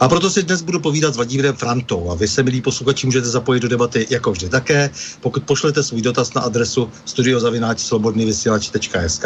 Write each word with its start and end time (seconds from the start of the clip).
A 0.00 0.08
proto 0.08 0.30
si 0.30 0.42
dnes 0.42 0.62
budu 0.62 0.80
povídat 0.80 1.14
s 1.14 1.16
Vladimírem 1.16 1.56
Frantou 1.56 2.10
a 2.10 2.14
vy 2.14 2.28
se, 2.28 2.42
milí 2.42 2.62
posluchači, 2.62 3.06
můžete 3.06 3.28
zapojit 3.28 3.60
do 3.60 3.68
debaty 3.68 4.06
jako 4.10 4.32
vždy 4.32 4.48
také, 4.48 4.90
pokud 5.20 5.42
pošlete 5.42 5.82
svůj 5.82 6.02
dotaz 6.02 6.34
na 6.34 6.42
adresu 6.42 6.90
studiozavináčslobodnyvysílač.sk 7.04 9.24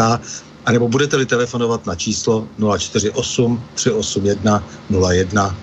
a 0.64 0.72
nebo 0.72 0.88
budete-li 0.88 1.26
telefonovat 1.26 1.86
na 1.86 1.94
číslo 1.94 2.48
048 2.78 3.64
381 3.74 4.64
01 4.88 5.56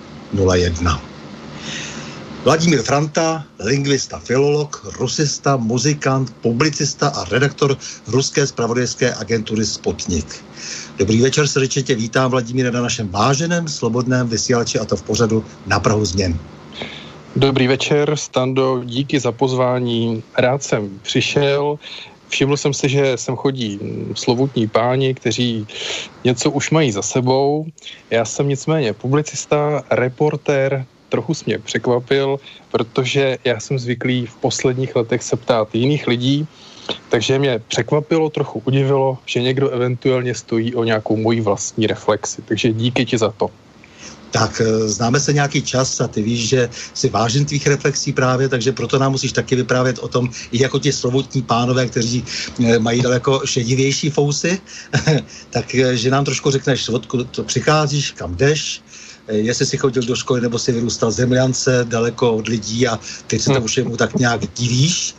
01. 0.54 1.02
Vladimír 2.44 2.82
Franta, 2.82 3.44
lingvista, 3.58 4.18
filolog, 4.18 4.86
rusista, 4.98 5.56
muzikant, 5.56 6.34
publicista 6.40 7.08
a 7.08 7.24
redaktor 7.24 7.76
ruské 8.06 8.46
spravodajské 8.46 9.14
agentury 9.14 9.66
Spotnik. 9.66 10.44
Dobrý 11.00 11.22
večer, 11.22 11.48
srdečně 11.48 11.82
tě 11.82 11.94
vítám, 11.94 12.30
Vladimíre, 12.30 12.70
na 12.70 12.82
našem 12.82 13.08
váženém, 13.08 13.68
slobodném 13.68 14.28
vysílači 14.28 14.78
a 14.78 14.84
to 14.84 14.96
v 14.96 15.02
pořadu 15.02 15.44
na 15.66 15.80
Prahu 15.80 16.04
změn. 16.04 16.38
Dobrý 17.36 17.66
večer, 17.66 18.16
Stando, 18.16 18.84
díky 18.84 19.20
za 19.20 19.32
pozvání. 19.32 20.22
Rád 20.38 20.62
jsem 20.62 21.00
přišel. 21.02 21.78
Všiml 22.28 22.56
jsem 22.56 22.74
si, 22.74 22.88
že 22.88 23.16
sem 23.16 23.36
chodí 23.36 23.80
slovutní 24.14 24.68
páni, 24.68 25.14
kteří 25.14 25.66
něco 26.24 26.50
už 26.50 26.70
mají 26.70 26.92
za 26.92 27.02
sebou. 27.02 27.66
Já 28.10 28.24
jsem 28.24 28.48
nicméně 28.48 28.92
publicista, 28.92 29.82
reportér, 29.90 30.84
trochu 31.08 31.32
mě 31.46 31.58
překvapil, 31.58 32.36
protože 32.70 33.38
já 33.44 33.60
jsem 33.60 33.78
zvyklý 33.78 34.26
v 34.26 34.36
posledních 34.36 34.96
letech 34.96 35.22
se 35.22 35.36
ptát 35.36 35.74
jiných 35.74 36.06
lidí, 36.06 36.46
takže 37.08 37.38
mě 37.38 37.60
překvapilo, 37.68 38.30
trochu 38.30 38.62
udivilo, 38.64 39.18
že 39.26 39.42
někdo 39.42 39.70
eventuálně 39.70 40.34
stojí 40.34 40.74
o 40.74 40.84
nějakou 40.84 41.16
moji 41.16 41.40
vlastní 41.40 41.86
reflexi. 41.86 42.42
Takže 42.42 42.72
díky 42.72 43.06
ti 43.06 43.18
za 43.18 43.30
to. 43.30 43.50
Tak 44.30 44.60
eh, 44.60 44.88
známe 44.88 45.20
se 45.20 45.32
nějaký 45.32 45.62
čas 45.62 46.00
a 46.00 46.08
ty 46.08 46.22
víš, 46.22 46.48
že 46.48 46.70
si 46.94 47.08
vážím 47.08 47.44
tvých 47.44 47.66
reflexí 47.66 48.12
právě, 48.12 48.48
takže 48.48 48.72
proto 48.72 48.98
nám 48.98 49.12
musíš 49.12 49.32
taky 49.32 49.56
vyprávět 49.56 49.98
o 49.98 50.08
tom, 50.08 50.30
i 50.52 50.62
jako 50.62 50.78
ti 50.78 50.92
slovotní 50.92 51.42
pánové, 51.42 51.86
kteří 51.86 52.24
eh, 52.64 52.78
mají 52.78 53.02
daleko 53.02 53.42
šedivější 53.44 54.10
fousy, 54.10 54.60
tak 55.50 55.74
eh, 55.74 55.96
že 55.96 56.10
nám 56.10 56.24
trošku 56.24 56.50
řekneš, 56.50 56.88
odkud 56.88 57.30
to 57.30 57.44
přicházíš, 57.44 58.10
kam 58.10 58.34
jdeš, 58.34 58.82
jestli 59.28 59.66
si 59.66 59.76
chodil 59.76 60.02
do 60.02 60.16
školy 60.16 60.40
nebo 60.40 60.58
si 60.58 60.72
vyrůstal 60.72 61.10
zemljance 61.10 61.84
daleko 61.88 62.32
od 62.32 62.48
lidí 62.48 62.88
a 62.88 62.98
teď 63.26 63.40
se 63.40 63.50
tomu 63.50 63.66
všemu 63.66 63.96
tak 63.96 64.14
nějak 64.14 64.40
divíš. 64.58 65.14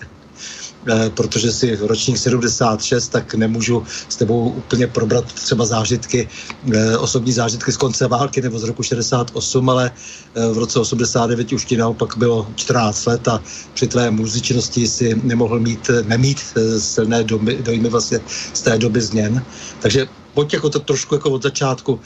Eh, 0.88 1.10
protože 1.14 1.52
si 1.52 1.76
ročník 1.76 2.18
76, 2.18 3.08
tak 3.08 3.36
nemůžu 3.36 3.84
s 4.10 4.16
tebou 4.16 4.50
úplně 4.50 4.88
probrat 4.88 5.26
třeba 5.34 5.66
zážitky, 5.66 6.28
eh, 6.74 6.98
osobní 6.98 7.32
zážitky 7.34 7.72
z 7.72 7.78
konce 7.78 8.08
války 8.08 8.42
nebo 8.42 8.60
z 8.60 8.64
roku 8.64 8.84
68, 8.84 9.70
ale 9.70 9.92
eh, 9.94 10.48
v 10.48 10.58
roce 10.58 10.80
89 10.80 11.54
už 11.54 11.66
ti 11.66 11.78
naopak 11.78 12.18
bylo 12.18 12.48
14 12.56 13.06
let 13.06 13.28
a 13.28 13.44
při 13.74 13.88
tvé 13.88 14.12
muzičnosti 14.12 14.88
si 14.88 15.22
nemohl 15.24 15.60
mít, 15.60 15.90
nemít 16.06 16.42
silné 16.78 17.24
domy, 17.24 17.62
dojmy 17.62 17.90
vlastně 17.90 18.20
z 18.54 18.62
té 18.62 18.78
doby 18.78 19.02
změn. 19.02 19.46
Takže 19.80 20.08
pojď 20.34 20.54
jako 20.54 20.70
to 20.70 20.80
trošku 20.80 21.16
jako 21.16 21.30
od 21.32 21.44
začátku, 21.44 22.00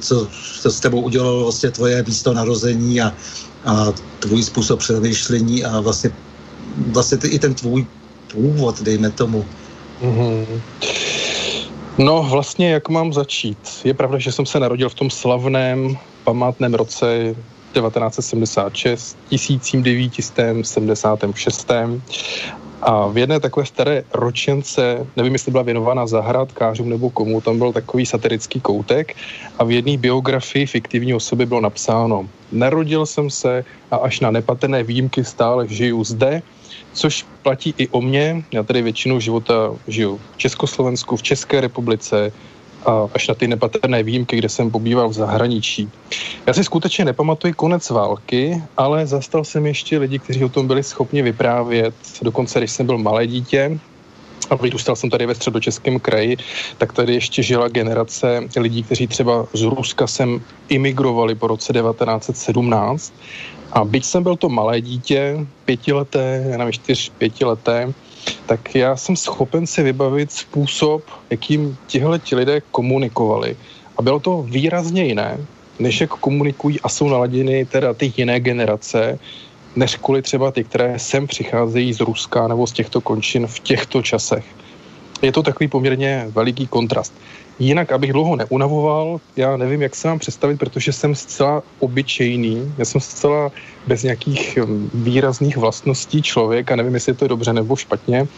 co 0.00 0.28
se 0.60 0.70
s 0.70 0.80
tebou 0.80 1.00
udělalo 1.00 1.42
vlastně 1.42 1.70
tvoje 1.70 2.04
místo 2.06 2.34
narození 2.34 3.00
a, 3.00 3.14
a 3.64 3.92
tvůj 4.18 4.42
způsob 4.42 4.78
přemýšlení 4.78 5.64
a 5.64 5.80
vlastně 5.80 6.12
vlastně 6.76 7.18
ty, 7.18 7.28
i 7.28 7.38
ten 7.38 7.54
tvůj 7.54 7.86
původ, 8.32 8.82
dejme 8.82 9.10
tomu. 9.10 9.44
Mm-hmm. 10.02 10.60
No 11.98 12.22
vlastně, 12.22 12.70
jak 12.70 12.88
mám 12.88 13.12
začít? 13.12 13.58
Je 13.84 13.94
pravda, 13.94 14.18
že 14.18 14.32
jsem 14.32 14.46
se 14.46 14.60
narodil 14.60 14.88
v 14.88 14.94
tom 14.94 15.10
slavném 15.10 15.98
památném 16.24 16.74
roce 16.74 17.34
1976, 17.72 19.16
1976. 19.30 21.70
A 22.82 23.06
v 23.06 23.18
jedné 23.18 23.40
takové 23.40 23.66
staré 23.66 24.04
ročence, 24.14 25.06
nevím, 25.16 25.32
jestli 25.32 25.52
byla 25.52 25.62
věnována 25.62 26.06
zahrádkářům 26.06 26.88
nebo 26.88 27.10
komu, 27.10 27.40
tam 27.40 27.58
byl 27.58 27.72
takový 27.72 28.06
satirický 28.06 28.60
koutek 28.60 29.16
a 29.58 29.64
v 29.64 29.70
jedné 29.70 29.96
biografii 29.96 30.66
fiktivní 30.66 31.14
osoby 31.14 31.46
bylo 31.46 31.60
napsáno 31.60 32.28
Narodil 32.52 33.06
jsem 33.06 33.30
se 33.30 33.64
a 33.90 33.96
až 33.96 34.20
na 34.20 34.30
nepatrné 34.30 34.82
výjimky 34.82 35.24
stále 35.24 35.68
žiju 35.68 36.04
zde, 36.04 36.42
což 36.96 37.26
platí 37.42 37.74
i 37.78 37.88
o 37.88 38.00
mě. 38.00 38.44
Já 38.52 38.62
tady 38.62 38.82
většinu 38.82 39.20
života 39.20 39.70
žiju 39.88 40.20
v 40.32 40.38
Československu, 40.38 41.16
v 41.16 41.22
České 41.22 41.60
republice, 41.60 42.32
a 42.86 43.08
až 43.14 43.28
na 43.28 43.34
ty 43.34 43.48
nepatrné 43.48 44.02
výjimky, 44.02 44.36
kde 44.36 44.48
jsem 44.48 44.70
pobýval 44.70 45.08
v 45.08 45.12
zahraničí. 45.12 45.90
Já 46.46 46.52
si 46.52 46.64
skutečně 46.64 47.04
nepamatuji 47.04 47.52
konec 47.52 47.90
války, 47.90 48.62
ale 48.76 49.06
zastal 49.06 49.44
jsem 49.44 49.66
ještě 49.66 49.98
lidi, 49.98 50.18
kteří 50.18 50.44
o 50.44 50.48
tom 50.48 50.66
byli 50.66 50.82
schopni 50.82 51.22
vyprávět, 51.22 51.94
dokonce 52.22 52.58
když 52.58 52.70
jsem 52.70 52.86
byl 52.86 52.98
malé 52.98 53.26
dítě. 53.26 53.78
a 54.50 54.54
vyrůstal 54.56 54.96
jsem 54.96 55.10
tady 55.10 55.26
ve 55.26 55.34
středočeském 55.34 56.00
kraji, 56.00 56.36
tak 56.78 56.92
tady 56.92 57.14
ještě 57.14 57.42
žila 57.42 57.68
generace 57.68 58.40
lidí, 58.56 58.82
kteří 58.82 59.06
třeba 59.06 59.46
z 59.52 59.62
Ruska 59.62 60.06
sem 60.06 60.40
imigrovali 60.68 61.34
po 61.34 61.46
roce 61.46 61.72
1917. 61.72 63.12
A 63.72 63.84
byť 63.84 64.04
jsem 64.04 64.22
byl 64.22 64.36
to 64.36 64.48
malé 64.48 64.80
dítě, 64.80 65.46
pětileté, 65.64 66.44
já 66.50 66.56
nevím, 66.58 66.72
čtyř, 66.72 67.12
pětileté, 67.18 67.92
tak 68.46 68.74
já 68.74 68.96
jsem 68.96 69.16
schopen 69.16 69.66
si 69.66 69.82
vybavit 69.82 70.32
způsob, 70.32 71.02
jakým 71.30 71.76
tihle 71.86 72.18
ti 72.18 72.36
lidé 72.36 72.60
komunikovali. 72.70 73.56
A 73.98 74.02
bylo 74.02 74.20
to 74.20 74.42
výrazně 74.42 75.04
jiné, 75.04 75.38
než 75.78 76.00
jak 76.00 76.10
komunikují 76.10 76.80
a 76.80 76.88
jsou 76.88 77.08
naladěny 77.08 77.64
teda 77.64 77.94
ty 77.94 78.12
jiné 78.16 78.40
generace, 78.40 79.18
než 79.76 79.96
kvůli 79.96 80.22
třeba 80.22 80.50
ty, 80.50 80.64
které 80.64 80.98
sem 80.98 81.26
přicházejí 81.26 81.92
z 81.92 82.00
Ruska 82.00 82.48
nebo 82.48 82.66
z 82.66 82.72
těchto 82.72 83.00
končin 83.00 83.46
v 83.46 83.60
těchto 83.60 84.02
časech. 84.02 84.44
Je 85.22 85.32
to 85.32 85.42
takový 85.42 85.68
poměrně 85.68 86.26
veliký 86.28 86.66
kontrast. 86.66 87.14
Jinak, 87.58 87.92
abych 87.92 88.12
dlouho 88.12 88.36
neunavoval, 88.36 89.20
já 89.36 89.56
nevím, 89.56 89.82
jak 89.82 89.96
se 89.96 90.08
mám 90.08 90.18
představit, 90.18 90.58
protože 90.58 90.92
jsem 90.92 91.14
zcela 91.14 91.62
obyčejný, 91.78 92.74
já 92.78 92.84
jsem 92.84 93.00
zcela 93.00 93.52
bez 93.86 94.02
nějakých 94.02 94.58
hm, 94.58 94.90
výrazných 94.94 95.56
vlastností 95.56 96.22
člověk 96.22 96.72
a 96.72 96.76
nevím, 96.76 96.94
jestli 96.94 97.10
je 97.10 97.16
to 97.16 97.28
dobře 97.28 97.52
nebo 97.52 97.76
špatně. 97.76 98.28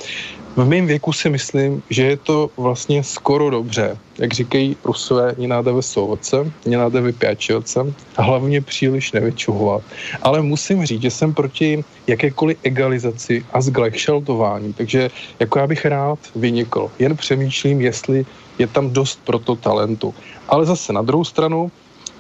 V 0.56 0.64
mém 0.64 0.86
věku 0.86 1.12
si 1.12 1.30
myslím, 1.30 1.82
že 1.90 2.02
je 2.02 2.16
to 2.16 2.50
vlastně 2.56 3.04
skoro 3.04 3.50
dobře. 3.50 3.98
Jak 4.18 4.34
říkají 4.34 4.76
Rusové, 4.84 5.34
nenáde 5.38 5.72
vesovoce, 5.72 6.52
nenáde 6.66 7.00
vypěčovace 7.00 7.80
a 8.16 8.22
hlavně 8.22 8.60
příliš 8.60 9.12
nevyčuhovat. 9.12 9.82
Ale 10.22 10.42
musím 10.42 10.86
říct, 10.86 11.02
že 11.02 11.10
jsem 11.10 11.34
proti 11.34 11.84
jakékoliv 12.06 12.58
egalizaci 12.62 13.44
a 13.52 13.60
zglekšeltování, 13.60 14.72
takže 14.72 15.10
jako 15.40 15.58
já 15.58 15.66
bych 15.66 15.84
rád 15.84 16.18
vynikl. 16.36 16.90
Jen 16.98 17.16
přemýšlím, 17.16 17.80
jestli 17.80 18.26
je 18.58 18.66
tam 18.66 18.90
dost 18.90 19.20
pro 19.25 19.38
to 19.38 19.56
talentu. 19.56 20.14
Ale 20.49 20.66
zase 20.66 20.93
na 20.93 21.02
druhou 21.02 21.25
stranu, 21.25 21.70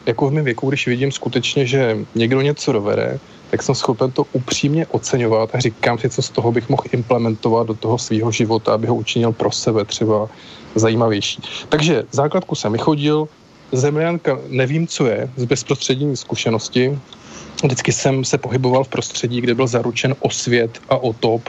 jako 0.06 0.28
v 0.28 0.32
mém 0.32 0.44
věku, 0.44 0.68
když 0.68 0.86
vidím 0.86 1.12
skutečně, 1.12 1.66
že 1.66 1.98
někdo 2.14 2.40
něco 2.40 2.72
dovede, 2.72 3.18
tak 3.50 3.62
jsem 3.62 3.74
schopen 3.74 4.10
to 4.12 4.26
upřímně 4.32 4.86
oceňovat 4.86 5.54
a 5.54 5.60
říkám 5.60 5.98
si, 5.98 6.10
co 6.10 6.22
z 6.22 6.30
toho 6.30 6.52
bych 6.52 6.68
mohl 6.68 6.82
implementovat 6.92 7.66
do 7.66 7.74
toho 7.74 7.98
svého 7.98 8.32
života, 8.32 8.74
aby 8.74 8.86
ho 8.86 8.94
učinil 8.94 9.32
pro 9.32 9.52
sebe 9.52 9.84
třeba 9.84 10.28
zajímavější. 10.74 11.42
Takže 11.68 12.04
základku 12.12 12.54
jsem 12.54 12.72
vychodil, 12.72 13.28
zemlянka 13.72 14.38
nevím, 14.48 14.86
co 14.86 15.06
je, 15.06 15.30
z 15.36 15.44
bezprostřední 15.44 16.16
zkušenosti, 16.16 16.98
Vždycky 17.64 17.92
jsem 17.92 18.24
se 18.24 18.38
pohyboval 18.38 18.84
v 18.84 18.88
prostředí, 18.88 19.40
kde 19.40 19.54
byl 19.54 19.66
zaručen 19.66 20.14
osvět 20.20 20.78
a 20.88 20.96
otop, 20.96 21.48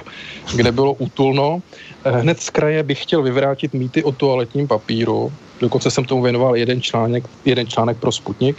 kde 0.55 0.71
bylo 0.71 0.93
útulno. 0.93 1.61
Eh, 2.05 2.11
hned 2.11 2.41
z 2.41 2.49
kraje 2.49 2.83
bych 2.83 3.03
chtěl 3.03 3.21
vyvrátit 3.21 3.73
mýty 3.73 4.03
o 4.03 4.11
toaletním 4.11 4.67
papíru. 4.67 5.33
Dokonce 5.59 5.91
jsem 5.91 6.05
tomu 6.05 6.21
věnoval 6.21 6.55
jeden 6.55 6.81
článek, 6.81 7.23
jeden 7.45 7.67
článek 7.67 7.97
pro 7.97 8.11
Sputnik. 8.11 8.57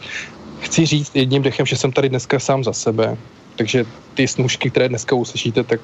Chci 0.60 0.86
říct 0.86 1.16
jedním 1.16 1.42
dechem, 1.42 1.66
že 1.66 1.76
jsem 1.76 1.92
tady 1.92 2.08
dneska 2.08 2.38
sám 2.38 2.64
za 2.64 2.72
sebe, 2.72 3.16
takže 3.56 3.84
ty 4.14 4.28
snužky, 4.28 4.70
které 4.70 4.88
dneska 4.88 5.16
uslyšíte, 5.16 5.64
tak 5.64 5.80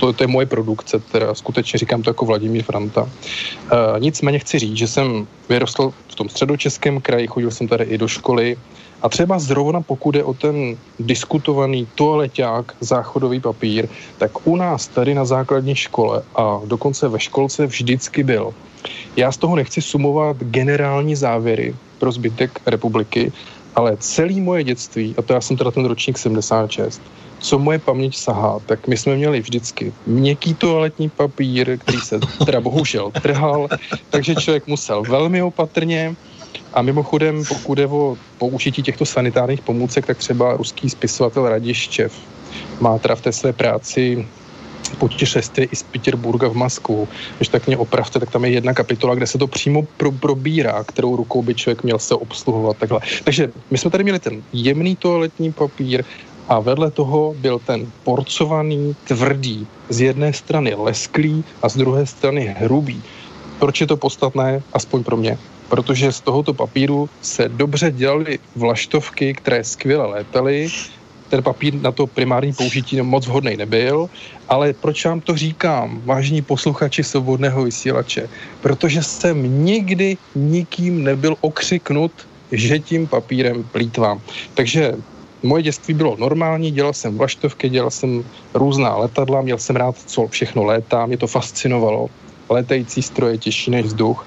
to, 0.00 0.12
to 0.12 0.22
je 0.24 0.28
moje 0.28 0.46
produkce, 0.46 0.98
teda 0.98 1.34
skutečně 1.34 1.78
říkám 1.78 2.02
to 2.02 2.10
jako 2.10 2.24
Vladimír 2.24 2.62
Franta. 2.62 3.02
Uh, 3.02 3.08
nicméně 3.98 4.38
chci 4.38 4.58
říct, 4.58 4.76
že 4.76 4.88
jsem 4.88 5.26
vyrostl 5.48 5.92
v 6.08 6.14
tom 6.14 6.28
středočeském 6.28 7.00
kraji, 7.00 7.26
chodil 7.26 7.50
jsem 7.50 7.68
tady 7.68 7.84
i 7.84 7.98
do 7.98 8.08
školy, 8.08 8.56
a 9.02 9.08
třeba 9.08 9.38
zrovna 9.38 9.80
pokud 9.80 10.14
je 10.14 10.24
o 10.24 10.34
ten 10.34 10.76
diskutovaný 10.98 11.88
toaleťák, 11.94 12.72
záchodový 12.80 13.40
papír, 13.40 13.88
tak 14.18 14.46
u 14.46 14.56
nás 14.56 14.88
tady 14.88 15.14
na 15.14 15.24
základní 15.24 15.74
škole 15.74 16.22
a 16.36 16.60
dokonce 16.64 17.08
ve 17.08 17.20
školce 17.20 17.66
vždycky 17.66 18.22
byl. 18.22 18.54
Já 19.16 19.32
z 19.32 19.36
toho 19.36 19.56
nechci 19.56 19.82
sumovat 19.82 20.36
generální 20.36 21.16
závěry 21.16 21.74
pro 21.98 22.12
zbytek 22.12 22.60
republiky, 22.66 23.32
ale 23.74 23.96
celý 23.96 24.40
moje 24.40 24.64
dětství, 24.64 25.14
a 25.18 25.22
to 25.22 25.32
já 25.32 25.40
jsem 25.40 25.56
teda 25.56 25.70
ten 25.70 25.84
ročník 25.84 26.18
76, 26.18 27.02
co 27.38 27.58
moje 27.58 27.78
paměť 27.78 28.16
sahá, 28.16 28.58
tak 28.66 28.88
my 28.88 28.96
jsme 28.96 29.16
měli 29.16 29.40
vždycky 29.40 29.92
měkký 30.06 30.54
toaletní 30.54 31.08
papír, 31.08 31.78
který 31.78 32.00
se 32.00 32.20
teda 32.46 32.60
bohužel 32.60 33.10
trhal, 33.22 33.68
takže 34.10 34.34
člověk 34.34 34.66
musel 34.66 35.02
velmi 35.02 35.42
opatrně, 35.42 36.16
a 36.72 36.82
mimochodem, 36.82 37.44
pokud 37.48 37.78
je 37.78 37.86
o 37.86 38.16
použití 38.38 38.82
těchto 38.82 39.06
sanitárních 39.06 39.60
pomůcek, 39.60 40.06
tak 40.06 40.18
třeba 40.18 40.56
ruský 40.56 40.90
spisovatel 40.90 41.48
Radiščev 41.48 42.12
má 42.80 42.98
teda 42.98 43.14
v 43.14 43.20
té 43.20 43.32
své 43.32 43.52
práci 43.52 44.26
putešeství 44.98 45.68
i 45.70 45.76
z 45.76 45.82
Petěrburga 45.82 46.48
v 46.48 46.54
Moskvu. 46.54 47.08
Když 47.36 47.48
tak 47.48 47.66
mě 47.66 47.76
opravte, 47.76 48.20
tak 48.20 48.30
tam 48.30 48.44
je 48.44 48.50
jedna 48.50 48.74
kapitola, 48.74 49.14
kde 49.14 49.26
se 49.26 49.38
to 49.38 49.46
přímo 49.46 49.82
pro, 49.96 50.12
probírá, 50.12 50.84
kterou 50.84 51.16
rukou 51.16 51.42
by 51.42 51.54
člověk 51.54 51.82
měl 51.82 51.98
se 51.98 52.14
obsluhovat. 52.14 52.76
Takhle. 52.76 53.00
Takže 53.24 53.52
my 53.70 53.78
jsme 53.78 53.90
tady 53.90 54.04
měli 54.04 54.18
ten 54.18 54.42
jemný 54.52 54.96
toaletní 54.96 55.52
papír 55.52 56.04
a 56.48 56.60
vedle 56.60 56.90
toho 56.90 57.34
byl 57.38 57.58
ten 57.58 57.86
porcovaný, 58.04 58.96
tvrdý, 59.04 59.66
z 59.88 60.00
jedné 60.00 60.32
strany 60.32 60.74
lesklý 60.74 61.44
a 61.62 61.68
z 61.68 61.76
druhé 61.76 62.06
strany 62.06 62.54
hrubý. 62.58 63.02
Proč 63.60 63.80
je 63.80 63.86
to 63.86 63.96
podstatné? 63.96 64.62
Aspoň 64.72 65.04
pro 65.04 65.16
mě 65.16 65.38
protože 65.70 66.12
z 66.12 66.20
tohoto 66.20 66.54
papíru 66.54 67.08
se 67.22 67.48
dobře 67.48 67.90
dělaly 67.90 68.38
vlaštovky, 68.56 69.34
které 69.34 69.64
skvěle 69.64 70.06
létaly. 70.06 70.68
Ten 71.30 71.42
papír 71.42 71.74
na 71.74 71.92
to 71.92 72.06
primární 72.06 72.52
použití 72.52 72.98
moc 73.02 73.26
vhodný 73.26 73.56
nebyl, 73.56 74.10
ale 74.48 74.72
proč 74.72 75.06
vám 75.06 75.20
to 75.20 75.36
říkám, 75.36 76.02
vážní 76.04 76.42
posluchači 76.42 77.04
svobodného 77.04 77.64
vysílače? 77.64 78.28
Protože 78.60 79.02
jsem 79.02 79.64
nikdy 79.64 80.18
nikým 80.34 81.04
nebyl 81.04 81.36
okřiknut, 81.40 82.12
že 82.52 82.78
tím 82.78 83.06
papírem 83.06 83.62
plítvám. 83.62 84.20
Takže 84.54 84.98
moje 85.42 85.62
dětství 85.62 85.94
bylo 85.94 86.16
normální, 86.18 86.70
dělal 86.70 86.92
jsem 86.92 87.18
vlaštovky, 87.18 87.68
dělal 87.68 87.90
jsem 87.90 88.24
různá 88.54 88.96
letadla, 88.96 89.42
měl 89.42 89.58
jsem 89.58 89.76
rád, 89.76 89.94
co 90.06 90.26
všechno 90.26 90.64
létá, 90.64 91.06
mě 91.06 91.16
to 91.16 91.26
fascinovalo. 91.26 92.10
Letající 92.50 93.02
stroje 93.02 93.38
těžší 93.38 93.70
než 93.70 93.86
vzduch. 93.86 94.26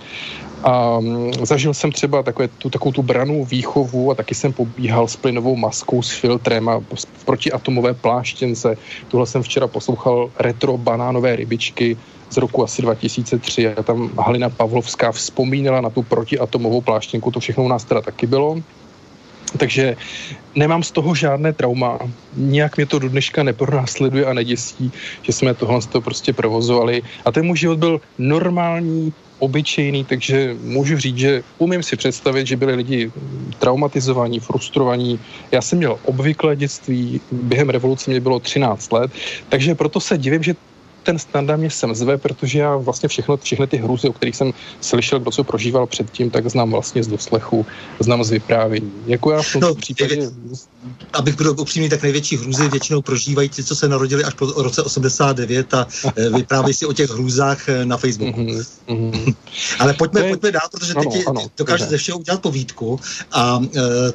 A 0.64 1.00
mm, 1.00 1.34
zažil 1.34 1.74
jsem 1.74 1.92
třeba 1.92 2.24
takové, 2.24 2.48
tu, 2.48 2.70
takovou 2.70 2.92
tu 2.92 3.04
branou 3.04 3.46
výchovu 3.46 4.12
a 4.12 4.16
taky 4.16 4.36
jsem 4.36 4.54
pobíhal 4.54 5.08
s 5.08 5.16
plynovou 5.16 5.56
maskou, 5.56 6.02
s 6.02 6.10
filtrem 6.12 6.70
a 6.70 6.80
v 7.14 7.25
protiatomové 7.25 7.94
pláštěnce. 7.94 8.78
Tuhle 9.08 9.28
jsem 9.28 9.44
včera 9.44 9.68
poslouchal 9.68 10.31
retro 10.40 10.78
banánové 10.78 11.36
rybičky 11.36 11.98
z 12.30 12.38
roku 12.38 12.64
asi 12.64 12.81
2003 12.81 13.68
a 13.68 13.84
tam 13.84 14.10
Halina 14.18 14.50
Pavlovská 14.50 15.12
vzpomínala 15.12 15.81
na 15.81 15.90
tu 15.90 16.04
protiatomovou 16.04 16.81
pláštěnku, 16.81 17.31
to 17.31 17.40
všechno 17.40 17.64
u 17.64 17.68
nás 17.68 17.84
teda 17.84 18.02
taky 18.02 18.28
bylo. 18.28 18.58
Takže 19.57 19.95
nemám 20.55 20.83
z 20.83 20.91
toho 20.91 21.15
žádné 21.15 21.53
trauma. 21.53 22.00
Nijak 22.38 22.77
mě 22.77 22.86
to 22.86 23.00
do 23.00 23.10
dneška 23.10 23.43
nepronásleduje 23.43 24.25
a 24.25 24.33
neděsí, 24.33 24.91
že 25.22 25.33
jsme 25.33 25.53
tohle 25.53 25.81
toho 25.81 26.01
prostě 26.01 26.33
provozovali. 26.33 27.01
A 27.25 27.31
ten 27.31 27.45
můj 27.45 27.57
život 27.57 27.79
byl 27.79 28.01
normální, 28.17 29.13
obyčejný, 29.43 30.05
takže 30.05 30.55
můžu 30.63 30.98
říct, 30.98 31.17
že 31.17 31.43
umím 31.57 31.83
si 31.83 31.95
představit, 31.95 32.48
že 32.48 32.57
byli 32.57 32.75
lidi 32.75 33.12
traumatizovaní, 33.60 34.39
frustrovaní. 34.39 35.19
Já 35.51 35.62
jsem 35.62 35.77
měl 35.77 36.00
obvyklé 36.05 36.55
dětství, 36.55 37.22
během 37.31 37.69
revoluce 37.69 38.12
mě 38.12 38.19
bylo 38.19 38.39
13 38.39 38.91
let, 38.91 39.12
takže 39.50 39.75
proto 39.75 40.00
se 40.00 40.17
divím, 40.17 40.43
že 40.43 40.55
ten 41.03 41.19
standard 41.19 41.60
mě 41.60 41.69
sem 41.69 41.95
zve, 41.95 42.17
protože 42.17 42.60
já 42.60 42.77
vlastně 42.77 43.10
všechno, 43.10 43.38
všechny 43.38 43.67
ty 43.67 43.77
hrůzy, 43.77 44.10
o 44.10 44.13
kterých 44.13 44.36
jsem 44.36 44.53
slyšel, 44.81 45.19
kdo 45.19 45.31
co 45.31 45.43
prožíval 45.43 45.88
předtím, 45.88 46.29
tak 46.29 46.50
znám 46.50 46.72
vlastně 46.72 47.03
z 47.03 47.07
doslechu, 47.07 47.65
znám 48.00 48.24
z 48.24 48.29
vyprávění. 48.29 48.91
Jako 49.05 49.31
já 49.31 49.41
v 49.41 49.51
tomto 49.51 49.67
no, 49.67 49.75
případě... 49.75 50.29
Abych 51.13 51.38
byl 51.38 51.55
upřímný, 51.60 51.89
tak 51.89 52.03
největší 52.03 52.38
hrůzy 52.38 52.69
většinou 52.69 53.01
prožívají 53.01 53.50
ti, 53.50 53.63
co 53.63 53.75
se 53.75 53.88
narodili 53.88 54.24
až 54.24 54.33
po 54.33 54.45
roce 54.45 54.81
89 54.81 55.74
a 55.74 55.88
eh, 56.15 56.29
vyprávějí 56.29 56.74
si 56.74 56.86
o 56.86 56.93
těch 56.93 57.10
hrůzách 57.10 57.69
eh, 57.69 57.86
na 57.86 57.98
Facebooku. 57.98 58.41
Mm-hmm. 58.41 59.36
Ale 59.79 59.93
pojďme, 59.93 60.22
je... 60.22 60.29
pojďme 60.29 60.51
dál, 60.51 60.67
protože 60.72 60.93
teď 60.93 61.25
dokáže 61.57 61.86
ze 61.86 61.98
všeho 61.98 62.19
udělat 62.19 62.41
povídku 62.41 63.00
a 63.31 63.57
uh, 63.57 63.67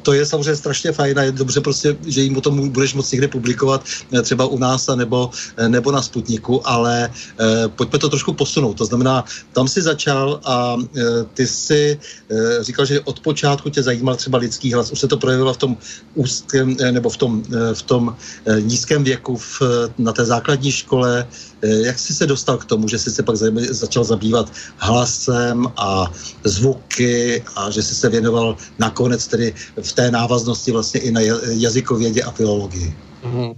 to 0.03 0.13
je 0.13 0.27
samozřejmě 0.27 0.57
strašně 0.57 0.93
fajn 0.93 1.19
a 1.19 1.23
je 1.23 1.33
dobře 1.33 1.61
prostě, 1.61 1.97
že 2.07 2.21
jim 2.21 2.37
o 2.37 2.41
tom 2.41 2.69
budeš 2.69 2.95
moct 2.95 3.13
někde 3.13 3.29
publikovat, 3.29 3.85
třeba 4.23 4.47
u 4.47 4.59
nás 4.59 4.87
nebo, 4.95 5.31
nebo 5.69 5.93
na 5.93 6.03
Sputniku, 6.03 6.69
a 6.69 6.78
ale 6.79 7.11
eh, 7.11 7.69
pojďme 7.69 7.99
to 7.99 8.09
trošku 8.09 8.33
posunout. 8.33 8.79
To 8.79 8.87
znamená, 8.87 9.25
tam 9.53 9.69
si 9.69 9.83
začal 9.83 10.41
a 10.45 10.79
eh, 10.79 11.03
ty 11.35 11.47
si 11.47 11.99
eh, 11.99 12.65
říkal, 12.65 12.85
že 12.87 13.01
od 13.01 13.21
počátku 13.21 13.71
tě 13.71 13.83
zajímal 13.83 14.17
třeba 14.17 14.39
lidský 14.39 14.73
hlas. 14.73 14.93
Už 14.93 15.01
se 15.01 15.09
to 15.09 15.17
projevilo 15.19 15.55
v 15.55 15.57
tom 15.57 15.73
úzkém, 16.15 16.77
eh, 16.81 16.93
nebo 16.93 17.11
v 17.11 17.17
tom, 17.17 17.33
eh, 17.43 17.75
v 17.75 17.83
tom 17.83 18.03
eh, 18.47 18.61
nízkém 18.61 19.05
věku 19.05 19.37
v, 19.37 19.63
na 19.99 20.13
té 20.13 20.25
základní 20.25 20.73
škole. 20.73 21.27
Eh, 21.63 21.91
jak 21.91 21.99
jsi 21.99 22.15
se 22.15 22.27
dostal 22.27 22.57
k 22.59 22.65
tomu, 22.65 22.89
že 22.89 22.99
jsi 22.99 23.11
se 23.11 23.23
pak 23.23 23.37
začal 23.71 24.05
zabývat 24.05 24.53
hlasem 24.77 25.67
a 25.77 26.13
zvuky 26.45 27.43
a 27.57 27.71
že 27.71 27.83
jsi 27.83 27.95
se 27.95 28.09
věnoval 28.09 28.57
nakonec 28.79 29.27
tedy 29.27 29.55
v 29.83 29.93
té 29.93 30.11
návaznosti 30.11 30.73
vlastně 30.73 31.01
i 31.01 31.11
na 31.11 31.21
jazykovědě 31.51 32.23
a 32.23 32.31
filologii? 32.31 33.08
Mm. 33.25 33.53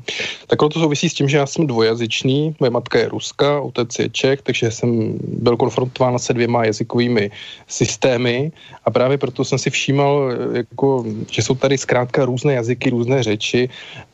Tak 0.46 0.58
to 0.58 0.80
souvisí 0.80 1.08
s 1.08 1.14
tím, 1.14 1.28
že 1.28 1.36
já 1.36 1.46
jsem 1.46 1.66
dvojazyčný, 1.66 2.56
moje 2.60 2.70
matka 2.70 2.98
je 2.98 3.08
ruská, 3.08 3.60
otec 3.60 3.98
je 3.98 4.08
Čech, 4.08 4.42
takže 4.42 4.70
jsem 4.70 5.18
byl 5.22 5.56
konfrontován 5.56 6.18
se 6.18 6.32
dvěma 6.32 6.64
jazykovými 6.64 7.30
systémy 7.68 8.52
a 8.84 8.90
právě 8.90 9.18
proto 9.18 9.44
jsem 9.44 9.58
si 9.58 9.70
všímal, 9.70 10.32
jako, 10.52 11.04
že 11.30 11.42
jsou 11.42 11.54
tady 11.54 11.78
zkrátka 11.78 12.24
různé 12.24 12.54
jazyky, 12.54 12.90
různé 12.90 13.22
řeči 13.22 13.68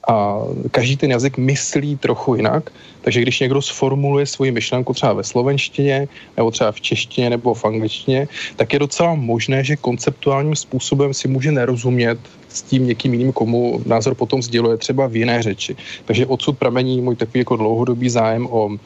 a 0.09 0.39
každý 0.71 0.97
ten 0.97 1.11
jazyk 1.11 1.39
myslí 1.39 1.97
trochu 1.97 2.35
jinak, 2.35 2.71
takže 3.01 3.21
když 3.21 3.41
někdo 3.41 3.63
sformuluje 3.63 4.27
svoji 4.27 4.51
myšlenku 4.51 4.95
třeba 4.95 5.13
ve 5.13 5.25
slovenštině, 5.25 6.09
nebo 6.37 6.51
třeba 6.51 6.73
v 6.73 6.81
češtině, 6.81 7.31
nebo 7.31 7.55
v 7.55 7.65
angličtině, 7.65 8.29
tak 8.57 8.73
je 8.73 8.79
docela 8.79 9.15
možné, 9.15 9.65
že 9.65 9.77
konceptuálním 9.77 10.57
způsobem 10.57 11.15
si 11.15 11.29
může 11.29 11.53
nerozumět 11.53 12.19
s 12.57 12.63
tím 12.63 12.87
někým 12.87 13.13
jiným, 13.13 13.33
komu 13.33 13.81
názor 13.87 14.15
potom 14.15 14.43
sděluje 14.43 14.77
třeba 14.77 15.07
v 15.07 15.17
jiné 15.17 15.43
řeči. 15.43 15.77
Takže 16.05 16.27
odsud 16.27 16.59
pramení 16.59 17.01
můj 17.01 17.17
takový 17.17 17.39
jako 17.39 17.57
dlouhodobý 17.57 18.09
zájem 18.11 18.47
o 18.51 18.71
e, 18.73 18.77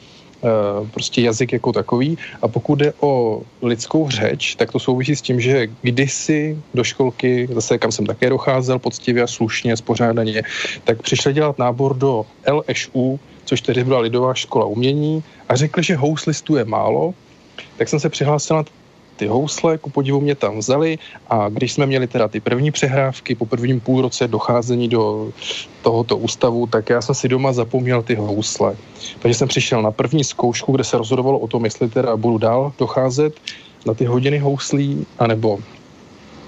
prostě 0.91 1.21
jazyk 1.21 1.53
jako 1.53 1.71
takový. 1.71 2.17
A 2.41 2.47
pokud 2.47 2.75
jde 2.75 2.93
o 2.99 3.41
lidskou 3.61 4.09
řeč, 4.09 4.55
tak 4.55 4.71
to 4.71 4.79
souvisí 4.79 5.15
s 5.15 5.21
tím, 5.21 5.39
že 5.39 5.67
kdysi 5.81 6.57
do 6.73 6.83
školky, 6.83 7.47
zase 7.51 7.77
kam 7.77 7.91
jsem 7.91 8.05
také 8.05 8.29
docházel 8.29 8.79
poctivě 8.79 9.23
a 9.23 9.27
slušně, 9.27 9.77
spořádaně, 9.77 10.43
tak 10.83 11.01
přišli 11.01 11.33
dělat 11.33 11.59
nábor 11.59 11.95
do 11.95 12.25
LŠU, 12.43 13.19
což 13.45 13.61
tedy 13.61 13.83
byla 13.83 13.99
Lidová 13.99 14.33
škola 14.33 14.65
umění, 14.65 15.23
a 15.49 15.55
řekli, 15.55 15.83
že 15.83 15.95
houslistů 15.95 16.55
je 16.55 16.65
málo, 16.65 17.13
tak 17.77 17.89
jsem 17.89 17.99
se 17.99 18.09
přihlásil 18.09 18.57
na 18.57 18.63
ty 19.21 19.29
housle, 19.29 19.77
ku 19.77 19.93
podivu 19.93 20.17
mě 20.17 20.33
tam 20.33 20.57
vzali 20.57 20.97
a 21.29 21.45
když 21.49 21.77
jsme 21.77 21.85
měli 21.85 22.09
teda 22.09 22.25
ty 22.27 22.41
první 22.41 22.73
přehrávky 22.73 23.37
po 23.37 23.45
prvním 23.45 23.77
půlroce 23.77 24.25
docházení 24.25 24.89
do 24.89 25.29
tohoto 25.85 26.17
ústavu, 26.17 26.65
tak 26.65 26.89
já 26.89 27.01
jsem 27.01 27.15
si 27.15 27.29
doma 27.29 27.53
zapomněl 27.53 28.01
ty 28.01 28.17
housle. 28.17 28.73
Takže 29.21 29.37
jsem 29.37 29.47
přišel 29.47 29.85
na 29.85 29.93
první 29.93 30.25
zkoušku, 30.25 30.73
kde 30.73 30.83
se 30.83 30.97
rozhodovalo 30.97 31.37
o 31.37 31.47
tom, 31.47 31.69
jestli 31.69 31.85
teda 31.89 32.17
budu 32.17 32.37
dál 32.37 32.73
docházet 32.81 33.37
na 33.85 33.93
ty 33.93 34.09
hodiny 34.09 34.41
houslí, 34.41 35.05
anebo 35.21 35.61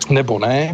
nebo 0.09 0.41
ne. 0.41 0.73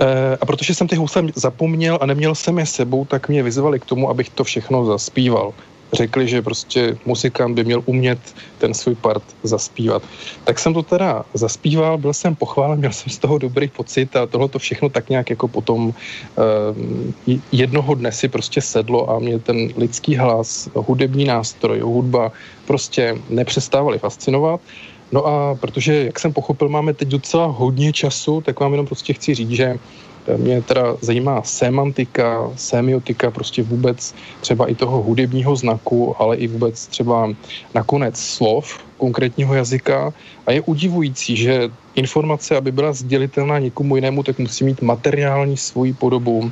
E, 0.00 0.36
a 0.40 0.44
protože 0.48 0.72
jsem 0.74 0.88
ty 0.88 0.96
housle 0.96 1.36
zapomněl 1.36 2.00
a 2.00 2.08
neměl 2.08 2.32
jsem 2.32 2.58
je 2.58 2.66
sebou, 2.66 3.04
tak 3.04 3.28
mě 3.28 3.44
vyzvali 3.44 3.76
k 3.76 3.84
tomu, 3.84 4.08
abych 4.08 4.32
to 4.32 4.44
všechno 4.44 4.88
zaspíval 4.88 5.52
řekli, 5.94 6.28
že 6.28 6.42
prostě 6.42 6.96
muzikant 7.04 7.54
by 7.54 7.64
měl 7.64 7.82
umět 7.86 8.18
ten 8.58 8.74
svůj 8.74 8.94
part 8.94 9.22
zaspívat. 9.42 10.02
Tak 10.44 10.58
jsem 10.58 10.74
to 10.74 10.82
teda 10.82 11.24
zaspíval, 11.34 11.98
byl 11.98 12.12
jsem 12.12 12.34
pochválen, 12.34 12.78
měl 12.78 12.92
jsem 12.92 13.12
z 13.12 13.18
toho 13.18 13.38
dobrý 13.38 13.68
pocit 13.68 14.16
a 14.16 14.26
tohle 14.26 14.48
to 14.48 14.58
všechno 14.58 14.88
tak 14.88 15.10
nějak 15.10 15.30
jako 15.30 15.48
potom 15.48 15.88
uh, 15.88 15.94
jednoho 17.52 17.94
dne 17.94 18.12
si 18.12 18.28
prostě 18.28 18.60
sedlo 18.60 19.10
a 19.10 19.18
mě 19.18 19.38
ten 19.38 19.68
lidský 19.76 20.16
hlas, 20.16 20.68
hudební 20.74 21.24
nástroj, 21.24 21.80
hudba 21.80 22.32
prostě 22.66 23.16
nepřestávali 23.30 23.98
fascinovat. 23.98 24.60
No 25.12 25.26
a 25.26 25.54
protože, 25.54 26.04
jak 26.04 26.18
jsem 26.18 26.32
pochopil, 26.32 26.68
máme 26.68 26.94
teď 26.94 27.08
docela 27.08 27.46
hodně 27.46 27.92
času, 27.92 28.40
tak 28.40 28.60
vám 28.60 28.72
jenom 28.72 28.86
prostě 28.86 29.12
chci 29.12 29.34
říct, 29.34 29.50
že 29.50 29.78
mě 30.36 30.62
teda 30.62 30.96
zajímá 31.00 31.42
semantika, 31.42 32.50
semiotika, 32.56 33.30
prostě 33.30 33.62
vůbec 33.62 34.14
třeba 34.40 34.66
i 34.66 34.74
toho 34.74 35.02
hudebního 35.02 35.56
znaku, 35.56 36.14
ale 36.18 36.36
i 36.36 36.46
vůbec 36.46 36.86
třeba 36.86 37.30
nakonec 37.74 38.18
slov 38.18 38.78
konkrétního 38.96 39.54
jazyka. 39.54 40.12
A 40.46 40.52
je 40.52 40.60
udivující, 40.60 41.36
že 41.36 41.68
informace, 41.94 42.56
aby 42.56 42.72
byla 42.72 42.92
sdělitelná 42.92 43.58
někomu 43.58 43.96
jinému, 43.96 44.22
tak 44.22 44.38
musí 44.38 44.64
mít 44.64 44.82
materiální 44.82 45.56
svoji 45.56 45.92
podobu, 45.92 46.50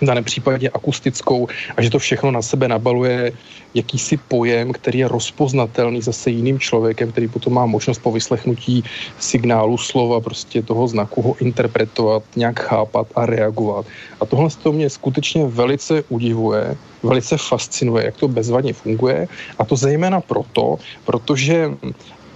v 0.00 0.04
daném 0.04 0.24
případě 0.24 0.70
akustickou 0.70 1.48
a 1.76 1.82
že 1.82 1.90
to 1.90 1.98
všechno 1.98 2.30
na 2.30 2.42
sebe 2.42 2.68
nabaluje 2.68 3.32
jakýsi 3.74 4.16
pojem, 4.16 4.72
který 4.72 4.98
je 4.98 5.08
rozpoznatelný 5.08 6.02
zase 6.02 6.30
jiným 6.30 6.58
člověkem, 6.58 7.12
který 7.12 7.28
potom 7.28 7.52
má 7.52 7.66
možnost 7.66 7.98
po 7.98 8.12
vyslechnutí 8.12 8.84
signálu 9.18 9.78
slova, 9.78 10.20
prostě 10.20 10.62
toho 10.62 10.88
znaku 10.88 11.22
ho 11.22 11.36
interpretovat, 11.40 12.22
nějak 12.36 12.60
chápat 12.60 13.06
a 13.14 13.26
reagovat. 13.26 13.86
A 14.20 14.26
tohle 14.26 14.50
to 14.62 14.72
mě 14.72 14.90
skutečně 14.90 15.46
velice 15.46 16.02
udivuje, 16.08 16.76
velice 17.02 17.36
fascinuje, 17.36 18.04
jak 18.04 18.16
to 18.16 18.28
bezvadně 18.28 18.72
funguje 18.72 19.28
a 19.58 19.64
to 19.64 19.76
zejména 19.76 20.20
proto, 20.20 20.78
protože 21.04 21.70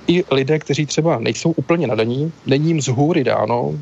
i 0.06 0.25
lidé, 0.30 0.59
kteří 0.59 0.87
třeba 0.87 1.18
nejsou 1.18 1.50
úplně 1.56 1.87
nadaní, 1.87 2.33
není 2.47 2.68
jim 2.68 2.80
z 2.80 2.88
hůry 2.88 3.25
dáno, 3.25 3.73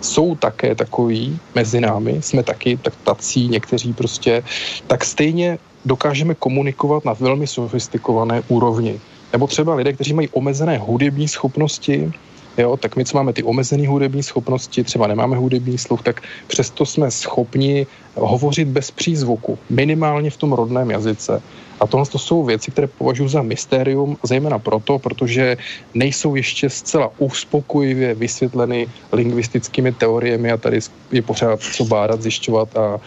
jsou 0.00 0.34
také 0.34 0.74
takový 0.74 1.38
mezi 1.54 1.80
námi, 1.80 2.22
jsme 2.22 2.42
taky 2.42 2.76
tak 2.76 2.94
tací, 3.04 3.48
někteří 3.48 3.92
prostě, 3.92 4.42
tak 4.86 5.04
stejně 5.04 5.58
dokážeme 5.84 6.34
komunikovat 6.34 7.04
na 7.04 7.12
velmi 7.12 7.46
sofistikované 7.46 8.42
úrovni. 8.48 9.00
Nebo 9.32 9.46
třeba 9.46 9.74
lidé, 9.74 9.92
kteří 9.92 10.12
mají 10.12 10.28
omezené 10.28 10.78
hudební 10.78 11.28
schopnosti, 11.28 12.12
jo, 12.58 12.76
tak 12.76 12.96
my, 12.96 13.04
co 13.04 13.16
máme 13.16 13.32
ty 13.32 13.42
omezené 13.42 13.88
hudební 13.88 14.22
schopnosti, 14.22 14.84
třeba 14.84 15.06
nemáme 15.06 15.36
hudební 15.36 15.78
sluch, 15.78 16.02
tak 16.02 16.20
přesto 16.46 16.86
jsme 16.86 17.10
schopni 17.10 17.86
hovořit 18.14 18.68
bez 18.68 18.90
přízvuku, 18.90 19.58
minimálně 19.70 20.30
v 20.30 20.36
tom 20.36 20.52
rodném 20.52 20.90
jazyce. 20.90 21.42
A 21.82 21.86
tohle 21.86 22.06
to 22.06 22.18
jsou 22.18 22.44
věci, 22.44 22.70
které 22.70 22.86
považuji 22.86 23.28
za 23.28 23.42
mystérium, 23.42 24.16
zejména 24.22 24.58
proto, 24.58 24.98
protože 24.98 25.56
nejsou 25.94 26.34
ještě 26.34 26.70
zcela 26.70 27.10
uspokojivě 27.18 28.14
vysvětleny 28.14 28.86
lingvistickými 29.12 29.92
teoriemi 29.92 30.52
a 30.52 30.56
tady 30.56 30.78
je 31.12 31.22
pořád 31.22 31.60
co 31.60 31.84
bádat, 31.84 32.22
zjišťovat 32.22 32.76
a 32.76 33.00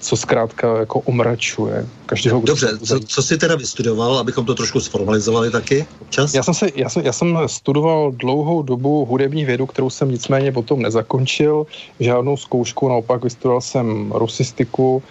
co 0.00 0.16
zkrátka 0.16 0.78
jako 0.78 1.00
omračuje 1.00 1.86
každého. 2.06 2.40
Dobře, 2.40 2.78
co, 2.78 3.00
co 3.00 3.22
jsi 3.22 3.38
teda 3.38 3.56
vystudoval, 3.56 4.18
abychom 4.18 4.44
to 4.46 4.54
trošku 4.54 4.80
sformalizovali 4.80 5.50
taky 5.50 5.86
občas? 6.00 6.34
Já 6.34 6.42
jsem, 6.42 6.54
se, 6.54 6.68
já, 6.74 6.88
jsem, 6.88 7.04
já 7.04 7.12
jsem 7.12 7.38
studoval 7.46 8.12
dlouhou 8.12 8.62
dobu 8.62 9.04
hudební 9.04 9.44
vědu, 9.44 9.66
kterou 9.66 9.90
jsem 9.90 10.10
nicméně 10.10 10.52
potom 10.52 10.82
nezakončil, 10.82 11.66
žádnou 12.00 12.36
zkoušku, 12.36 12.88
naopak 12.88 13.24
vystudoval 13.24 13.60
jsem 13.60 14.12
rusistiku 14.12 15.02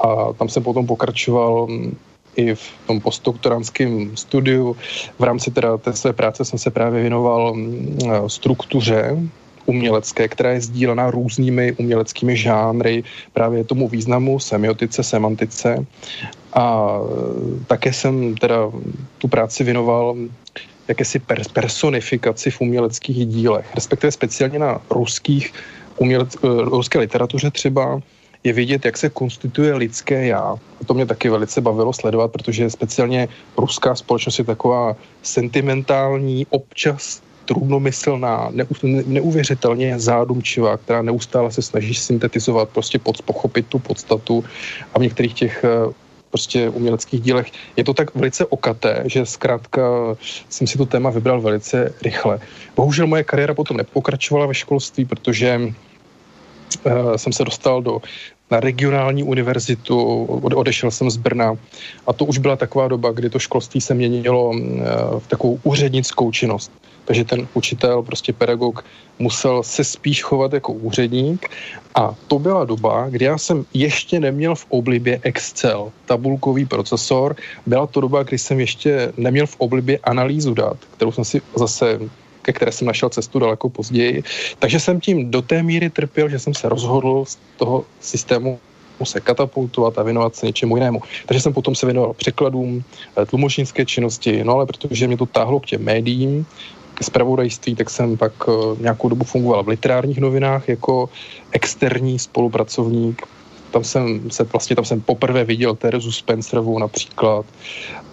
a 0.00 0.32
tam 0.32 0.48
jsem 0.48 0.62
potom 0.62 0.86
pokračoval 0.86 1.68
i 2.40 2.54
v 2.54 2.70
tom 2.86 3.00
postdoktorantském 3.00 4.16
studiu. 4.16 4.76
V 5.18 5.22
rámci 5.22 5.50
teda 5.50 5.76
té 5.76 5.92
své 5.92 6.12
práce 6.12 6.44
jsem 6.44 6.58
se 6.58 6.70
právě 6.70 7.02
věnoval 7.02 7.54
mm, 7.54 7.98
struktuře 8.26 9.16
umělecké, 9.66 10.28
která 10.28 10.50
je 10.50 10.60
sdílená 10.60 11.10
různými 11.10 11.72
uměleckými 11.72 12.36
žánry, 12.36 13.04
právě 13.32 13.64
tomu 13.64 13.88
významu, 13.88 14.38
semiotice, 14.38 15.02
semantice. 15.02 15.86
A 16.54 16.96
také 17.66 17.92
jsem 17.92 18.34
teda 18.34 18.70
tu 19.18 19.28
práci 19.28 19.64
věnoval 19.64 20.16
jakési 20.88 21.22
personifikaci 21.52 22.50
v 22.50 22.60
uměleckých 22.60 23.26
dílech, 23.26 23.66
respektive 23.74 24.12
speciálně 24.12 24.58
na 24.58 24.80
ruských 24.90 25.52
umělec, 25.98 26.36
eh, 26.36 26.48
ruské 26.66 26.98
literatuře 26.98 27.50
třeba, 27.50 28.00
je 28.44 28.52
vidět, 28.52 28.84
jak 28.84 28.96
se 28.96 29.08
konstituje 29.08 29.74
lidské 29.74 30.26
já. 30.26 30.56
A 30.80 30.84
to 30.86 30.94
mě 30.94 31.06
taky 31.06 31.28
velice 31.28 31.60
bavilo 31.60 31.92
sledovat, 31.92 32.32
protože 32.32 32.70
speciálně 32.70 33.28
ruská 33.56 33.94
společnost 33.94 34.38
je 34.38 34.44
taková 34.44 34.96
sentimentální, 35.22 36.46
občas 36.50 37.22
trudnomyslná, 37.44 38.52
neuvěřitelně 39.06 39.98
zádumčivá, 39.98 40.76
která 40.76 41.02
neustále 41.02 41.52
se 41.52 41.62
snaží 41.62 41.94
syntetizovat, 41.94 42.68
prostě 42.68 42.98
pod, 42.98 43.22
pochopit 43.22 43.66
tu 43.66 43.78
podstatu 43.78 44.44
a 44.94 44.98
v 44.98 45.02
některých 45.02 45.34
těch 45.34 45.64
eh, 45.64 45.92
prostě 46.30 46.68
uměleckých 46.68 47.20
dílech 47.20 47.50
je 47.76 47.84
to 47.84 47.94
tak 47.94 48.14
velice 48.14 48.46
okaté, 48.46 49.02
že 49.06 49.26
zkrátka 49.26 49.82
jsem 50.48 50.66
si 50.66 50.78
to 50.78 50.86
téma 50.86 51.10
vybral 51.10 51.40
velice 51.40 51.94
rychle. 52.02 52.38
Bohužel 52.76 53.06
moje 53.06 53.24
kariéra 53.24 53.54
potom 53.54 53.76
nepokračovala 53.76 54.46
ve 54.46 54.54
školství, 54.54 55.04
protože 55.04 55.60
Eh, 55.60 55.89
jsem 57.16 57.32
se 57.32 57.44
dostal 57.44 57.82
do, 57.82 58.00
na 58.50 58.60
regionální 58.60 59.22
univerzitu, 59.22 60.24
odešel 60.54 60.90
jsem 60.90 61.10
z 61.10 61.16
Brna 61.16 61.54
a 62.06 62.12
to 62.12 62.24
už 62.24 62.38
byla 62.38 62.56
taková 62.56 62.88
doba, 62.88 63.12
kdy 63.12 63.30
to 63.30 63.38
školství 63.38 63.80
se 63.80 63.94
měnilo 63.94 64.52
eh, 64.54 64.60
v 65.18 65.26
takovou 65.28 65.58
úřednickou 65.62 66.30
činnost. 66.30 66.72
Takže 67.04 67.24
ten 67.24 67.48
učitel, 67.54 68.02
prostě 68.02 68.32
pedagog, 68.32 68.84
musel 69.18 69.62
se 69.62 69.84
spíš 69.84 70.22
chovat 70.22 70.52
jako 70.52 70.72
úředník 70.72 71.50
a 71.94 72.14
to 72.28 72.38
byla 72.38 72.64
doba, 72.64 73.06
kdy 73.10 73.24
já 73.24 73.38
jsem 73.38 73.64
ještě 73.74 74.20
neměl 74.20 74.54
v 74.54 74.66
oblibě 74.68 75.20
Excel, 75.22 75.92
tabulkový 76.06 76.66
procesor. 76.66 77.36
Byla 77.66 77.86
to 77.86 78.00
doba, 78.00 78.22
kdy 78.22 78.38
jsem 78.38 78.60
ještě 78.60 79.12
neměl 79.16 79.46
v 79.46 79.56
oblibě 79.58 79.98
analýzu 79.98 80.54
dat, 80.54 80.76
kterou 80.96 81.12
jsem 81.12 81.24
si 81.24 81.42
zase 81.56 81.98
ke 82.52 82.56
které 82.56 82.72
jsem 82.72 82.86
našel 82.86 83.08
cestu 83.08 83.38
daleko 83.38 83.68
později. 83.70 84.22
Takže 84.58 84.80
jsem 84.80 85.00
tím 85.00 85.30
do 85.30 85.42
té 85.42 85.62
míry 85.62 85.90
trpěl, 85.90 86.28
že 86.28 86.38
jsem 86.38 86.54
se 86.54 86.68
rozhodl 86.68 87.24
z 87.24 87.38
toho 87.56 87.84
systému 88.00 88.58
se 89.04 89.20
katapultovat 89.20 89.96
a 89.96 90.02
věnovat 90.02 90.36
se 90.36 90.46
něčemu 90.46 90.76
jinému. 90.76 91.00
Takže 91.26 91.40
jsem 91.40 91.52
potom 91.56 91.72
se 91.72 91.86
věnoval 91.86 92.12
překladům, 92.12 92.84
eh, 93.16 93.26
tlumočnické 93.26 93.86
činnosti, 93.88 94.44
no 94.44 94.60
ale 94.60 94.66
protože 94.66 95.08
mě 95.08 95.16
to 95.16 95.26
táhlo 95.26 95.60
k 95.60 95.72
těm 95.72 95.80
médiím, 95.80 96.44
ke 97.00 97.04
zpravodajství, 97.04 97.80
tak 97.80 97.88
jsem 97.88 98.20
pak 98.20 98.32
eh, 98.44 98.52
nějakou 98.84 99.08
dobu 99.08 99.24
fungoval 99.24 99.64
v 99.64 99.72
literárních 99.72 100.20
novinách 100.20 100.68
jako 100.68 101.08
externí 101.56 102.18
spolupracovník 102.18 103.24
Tam 103.70 103.84
jsem 103.84 104.30
se 104.30 104.44
vlastně, 104.44 104.76
tam 104.76 104.84
jsem 104.84 105.00
poprvé 105.00 105.44
viděl 105.44 105.74
Terezu 105.74 106.12
Spencerovou 106.12 106.78
například 106.78 107.46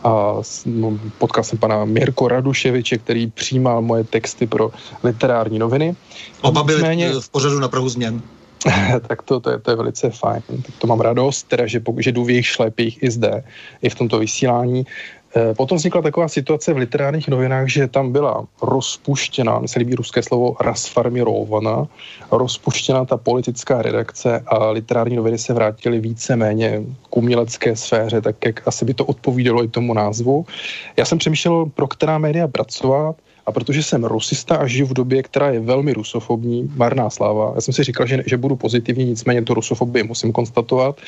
a 0.04 0.34
no, 0.66 1.00
potkal 1.18 1.44
jsem 1.44 1.60
pana 1.60 1.86
Mirko 1.86 2.28
Raduševiče, 2.28 2.98
který 2.98 3.28
přijímal 3.28 3.82
moje 3.82 4.04
texty 4.04 4.48
pro 4.48 4.72
literární 5.04 5.60
noviny. 5.60 5.96
Oba 6.42 6.64
byli 6.64 6.78
Nicméně, 6.78 7.10
v 7.20 7.30
pořadu 7.30 7.60
na 7.60 7.68
Prahu 7.68 7.90
změn. 7.90 8.22
tak 9.08 9.22
to, 9.22 9.40
to, 9.40 9.50
je, 9.50 9.60
to 9.60 9.72
je 9.72 9.78
velice 9.78 10.10
fajn. 10.10 10.42
Tak 10.48 10.76
to 10.78 10.88
mám 10.88 11.00
radost, 11.00 11.48
teda, 11.48 11.68
že, 11.68 11.82
že 11.98 12.12
jdu 12.12 12.24
v 12.24 12.30
jejich 12.30 12.48
šlepích 12.48 13.04
i 13.04 13.12
zde, 13.12 13.44
i 13.82 13.90
v 13.90 13.96
tomto 13.96 14.20
vysílání. 14.20 14.86
Eh, 15.36 15.54
potom 15.54 15.78
vznikla 15.78 16.02
taková 16.02 16.28
situace 16.28 16.74
v 16.74 16.78
literárních 16.78 17.28
novinách, 17.28 17.68
že 17.68 17.88
tam 17.88 18.12
byla 18.12 18.46
rozpuštěna, 18.62 19.60
mně 19.60 19.68
se 19.68 19.80
líbí 19.80 19.96
ruské 19.96 20.24
slovo 20.24 20.56
rasfarmirovana, 20.62 21.88
rozpuštěna 22.32 23.06
ta 23.06 23.18
politická 23.18 23.82
redakce 23.82 24.44
a 24.48 24.70
literární 24.70 25.16
noviny 25.16 25.38
se 25.38 25.54
vrátily 25.54 26.00
více-méně 26.00 26.84
k 27.10 27.18
umělecké 27.18 27.76
sféře, 27.76 28.22
tak 28.22 28.36
jak 28.46 28.68
asi 28.68 28.86
by 28.86 28.94
to 28.94 29.06
odpovídalo 29.06 29.64
i 29.64 29.68
tomu 29.68 29.94
názvu. 29.94 30.46
Já 30.98 31.06
jsem 31.06 31.18
přemýšlel, 31.18 31.66
pro 31.66 31.88
která 31.88 32.18
média 32.18 32.48
pracovat, 32.48 33.16
a 33.46 33.52
protože 33.52 33.84
jsem 33.84 34.04
rusista 34.04 34.56
a 34.56 34.68
žiju 34.68 34.88
v 34.88 34.94
době, 34.94 35.24
která 35.24 35.52
je 35.52 35.60
velmi 35.60 35.94
rusofobní, 35.94 36.72
marná 36.76 37.10
sláva, 37.10 37.52
já 37.56 37.62
jsem 37.62 37.74
si 37.74 37.84
říkal, 37.84 38.08
že, 38.08 38.24
že 38.26 38.38
budu 38.38 38.56
pozitivní, 38.56 39.06
nicméně 39.06 39.42
tu 39.42 39.54
rusofobii 39.54 40.04
musím 40.04 40.32
konstatovat, 40.32 41.00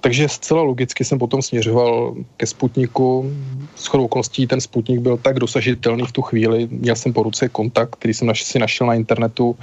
takže 0.00 0.28
zcela 0.28 0.62
logicky 0.62 1.04
jsem 1.04 1.18
potom 1.18 1.42
směřoval 1.42 2.14
ke 2.36 2.46
Sputniku. 2.46 3.32
S 3.74 3.86
chodou 3.86 4.04
okolností 4.04 4.46
ten 4.46 4.60
Sputnik 4.60 5.00
byl 5.00 5.16
tak 5.16 5.38
dosažitelný 5.38 6.06
v 6.06 6.12
tu 6.12 6.22
chvíli. 6.22 6.68
Měl 6.70 6.96
jsem 6.96 7.12
po 7.12 7.22
ruce 7.22 7.48
kontakt, 7.48 7.96
který 7.96 8.14
jsem 8.14 8.30
si 8.34 8.58
našel 8.58 8.86
na 8.86 8.94
internetu 8.94 9.56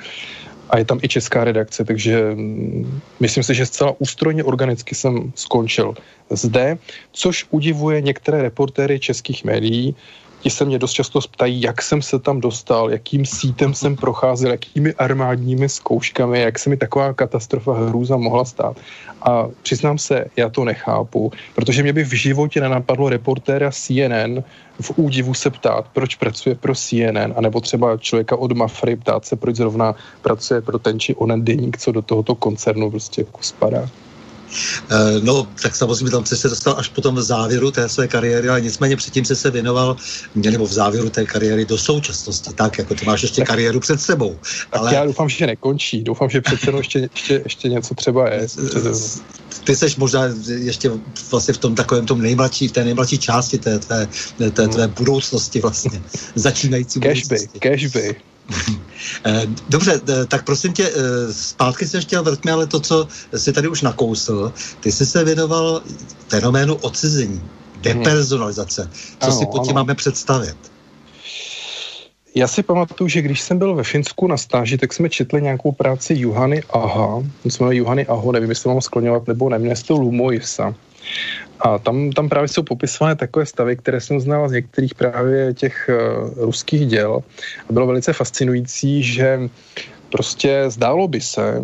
a 0.69 0.77
je 0.77 0.85
tam 0.85 0.99
i 1.01 1.07
česká 1.07 1.43
redakce, 1.43 1.85
takže 1.85 2.35
mm, 2.35 3.01
myslím 3.19 3.43
si, 3.43 3.55
že 3.55 3.65
zcela 3.65 3.95
ústrojně 3.99 4.43
organicky 4.43 4.95
jsem 4.95 5.31
skončil 5.35 5.93
zde, 6.29 6.77
což 7.11 7.45
udivuje 7.49 8.01
některé 8.01 8.41
reportéry 8.41 8.99
českých 8.99 9.43
médií, 9.43 9.95
ti 10.45 10.49
se 10.49 10.65
mě 10.65 10.79
dost 10.79 10.91
často 10.91 11.19
ptají, 11.19 11.61
jak 11.61 11.81
jsem 11.81 12.01
se 12.01 12.19
tam 12.19 12.41
dostal, 12.41 12.91
jakým 12.91 13.25
sítem 13.25 13.73
jsem 13.73 13.95
procházel, 13.95 14.51
jakými 14.51 14.93
armádními 14.93 15.69
zkouškami, 15.69 16.41
jak 16.41 16.59
se 16.59 16.69
mi 16.69 16.77
taková 16.77 17.13
katastrofa 17.13 17.73
hrůza 17.73 18.17
mohla 18.17 18.45
stát. 18.45 18.77
A 19.21 19.47
přiznám 19.61 19.97
se, 19.97 20.25
já 20.35 20.49
to 20.49 20.65
nechápu, 20.65 21.31
protože 21.55 21.83
mě 21.83 21.93
by 21.93 22.03
v 22.03 22.13
životě 22.13 22.61
nenapadlo 22.61 23.09
reportéra 23.09 23.71
CNN 23.71 24.43
v 24.81 24.91
údivu 24.95 25.33
se 25.33 25.49
ptát, 25.49 25.85
proč 25.93 26.15
pracuje 26.15 26.55
pro 26.55 26.75
CNN, 26.75 27.33
anebo 27.35 27.61
třeba 27.61 27.97
člověka 27.97 28.35
od 28.35 28.51
Mafry 28.51 28.95
ptát 28.95 29.25
se, 29.25 29.35
proč 29.35 29.55
zrovna 29.55 29.95
pracuje 30.21 30.61
pro 30.61 30.79
ten 30.79 30.99
či 30.99 31.15
onen 31.15 31.45
deník, 31.45 31.77
co 31.77 31.91
do 31.91 32.01
tohoto 32.01 32.35
koncernu 32.35 32.91
prostě 32.91 33.21
jako 33.21 33.39
spadá. 33.41 33.89
Eh, 34.89 34.95
no, 35.21 35.47
tak 35.61 35.75
samozřejmě 35.75 36.11
tam 36.11 36.25
se 36.25 36.49
dostal 36.49 36.75
až 36.77 36.89
potom 36.89 37.15
v 37.15 37.21
závěru 37.21 37.71
té 37.71 37.89
své 37.89 38.07
kariéry, 38.07 38.49
ale 38.49 38.61
nicméně 38.61 38.95
předtím 38.95 39.25
se 39.25 39.35
se 39.35 39.51
věnoval, 39.51 39.95
nebo 40.35 40.65
v 40.65 40.73
závěru 40.73 41.09
té 41.09 41.25
kariéry 41.25 41.65
do 41.65 41.77
současnosti, 41.77 42.53
tak 42.53 42.77
jako 42.77 42.95
ty 42.95 43.05
máš 43.05 43.21
ještě 43.21 43.41
tak, 43.41 43.47
kariéru 43.47 43.79
před 43.79 44.01
sebou. 44.01 44.39
Ale... 44.71 44.95
Já 44.95 45.05
doufám, 45.05 45.29
že 45.29 45.47
nekončí, 45.47 46.03
doufám, 46.03 46.29
že 46.29 46.41
přece 46.41 46.71
ještě, 46.71 47.09
ještě, 47.15 47.41
ještě 47.43 47.69
něco 47.69 47.95
třeba 47.95 48.29
je. 48.29 48.47
Ty 49.63 49.75
seš 49.75 49.95
možná 49.95 50.23
ještě 50.57 50.91
vlastně 51.31 51.53
v 51.53 51.57
tom 51.57 51.75
takovém 51.75 52.05
tom 52.05 52.21
nejmladší, 52.21 52.69
té 52.69 52.83
nejmladší 52.83 53.17
části 53.17 53.57
té, 53.57 53.79
té, 53.79 54.07
té, 54.37 54.51
té, 54.51 54.67
té 54.67 54.87
budoucnosti 54.87 55.61
vlastně, 55.61 56.01
začínající 56.35 56.99
budoucnosti. 56.99 57.59
Cashby, 57.59 57.59
cashby. 57.59 58.15
Eh, 58.19 58.34
dobře, 59.69 60.01
eh, 60.09 60.25
tak 60.25 60.45
prosím 60.45 60.73
tě, 60.73 60.89
eh, 60.89 61.33
zpátky 61.33 61.87
se 61.87 62.01
chtěl 62.01 62.23
vrtme, 62.23 62.51
ale 62.51 62.67
to, 62.67 62.79
co 62.79 63.07
jsi 63.35 63.53
tady 63.53 63.67
už 63.67 63.81
nakousl, 63.81 64.53
ty 64.79 64.91
jsi 64.91 65.05
se 65.05 65.23
věnoval 65.23 65.81
fenoménu 66.27 66.75
odcizení, 66.75 67.41
depersonalizace. 67.81 68.89
Co 69.19 69.27
ano, 69.27 69.39
si 69.39 69.45
pod 69.45 69.63
tím 69.63 69.77
ano. 69.77 69.83
máme 69.83 69.95
představit? 69.95 70.57
Já 72.35 72.47
si 72.47 72.63
pamatuju, 72.63 73.07
že 73.07 73.21
když 73.21 73.41
jsem 73.41 73.57
byl 73.57 73.75
ve 73.75 73.83
Finsku 73.83 74.27
na 74.27 74.37
stáži, 74.37 74.77
tak 74.77 74.93
jsme 74.93 75.09
četli 75.09 75.41
nějakou 75.41 75.71
práci 75.71 76.13
Juhany 76.13 76.63
Aha. 76.73 77.23
Jmenuje 77.43 77.77
Juhany 77.77 78.07
Aho, 78.07 78.31
nevím, 78.31 78.49
jestli 78.49 78.69
mám 78.69 78.81
skloňovat 78.81 79.27
nebo 79.27 79.49
ne, 79.49 79.59
jmenuje 79.59 79.75
se 79.75 79.85
to 79.85 79.93
Lumojisa. 79.93 80.75
A 81.59 81.79
tam, 81.79 82.11
tam 82.11 82.29
právě 82.29 82.47
jsou 82.47 82.63
popisované 82.63 83.15
takové 83.15 83.45
stavy, 83.45 83.75
které 83.75 84.01
jsem 84.01 84.19
znal 84.19 84.49
z 84.49 84.51
některých 84.51 84.95
právě 84.95 85.53
těch 85.53 85.89
uh, 85.89 86.29
ruských 86.43 86.87
děl. 86.87 87.23
A 87.69 87.73
bylo 87.73 87.87
velice 87.87 88.13
fascinující, 88.13 89.03
že 89.03 89.39
prostě 90.09 90.65
zdálo 90.67 91.07
by 91.07 91.21
se, 91.21 91.61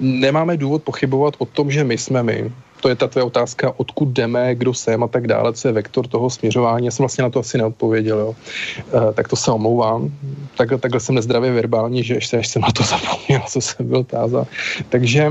nemáme 0.00 0.56
důvod 0.56 0.82
pochybovat 0.82 1.34
o 1.38 1.44
tom, 1.44 1.70
že 1.70 1.84
my 1.84 1.98
jsme 1.98 2.22
my 2.22 2.52
to 2.80 2.88
je 2.88 2.94
ta 2.94 3.06
tvoje 3.08 3.24
otázka, 3.24 3.72
odkud 3.76 4.08
jdeme, 4.08 4.54
kdo 4.54 4.74
jsem 4.74 5.02
a 5.02 5.08
tak 5.08 5.26
dále, 5.26 5.52
co 5.52 5.68
je 5.68 5.72
vektor 5.72 6.06
toho 6.06 6.30
směřování. 6.30 6.86
Já 6.86 6.92
jsem 6.92 7.02
vlastně 7.02 7.22
na 7.22 7.30
to 7.30 7.40
asi 7.40 7.58
neodpověděl, 7.58 8.18
jo. 8.18 8.34
E, 8.78 9.12
tak 9.12 9.28
to 9.28 9.36
se 9.36 9.50
omlouvám. 9.50 10.12
Tak, 10.56 10.68
takhle 10.80 11.00
jsem 11.00 11.14
nezdravě 11.14 11.52
verbální, 11.52 12.04
že 12.04 12.14
ještě 12.14 12.38
jsem 12.38 12.62
na 12.62 12.70
to 12.70 12.82
zapomněl, 12.82 13.42
co 13.48 13.60
jsem 13.60 13.88
byl 13.88 14.04
tázat. 14.04 14.48
Takže 14.88 15.30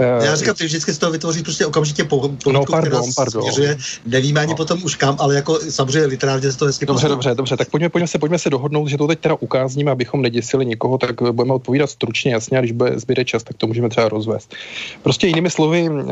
Já 0.00 0.36
říkám, 0.36 0.54
ty 0.54 0.64
vždycky 0.64 0.92
z 0.92 0.98
toho 0.98 1.12
vytvoří 1.12 1.42
prostě 1.42 1.66
okamžitě 1.66 2.04
po, 2.04 2.30
po 2.44 2.52
no, 2.52 2.64
pardon, 2.64 3.02
pardon. 3.16 3.42
Směřuje. 3.42 3.78
Nevíme 4.06 4.40
ani 4.40 4.50
no. 4.50 4.56
potom 4.56 4.82
už 4.84 4.94
kam, 4.94 5.16
ale 5.18 5.34
jako 5.34 5.58
samozřejmě 5.70 6.06
literárně 6.06 6.52
se 6.52 6.58
to 6.58 6.64
hezky 6.64 6.86
Dobře, 6.86 7.08
dobře, 7.08 7.34
dobře, 7.34 7.56
tak 7.56 7.70
pojďme, 7.70 7.88
pojďme, 7.88 8.08
se, 8.08 8.18
pojďme 8.18 8.38
se 8.38 8.50
dohodnout, 8.50 8.88
že 8.88 8.98
to 8.98 9.06
teď 9.06 9.20
teda 9.20 9.36
ukázníme, 9.40 9.90
abychom 9.90 10.22
neděsili 10.22 10.66
nikoho, 10.66 10.98
tak 10.98 11.22
budeme 11.22 11.54
odpovídat 11.54 11.90
stručně, 11.90 12.32
jasně, 12.32 12.58
a 12.58 12.60
když 12.60 12.72
bude 12.72 12.98
zbyde 12.98 13.24
čas, 13.24 13.42
tak 13.42 13.56
to 13.56 13.66
můžeme 13.66 13.88
třeba 13.88 14.08
rozvést. 14.08 14.54
Prostě 15.02 15.26
jinými 15.26 15.50
slovy, 15.50 15.88
uh, 15.88 16.02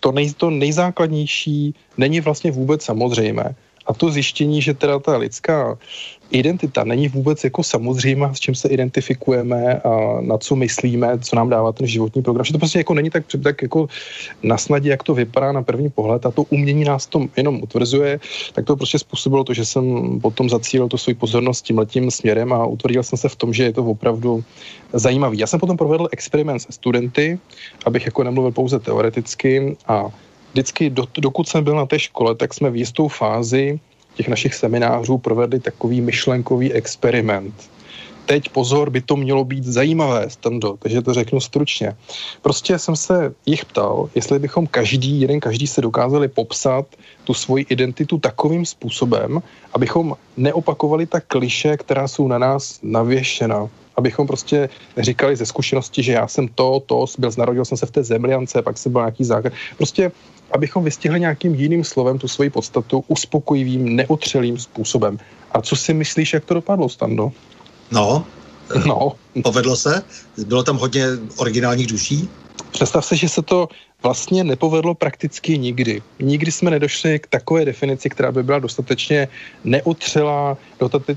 to, 0.00 0.12
nej, 0.12 0.32
to 0.36 0.50
nejzákladnější 0.50 1.74
není 1.96 2.20
vlastně 2.20 2.50
vůbec 2.50 2.84
samozřejmé. 2.84 3.54
A 3.88 3.94
to 3.94 4.10
zjištění, 4.10 4.62
že 4.62 4.74
teda 4.74 4.98
ta 4.98 5.16
lidská 5.16 5.78
identita 6.30 6.84
není 6.84 7.08
vůbec 7.08 7.44
jako 7.44 7.62
samozřejmá, 7.62 8.34
s 8.34 8.40
čím 8.40 8.54
se 8.54 8.68
identifikujeme 8.68 9.80
a 9.80 10.20
na 10.20 10.38
co 10.38 10.56
myslíme, 10.56 11.18
co 11.18 11.36
nám 11.36 11.48
dává 11.48 11.72
ten 11.72 11.86
životní 11.86 12.22
program. 12.22 12.44
Že 12.44 12.52
to 12.52 12.58
prostě 12.58 12.78
jako 12.78 12.94
není 12.94 13.10
tak, 13.10 13.24
tak 13.42 13.62
jako 13.62 13.88
na 14.42 14.58
snadě, 14.58 14.90
jak 14.90 15.02
to 15.02 15.14
vypadá 15.14 15.52
na 15.52 15.62
první 15.62 15.90
pohled 15.90 16.26
a 16.26 16.30
to 16.30 16.42
umění 16.42 16.84
nás 16.84 17.06
to 17.06 17.26
jenom 17.36 17.62
utvrzuje, 17.62 18.20
tak 18.52 18.64
to 18.64 18.76
prostě 18.76 18.98
způsobilo 18.98 19.44
to, 19.44 19.54
že 19.54 19.64
jsem 19.64 19.84
potom 20.20 20.48
zacílil 20.48 20.88
tu 20.88 20.96
svou 20.96 21.14
pozornost 21.14 21.62
tím 21.62 21.78
letím 21.78 22.10
směrem 22.10 22.52
a 22.52 22.66
utvrdil 22.66 23.02
jsem 23.02 23.18
se 23.18 23.28
v 23.28 23.36
tom, 23.36 23.52
že 23.52 23.64
je 23.64 23.72
to 23.72 23.84
opravdu 23.84 24.44
zajímavý. 24.92 25.38
Já 25.38 25.46
jsem 25.46 25.60
potom 25.60 25.76
provedl 25.76 26.08
experiment 26.12 26.62
se 26.62 26.72
studenty, 26.72 27.38
abych 27.86 28.04
jako 28.06 28.24
nemluvil 28.24 28.52
pouze 28.52 28.78
teoreticky 28.78 29.76
a 29.86 30.12
vždycky, 30.58 30.90
do, 30.90 31.04
dokud 31.18 31.48
jsem 31.48 31.64
byl 31.64 31.76
na 31.76 31.86
té 31.86 31.98
škole, 31.98 32.34
tak 32.34 32.54
jsme 32.54 32.70
v 32.70 32.76
jistou 32.76 33.08
fázi 33.08 33.80
těch 34.14 34.28
našich 34.28 34.54
seminářů 34.54 35.18
provedli 35.18 35.60
takový 35.60 36.00
myšlenkový 36.00 36.72
experiment. 36.72 37.54
Teď 38.26 38.48
pozor, 38.48 38.90
by 38.90 39.00
to 39.00 39.16
mělo 39.16 39.44
být 39.44 39.64
zajímavé, 39.64 40.30
Stando, 40.30 40.76
takže 40.78 41.02
to 41.02 41.14
řeknu 41.14 41.40
stručně. 41.40 41.96
Prostě 42.42 42.78
jsem 42.78 42.96
se 42.96 43.32
jich 43.46 43.64
ptal, 43.64 44.10
jestli 44.14 44.38
bychom 44.38 44.66
každý, 44.66 45.20
jeden 45.20 45.40
každý 45.40 45.66
se 45.66 45.80
dokázali 45.80 46.28
popsat 46.28 46.86
tu 47.24 47.34
svoji 47.34 47.66
identitu 47.70 48.18
takovým 48.18 48.66
způsobem, 48.66 49.38
abychom 49.72 50.16
neopakovali 50.36 51.06
ta 51.06 51.20
kliše, 51.20 51.76
která 51.76 52.08
jsou 52.08 52.28
na 52.28 52.38
nás 52.38 52.78
navěšena 52.82 53.70
abychom 53.98 54.26
prostě 54.26 54.68
říkali 54.98 55.36
ze 55.36 55.46
zkušenosti, 55.46 56.02
že 56.02 56.12
já 56.12 56.28
jsem 56.28 56.48
to, 56.54 56.80
to, 56.86 57.04
byl, 57.18 57.30
narodil 57.38 57.64
jsem 57.64 57.78
se 57.78 57.86
v 57.86 57.90
té 57.90 58.02
zemliance, 58.02 58.62
pak 58.62 58.78
jsem 58.78 58.92
byl 58.92 59.00
nějaký 59.00 59.24
základ. 59.24 59.52
Prostě 59.76 60.12
abychom 60.50 60.84
vystihli 60.84 61.20
nějakým 61.20 61.54
jiným 61.54 61.84
slovem 61.84 62.18
tu 62.18 62.28
svoji 62.28 62.50
podstatu 62.50 63.04
uspokojivým, 63.08 63.96
neotřelým 63.96 64.58
způsobem. 64.58 65.18
A 65.52 65.62
co 65.62 65.76
si 65.76 65.94
myslíš, 65.94 66.32
jak 66.32 66.44
to 66.44 66.54
dopadlo, 66.54 66.88
Stando? 66.88 67.32
No, 67.90 68.24
no. 68.86 69.12
povedlo 69.42 69.76
se? 69.76 70.02
Bylo 70.46 70.62
tam 70.62 70.76
hodně 70.76 71.04
originálních 71.36 71.86
duší? 71.86 72.28
Představ 72.70 73.04
se, 73.04 73.16
že 73.16 73.28
se 73.28 73.42
to 73.42 73.68
vlastně 74.02 74.44
nepovedlo 74.44 74.94
prakticky 74.94 75.58
nikdy. 75.58 76.02
Nikdy 76.18 76.52
jsme 76.52 76.70
nedošli 76.70 77.18
k 77.18 77.26
takové 77.26 77.64
definici, 77.64 78.10
která 78.10 78.32
by 78.32 78.42
byla 78.42 78.58
dostatečně 78.58 79.28
neotřelá, 79.64 80.56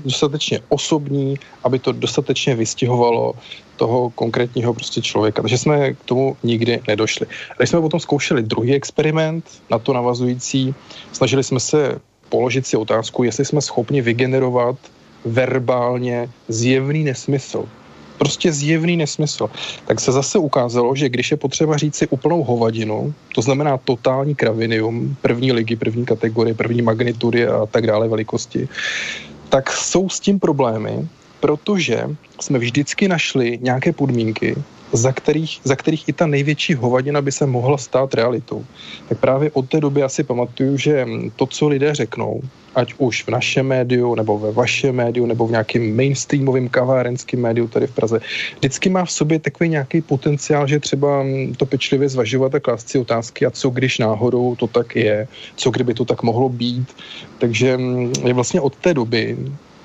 dostatečně 0.04 0.60
osobní, 0.68 1.38
aby 1.64 1.78
to 1.78 1.92
dostatečně 1.92 2.54
vystihovalo 2.54 3.34
toho 3.76 4.10
konkrétního 4.10 4.74
prostě 4.74 5.02
člověka. 5.02 5.42
Takže 5.42 5.58
jsme 5.58 5.94
k 5.94 6.04
tomu 6.04 6.36
nikdy 6.42 6.80
nedošli. 6.88 7.26
Když 7.56 7.70
jsme 7.70 7.80
potom 7.80 8.00
zkoušeli 8.00 8.42
druhý 8.42 8.74
experiment, 8.74 9.44
na 9.70 9.78
to 9.78 9.92
navazující, 9.92 10.74
snažili 11.12 11.44
jsme 11.44 11.60
se 11.60 12.00
položit 12.28 12.66
si 12.66 12.76
otázku, 12.76 13.24
jestli 13.24 13.44
jsme 13.44 13.60
schopni 13.60 14.02
vygenerovat 14.02 14.76
verbálně 15.24 16.30
zjevný 16.48 17.04
nesmysl 17.04 17.68
prostě 18.22 18.52
zjevný 18.54 18.96
nesmysl. 18.96 19.50
Tak 19.90 19.98
se 19.98 20.12
zase 20.14 20.38
ukázalo, 20.38 20.94
že 20.94 21.10
když 21.10 21.30
je 21.30 21.36
potřeba 21.36 21.74
říct 21.74 21.96
si 21.96 22.06
úplnou 22.06 22.46
hovadinu, 22.46 23.10
to 23.34 23.42
znamená 23.42 23.82
totální 23.82 24.34
kravinium, 24.38 25.16
první 25.18 25.50
ligy, 25.52 25.74
první 25.76 26.06
kategorie, 26.06 26.54
první 26.54 26.86
magnitudy 26.86 27.46
a 27.50 27.66
tak 27.66 27.90
dále 27.90 28.06
velikosti, 28.06 28.68
tak 29.50 29.74
jsou 29.74 30.06
s 30.06 30.20
tím 30.20 30.38
problémy, 30.38 31.02
protože 31.42 32.06
jsme 32.38 32.58
vždycky 32.62 33.10
našli 33.10 33.58
nějaké 33.58 33.90
podmínky, 33.92 34.54
za 34.92 35.12
kterých, 35.12 35.60
za 35.64 35.76
kterých 35.76 36.08
i 36.08 36.12
ta 36.12 36.26
největší 36.26 36.74
hovadina 36.74 37.22
by 37.22 37.32
se 37.32 37.46
mohla 37.46 37.78
stát 37.78 38.14
realitou. 38.14 38.64
Tak 39.08 39.18
právě 39.18 39.50
od 39.50 39.68
té 39.68 39.80
doby 39.80 40.02
asi 40.02 40.24
pamatuju, 40.24 40.76
že 40.76 41.06
to, 41.36 41.46
co 41.46 41.68
lidé 41.68 41.94
řeknou, 41.94 42.40
ať 42.74 42.94
už 42.98 43.24
v 43.24 43.28
našem 43.28 43.66
médiu, 43.66 44.14
nebo 44.14 44.38
ve 44.38 44.52
vašem 44.52 44.94
médiu, 44.94 45.26
nebo 45.26 45.46
v 45.46 45.50
nějakém 45.50 45.96
mainstreamovém 45.96 46.68
kavárenském 46.68 47.40
médiu 47.40 47.68
tady 47.68 47.86
v 47.86 47.94
Praze, 47.94 48.20
vždycky 48.56 48.88
má 48.88 49.04
v 49.04 49.12
sobě 49.12 49.38
takový 49.38 49.70
nějaký 49.70 50.00
potenciál, 50.00 50.66
že 50.66 50.80
třeba 50.80 51.24
to 51.56 51.66
pečlivě 51.66 52.08
zvažovat 52.08 52.54
a 52.54 52.60
klást 52.60 52.88
si 52.88 52.98
otázky, 52.98 53.46
a 53.46 53.50
co 53.50 53.70
když 53.70 53.98
náhodou 53.98 54.56
to 54.56 54.66
tak 54.66 54.96
je, 54.96 55.28
co 55.56 55.70
kdyby 55.70 55.94
to 55.94 56.04
tak 56.04 56.22
mohlo 56.22 56.48
být. 56.48 56.88
Takže 57.38 57.78
je 58.24 58.34
vlastně 58.34 58.60
od 58.60 58.76
té 58.76 58.94
doby 58.94 59.36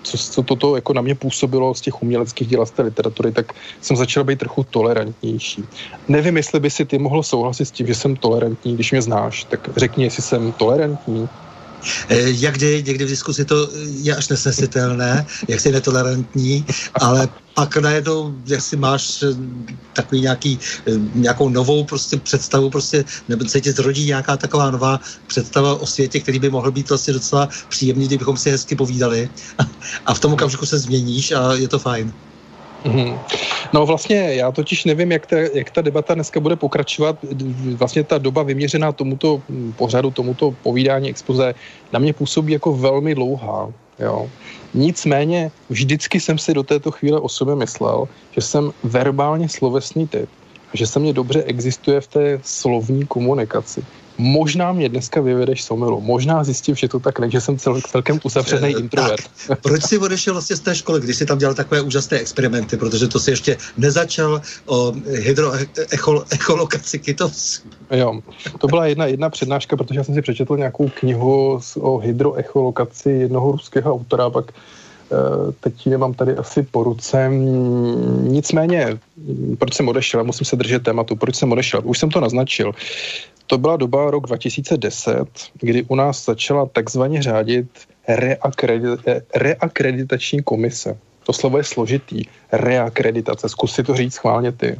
co, 0.08 0.18
co 0.18 0.44
toto 0.44 0.76
jako 0.76 0.94
na 0.94 1.02
mě 1.02 1.16
působilo 1.16 1.76
z 1.76 1.82
těch 1.82 2.02
uměleckých 2.02 2.48
děl 2.48 2.66
z 2.66 2.72
té 2.72 2.82
literatury, 2.82 3.32
tak 3.32 3.46
jsem 3.82 3.98
začal 3.98 4.24
být 4.24 4.40
trochu 4.40 4.64
tolerantnější. 4.64 5.70
Nevím, 6.08 6.38
jestli 6.38 6.60
by 6.60 6.70
si 6.70 6.86
ty 6.86 6.98
mohl 6.98 7.24
souhlasit 7.24 7.66
s 7.66 7.72
tím, 7.72 7.88
že 7.88 7.96
jsem 7.96 8.16
tolerantní, 8.16 8.76
když 8.76 8.92
mě 8.92 9.02
znáš, 9.02 9.44
tak 9.44 9.60
řekni, 9.78 10.04
jestli 10.04 10.24
jsem 10.24 10.52
tolerantní. 10.54 11.30
Eh, 12.10 12.30
jak 12.30 12.56
kdy, 12.56 12.84
někdy 12.88 13.06
v 13.06 13.10
diskusi 13.10 13.46
to 13.46 13.70
je 14.02 14.16
až 14.16 14.30
nesnesitelné, 14.30 15.26
jak 15.50 15.60
jsi 15.60 15.72
netolerantní, 15.72 16.66
ale 17.00 17.30
pak 17.54 17.78
najednou, 17.78 18.36
jak 18.46 18.62
si 18.62 18.78
máš 18.78 19.24
eh, 19.24 19.28
takový 19.94 20.22
nějaký, 20.22 20.60
eh, 20.88 20.92
nějakou 21.14 21.50
novou 21.50 21.86
prostě 21.86 22.18
představu, 22.18 22.70
prostě, 22.70 23.06
nebo 23.28 23.46
se 23.46 23.62
ti 23.62 23.72
zrodí 23.72 24.06
nějaká 24.06 24.38
taková 24.38 24.72
nová 24.72 25.00
představa 25.28 25.76
o 25.82 25.86
světě, 25.86 26.20
který 26.20 26.40
by 26.40 26.50
mohl 26.50 26.72
být 26.72 26.90
vlastně 26.90 27.14
docela 27.14 27.50
příjemný, 27.70 28.08
kdybychom 28.08 28.38
si 28.38 28.50
hezky 28.50 28.76
povídali 28.76 29.30
a 30.06 30.14
v 30.14 30.20
tom 30.20 30.34
okamžiku 30.34 30.66
se 30.66 30.80
změníš 30.80 31.32
a 31.32 31.54
je 31.54 31.68
to 31.68 31.80
fajn. 31.80 32.14
Mm-hmm. 32.88 33.20
No 33.74 33.86
vlastně 33.86 34.16
já 34.16 34.52
totiž 34.52 34.86
nevím, 34.86 35.12
jak 35.12 35.26
ta, 35.26 35.36
jak 35.54 35.72
ta 35.72 35.82
debata 35.82 36.14
dneska 36.14 36.40
bude 36.40 36.56
pokračovat. 36.56 37.20
Vlastně 37.76 38.04
ta 38.04 38.18
doba 38.18 38.44
vyměřená 38.44 38.92
tomuto 38.92 39.42
pořadu, 39.76 40.12
tomuto 40.12 40.56
povídání 40.64 41.10
expoze 41.10 41.56
na 41.94 42.00
mě 42.00 42.14
působí 42.14 42.54
jako 42.54 42.74
velmi 42.74 43.16
dlouhá. 43.16 43.70
Jo. 44.00 44.30
Nicméně 44.74 45.52
vždycky 45.70 46.20
jsem 46.20 46.38
si 46.38 46.54
do 46.54 46.64
této 46.64 46.92
chvíle 46.92 47.20
o 47.20 47.30
sobě 47.30 47.56
myslel, 47.56 48.08
že 48.32 48.42
jsem 48.42 48.72
verbálně 48.84 49.50
slovesný 49.50 50.08
typ, 50.08 50.30
že 50.74 50.88
se 50.88 51.00
mě 51.00 51.14
dobře 51.14 51.44
existuje 51.44 52.02
v 52.02 52.08
té 52.08 52.40
slovní 52.44 53.06
komunikaci. 53.06 53.84
Možná 54.18 54.74
mě 54.74 54.90
dneska 54.90 55.22
vyvedeš 55.22 55.64
z 55.64 55.72
omilu. 55.72 56.02
Možná 56.02 56.44
zjistím, 56.44 56.76
že 56.76 56.88
to 56.88 57.00
tak 57.00 57.20
není, 57.20 57.32
že 57.32 57.42
jsem 57.42 57.58
cel, 57.58 57.82
celkem 57.82 58.20
uzavřený 58.24 58.76
eh, 58.76 58.80
introvert. 58.80 59.26
Tak, 59.48 59.62
proč 59.62 59.84
jsi 59.84 59.98
odešel 59.98 60.34
vlastně 60.34 60.56
z 60.56 60.60
té 60.60 60.76
školy, 60.76 61.02
když 61.02 61.16
jsi 61.18 61.26
tam 61.26 61.38
dělal 61.38 61.56
takové 61.56 61.82
úžasné 61.82 62.18
experimenty, 62.18 62.78
protože 62.78 63.08
to 63.08 63.20
si 63.20 63.32
ještě 63.32 63.58
nezačal 63.78 64.42
o 64.66 64.94
hydroecholokaci 65.06 67.00
kytovců. 67.00 67.62
Jo, 67.92 68.20
to 68.60 68.68
byla 68.68 68.86
jedna, 68.86 69.06
jedna 69.06 69.30
přednáška, 69.30 69.78
protože 69.78 70.00
já 70.00 70.04
jsem 70.04 70.16
si 70.16 70.22
přečetl 70.22 70.58
nějakou 70.58 70.90
knihu 70.90 71.60
o 71.80 71.98
hydroecholokaci 71.98 73.10
jednoho 73.10 73.52
ruského 73.52 73.94
autora, 73.94 74.30
pak 74.30 74.52
eh, 74.52 75.16
teď 75.60 75.86
ji 75.86 75.92
nemám 75.92 76.14
tady 76.14 76.36
asi 76.36 76.64
po 76.64 76.84
ruce. 76.84 77.30
Nicméně, 78.22 78.98
proč 79.60 79.74
jsem 79.74 79.88
odešel? 79.88 80.24
Musím 80.24 80.46
se 80.46 80.56
držet 80.56 80.84
tématu. 80.84 81.16
Proč 81.16 81.36
jsem 81.36 81.52
odešel? 81.52 81.82
Už 81.84 82.00
jsem 82.00 82.10
to 82.10 82.20
naznačil 82.20 82.72
to 83.48 83.58
byla 83.58 83.78
doba 83.78 84.12
rok 84.12 84.28
2010, 84.28 85.26
kdy 85.60 85.84
u 85.84 85.96
nás 85.96 86.26
začala 86.26 86.66
takzvaně 86.66 87.22
řádit 87.22 87.68
reakreditační 89.36 90.44
komise. 90.44 90.98
To 91.24 91.34
slovo 91.34 91.58
je 91.58 91.64
složitý. 91.64 92.24
Reakreditace. 92.52 93.50
Zkus 93.50 93.74
si 93.74 93.84
to 93.84 93.96
říct 93.96 94.14
schválně 94.14 94.52
ty. 94.52 94.78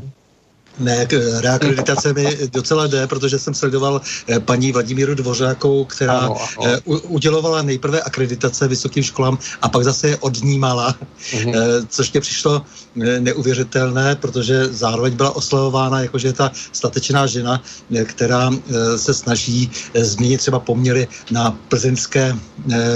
Ne, 0.80 1.08
reakreditace 1.42 2.14
mi 2.14 2.38
docela 2.48 2.88
jde, 2.88 3.08
protože 3.08 3.40
jsem 3.40 3.54
sledoval 3.54 4.02
eh, 4.28 4.40
paní 4.40 4.72
Vladimíru 4.72 5.16
Dvořákou, 5.16 5.86
která 5.86 6.20
ano, 6.20 6.38
ano. 6.58 6.72
Eh, 6.74 6.80
udělovala 6.88 7.62
nejprve 7.62 8.02
akreditace 8.02 8.68
vysokým 8.68 9.04
školám 9.04 9.38
a 9.62 9.70
pak 9.70 9.84
zase 9.84 10.08
je 10.08 10.18
odnímala, 10.18 10.96
mhm. 11.34 11.54
Eh, 11.56 11.86
což 11.90 12.12
mě 12.12 12.22
přišlo 12.22 12.62
neuvěřitelné, 12.98 14.16
protože 14.16 14.66
zároveň 14.66 15.14
byla 15.14 15.36
oslavována 15.36 16.02
jakože 16.02 16.34
ta 16.34 16.52
statečná 16.72 17.28
žena, 17.28 17.62
která 18.04 18.50
se 18.96 19.14
snaží 19.14 19.72
změnit 19.94 20.38
třeba 20.38 20.60
poměry 20.60 21.08
na 21.32 21.58
plzeňské 21.68 22.36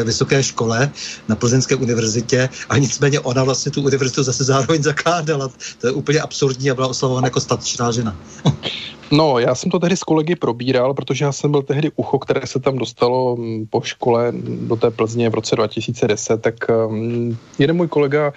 vysoké 0.03 0.43
škole, 0.43 0.91
na 1.27 1.35
plzeňské 1.35 1.75
univerzitě 1.75 2.49
a 2.69 2.77
nicméně 2.77 3.19
ona 3.19 3.43
vlastně 3.43 3.71
tu 3.71 3.81
univerzitu 3.81 4.23
zase 4.23 4.43
zároveň 4.43 4.83
zakládala. 4.83 5.49
To 5.81 5.87
je 5.87 5.93
úplně 5.93 6.19
absurdní 6.19 6.71
a 6.71 6.75
byla 6.75 6.87
oslavována 6.87 7.27
jako 7.27 7.39
statečná 7.39 7.91
žena. 7.91 8.15
No, 9.11 9.39
já 9.39 9.55
jsem 9.55 9.71
to 9.71 9.79
tehdy 9.79 9.97
s 9.97 10.03
kolegy 10.03 10.35
probíral, 10.35 10.93
protože 10.93 11.25
já 11.25 11.31
jsem 11.31 11.51
byl 11.51 11.61
tehdy 11.61 11.91
ucho, 11.95 12.19
které 12.19 12.47
se 12.47 12.59
tam 12.59 12.77
dostalo 12.77 13.35
mm, 13.35 13.67
po 13.67 13.81
škole 13.81 14.33
do 14.67 14.75
té 14.75 14.91
Plzně 14.91 15.29
v 15.29 15.33
roce 15.33 15.55
2010, 15.55 16.41
tak 16.41 16.55
um, 16.87 17.37
jeden 17.59 17.75
můj 17.75 17.87
kolega 17.87 18.33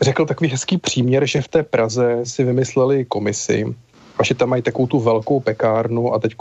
řekl 0.00 0.26
takový 0.26 0.50
hezký 0.50 0.78
příměr, 0.78 1.26
že 1.26 1.42
v 1.42 1.48
té 1.48 1.62
Praze 1.62 2.20
si 2.24 2.44
vymysleli 2.44 3.04
komisi 3.04 3.74
a 4.18 4.24
že 4.24 4.34
tam 4.34 4.48
mají 4.48 4.62
takovou 4.62 4.86
tu 4.86 5.00
velkou 5.00 5.40
pekárnu 5.40 6.14
a 6.14 6.18
teď 6.18 6.32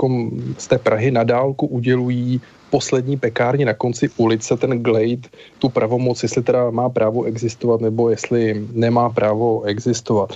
z 0.58 0.68
té 0.68 0.78
Prahy 0.78 1.12
na 1.12 1.24
dálku 1.24 1.68
udělují 1.68 2.42
poslední 2.70 3.18
pekárně 3.18 3.66
na 3.66 3.74
konci 3.74 4.10
ulice 4.18 4.58
ten 4.58 4.84
Glade 4.84 5.30
tu 5.60 5.70
pravomoc, 5.70 6.24
jestli 6.24 6.44
teda 6.44 6.70
má 6.72 6.90
právo 6.90 7.24
existovat 7.24 7.82
nebo 7.82 8.10
jestli 8.10 8.66
nemá 8.74 9.10
právo 9.10 9.64
existovat. 9.64 10.34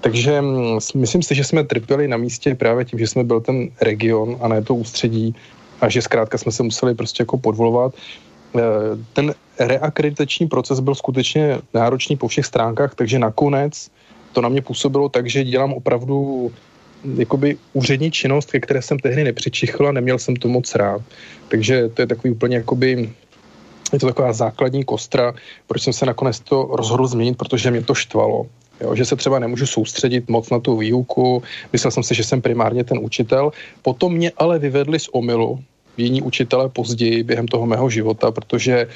Takže 0.00 0.40
mm, 0.40 0.78
myslím 0.94 1.22
si, 1.22 1.34
že 1.34 1.44
jsme 1.44 1.64
trpěli 1.64 2.08
na 2.08 2.16
místě 2.16 2.54
právě 2.54 2.84
tím, 2.84 2.98
že 2.98 3.06
jsme 3.06 3.24
byl 3.24 3.40
ten 3.40 3.68
region 3.80 4.36
a 4.40 4.48
ne 4.48 4.62
to 4.62 4.74
ústředí 4.74 5.34
a 5.80 5.88
že 5.88 6.02
zkrátka 6.02 6.38
jsme 6.38 6.52
se 6.52 6.62
museli 6.62 6.94
prostě 6.94 7.22
jako 7.22 7.38
podvolovat. 7.38 7.94
E, 8.56 8.60
ten 9.12 9.34
reakreditační 9.58 10.46
proces 10.46 10.80
byl 10.80 10.94
skutečně 10.94 11.58
náročný 11.74 12.16
po 12.16 12.28
všech 12.28 12.46
stránkách, 12.46 12.94
takže 12.94 13.18
nakonec 13.18 13.90
to 14.32 14.40
na 14.40 14.48
mě 14.48 14.62
působilo 14.62 15.08
tak, 15.08 15.30
že 15.30 15.44
dělám 15.44 15.72
opravdu 15.72 16.50
jakoby 17.16 17.56
úřední 17.72 18.10
činnost, 18.10 18.50
ke 18.50 18.60
které 18.60 18.82
jsem 18.82 18.98
tehdy 18.98 19.24
nepřičichl 19.24 19.88
a 19.88 19.92
neměl 19.92 20.18
jsem 20.18 20.36
to 20.36 20.48
moc 20.48 20.74
rád. 20.74 21.02
Takže 21.48 21.88
to 21.88 22.02
je 22.02 22.06
takový 22.06 22.30
úplně 22.30 22.56
jakoby 22.56 23.10
je 23.92 23.98
to 23.98 24.06
taková 24.06 24.32
základní 24.32 24.84
kostra, 24.84 25.34
proč 25.66 25.82
jsem 25.82 25.92
se 25.92 26.06
nakonec 26.06 26.40
to 26.40 26.68
rozhodl 26.72 27.06
změnit, 27.06 27.38
protože 27.38 27.70
mě 27.70 27.82
to 27.82 27.94
štvalo. 27.94 28.46
Jo, 28.80 28.94
že 28.94 29.04
se 29.04 29.16
třeba 29.16 29.38
nemůžu 29.38 29.66
soustředit 29.66 30.28
moc 30.28 30.50
na 30.50 30.60
tu 30.60 30.76
výuku, 30.76 31.42
myslel 31.72 31.90
jsem 31.90 32.02
si, 32.02 32.14
že 32.14 32.24
jsem 32.24 32.42
primárně 32.42 32.84
ten 32.84 32.98
učitel. 32.98 33.52
Potom 33.82 34.14
mě 34.14 34.32
ale 34.36 34.58
vyvedli 34.58 34.98
z 34.98 35.08
omylu 35.12 35.60
jiní 36.02 36.22
učitele 36.22 36.68
později 36.68 37.22
během 37.22 37.48
toho 37.48 37.66
mého 37.66 37.90
života, 37.90 38.30
protože 38.30 38.88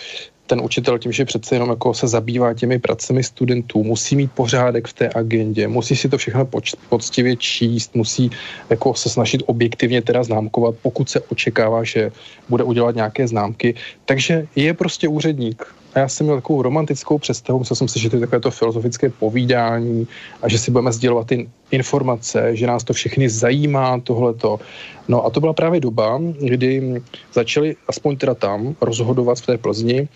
ten 0.46 0.60
učitel 0.60 0.98
tím, 0.98 1.12
že 1.12 1.24
přece 1.24 1.54
jenom 1.54 1.70
jako 1.70 1.94
se 1.94 2.08
zabývá 2.08 2.54
těmi 2.54 2.78
pracemi 2.78 3.24
studentů, 3.24 3.84
musí 3.84 4.16
mít 4.16 4.32
pořádek 4.32 4.88
v 4.88 4.92
té 4.92 5.08
agendě, 5.14 5.68
musí 5.68 5.96
si 5.96 6.08
to 6.08 6.18
všechno 6.18 6.44
poč- 6.44 6.76
poctivě 6.88 7.36
číst, 7.36 7.94
musí 7.94 8.30
jako 8.70 8.94
se 8.94 9.08
snažit 9.08 9.42
objektivně 9.46 10.02
teda 10.02 10.24
známkovat, 10.24 10.74
pokud 10.82 11.10
se 11.10 11.20
očekává, 11.20 11.84
že 11.84 12.12
bude 12.48 12.64
udělat 12.64 12.94
nějaké 12.94 13.28
známky. 13.28 13.74
Takže 14.04 14.46
je 14.56 14.74
prostě 14.74 15.08
úředník. 15.08 15.64
A 15.94 15.98
já 15.98 16.08
jsem 16.08 16.26
měl 16.26 16.36
takovou 16.36 16.62
romantickou 16.62 17.18
představu, 17.18 17.58
myslel 17.58 17.76
jsem 17.76 17.88
si, 17.88 18.00
že 18.00 18.10
to 18.10 18.16
je 18.16 18.20
takové 18.20 18.40
to 18.40 18.50
filozofické 18.50 19.10
povídání 19.10 20.06
a 20.42 20.48
že 20.48 20.58
si 20.58 20.70
budeme 20.70 20.92
sdělovat 20.92 21.26
ty 21.26 21.48
informace, 21.70 22.56
že 22.56 22.66
nás 22.66 22.84
to 22.84 22.92
všechny 22.92 23.28
zajímá, 23.28 24.00
tohleto. 24.00 24.60
No 25.08 25.26
a 25.26 25.30
to 25.30 25.40
byla 25.40 25.52
právě 25.52 25.80
doba, 25.80 26.20
kdy 26.40 27.02
začali, 27.32 27.76
aspoň 27.88 28.16
teda 28.16 28.34
tam, 28.34 28.76
rozhodovat 28.80 29.38
v 29.38 29.46
té 29.46 29.58
Plzni 29.58 30.08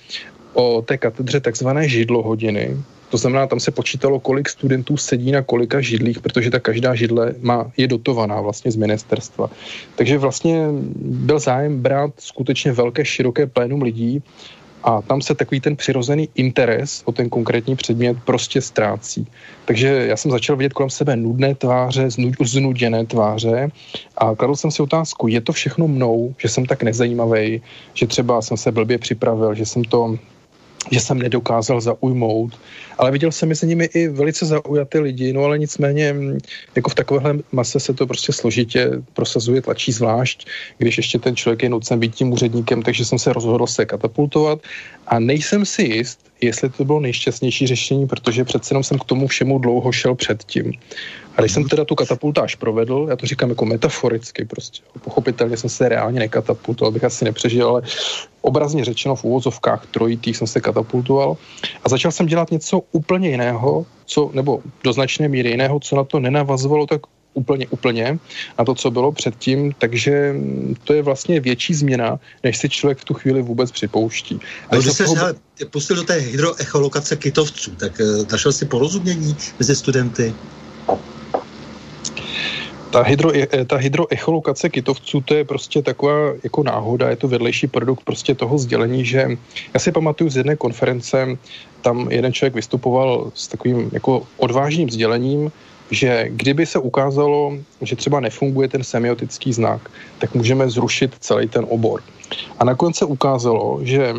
o 0.52 0.82
té 0.82 0.98
katedře 0.98 1.40
takzvané 1.40 1.88
židlohodiny, 1.88 2.76
to 3.10 3.16
znamená, 3.16 3.46
tam 3.46 3.60
se 3.60 3.70
počítalo, 3.70 4.20
kolik 4.20 4.48
studentů 4.48 4.96
sedí 4.96 5.32
na 5.32 5.42
kolika 5.42 5.80
židlích, 5.80 6.20
protože 6.20 6.50
ta 6.50 6.60
každá 6.60 6.94
židle 6.94 7.34
má, 7.40 7.72
je 7.76 7.86
dotovaná 7.88 8.40
vlastně 8.40 8.70
z 8.70 8.76
ministerstva. 8.76 9.50
Takže 9.96 10.18
vlastně 10.18 10.68
byl 11.00 11.38
zájem 11.38 11.80
brát 11.82 12.10
skutečně 12.18 12.72
velké, 12.72 13.04
široké 13.04 13.46
plénum 13.46 13.82
lidí 13.82 14.22
a 14.84 15.02
tam 15.02 15.22
se 15.22 15.34
takový 15.34 15.60
ten 15.60 15.76
přirozený 15.76 16.28
interes 16.34 17.02
o 17.04 17.12
ten 17.12 17.28
konkrétní 17.28 17.76
předmět 17.76 18.16
prostě 18.24 18.60
ztrácí. 18.60 19.26
Takže 19.64 19.88
já 19.88 20.16
jsem 20.16 20.30
začal 20.30 20.56
vidět 20.56 20.72
kolem 20.72 20.90
sebe 20.90 21.16
nudné 21.16 21.54
tváře, 21.54 22.08
znuděné 22.44 23.06
tváře 23.06 23.70
a 24.16 24.34
kladl 24.34 24.56
jsem 24.56 24.70
si 24.70 24.82
otázku, 24.82 25.28
je 25.28 25.40
to 25.40 25.52
všechno 25.52 25.88
mnou, 25.88 26.34
že 26.38 26.48
jsem 26.48 26.66
tak 26.66 26.82
nezajímavý, 26.82 27.62
že 27.94 28.06
třeba 28.06 28.42
jsem 28.42 28.56
se 28.56 28.72
blbě 28.72 28.98
připravil, 28.98 29.54
že 29.54 29.66
jsem 29.66 29.84
to 29.84 30.18
že 30.90 31.00
jsem 31.00 31.18
nedokázal 31.18 31.80
zaujmout, 31.80 32.58
ale 32.98 33.10
viděl 33.10 33.32
jsem 33.32 33.48
mezi 33.48 33.66
nimi 33.66 33.84
i 33.84 34.08
velice 34.08 34.46
zaujaté 34.46 34.98
lidi, 34.98 35.32
no 35.32 35.44
ale 35.44 35.58
nicméně 35.58 36.12
mm, 36.12 36.38
jako 36.74 36.90
v 36.90 36.94
takovéhle 36.94 37.38
mase 37.52 37.80
se 37.80 37.94
to 37.94 38.06
prostě 38.06 38.32
složitě 38.32 38.90
prosazuje, 39.12 39.62
tlačí 39.62 39.92
zvlášť, 39.92 40.46
když 40.78 40.96
ještě 40.96 41.18
ten 41.18 41.36
člověk 41.36 41.62
je 41.62 41.68
nucen 41.68 41.98
být 41.98 42.14
tím 42.14 42.32
úředníkem, 42.32 42.82
takže 42.82 43.04
jsem 43.04 43.18
se 43.18 43.32
rozhodl 43.32 43.66
se 43.66 43.86
katapultovat 43.86 44.58
a 45.06 45.18
nejsem 45.18 45.66
si 45.66 45.82
jist, 45.82 46.20
jestli 46.40 46.70
to 46.70 46.84
bylo 46.84 47.00
nejšťastnější 47.00 47.66
řešení, 47.66 48.06
protože 48.06 48.44
přece 48.44 48.72
jenom 48.72 48.84
jsem 48.84 48.98
k 48.98 49.04
tomu 49.04 49.26
všemu 49.26 49.58
dlouho 49.58 49.92
šel 49.92 50.14
předtím. 50.14 50.72
A 51.36 51.40
když 51.40 51.52
jsem 51.52 51.64
teda 51.64 51.84
tu 51.84 51.94
katapultáž 51.94 52.54
provedl, 52.54 53.06
já 53.10 53.16
to 53.16 53.26
říkám 53.26 53.48
jako 53.50 53.64
metaforicky 53.64 54.44
prostě, 54.44 54.82
pochopitelně 55.04 55.56
jsem 55.56 55.70
se 55.70 55.88
reálně 55.88 56.18
nekatapultoval, 56.18 56.92
bych 56.92 57.04
asi 57.04 57.24
nepřežil, 57.24 57.68
ale 57.68 57.82
obrazně 58.40 58.84
řečeno 58.84 59.16
v 59.16 59.24
úvozovkách 59.24 59.86
trojitých 59.86 60.36
jsem 60.36 60.46
se 60.46 60.60
katapultoval 60.60 61.36
a 61.84 61.88
začal 61.88 62.12
jsem 62.12 62.26
dělat 62.26 62.50
něco 62.50 62.82
úplně 62.92 63.28
jiného, 63.30 63.86
co, 64.06 64.30
nebo 64.34 64.62
do 64.84 64.92
značné 64.92 65.28
míry 65.28 65.50
jiného, 65.50 65.80
co 65.80 65.96
na 65.96 66.04
to 66.04 66.20
nenavazovalo 66.20 66.86
tak 66.86 67.00
úplně, 67.34 67.66
úplně 67.70 68.18
na 68.58 68.64
to, 68.64 68.74
co 68.74 68.90
bylo 68.90 69.12
předtím, 69.12 69.72
takže 69.78 70.34
to 70.84 70.92
je 70.92 71.02
vlastně 71.02 71.40
větší 71.40 71.74
změna, 71.74 72.18
než 72.42 72.58
si 72.58 72.68
člověk 72.68 72.98
v 72.98 73.04
tu 73.04 73.14
chvíli 73.14 73.42
vůbec 73.42 73.70
připouští. 73.70 74.40
A 74.68 74.76
když 74.76 74.92
se 74.92 75.04
toho... 75.04 75.26
pustil 75.70 75.96
do 75.96 76.02
té 76.02 76.14
hydroecholokace 76.14 77.16
kytovců, 77.16 77.76
tak 77.76 78.00
uh, 78.00 78.26
našel 78.32 78.52
si 78.52 78.64
porozumění 78.66 79.36
mezi 79.58 79.76
studenty? 79.76 80.34
Ta, 82.90 83.02
hydro, 83.02 83.30
ta 83.66 83.76
hydroecholokace 83.76 84.68
kytovců, 84.68 85.20
to 85.20 85.34
je 85.34 85.44
prostě 85.44 85.82
taková 85.82 86.32
jako 86.42 86.62
náhoda, 86.62 87.10
je 87.10 87.16
to 87.16 87.28
vedlejší 87.28 87.66
produkt 87.66 88.04
prostě 88.04 88.34
toho 88.34 88.58
sdělení, 88.58 89.04
že 89.04 89.28
já 89.74 89.80
si 89.80 89.92
pamatuju 89.92 90.30
z 90.30 90.36
jedné 90.36 90.56
konference, 90.56 91.36
tam 91.82 92.10
jeden 92.10 92.32
člověk 92.32 92.54
vystupoval 92.54 93.30
s 93.34 93.48
takovým 93.48 93.90
jako 93.92 94.22
odvážným 94.36 94.90
sdělením, 94.90 95.52
že 95.90 96.28
kdyby 96.28 96.66
se 96.66 96.78
ukázalo, 96.78 97.58
že 97.82 97.96
třeba 97.96 98.20
nefunguje 98.20 98.68
ten 98.68 98.84
semiotický 98.84 99.52
znak, 99.52 99.90
tak 100.18 100.34
můžeme 100.34 100.70
zrušit 100.70 101.14
celý 101.20 101.48
ten 101.48 101.66
obor. 101.68 102.02
A 102.58 102.64
nakonec 102.64 102.96
se 102.96 103.04
ukázalo, 103.04 103.80
že 103.82 104.14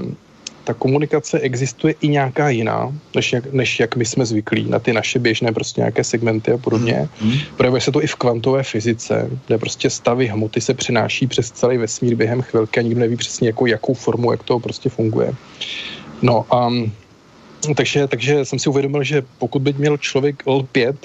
ta 0.64 0.74
komunikace 0.74 1.40
existuje 1.40 1.96
i 2.02 2.08
nějaká 2.08 2.50
jiná, 2.50 2.94
než 3.16 3.34
jak, 3.34 3.54
než 3.54 3.80
jak 3.80 3.96
my 3.96 4.06
jsme 4.06 4.26
zvyklí 4.26 4.70
na 4.70 4.80
ty 4.80 4.94
naše 4.94 5.20
běžné 5.20 5.52
prostě 5.52 5.82
nějaké 5.82 6.04
segmenty 6.04 6.52
a 6.52 6.58
podobně. 6.58 7.10
Mm. 7.22 7.34
Projevuje 7.58 7.82
se 7.82 7.92
to 7.92 8.04
i 8.04 8.08
v 8.08 8.16
kvantové 8.16 8.64
fyzice, 8.64 9.30
kde 9.48 9.58
prostě 9.58 9.90
stavy 9.90 10.28
hmoty 10.28 10.62
se 10.62 10.74
přenáší 10.74 11.28
přes 11.28 11.52
celý 11.52 11.78
vesmír 11.78 12.16
během 12.16 12.42
chvilky 12.42 12.80
a 12.80 12.84
nikdo 12.84 13.00
neví 13.00 13.16
přesně 13.16 13.50
jako, 13.50 13.66
jakou 13.66 13.94
formu, 13.94 14.32
jak 14.32 14.44
to 14.44 14.60
prostě 14.60 14.90
funguje. 14.90 15.34
No 16.22 16.46
a 16.52 16.70
takže, 17.76 18.08
takže 18.08 18.46
jsem 18.46 18.60
si 18.60 18.70
uvědomil, 18.70 19.04
že 19.04 19.24
pokud 19.38 19.62
by 19.62 19.74
měl 19.74 19.98
člověk 19.98 20.46
L5 20.46 20.96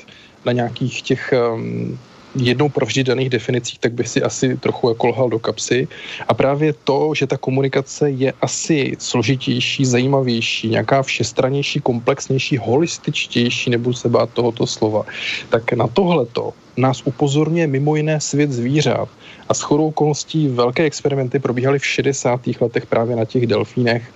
na 0.44 0.52
nějakých 0.52 1.02
těch 1.02 1.34
um, 1.54 1.98
jednou 2.35 2.68
provždy 2.68 3.05
daných 3.05 3.31
definicích, 3.31 3.79
tak 3.79 3.92
by 3.92 4.05
si 4.05 4.23
asi 4.23 4.57
trochu 4.57 4.88
jako 4.88 5.09
lhal 5.09 5.29
do 5.29 5.38
kapsy. 5.38 5.88
A 6.29 6.35
právě 6.35 6.75
to, 6.85 7.14
že 7.14 7.27
ta 7.27 7.37
komunikace 7.37 8.11
je 8.11 8.33
asi 8.40 8.97
složitější, 8.99 9.85
zajímavější, 9.85 10.68
nějaká 10.68 11.03
všestranější, 11.03 11.81
komplexnější, 11.81 12.57
holističtější, 12.57 13.70
nebo 13.70 13.92
se 13.92 14.09
bát 14.09 14.31
tohoto 14.31 14.66
slova, 14.66 15.03
tak 15.49 15.73
na 15.73 15.87
tohleto 15.87 16.53
nás 16.77 17.03
upozorňuje 17.05 17.66
mimo 17.66 17.97
jiné 17.97 18.20
svět 18.20 18.53
zvířat. 18.53 19.09
A 19.49 19.55
s 19.55 19.61
chodou 19.61 19.88
okolností 19.88 20.49
velké 20.49 20.85
experimenty 20.85 21.38
probíhaly 21.38 21.79
v 21.79 21.87
60. 21.87 22.40
letech 22.61 22.87
právě 22.87 23.16
na 23.16 23.25
těch 23.25 23.47
delfínech 23.47 24.12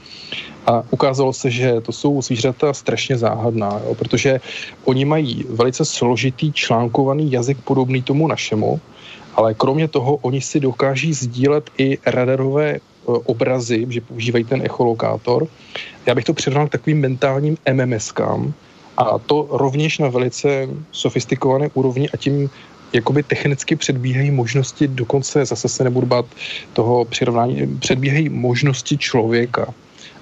a 0.69 0.85
ukázalo 0.91 1.33
se, 1.33 1.51
že 1.51 1.81
to 1.81 1.93
jsou 1.93 2.23
zvířata 2.23 2.73
strašně 2.73 3.19
záhadná, 3.19 3.81
jo, 3.85 3.95
protože 3.95 4.41
oni 4.85 5.05
mají 5.05 5.45
velice 5.49 5.85
složitý 5.85 6.53
článkovaný 6.53 7.33
jazyk 7.33 7.59
podobný 7.65 8.03
tomu 8.03 8.29
našemu, 8.29 8.81
ale 9.35 9.55
kromě 9.55 9.89
toho 9.89 10.17
oni 10.17 10.41
si 10.41 10.61
dokáží 10.61 11.13
sdílet 11.13 11.71
i 11.79 11.99
radarové 12.07 12.71
e, 12.71 12.81
obrazy, 13.05 13.87
že 13.89 14.01
používají 14.01 14.45
ten 14.45 14.63
echolokátor. 14.63 15.47
Já 16.07 16.15
bych 16.15 16.25
to 16.25 16.35
přirovnal 16.35 16.69
k 16.69 16.73
takovým 16.73 17.01
mentálním 17.01 17.57
MMSkám 17.73 18.53
a 18.97 19.19
to 19.19 19.49
rovněž 19.51 19.99
na 19.99 20.09
velice 20.09 20.69
sofistikované 20.93 21.69
úrovni 21.75 22.09
a 22.11 22.17
tím 22.17 22.51
jakoby 22.93 23.23
technicky 23.23 23.77
předbíhají 23.77 24.31
možnosti, 24.31 24.89
dokonce 24.89 25.45
zase 25.45 25.69
se 25.69 25.85
nebudu 25.85 26.07
bát 26.07 26.27
toho 26.73 27.05
přirovnání, 27.05 27.79
předbíhají 27.81 28.29
možnosti 28.29 28.99
člověka. 28.99 29.75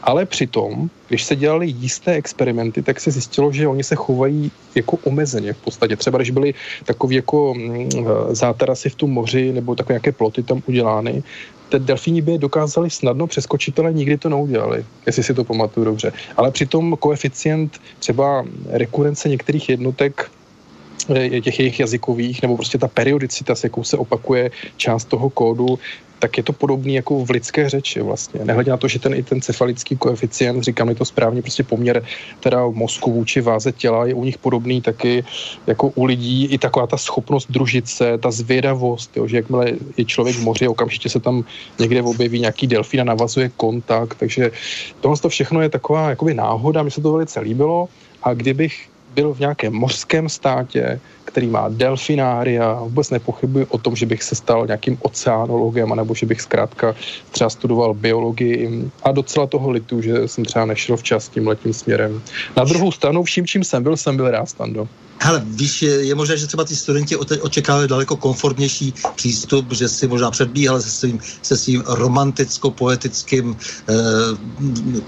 Ale 0.07 0.27
přitom, 0.27 0.91
když 1.09 1.25
se 1.25 1.37
dělali 1.37 1.67
jisté 1.67 2.13
experimenty, 2.15 2.83
tak 2.83 3.01
se 3.01 3.11
zjistilo, 3.11 3.53
že 3.53 3.69
oni 3.69 3.85
se 3.85 3.95
chovají 3.95 4.51
jako 4.75 4.99
omezeně 5.05 5.53
v 5.53 5.57
podstatě. 5.57 5.97
Třeba 5.97 6.19
když 6.19 6.31
byly 6.31 6.55
takové 6.85 7.15
jako 7.15 7.55
mm, 7.55 7.91
zátarasy 8.31 8.89
v 8.89 8.95
tom 8.95 9.11
moři 9.11 9.53
nebo 9.53 9.75
takové 9.75 9.93
nějaké 9.93 10.13
ploty 10.13 10.43
tam 10.43 10.63
udělány, 10.67 11.23
ty 11.69 11.79
delfíni 11.79 12.23
by 12.23 12.33
je 12.33 12.39
dokázali 12.39 12.91
snadno 12.91 13.27
přeskočit, 13.27 13.79
ale 13.79 13.93
nikdy 13.93 14.19
to 14.19 14.29
neudělali, 14.29 14.85
jestli 15.07 15.23
si 15.23 15.35
to 15.35 15.45
pamatuju 15.45 15.85
dobře. 15.85 16.13
Ale 16.37 16.51
přitom 16.51 16.97
koeficient 16.97 17.81
třeba 17.99 18.45
rekurence 18.69 19.29
některých 19.29 19.69
jednotek 19.69 20.31
eh, 21.15 21.41
těch 21.41 21.59
jejich 21.59 21.81
jazykových, 21.81 22.43
nebo 22.43 22.57
prostě 22.57 22.79
ta 22.79 22.89
periodicita, 22.89 23.55
s 23.55 23.65
jakou 23.65 23.85
se 23.85 23.97
opakuje 23.97 24.51
část 24.77 25.05
toho 25.05 25.31
kódu, 25.31 25.79
tak 26.19 26.37
je 26.37 26.43
to 26.43 26.53
podobný 26.53 26.95
jako 26.95 27.25
v 27.25 27.31
lidské 27.31 27.69
řeči 27.69 28.01
vlastně. 28.01 28.45
Nehledě 28.45 28.71
na 28.71 28.77
to, 28.77 28.89
že 28.89 28.99
ten 28.99 29.15
i 29.15 29.23
ten 29.23 29.41
cefalický 29.41 29.97
koeficient, 29.97 30.63
říkám 30.63 30.95
to 30.95 31.05
správně, 31.05 31.43
prostě 31.43 31.63
poměr 31.63 32.05
teda 32.41 32.69
mozku 32.69 33.13
vůči 33.13 33.41
váze 33.41 33.73
těla 33.73 34.07
je 34.07 34.15
u 34.15 34.25
nich 34.25 34.39
podobný 34.39 34.81
taky 34.81 35.25
jako 35.67 35.89
u 35.95 36.05
lidí. 36.05 36.47
I 36.47 36.59
taková 36.59 36.87
ta 36.87 36.97
schopnost 36.97 37.47
družit 37.51 37.89
se, 37.89 38.19
ta 38.19 38.31
zvědavost, 38.31 39.17
jo, 39.17 39.27
že 39.27 39.37
jakmile 39.37 39.73
je 39.97 40.05
člověk 40.05 40.37
v 40.37 40.45
moři, 40.45 40.69
okamžitě 40.69 41.09
se 41.09 41.21
tam 41.21 41.45
někde 41.79 42.03
objeví 42.03 42.41
nějaký 42.41 42.67
delfín 42.67 43.01
a 43.01 43.05
navazuje 43.05 43.51
kontakt, 43.57 44.15
takže 44.19 44.51
tohle 45.01 45.19
to 45.19 45.29
všechno 45.29 45.61
je 45.61 45.69
taková 45.69 46.11
jakoby 46.11 46.35
náhoda, 46.35 46.83
mi 46.83 46.91
se 46.91 47.01
to 47.01 47.13
velice 47.13 47.41
líbilo 47.41 47.89
a 48.23 48.35
kdybych 48.35 48.89
byl 49.17 49.35
v 49.35 49.41
nějakém 49.41 49.73
mořském 49.73 50.29
státě, 50.29 51.01
který 51.25 51.47
má 51.47 51.69
delfinária, 51.69 52.73
vůbec 52.73 53.11
nepochybuji 53.11 53.67
o 53.67 53.79
tom, 53.79 53.97
že 53.97 54.07
bych 54.07 54.23
se 54.23 54.35
stal 54.35 54.67
nějakým 54.67 54.99
oceánologem, 55.03 55.93
anebo 55.93 56.15
že 56.15 56.27
bych 56.27 56.41
zkrátka 56.41 56.95
třeba 57.31 57.51
studoval 57.51 57.95
biologii 57.95 58.91
a 59.03 59.13
docela 59.13 59.47
toho 59.47 59.71
litu, 59.71 60.03
že 60.03 60.29
jsem 60.29 60.45
třeba 60.45 60.65
nešel 60.65 60.97
včas 60.97 61.29
tím 61.29 61.49
letním 61.49 61.73
směrem. 61.73 62.23
Na 62.57 62.65
druhou 62.65 62.93
stranu 62.93 63.23
vším, 63.23 63.47
čím 63.47 63.65
jsem 63.65 63.83
byl, 63.83 63.97
jsem 63.97 64.17
byl 64.17 64.31
rád, 64.31 64.47
Stando. 64.47 64.89
Hele, 65.21 65.43
víš, 65.45 65.83
je, 65.83 66.07
je 66.07 66.15
možné, 66.15 66.37
že 66.37 66.47
třeba 66.47 66.65
ty 66.65 66.77
studenti 66.77 67.17
očekávají 67.17 67.89
daleko 67.89 68.17
komfortnější 68.17 68.95
přístup, 69.15 69.73
že 69.73 69.89
si 69.89 70.09
možná 70.09 70.31
předbíhal 70.31 70.81
se 70.81 70.91
svým, 70.91 71.21
se 71.43 71.57
svým 71.57 71.83
romanticko-poetickým 71.87 73.57
eh, 73.89 73.95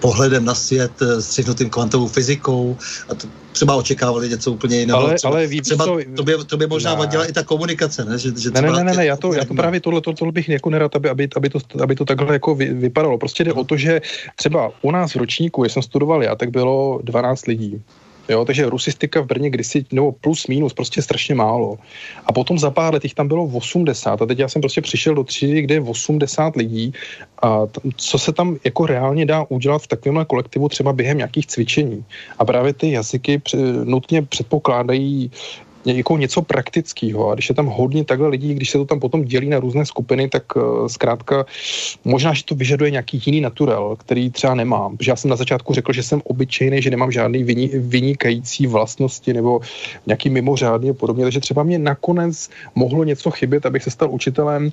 pohledem 0.00 0.44
na 0.44 0.54
svět, 0.54 0.92
eh, 1.02 1.22
střihnutým 1.22 1.70
kvantovou 1.70 2.08
fyzikou 2.08 2.76
a 3.08 3.14
to 3.14 3.28
třeba 3.52 3.74
očekávali 3.74 4.28
něco 4.28 4.52
úplně 4.52 4.80
jiného. 4.80 5.00
Ale, 5.00 5.14
třeba, 5.14 5.32
ale 5.32 5.46
víš, 5.46 5.60
třeba 5.60 5.84
to, 5.84 5.98
to, 6.16 6.22
by, 6.22 6.34
to 6.46 6.56
by 6.56 6.66
možná 6.66 6.90
ne. 6.90 6.98
vadila 6.98 7.24
i 7.24 7.32
ta 7.32 7.42
komunikace, 7.42 8.04
ne? 8.04 8.18
Že, 8.18 8.32
že 8.38 8.50
ne, 8.50 8.62
ne, 8.62 8.70
ne, 8.70 8.84
ne, 8.84 8.94
ne, 8.94 9.06
já 9.06 9.16
to, 9.16 9.32
já 9.34 9.44
to 9.44 9.54
právě 9.54 9.80
tohle, 9.80 10.00
to, 10.00 10.12
tohle 10.12 10.32
bych 10.32 10.48
jako 10.48 10.70
nerad, 10.70 10.96
aby, 10.96 11.08
aby, 11.08 11.28
aby, 11.36 11.48
to, 11.50 11.58
aby 11.82 11.94
to 11.94 12.04
takhle 12.04 12.32
jako 12.32 12.54
vy, 12.54 12.74
vypadalo. 12.74 13.18
Prostě 13.18 13.44
jde 13.44 13.52
o 13.52 13.64
to, 13.64 13.76
že 13.76 14.00
třeba 14.36 14.70
u 14.82 14.90
nás 14.90 15.14
v 15.14 15.16
ročníku, 15.16 15.62
když 15.62 15.72
jsem 15.72 15.82
studoval 15.82 16.22
já, 16.22 16.34
tak 16.34 16.50
bylo 16.50 17.00
12 17.02 17.46
lidí. 17.46 17.82
Jo, 18.28 18.44
takže 18.44 18.70
rusistika 18.70 19.20
v 19.20 19.26
Brně 19.26 19.50
kdysi, 19.50 19.84
nebo 19.92 20.12
plus 20.12 20.46
minus, 20.46 20.72
prostě 20.72 21.02
strašně 21.02 21.34
málo. 21.34 21.78
A 22.26 22.32
potom 22.32 22.58
za 22.58 22.70
pár 22.70 22.94
let 22.94 23.04
jich 23.04 23.14
tam 23.14 23.28
bylo 23.28 23.44
80 23.44 24.22
a 24.22 24.26
teď 24.26 24.38
já 24.38 24.48
jsem 24.48 24.62
prostě 24.62 24.80
přišel 24.80 25.14
do 25.14 25.24
třídy, 25.24 25.62
kde 25.62 25.74
je 25.74 25.80
80 25.80 26.56
lidí 26.56 26.92
a 27.42 27.66
t- 27.66 27.80
co 27.96 28.18
se 28.18 28.32
tam 28.32 28.56
jako 28.64 28.86
reálně 28.86 29.26
dá 29.26 29.44
udělat 29.48 29.82
v 29.82 29.86
takovémhle 29.86 30.24
kolektivu 30.24 30.68
třeba 30.68 30.92
během 30.92 31.16
nějakých 31.16 31.46
cvičení. 31.46 32.04
A 32.38 32.44
právě 32.44 32.72
ty 32.72 32.90
jazyky 32.90 33.42
nutně 33.84 34.22
předpokládají 34.22 35.30
jako 35.84 36.16
něco 36.16 36.42
praktického. 36.42 37.30
A 37.30 37.34
když 37.34 37.48
je 37.48 37.54
tam 37.54 37.66
hodně 37.66 38.04
takhle 38.04 38.28
lidí, 38.28 38.54
když 38.54 38.70
se 38.70 38.78
to 38.78 38.84
tam 38.84 39.00
potom 39.00 39.24
dělí 39.24 39.48
na 39.48 39.60
různé 39.60 39.86
skupiny, 39.86 40.28
tak 40.28 40.56
uh, 40.56 40.86
zkrátka 40.86 41.46
možná, 42.04 42.34
že 42.34 42.44
to 42.44 42.54
vyžaduje 42.54 42.90
nějaký 42.90 43.22
jiný 43.26 43.40
naturel, 43.40 43.96
který 43.98 44.30
třeba 44.30 44.54
nemám. 44.54 44.96
Protože 44.96 45.10
já 45.10 45.16
jsem 45.16 45.30
na 45.30 45.36
začátku 45.36 45.74
řekl, 45.74 45.92
že 45.92 46.02
jsem 46.02 46.22
obyčejný, 46.24 46.82
že 46.82 46.90
nemám 46.90 47.12
žádný 47.12 47.44
vyni, 47.44 47.70
vynikající 47.74 48.66
vlastnosti 48.66 49.32
nebo 49.32 49.60
nějaký 50.06 50.30
mimořádný 50.30 50.90
a 50.90 50.94
podobně. 50.94 51.24
Takže 51.24 51.40
třeba 51.40 51.62
mě 51.62 51.78
nakonec 51.78 52.50
mohlo 52.74 53.04
něco 53.04 53.30
chybět, 53.30 53.66
abych 53.66 53.82
se 53.82 53.90
stal 53.90 54.10
učitelem 54.10 54.72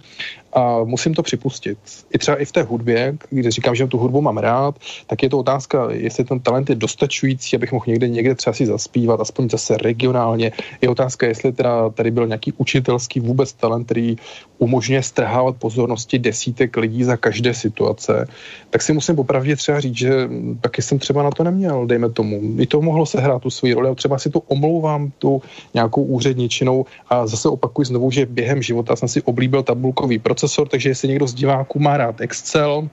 a 0.54 0.84
musím 0.84 1.14
to 1.14 1.24
připustit. 1.24 1.78
I 2.14 2.18
třeba 2.18 2.38
i 2.38 2.46
v 2.46 2.52
té 2.52 2.64
hudbě, 2.64 3.18
kde 3.30 3.52
říkám, 3.52 3.76
že 3.76 3.88
tu 3.88 3.98
hudbu 3.98 4.22
mám 4.22 4.38
rád, 4.38 4.76
tak 5.08 5.24
je 5.24 5.30
to 5.30 5.40
otázka, 5.40 5.88
jestli 5.92 6.24
ten 6.24 6.40
talent 6.40 6.70
je 6.70 6.76
dostačující, 6.76 7.56
abych 7.56 7.72
mohl 7.72 7.86
někde, 7.88 8.10
někde 8.10 8.36
třeba 8.36 8.54
si 8.54 8.66
zaspívat, 8.66 9.20
aspoň 9.20 9.50
zase 9.50 9.78
regionálně. 9.78 10.52
Je 10.82 10.90
otázka, 10.96 11.28
jestli 11.28 11.52
teda 11.52 11.90
tady 11.92 12.12
byl 12.12 12.28
nějaký 12.28 12.54
učitelský 12.56 13.20
vůbec 13.20 13.54
talent, 13.54 13.86
který 13.86 14.16
umožňuje 14.58 15.04
strhávat 15.04 15.60
pozornosti 15.60 16.20
desítek 16.20 16.72
lidí 16.78 17.04
za 17.04 17.20
každé 17.20 17.52
situace, 17.54 18.28
tak 18.72 18.80
si 18.82 18.96
musím 18.96 19.16
popravdě 19.16 19.56
třeba 19.56 19.80
říct, 19.80 19.98
že 19.98 20.30
taky 20.62 20.80
jsem 20.82 21.00
třeba 21.00 21.24
na 21.24 21.32
to 21.32 21.44
neměl, 21.44 21.86
dejme 21.86 22.10
tomu. 22.10 22.40
I 22.60 22.66
to 22.66 22.80
mohlo 22.82 23.04
sehrát 23.06 23.42
tu 23.44 23.50
svoji 23.52 23.74
roli, 23.76 23.88
ale 23.92 23.96
třeba 24.00 24.16
si 24.16 24.30
to 24.32 24.40
omlouvám 24.48 25.12
tu 25.20 25.42
nějakou 25.74 26.04
úředničinou 26.04 26.86
a 27.12 27.28
zase 27.28 27.50
opakuji 27.50 27.86
znovu, 27.92 28.12
že 28.12 28.26
během 28.26 28.64
života 28.64 28.96
jsem 28.96 29.08
si 29.08 29.22
oblíbil 29.22 29.64
tabulkový 29.64 30.20
procesor, 30.20 30.68
takže 30.68 30.90
jestli 30.90 31.08
někdo 31.08 31.28
z 31.28 31.34
diváků 31.34 31.80
má 31.80 31.98
rád 31.98 32.22
Excel, 32.22 32.88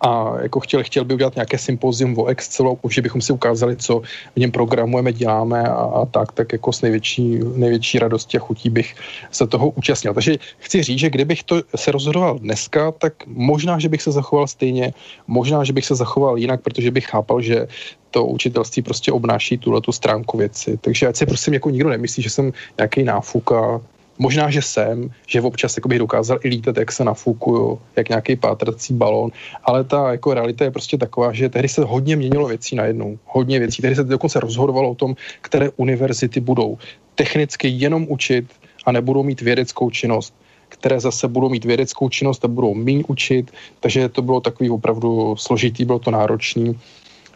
a 0.00 0.34
jako 0.42 0.60
chtěl, 0.60 0.82
chtěl 0.82 1.04
by 1.04 1.14
udělat 1.14 1.34
nějaké 1.34 1.58
sympozium 1.58 2.18
o 2.18 2.26
Excelu, 2.26 2.78
že 2.90 3.02
bychom 3.02 3.20
si 3.20 3.32
ukázali, 3.32 3.76
co 3.76 4.02
v 4.36 4.38
něm 4.38 4.50
programujeme, 4.50 5.12
děláme 5.12 5.62
a, 5.62 5.74
a 5.74 6.06
tak, 6.06 6.32
tak 6.32 6.52
jako 6.52 6.72
s 6.72 6.82
největší, 6.82 7.40
největší 7.56 7.98
radostí 7.98 8.36
a 8.36 8.40
chutí 8.40 8.70
bych 8.70 8.94
se 9.30 9.46
toho 9.46 9.70
účastnil. 9.70 10.14
Takže 10.14 10.36
chci 10.58 10.82
říct, 10.82 10.98
že 10.98 11.10
kdybych 11.10 11.42
to 11.42 11.62
se 11.76 11.92
rozhodoval 11.92 12.38
dneska, 12.38 12.92
tak 12.92 13.12
možná, 13.26 13.78
že 13.78 13.88
bych 13.88 14.02
se 14.02 14.12
zachoval 14.12 14.46
stejně, 14.46 14.92
možná, 15.26 15.64
že 15.64 15.72
bych 15.72 15.86
se 15.86 15.94
zachoval 15.94 16.38
jinak, 16.38 16.60
protože 16.60 16.90
bych 16.90 17.06
chápal, 17.06 17.42
že 17.42 17.66
to 18.10 18.24
učitelství 18.26 18.82
prostě 18.82 19.12
obnáší 19.12 19.58
tuhle 19.58 19.80
tu 19.80 19.92
stránku 19.92 20.38
věci. 20.38 20.78
Takže 20.80 21.06
ať 21.06 21.16
si 21.16 21.26
prosím 21.26 21.54
jako 21.54 21.70
nikdo 21.70 21.88
nemyslí, 21.88 22.22
že 22.22 22.30
jsem 22.30 22.52
nějaký 22.78 23.02
náfuka, 23.04 23.80
Možná, 24.18 24.50
že 24.50 24.62
jsem, 24.62 25.10
že 25.26 25.40
občas 25.40 25.78
bych 25.86 25.98
dokázal 25.98 26.38
i 26.42 26.48
lítat, 26.48 26.76
jak 26.76 26.92
se 26.92 27.04
nafukuju, 27.04 27.80
jak 27.96 28.08
nějaký 28.08 28.36
pátrací 28.36 28.94
balón, 28.94 29.30
ale 29.64 29.84
ta 29.84 30.12
jako 30.12 30.34
realita 30.34 30.64
je 30.64 30.70
prostě 30.70 30.98
taková, 30.98 31.32
že 31.32 31.48
tehdy 31.48 31.68
se 31.68 31.84
hodně 31.84 32.16
měnilo 32.16 32.48
věcí 32.48 32.76
najednou. 32.76 33.18
Hodně 33.26 33.58
věcí. 33.58 33.82
Tehdy 33.82 33.96
se 33.96 34.04
dokonce 34.04 34.40
rozhodovalo 34.40 34.90
o 34.90 34.94
tom, 34.94 35.16
které 35.40 35.70
univerzity 35.76 36.40
budou 36.40 36.78
technicky 37.14 37.68
jenom 37.68 38.06
učit 38.08 38.46
a 38.86 38.92
nebudou 38.92 39.22
mít 39.22 39.40
vědeckou 39.40 39.90
činnost 39.90 40.34
které 40.68 41.00
zase 41.00 41.28
budou 41.28 41.48
mít 41.48 41.64
vědeckou 41.64 42.08
činnost 42.08 42.44
a 42.44 42.48
budou 42.48 42.74
méně 42.74 43.04
učit, 43.08 43.50
takže 43.80 44.08
to 44.08 44.22
bylo 44.22 44.40
takový 44.40 44.70
opravdu 44.70 45.36
složitý, 45.36 45.84
bylo 45.84 45.98
to 45.98 46.10
náročný 46.10 46.80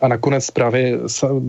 a 0.02 0.08
nakonec 0.08 0.50
právě 0.50 0.98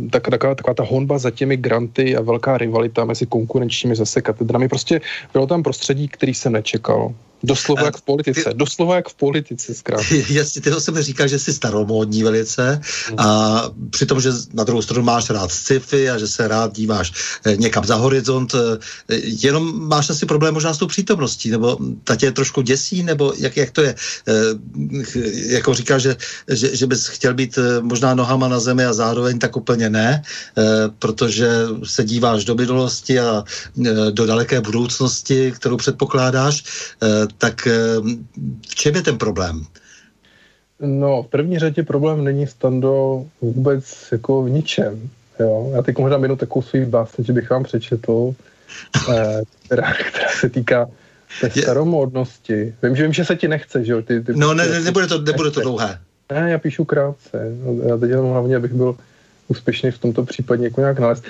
tak, 0.10 0.30
taková, 0.30 0.56
taková 0.56 0.74
ta 0.74 0.84
honba 0.84 1.18
za 1.18 1.32
těmi 1.32 1.58
granty 1.58 2.16
a 2.16 2.22
velká 2.22 2.58
rivalita 2.58 3.06
mezi 3.06 3.26
konkurenčními 3.26 3.96
zase 3.96 4.22
katedrami. 4.22 4.70
Prostě 4.70 5.02
bylo 5.34 5.48
tam 5.48 5.64
prostředí, 5.64 6.08
který 6.08 6.34
jsem 6.34 6.54
nečekal. 6.54 7.14
Doslova 7.44 7.86
jak 7.86 7.98
v 7.98 8.02
politice. 8.02 8.44
Ty, 8.44 8.54
doslova 8.54 8.96
jak 8.96 9.10
v 9.10 9.16
politice, 9.16 9.76
zkrátka. 9.76 10.16
Jasně, 10.30 10.62
ty 10.62 10.72
se 10.72 10.92
mi 10.92 11.04
říká, 11.04 11.28
že 11.28 11.40
jsi 11.40 11.54
staromódní 11.54 12.24
velice 12.24 12.82
a 13.18 13.62
přitom, 13.90 14.22
že 14.22 14.30
na 14.54 14.64
druhou 14.64 14.82
stranu 14.82 15.04
máš 15.04 15.30
rád 15.30 15.52
sci-fi 15.52 16.10
a 16.10 16.18
že 16.18 16.28
se 16.28 16.48
rád 16.48 16.76
díváš 16.76 17.12
eh, 17.46 17.58
někam 17.58 17.86
za 17.86 17.96
horizont, 17.96 18.56
eh, 18.56 19.16
jenom 19.24 19.88
máš 19.88 20.10
asi 20.10 20.26
problém 20.26 20.54
možná 20.54 20.74
s 20.74 20.78
tou 20.78 20.88
přítomností, 20.88 21.52
nebo 21.52 21.78
ta 22.04 22.16
tě 22.16 22.32
trošku 22.32 22.62
děsí, 22.62 23.04
nebo 23.04 23.34
jak, 23.38 23.58
jak 23.58 23.72
to 23.72 23.82
je? 23.82 23.96
Eh, 24.28 24.34
jako 25.54 25.74
říkáš, 25.74 26.02
že, 26.02 26.16
že, 26.48 26.76
že 26.76 26.88
bys 26.88 27.08
chtěl 27.08 27.34
být 27.34 27.60
možná 27.82 28.16
nohama 28.16 28.48
na 28.48 28.60
zemi 28.60 28.86
a 28.86 28.94
zároveň 28.94 29.40
tak 29.40 29.58
úplně 29.58 29.90
ne, 29.90 30.24
protože 31.00 31.48
se 31.84 32.04
díváš 32.04 32.46
do 32.46 32.56
minulosti 32.56 33.20
a 33.20 33.44
do 34.12 34.26
daleké 34.26 34.62
budoucnosti, 34.62 35.52
kterou 35.52 35.78
předpokládáš, 35.78 36.64
tak 37.38 37.68
ehm, 37.68 38.28
v 38.70 38.76
čem 38.76 38.96
je 38.96 39.02
ten 39.02 39.18
problém? 39.18 39.66
No, 40.80 41.24
v 41.24 41.28
první 41.28 41.60
řadě 41.60 41.84
problém 41.84 42.24
není 42.24 42.48
stando 42.48 43.26
vůbec 43.42 44.08
jako 44.12 44.44
v 44.44 44.50
ničem. 44.50 45.10
Jo? 45.40 45.72
Já 45.76 45.82
teď 45.82 45.98
možná 45.98 46.18
jenom 46.18 46.38
takovou 46.38 46.62
svůj 46.62 46.86
básně, 46.86 47.24
že 47.24 47.34
bych 47.34 47.50
vám 47.50 47.64
přečetl, 47.64 48.36
eh, 49.14 49.42
která, 49.66 49.94
která 49.94 50.30
se 50.40 50.50
týká 50.50 50.90
té 51.42 51.50
staromódnosti. 51.50 52.76
Vím, 52.84 52.96
že 52.96 53.04
vím, 53.04 53.14
že 53.14 53.26
se 53.26 53.36
ti 53.36 53.48
nechce, 53.48 53.86
že 53.86 53.92
jo? 53.92 54.02
Ty, 54.02 54.22
ty, 54.22 54.34
no, 54.36 54.54
ne, 54.54 54.68
ne, 54.68 54.82
nebude 54.82 55.08
to, 55.08 55.22
nebude 55.22 55.52
to 55.52 55.62
dlouhé. 55.62 56.00
Ne, 56.32 56.52
já 56.52 56.58
píšu 56.58 56.86
krátce. 56.86 57.56
Já 57.90 57.98
teď 57.98 58.10
jenom 58.10 58.32
hlavně, 58.32 58.56
abych 58.56 58.74
byl 58.74 58.96
úspěšný 59.48 59.92
v 59.92 59.98
tomto 59.98 60.24
případě 60.24 60.64
jako 60.64 60.82
nějak 60.82 61.00
nalézt. 61.00 61.24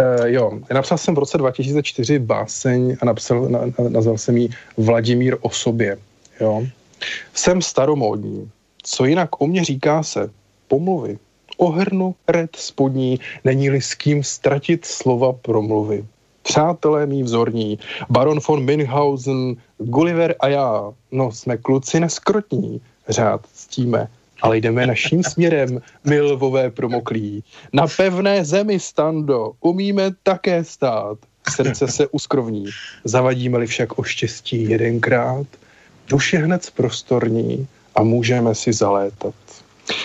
Uh, 0.00 0.24
jo, 0.24 0.58
napsal 0.72 0.98
jsem 0.98 1.14
v 1.14 1.18
roce 1.18 1.38
2004 1.38 2.18
báseň 2.18 2.96
a 3.00 3.04
napsal, 3.04 3.48
na, 3.48 3.58
na, 3.58 3.88
nazval 3.88 4.18
jsem 4.18 4.36
ji 4.36 4.48
Vladimír 4.76 5.36
o 5.40 5.50
sobě. 5.50 5.98
Jo. 6.40 6.66
Jsem 7.34 7.62
staromódní. 7.62 8.50
Co 8.82 9.04
jinak 9.04 9.40
o 9.40 9.46
mě 9.46 9.64
říká 9.64 10.02
se? 10.02 10.30
Pomluvy. 10.68 11.18
Ohrnu 11.56 12.14
red 12.28 12.56
spodní, 12.56 13.20
není-li 13.44 13.80
s 13.80 13.94
kým 13.94 14.24
ztratit 14.24 14.84
slova 14.84 15.32
promluvy. 15.32 16.04
Přátelé 16.42 17.06
mý 17.06 17.22
vzorní, 17.22 17.78
baron 18.10 18.38
von 18.48 18.64
Minhausen, 18.64 19.56
Gulliver 19.78 20.34
a 20.40 20.48
já, 20.48 20.92
no 21.12 21.32
jsme 21.32 21.56
kluci 21.56 22.00
neskrotní, 22.00 22.80
řád 23.08 23.40
ctíme 23.54 24.08
ale 24.42 24.58
jdeme 24.58 24.86
naším 24.86 25.22
směrem, 25.22 25.82
milvové 26.04 26.70
promoklí. 26.70 27.44
Na 27.72 27.86
pevné 27.96 28.44
zemi, 28.44 28.80
Stando, 28.80 29.52
umíme 29.60 30.10
také 30.22 30.64
stát. 30.64 31.18
Srdce 31.48 31.88
se 31.88 32.06
uskrovní, 32.06 32.64
zavadíme-li 33.04 33.66
však 33.66 33.98
o 33.98 34.02
štěstí 34.02 34.70
jedenkrát, 34.70 35.46
duše 36.08 36.38
hned 36.38 36.70
prostorní 36.74 37.68
a 37.94 38.02
můžeme 38.02 38.54
si 38.54 38.72
zalétat. 38.72 39.34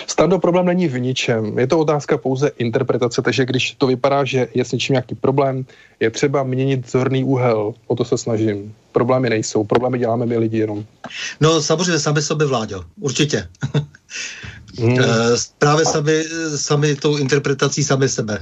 Stando 0.06 0.38
problém 0.38 0.66
není 0.66 0.88
v 0.88 1.00
ničem, 1.00 1.58
je 1.58 1.66
to 1.66 1.78
otázka 1.78 2.18
pouze 2.18 2.50
interpretace, 2.58 3.22
takže 3.22 3.44
když 3.44 3.74
to 3.78 3.86
vypadá, 3.86 4.24
že 4.24 4.48
je 4.54 4.64
s 4.64 4.72
něčím 4.72 4.92
nějaký 4.92 5.14
problém, 5.14 5.66
je 6.00 6.10
třeba 6.10 6.42
měnit 6.42 6.90
zorný 6.90 7.24
úhel, 7.24 7.74
o 7.86 7.96
to 7.96 8.04
se 8.04 8.18
snažím. 8.18 8.74
Problémy 8.92 9.30
nejsou, 9.30 9.64
problémy 9.64 9.98
děláme 9.98 10.26
my 10.26 10.38
lidi 10.38 10.58
jenom. 10.58 10.84
No 11.40 11.62
samozřejmě 11.62 11.98
sami 11.98 12.22
sobě 12.22 12.46
vláďo, 12.46 12.84
určitě. 13.00 13.48
Hmm. 14.78 14.98
Eh, 15.00 15.36
právě 15.58 15.84
sami, 15.84 16.24
sami 16.56 16.96
tou 16.96 17.16
interpretací 17.16 17.84
sami 17.84 18.08
sebe. 18.08 18.38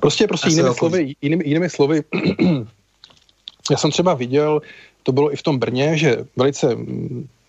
Prostě, 0.00 0.26
prostě 0.26 0.48
jinými 0.48 0.74
slovy, 0.74 1.14
jinými, 1.22 1.44
jinými 1.46 1.70
slovy, 1.70 2.02
já 3.70 3.76
jsem 3.76 3.90
třeba 3.90 4.14
viděl, 4.14 4.62
to 5.02 5.12
bylo 5.12 5.32
i 5.32 5.36
v 5.36 5.42
tom 5.42 5.58
Brně, 5.58 5.98
že 5.98 6.24
velice 6.36 6.76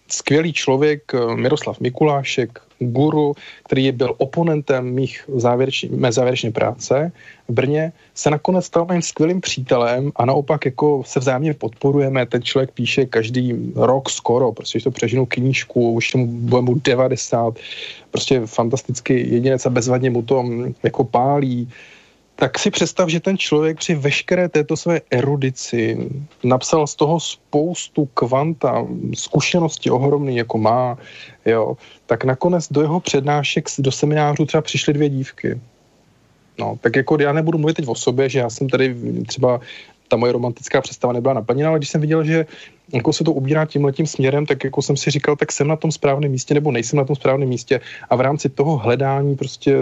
skvělý 0.08 0.54
člověk 0.54 1.14
eh, 1.14 1.36
Miroslav 1.36 1.80
Mikulášek, 1.80 2.60
guru, 2.80 3.34
který 3.66 3.92
byl 3.92 4.14
oponentem 4.18 4.94
mých 4.94 5.30
závěreční, 5.36 5.90
mé 5.90 6.12
závěrečné 6.12 6.52
práce 6.52 7.12
v 7.48 7.54
Brně, 7.54 7.92
se 8.14 8.30
nakonec 8.30 8.66
stal 8.66 8.86
mým 8.86 9.02
skvělým 9.02 9.42
přítelem 9.42 10.12
a 10.16 10.26
naopak 10.26 10.66
jako 10.66 11.04
se 11.06 11.20
vzájemně 11.20 11.54
podporujeme. 11.54 12.26
Ten 12.26 12.44
člověk 12.44 12.72
píše 12.72 13.06
každý 13.06 13.74
rok 13.76 14.10
skoro, 14.10 14.52
prostě 14.52 14.80
to 14.80 14.92
přežinu 14.92 15.26
knížku, 15.26 15.92
už 15.92 16.12
tomu 16.12 16.28
bude 16.28 16.62
mu 16.62 16.76
90, 16.84 17.54
prostě 18.12 18.42
fantastický 18.46 19.14
jedinec 19.14 19.66
a 19.66 19.70
bezvadně 19.70 20.10
mu 20.10 20.22
to 20.22 20.44
mm, 20.44 20.74
jako 20.84 21.04
pálí 21.04 21.70
tak 22.40 22.60
si 22.60 22.72
představ, 22.72 23.10
že 23.10 23.20
ten 23.20 23.38
člověk 23.38 23.78
při 23.78 23.96
veškeré 23.96 24.50
této 24.50 24.78
své 24.78 25.02
erudici 25.12 25.98
napsal 26.44 26.88
z 26.88 26.96
toho 26.96 27.20
spoustu 27.20 28.06
kvanta, 28.06 28.86
zkušenosti 29.14 29.90
ohromný, 29.90 30.38
jako 30.38 30.58
má, 30.58 30.98
jo, 31.46 31.78
tak 32.06 32.24
nakonec 32.24 32.68
do 32.72 32.82
jeho 32.82 33.00
přednášek, 33.00 33.66
do 33.80 33.92
seminářů 33.92 34.46
třeba 34.46 34.62
přišly 34.62 34.94
dvě 34.94 35.10
dívky. 35.10 35.62
No, 36.60 36.78
tak 36.82 36.96
jako 36.96 37.18
já 37.20 37.34
nebudu 37.34 37.58
mluvit 37.58 37.74
teď 37.74 37.88
o 37.88 37.96
sobě, 37.96 38.30
že 38.30 38.40
já 38.40 38.50
jsem 38.50 38.70
tady 38.70 38.96
třeba 39.28 39.60
ta 40.08 40.18
moje 40.18 40.32
romantická 40.32 40.82
představa 40.82 41.14
nebyla 41.14 41.34
naplněna, 41.34 41.70
ale 41.70 41.80
když 41.80 41.90
jsem 41.90 42.02
viděl, 42.02 42.24
že 42.24 42.46
jako 42.94 43.14
se 43.14 43.24
to 43.24 43.34
ubírá 43.34 43.66
tímhle 43.66 43.92
tím 43.92 44.08
směrem, 44.08 44.46
tak 44.46 44.64
jako 44.64 44.82
jsem 44.82 44.98
si 44.98 45.12
říkal, 45.12 45.36
tak 45.36 45.52
jsem 45.52 45.68
na 45.68 45.76
tom 45.76 45.92
správném 45.92 46.32
místě 46.32 46.54
nebo 46.54 46.72
nejsem 46.72 46.98
na 46.98 47.06
tom 47.06 47.16
správném 47.16 47.50
místě 47.50 47.82
a 48.10 48.16
v 48.16 48.22
rámci 48.22 48.50
toho 48.50 48.78
hledání 48.78 49.36
prostě 49.36 49.76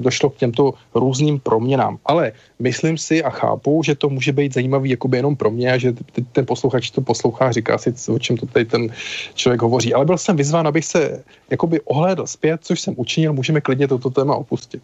došlo 0.00 0.30
k 0.30 0.36
těmto 0.36 0.74
různým 0.94 1.40
proměnám. 1.40 1.98
Ale 2.06 2.32
myslím 2.58 2.98
si 2.98 3.22
a 3.22 3.30
chápu, 3.30 3.82
že 3.82 3.94
to 3.94 4.08
může 4.08 4.32
být 4.32 4.54
zajímavý 4.54 4.90
jakoby 4.90 5.16
jenom 5.16 5.36
pro 5.36 5.50
mě 5.50 5.72
a 5.72 5.78
že 5.78 5.92
ten 6.32 6.46
posluchač 6.46 6.90
to 6.90 7.00
poslouchá 7.00 7.52
říká 7.52 7.78
si, 7.78 7.92
o 8.08 8.18
čem 8.18 8.36
to 8.36 8.46
tady 8.46 8.64
ten 8.64 8.88
člověk 9.34 9.62
hovoří. 9.62 9.94
Ale 9.94 10.04
byl 10.04 10.18
jsem 10.18 10.36
vyzván, 10.36 10.66
abych 10.66 10.84
se 10.84 11.24
jakoby 11.50 11.80
ohlédl 11.80 12.26
zpět, 12.26 12.60
což 12.64 12.80
jsem 12.80 12.94
učinil, 12.96 13.32
můžeme 13.32 13.60
klidně 13.60 13.88
toto 13.88 14.10
téma 14.10 14.34
opustit. 14.34 14.82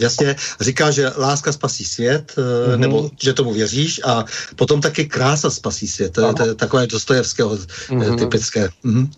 Jasně, 0.00 0.36
říká, 0.60 0.90
že 0.90 1.12
láska 1.16 1.52
spasí 1.52 1.84
svět, 1.84 2.34
mm-hmm. 2.36 2.78
nebo 2.78 3.10
že 3.22 3.32
tomu 3.32 3.52
věříš 3.52 4.00
a 4.04 4.24
potom 4.56 4.80
taky 4.80 5.04
krása 5.04 5.50
spasí 5.50 5.88
svět. 5.88 6.12
To 6.12 6.26
je, 6.26 6.34
to 6.34 6.44
je 6.46 6.54
takové 6.54 6.86
Dostojevského 6.86 7.56
mm-hmm. 7.56 8.18
typické. 8.18 8.68
Mm-hmm. 8.84 9.08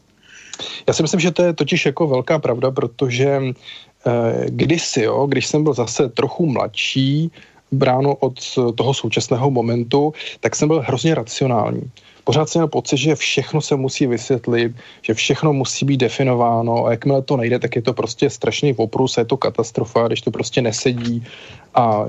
Já 0.89 0.95
si 0.95 1.03
myslím, 1.03 1.21
že 1.21 1.31
to 1.31 1.43
je 1.43 1.53
totiž 1.53 1.87
jako 1.87 2.07
velká 2.07 2.39
pravda, 2.39 2.71
protože 2.71 3.41
eh, 4.07 4.47
kdysi, 4.49 5.03
jo, 5.03 5.27
když 5.27 5.47
jsem 5.47 5.65
byl 5.65 5.75
zase 5.75 6.09
trochu 6.09 6.47
mladší, 6.47 7.31
bráno 7.73 8.15
od 8.15 8.41
toho 8.75 8.95
současného 8.95 9.51
momentu, 9.51 10.13
tak 10.41 10.57
jsem 10.57 10.69
byl 10.69 10.81
hrozně 10.81 11.15
racionální 11.15 11.91
pořád 12.25 12.49
jsem 12.49 12.61
měl 12.61 12.69
pocit, 12.69 12.97
že 12.97 13.15
všechno 13.15 13.61
se 13.61 13.77
musí 13.77 14.07
vysvětlit, 14.07 14.73
že 15.03 15.15
všechno 15.15 15.53
musí 15.53 15.85
být 15.87 15.97
definováno 15.97 16.87
a 16.87 16.91
jakmile 16.91 17.23
to 17.23 17.37
nejde, 17.37 17.59
tak 17.59 17.77
je 17.77 17.83
to 17.83 17.93
prostě 17.93 18.31
strašný 18.31 18.75
oprus, 18.75 19.17
je 19.17 19.25
to 19.25 19.37
katastrofa, 19.37 20.07
když 20.07 20.21
to 20.21 20.31
prostě 20.31 20.63
nesedí. 20.63 21.25
A 21.75 22.07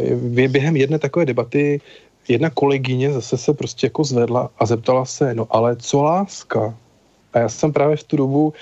během 0.47 0.75
jedné 0.75 0.99
takové 0.99 1.25
debaty 1.25 1.81
jedna 2.27 2.49
kolegyně 2.49 3.13
zase 3.13 3.37
se 3.37 3.53
prostě 3.53 3.85
jako 3.87 4.03
zvedla 4.03 4.49
a 4.59 4.65
zeptala 4.65 5.05
se, 5.05 5.33
no 5.33 5.47
ale 5.49 5.75
co 5.75 6.03
láska? 6.03 6.75
A 7.33 7.39
já 7.39 7.49
jsem 7.49 7.73
právě 7.73 7.97
v 7.97 8.03
tu 8.03 8.17
dobu 8.17 8.53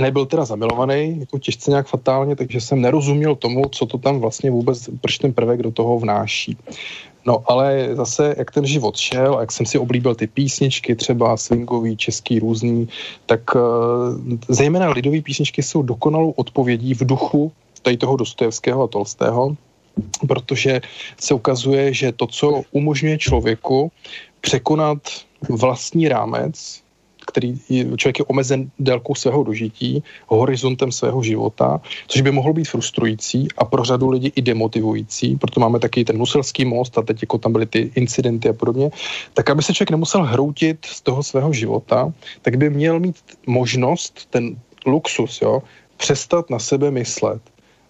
nebyl 0.00 0.26
teda 0.26 0.44
zamilovaný, 0.44 1.20
jako 1.20 1.38
těžce 1.38 1.70
nějak 1.70 1.86
fatálně, 1.86 2.36
takže 2.36 2.60
jsem 2.60 2.80
nerozuměl 2.80 3.36
tomu, 3.36 3.68
co 3.68 3.86
to 3.86 3.98
tam 3.98 4.20
vlastně 4.20 4.50
vůbec, 4.50 4.90
proč 5.00 5.18
ten 5.18 5.32
prvek 5.32 5.62
do 5.62 5.70
toho 5.70 5.98
vnáší. 5.98 6.56
No 7.26 7.42
ale 7.46 7.88
zase, 7.92 8.34
jak 8.38 8.50
ten 8.50 8.66
život 8.66 8.96
šel, 8.96 9.36
jak 9.40 9.52
jsem 9.52 9.66
si 9.66 9.78
oblíbil 9.78 10.14
ty 10.14 10.26
písničky, 10.26 10.94
třeba 10.94 11.36
swingový, 11.36 11.96
český, 11.96 12.38
různý, 12.38 12.88
tak 13.26 13.54
uh, 13.54 13.60
zejména 14.48 14.90
lidové 14.90 15.20
písničky 15.20 15.62
jsou 15.62 15.82
dokonalou 15.82 16.30
odpovědí 16.30 16.94
v 16.94 17.06
duchu 17.06 17.52
tady 17.82 17.96
toho 17.96 18.16
Dostojevského 18.16 18.82
a 18.82 18.86
Tolstého, 18.88 19.56
protože 20.28 20.80
se 21.20 21.34
ukazuje, 21.34 21.94
že 21.94 22.12
to, 22.12 22.26
co 22.26 22.62
umožňuje 22.70 23.18
člověku 23.18 23.92
překonat 24.40 24.98
vlastní 25.48 26.08
rámec, 26.08 26.81
který 27.26 27.60
člověk 27.96 28.18
je 28.18 28.24
omezen 28.24 28.70
délkou 28.78 29.14
svého 29.14 29.44
dožití, 29.44 30.02
horizontem 30.26 30.92
svého 30.92 31.22
života, 31.22 31.80
což 32.06 32.20
by 32.20 32.30
mohlo 32.30 32.52
být 32.52 32.68
frustrující 32.68 33.48
a 33.58 33.64
pro 33.64 33.84
řadu 33.84 34.10
lidí 34.10 34.32
i 34.36 34.42
demotivující, 34.42 35.36
proto 35.36 35.60
máme 35.60 35.78
taky 35.78 36.04
ten 36.04 36.18
Nuselský 36.18 36.64
most 36.64 36.98
a 36.98 37.02
teď 37.02 37.22
jako 37.22 37.38
tam 37.38 37.52
byly 37.52 37.66
ty 37.66 37.90
incidenty 37.94 38.48
a 38.48 38.52
podobně, 38.52 38.90
tak 39.34 39.50
aby 39.50 39.62
se 39.62 39.74
člověk 39.74 39.90
nemusel 39.90 40.22
hroutit 40.24 40.84
z 40.84 41.00
toho 41.00 41.22
svého 41.22 41.52
života, 41.52 42.12
tak 42.42 42.56
by 42.56 42.70
měl 42.70 43.00
mít 43.00 43.16
možnost, 43.46 44.26
ten 44.30 44.56
luxus, 44.86 45.42
jo, 45.42 45.62
přestat 45.96 46.50
na 46.50 46.58
sebe 46.58 46.90
myslet. 46.90 47.42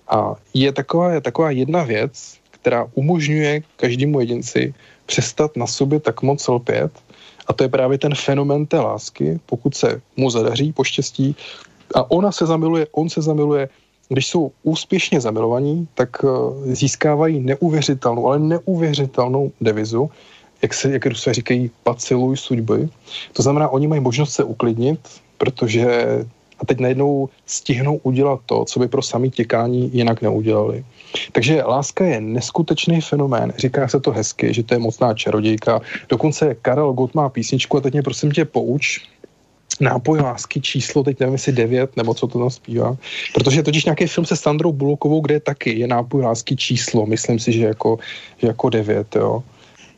A 0.08 0.34
je 0.54 0.72
taková, 0.72 1.12
je 1.12 1.20
taková 1.20 1.50
jedna 1.50 1.82
věc, 1.82 2.38
která 2.50 2.88
umožňuje 2.94 3.62
každému 3.76 4.20
jedinci 4.20 4.74
přestat 5.06 5.56
na 5.56 5.66
sobě 5.66 6.00
tak 6.00 6.22
moc 6.22 6.48
lpět, 6.48 6.92
a 7.46 7.52
to 7.52 7.64
je 7.64 7.68
právě 7.68 7.98
ten 7.98 8.14
fenomén 8.14 8.66
té 8.66 8.80
lásky, 8.80 9.40
pokud 9.46 9.74
se 9.74 10.00
mu 10.16 10.30
zadaří 10.30 10.72
poštěstí 10.72 11.36
a 11.94 12.10
ona 12.10 12.32
se 12.32 12.46
zamiluje, 12.46 12.86
on 12.92 13.08
se 13.08 13.22
zamiluje, 13.22 13.68
když 14.08 14.26
jsou 14.26 14.52
úspěšně 14.62 15.20
zamilovaní, 15.20 15.88
tak 15.94 16.10
eh, 16.24 16.28
získávají 16.74 17.40
neuvěřitelnou, 17.40 18.26
ale 18.26 18.38
neuvěřitelnou 18.38 19.52
devizu, 19.60 20.10
jak 20.62 20.74
se, 20.74 20.92
jak 20.92 21.16
se 21.16 21.34
říkají, 21.34 21.70
paciluj 21.82 22.36
suďby. 22.36 22.88
To 23.32 23.42
znamená, 23.42 23.68
oni 23.68 23.86
mají 23.88 24.00
možnost 24.00 24.32
se 24.32 24.44
uklidnit, 24.44 25.00
protože 25.38 26.06
a 26.62 26.66
teď 26.66 26.78
najednou 26.78 27.28
stihnou 27.46 28.00
udělat 28.02 28.40
to, 28.46 28.64
co 28.64 28.80
by 28.80 28.88
pro 28.88 29.02
samý 29.02 29.30
těkání 29.30 29.90
jinak 29.92 30.22
neudělali. 30.22 30.84
Takže 31.32 31.62
láska 31.62 32.04
je 32.04 32.20
neskutečný 32.20 33.00
fenomén, 33.00 33.52
říká 33.58 33.88
se 33.88 34.00
to 34.00 34.10
hezky, 34.10 34.54
že 34.54 34.62
to 34.62 34.74
je 34.74 34.78
mocná 34.78 35.14
čarodějka. 35.14 35.80
Dokonce 36.08 36.56
Karel 36.62 36.92
Gott 36.92 37.14
má 37.14 37.28
písničku 37.28 37.76
a 37.76 37.80
teď 37.80 37.92
mě 37.92 38.02
prosím 38.02 38.30
tě 38.30 38.44
pouč, 38.44 39.00
nápoj 39.80 40.20
lásky 40.20 40.60
číslo, 40.60 41.02
teď 41.02 41.20
nevím 41.20 41.32
jestli 41.32 41.52
devět, 41.52 41.96
nebo 41.96 42.14
co 42.14 42.26
to 42.26 42.38
tam 42.38 42.50
zpívá, 42.50 42.96
protože 43.34 43.62
totiž 43.62 43.84
nějaký 43.84 44.06
film 44.06 44.26
se 44.26 44.36
Sandrou 44.36 44.72
Bulokovou, 44.72 45.20
kde 45.20 45.34
je 45.34 45.40
taky, 45.40 45.78
je 45.78 45.86
nápoj 45.86 46.22
lásky 46.22 46.56
číslo, 46.56 47.06
myslím 47.06 47.38
si, 47.38 47.52
že 47.52 47.64
jako, 47.64 47.98
že 48.38 48.46
jako 48.46 48.68
devět, 48.68 49.16
jo. 49.16 49.42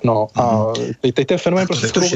No 0.04 0.28
a 0.34 0.64
mhm. 0.64 0.92
teď, 1.00 1.14
teď 1.14 1.26
ten 1.26 1.38
fenomén 1.38 1.66
prostě... 1.66 1.88
Kterou, 1.88 2.06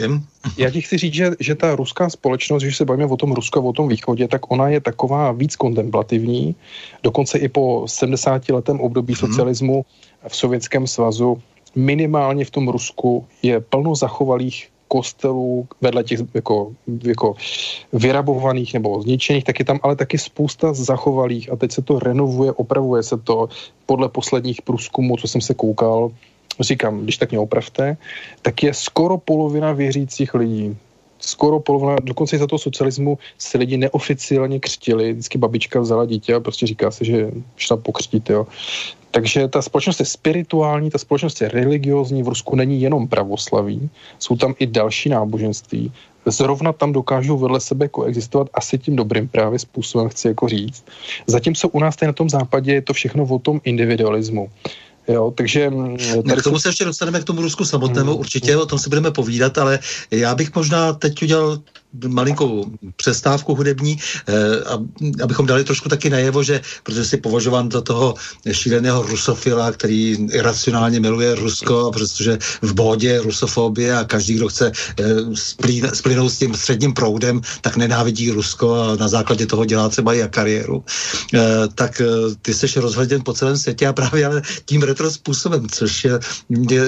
já 0.56 0.70
ti 0.70 0.80
chci 0.80 0.98
říct, 0.98 1.14
že, 1.14 1.30
že 1.40 1.54
ta 1.54 1.76
ruská 1.76 2.10
společnost, 2.10 2.62
když 2.62 2.76
se 2.76 2.84
bavíme 2.84 3.06
o 3.06 3.16
tom 3.16 3.32
Rusku 3.32 3.58
a 3.58 3.62
o 3.62 3.72
tom 3.72 3.88
východě, 3.88 4.28
tak 4.28 4.50
ona 4.50 4.68
je 4.68 4.80
taková 4.80 5.32
víc 5.32 5.56
kontemplativní. 5.56 6.54
Dokonce 7.02 7.38
i 7.38 7.48
po 7.48 7.84
70 7.88 8.48
letém 8.48 8.80
období 8.80 9.14
hmm. 9.14 9.28
socialismu 9.28 9.84
v 10.28 10.36
Sovětském 10.36 10.86
svazu 10.86 11.42
minimálně 11.74 12.44
v 12.44 12.50
tom 12.50 12.68
Rusku 12.68 13.26
je 13.42 13.60
plno 13.60 13.94
zachovalých 13.94 14.68
kostelů 14.88 15.68
vedle 15.80 16.04
těch 16.04 16.20
jako, 16.34 16.72
jako 17.02 17.34
vyrabovaných 17.92 18.74
nebo 18.74 19.02
zničených, 19.02 19.44
tak 19.44 19.58
je 19.58 19.64
tam 19.64 19.80
ale 19.82 19.96
taky 19.96 20.18
spousta 20.18 20.72
zachovalých 20.72 21.52
a 21.52 21.56
teď 21.56 21.72
se 21.72 21.82
to 21.82 21.98
renovuje, 21.98 22.52
opravuje 22.52 23.02
se 23.02 23.16
to 23.16 23.48
podle 23.86 24.08
posledních 24.08 24.62
průzkumů, 24.62 25.16
co 25.16 25.28
jsem 25.28 25.40
se 25.40 25.54
koukal, 25.54 26.10
říkám, 26.60 27.00
když 27.00 27.16
tak 27.16 27.30
mě 27.30 27.38
opravte, 27.38 27.96
tak 28.42 28.62
je 28.62 28.74
skoro 28.74 29.18
polovina 29.18 29.72
věřících 29.72 30.34
lidí, 30.34 30.76
skoro 31.18 31.60
polovina, 31.60 31.96
dokonce 32.02 32.38
za 32.38 32.46
toho 32.46 32.58
socialismu 32.58 33.18
se 33.38 33.58
lidi 33.58 33.76
neoficiálně 33.76 34.60
křtili, 34.60 35.12
vždycky 35.12 35.38
babička 35.38 35.80
vzala 35.80 36.06
dítě 36.06 36.34
a 36.34 36.40
prostě 36.40 36.66
říká 36.66 36.90
se, 36.90 37.04
že 37.04 37.30
šla 37.56 37.76
pokřtít, 37.76 38.30
jo. 38.30 38.46
Takže 39.10 39.48
ta 39.48 39.62
společnost 39.62 40.00
je 40.00 40.06
spirituální, 40.06 40.90
ta 40.90 40.98
společnost 40.98 41.40
je 41.40 41.48
religiozní, 41.48 42.22
v 42.22 42.28
Rusku 42.28 42.56
není 42.56 42.82
jenom 42.82 43.08
pravoslaví, 43.08 43.90
jsou 44.18 44.36
tam 44.36 44.54
i 44.58 44.66
další 44.66 45.08
náboženství. 45.08 45.92
Zrovna 46.26 46.72
tam 46.72 46.92
dokážou 46.92 47.38
vedle 47.38 47.60
sebe 47.60 47.88
koexistovat 47.88 48.48
asi 48.54 48.78
tím 48.78 48.96
dobrým 48.96 49.28
právě 49.28 49.58
způsobem, 49.58 50.08
chci 50.08 50.28
jako 50.28 50.48
říct. 50.48 50.84
Zatímco 51.26 51.68
u 51.68 51.80
nás 51.80 51.96
tady 51.96 52.06
na 52.06 52.12
tom 52.12 52.30
západě 52.30 52.74
je 52.74 52.82
to 52.82 52.92
všechno 52.92 53.24
o 53.24 53.38
tom 53.38 53.60
individualismu. 53.64 54.50
Jo, 55.08 55.32
takže... 55.36 55.70
Mm, 55.70 55.96
tady 56.28 56.40
k 56.40 56.44
tomu 56.44 56.58
se 56.58 56.68
ještě 56.68 56.84
dostaneme 56.84 57.20
k 57.20 57.24
tomu 57.24 57.42
Rusku 57.42 57.64
samotnému, 57.64 58.10
hmm. 58.10 58.20
určitě 58.20 58.56
o 58.56 58.66
tom 58.66 58.78
si 58.78 58.88
budeme 58.88 59.10
povídat, 59.10 59.58
ale 59.58 59.78
já 60.10 60.34
bych 60.34 60.54
možná 60.54 60.92
teď 60.92 61.22
udělal 61.22 61.58
malinkou 62.08 62.66
přestávku 62.96 63.54
hudební, 63.54 63.96
eh, 64.28 65.22
abychom 65.22 65.46
dali 65.46 65.64
trošku 65.64 65.88
taky 65.88 66.10
najevo, 66.10 66.42
že 66.42 66.60
protože 66.82 67.04
si 67.04 67.16
považován 67.16 67.70
za 67.70 67.80
toho 67.80 68.14
šíleného 68.52 69.02
rusofila, 69.02 69.72
který 69.72 70.16
iracionálně 70.32 71.00
miluje 71.00 71.34
Rusko, 71.34 71.90
protože 71.94 72.38
v 72.62 72.72
bodě 72.74 73.20
rusofobie 73.20 73.96
a 73.96 74.04
každý, 74.04 74.34
kdo 74.34 74.48
chce 74.48 74.72
eh, 75.00 75.04
splynout 75.92 76.32
s 76.32 76.38
tím 76.38 76.54
středním 76.54 76.92
proudem, 76.92 77.40
tak 77.60 77.76
nenávidí 77.76 78.30
Rusko 78.30 78.74
a 78.74 78.96
na 78.96 79.08
základě 79.08 79.46
toho 79.46 79.64
dělá 79.64 79.88
třeba 79.88 80.14
i 80.14 80.28
kariéru. 80.28 80.84
Eh, 81.34 81.40
tak 81.74 82.02
ty 82.42 82.54
jsi 82.54 82.80
rozhleděn 82.80 83.22
po 83.24 83.32
celém 83.32 83.56
světě 83.56 83.86
a 83.86 83.92
právě 83.92 84.26
ale 84.26 84.42
tím 84.64 84.82
retro 84.82 85.10
způsobem, 85.10 85.66
což 85.70 86.04
je, 86.04 86.18
je 86.70 86.82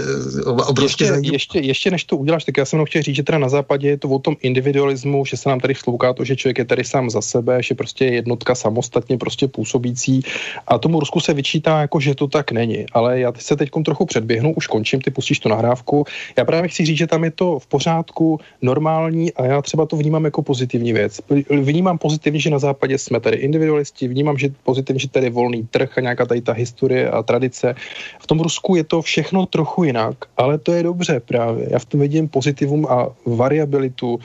obrovské 0.44 1.05
ještě, 1.05 1.32
ještě, 1.32 1.59
ještě 1.59 1.90
než 1.90 2.05
to 2.05 2.16
uděláš, 2.16 2.44
tak 2.44 2.57
já 2.57 2.64
jsem 2.64 2.84
chtěl 2.84 3.03
říct, 3.03 3.16
že 3.16 3.22
teda 3.22 3.38
na 3.38 3.48
západě 3.48 3.88
je 3.88 3.98
to 3.98 4.09
o 4.09 4.18
tom 4.18 4.36
individuální 4.40 4.89
individualismu, 4.91 5.24
že 5.24 5.36
se 5.36 5.49
nám 5.49 5.61
tady 5.61 5.74
vslouká 5.74 6.12
to, 6.12 6.24
že 6.24 6.36
člověk 6.36 6.59
je 6.59 6.64
tady 6.64 6.84
sám 6.84 7.11
za 7.11 7.22
sebe, 7.22 7.62
že 7.62 7.74
prostě 7.74 8.05
je 8.05 8.12
jednotka 8.14 8.55
samostatně 8.55 9.18
prostě 9.18 9.49
působící 9.49 10.22
a 10.66 10.78
tomu 10.78 11.01
Rusku 11.01 11.20
se 11.20 11.34
vyčítá, 11.34 11.80
jako 11.80 12.01
že 12.01 12.14
to 12.14 12.26
tak 12.26 12.53
není. 12.53 12.86
Ale 12.93 13.20
já 13.20 13.32
se 13.36 13.57
teď 13.57 13.70
trochu 13.84 14.07
předběhnu, 14.07 14.55
už 14.55 14.66
končím, 14.66 15.01
ty 15.01 15.11
pustíš 15.11 15.38
tu 15.41 15.49
nahrávku. 15.49 16.05
Já 16.36 16.45
právě 16.45 16.68
chci 16.68 16.84
říct, 16.84 16.99
že 16.99 17.07
tam 17.07 17.24
je 17.24 17.30
to 17.30 17.59
v 17.59 17.66
pořádku, 17.66 18.41
normální 18.62 19.32
a 19.32 19.45
já 19.45 19.62
třeba 19.62 19.86
to 19.86 19.97
vnímám 19.97 20.24
jako 20.24 20.43
pozitivní 20.43 20.93
věc. 20.93 21.20
Vnímám 21.51 21.99
pozitivně, 21.99 22.41
že 22.41 22.51
na 22.51 22.59
západě 22.59 22.99
jsme 22.99 23.20
tady 23.20 23.36
individualisti, 23.36 24.09
vnímám, 24.09 24.38
že 24.38 24.51
pozitivně, 24.64 25.01
že 25.01 25.09
tady 25.09 25.30
volný 25.30 25.66
trh 25.70 25.99
a 25.99 26.01
nějaká 26.01 26.26
tady 26.26 26.41
ta 26.41 26.53
historie 26.53 27.11
a 27.11 27.22
tradice. 27.22 27.74
V 28.20 28.26
tom 28.26 28.41
Rusku 28.41 28.76
je 28.76 28.84
to 28.84 29.03
všechno 29.03 29.47
trochu 29.47 29.84
jinak, 29.84 30.16
ale 30.36 30.59
to 30.59 30.72
je 30.72 30.82
dobře 30.82 31.20
právě. 31.20 31.68
Já 31.70 31.78
v 31.78 31.84
tom 31.84 32.01
vidím 32.01 32.28
pozitivum 32.28 32.86
a 32.86 33.09
variabilitu, 33.26 34.18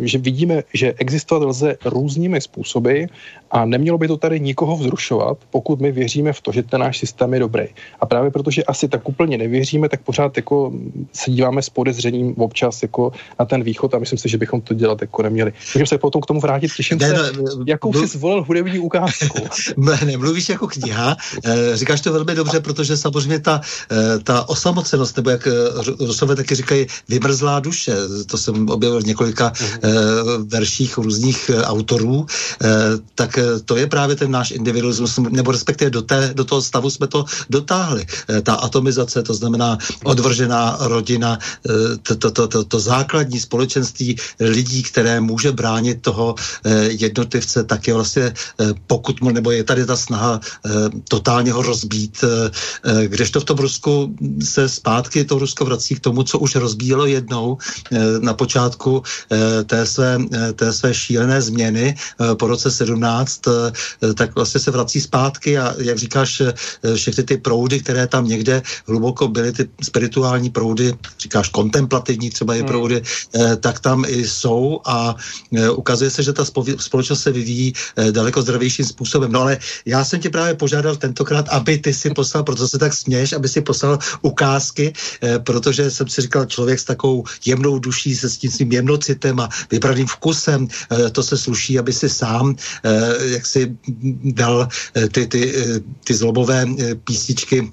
že 0.00 0.18
vidíme, 0.18 0.62
že 0.74 0.94
existovat 0.98 1.42
lze 1.42 1.76
různými 1.84 2.40
způsoby 2.40 3.04
a 3.50 3.64
nemělo 3.64 3.98
by 3.98 4.08
to 4.08 4.16
tady 4.16 4.40
nikoho 4.40 4.76
vzrušovat, 4.76 5.38
pokud 5.50 5.80
my 5.80 5.92
věříme 5.92 6.32
v 6.32 6.40
to, 6.40 6.52
že 6.52 6.62
ten 6.62 6.80
náš 6.80 6.98
systém 6.98 7.34
je 7.34 7.40
dobrý. 7.40 7.64
A 8.00 8.06
právě 8.06 8.30
protože 8.30 8.64
asi 8.64 8.88
tak 8.88 9.08
úplně 9.08 9.38
nevěříme, 9.38 9.88
tak 9.88 10.00
pořád 10.00 10.36
jako 10.36 10.72
se 11.12 11.30
díváme 11.30 11.62
s 11.62 11.68
podezřením 11.70 12.34
občas 12.38 12.82
jako 12.82 13.12
na 13.38 13.44
ten 13.46 13.62
východ 13.62 13.94
a 13.94 13.98
myslím 13.98 14.18
si, 14.18 14.28
že 14.28 14.38
bychom 14.38 14.60
to 14.60 14.74
dělat 14.74 15.00
jako 15.00 15.22
neměli. 15.22 15.52
Můžeme 15.74 15.86
se 15.86 15.98
potom 15.98 16.22
k 16.22 16.26
tomu 16.26 16.40
vrátit, 16.40 16.72
těším 16.76 16.98
ne, 16.98 17.08
se, 17.08 17.14
ne, 17.14 17.48
jakou 17.66 17.92
mluv... 17.92 18.10
jsi 18.10 18.18
zvolil 18.18 18.44
hudební 18.44 18.78
ukázku. 18.78 19.38
ne, 19.76 20.16
mluvíš 20.16 20.48
jako 20.48 20.68
kniha, 20.68 21.16
eh, 21.44 21.76
říkáš 21.76 22.00
to 22.00 22.12
velmi 22.12 22.34
dobře, 22.34 22.60
protože 22.60 22.96
samozřejmě 22.96 23.38
ta, 23.38 23.60
eh, 23.90 24.18
ta 24.18 24.48
osamocenost, 24.48 25.16
nebo 25.16 25.30
jak 25.30 25.48
Rusové 26.00 26.36
taky 26.36 26.54
říkají, 26.54 26.86
vymrzlá 27.08 27.60
duše, 27.60 27.94
to 28.26 28.38
jsem 28.38 28.68
objevil 28.68 29.00
v 29.00 29.04
několika 29.20 29.52
uh-huh. 29.52 30.48
verších 30.48 30.98
různých 30.98 31.50
autorů, 31.62 32.26
tak 33.14 33.38
to 33.64 33.76
je 33.76 33.86
právě 33.86 34.16
ten 34.16 34.30
náš 34.30 34.50
individualismus, 34.50 35.18
nebo 35.30 35.52
respektive 35.52 35.90
do, 35.90 36.02
té, 36.02 36.32
do 36.34 36.44
toho 36.44 36.62
stavu 36.62 36.90
jsme 36.90 37.06
to 37.06 37.24
dotáhli. 37.50 38.06
Ta 38.42 38.54
atomizace, 38.54 39.22
to 39.22 39.34
znamená 39.34 39.78
odvržená 40.04 40.76
rodina, 40.80 41.38
to, 42.02 42.16
to, 42.16 42.30
to, 42.30 42.48
to, 42.48 42.64
to 42.64 42.80
základní 42.80 43.40
společenství 43.40 44.16
lidí, 44.40 44.82
které 44.82 45.20
může 45.20 45.52
bránit 45.52 46.02
toho 46.02 46.34
jednotlivce, 46.88 47.64
tak 47.64 47.88
je 47.88 47.94
vlastně 47.94 48.34
pokud 48.86 49.20
mu, 49.20 49.30
nebo 49.30 49.50
je 49.50 49.64
tady 49.64 49.86
ta 49.86 49.96
snaha 49.96 50.40
totálně 51.08 51.52
ho 51.52 51.62
rozbít, 51.62 52.24
kdežto 53.06 53.40
v 53.40 53.44
tom 53.44 53.58
Rusku 53.58 54.16
se 54.42 54.68
zpátky 54.68 55.24
to 55.24 55.38
Rusko 55.38 55.64
vrací 55.64 55.94
k 55.94 56.00
tomu, 56.00 56.22
co 56.22 56.38
už 56.38 56.56
rozbíjelo 56.56 57.06
jednou 57.06 57.58
na 58.20 58.34
počátku 58.34 59.02
té 59.66 59.86
své, 59.86 60.18
té 60.54 60.72
své 60.72 60.94
šílené 60.94 61.42
změny 61.42 61.94
po 62.38 62.46
roce 62.46 62.70
17, 62.70 63.40
tak 64.14 64.34
vlastně 64.34 64.60
se 64.60 64.70
vrací 64.70 65.00
zpátky 65.00 65.58
a 65.58 65.74
jak 65.78 65.98
říkáš, 65.98 66.42
všechny 66.94 67.24
ty 67.24 67.36
proudy, 67.36 67.80
které 67.80 68.06
tam 68.06 68.28
někde 68.28 68.62
hluboko 68.86 69.28
byly, 69.28 69.52
ty 69.52 69.68
spirituální 69.82 70.50
proudy, 70.50 70.94
říkáš 71.20 71.48
kontemplativní 71.48 72.30
třeba 72.30 72.54
i 72.54 72.58
hmm. 72.58 72.68
proudy, 72.68 73.02
tak 73.60 73.80
tam 73.80 74.04
i 74.08 74.28
jsou 74.28 74.80
a 74.84 75.16
ukazuje 75.74 76.10
se, 76.10 76.22
že 76.22 76.32
ta 76.32 76.44
společnost 76.78 77.22
se 77.22 77.32
vyvíjí 77.32 77.72
daleko 78.10 78.42
zdravějším 78.42 78.84
způsobem. 78.84 79.32
No 79.32 79.40
ale 79.40 79.58
já 79.86 80.04
jsem 80.04 80.20
tě 80.20 80.30
právě 80.30 80.54
požádal 80.54 80.96
tentokrát, 80.96 81.48
aby 81.48 81.78
ty 81.78 81.94
si 81.94 82.10
poslal, 82.10 82.44
proto 82.44 82.68
se 82.68 82.78
tak 82.78 82.94
směš, 82.94 83.32
aby 83.32 83.48
si 83.48 83.60
poslal 83.60 83.98
ukázky, 84.22 84.92
protože 85.44 85.90
jsem 85.90 86.08
si 86.08 86.22
říkal, 86.22 86.44
člověk 86.44 86.80
s 86.80 86.84
takovou 86.84 87.24
jemnou 87.46 87.78
duší, 87.78 88.16
se 88.16 88.30
s 88.30 88.38
tím 88.38 88.50
svým 88.50 88.68
jemnocitem 89.00 89.40
a 89.40 89.48
vybraným 89.70 90.06
vkusem, 90.06 90.68
eh, 90.68 91.10
to 91.10 91.22
se 91.22 91.36
sluší, 91.38 91.78
aby 91.78 91.92
si 91.92 92.08
sám 92.08 92.56
eh, 92.84 93.40
jak 93.40 93.46
si 93.46 93.76
dal 94.36 94.68
eh, 94.94 95.08
ty, 95.08 95.26
ty, 95.26 95.42
ty 96.04 96.14
zlobové 96.14 96.66
písničky, 97.04 97.70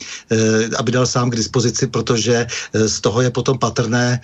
aby 0.77 0.91
dal 0.91 1.05
sám 1.05 1.29
k 1.29 1.35
dispozici, 1.35 1.87
protože 1.87 2.47
z 2.73 3.01
toho 3.01 3.21
je 3.21 3.31
potom 3.31 3.57
patrné 3.57 4.21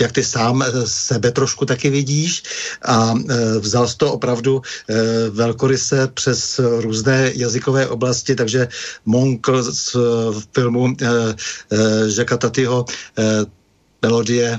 jak 0.00 0.12
ty 0.12 0.24
sám 0.24 0.64
sebe 0.84 1.32
trošku 1.32 1.64
taky 1.64 1.90
vidíš. 1.90 2.42
A 2.84 3.14
vzal 3.60 3.88
to 3.96 4.12
opravdu 4.12 4.62
velkoryse 5.30 6.08
přes 6.14 6.60
různé 6.60 7.32
jazykové 7.34 7.88
oblasti, 7.88 8.34
takže 8.34 8.68
Monkl 9.06 9.62
z 9.72 9.96
filmu 10.52 10.96
Žeka 12.08 12.36
Tatyho 12.36 12.84
melodie 14.02 14.58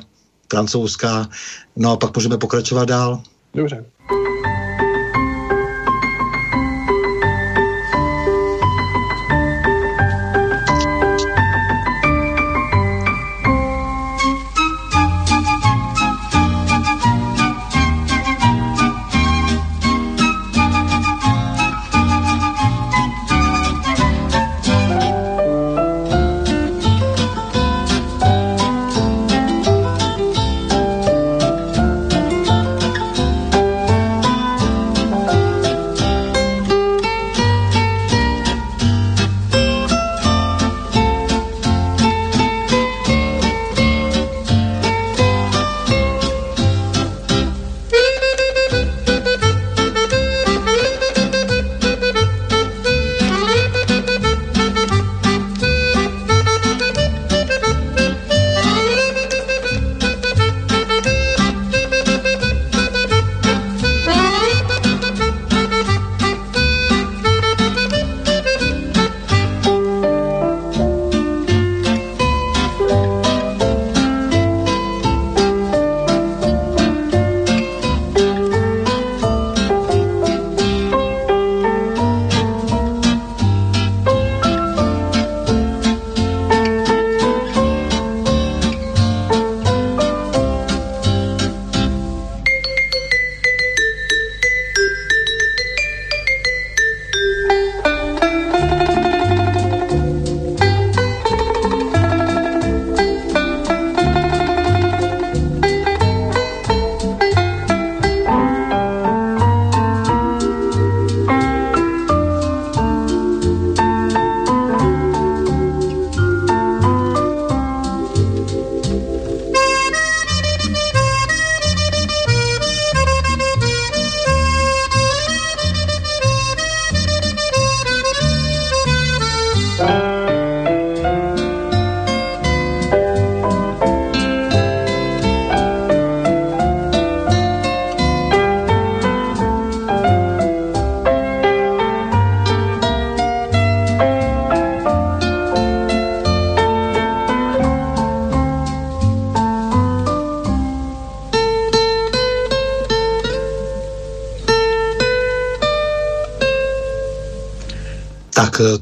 francouzská, 0.51 1.29
no 1.75 1.91
a 1.91 1.97
pak 1.97 2.15
můžeme 2.15 2.37
pokračovat 2.37 2.85
dál. 2.85 3.21
Dobře. 3.53 3.85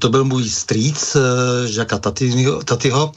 To 0.05 0.09
byl 0.09 0.25
můj 0.25 0.49
strýc 0.49 1.15
eh, 1.15 1.67
Žaka 1.67 1.97
Tatyho 2.65 3.11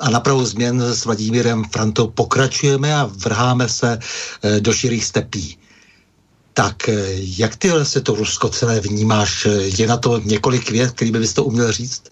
a 0.00 0.10
na 0.10 0.20
pravou 0.20 0.44
změn 0.44 0.82
s 0.82 1.04
Vladimírem 1.04 1.64
Frantou 1.64 2.06
pokračujeme 2.06 2.94
a 2.94 3.10
vrháme 3.16 3.68
se 3.68 3.98
eh, 3.98 4.60
do 4.60 4.72
širých 4.72 5.04
stepí. 5.04 5.58
Tak 6.52 6.90
jak 7.38 7.56
ty 7.56 7.68
se 7.82 8.00
to 8.00 8.14
Rusko 8.14 8.48
celé 8.48 8.80
vnímáš? 8.80 9.48
Je 9.78 9.86
na 9.86 9.96
to 9.96 10.20
několik 10.20 10.70
vět, 10.70 10.90
který 10.90 11.10
by 11.10 11.18
bys 11.18 11.32
to 11.32 11.44
uměl 11.44 11.72
říct? 11.72 12.02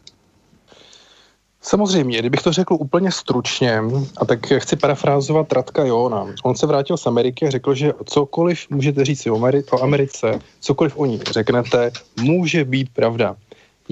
Samozřejmě, 1.62 2.18
kdybych 2.18 2.42
to 2.42 2.52
řekl 2.52 2.74
úplně 2.80 3.12
stručně, 3.12 3.80
a 4.16 4.24
tak 4.24 4.46
chci 4.46 4.76
parafrázovat 4.76 5.52
Radka 5.52 5.84
Jona. 5.84 6.26
On 6.44 6.56
se 6.56 6.66
vrátil 6.66 6.96
z 6.96 7.06
Ameriky 7.06 7.46
a 7.46 7.50
řekl, 7.50 7.74
že 7.74 7.92
cokoliv 8.04 8.66
můžete 8.70 9.04
říct 9.04 9.26
o 9.26 9.82
Americe, 9.82 10.38
cokoliv 10.60 10.96
o 10.96 11.06
ní 11.06 11.20
řeknete, 11.30 11.90
může 12.16 12.64
být 12.64 12.88
pravda 12.92 13.36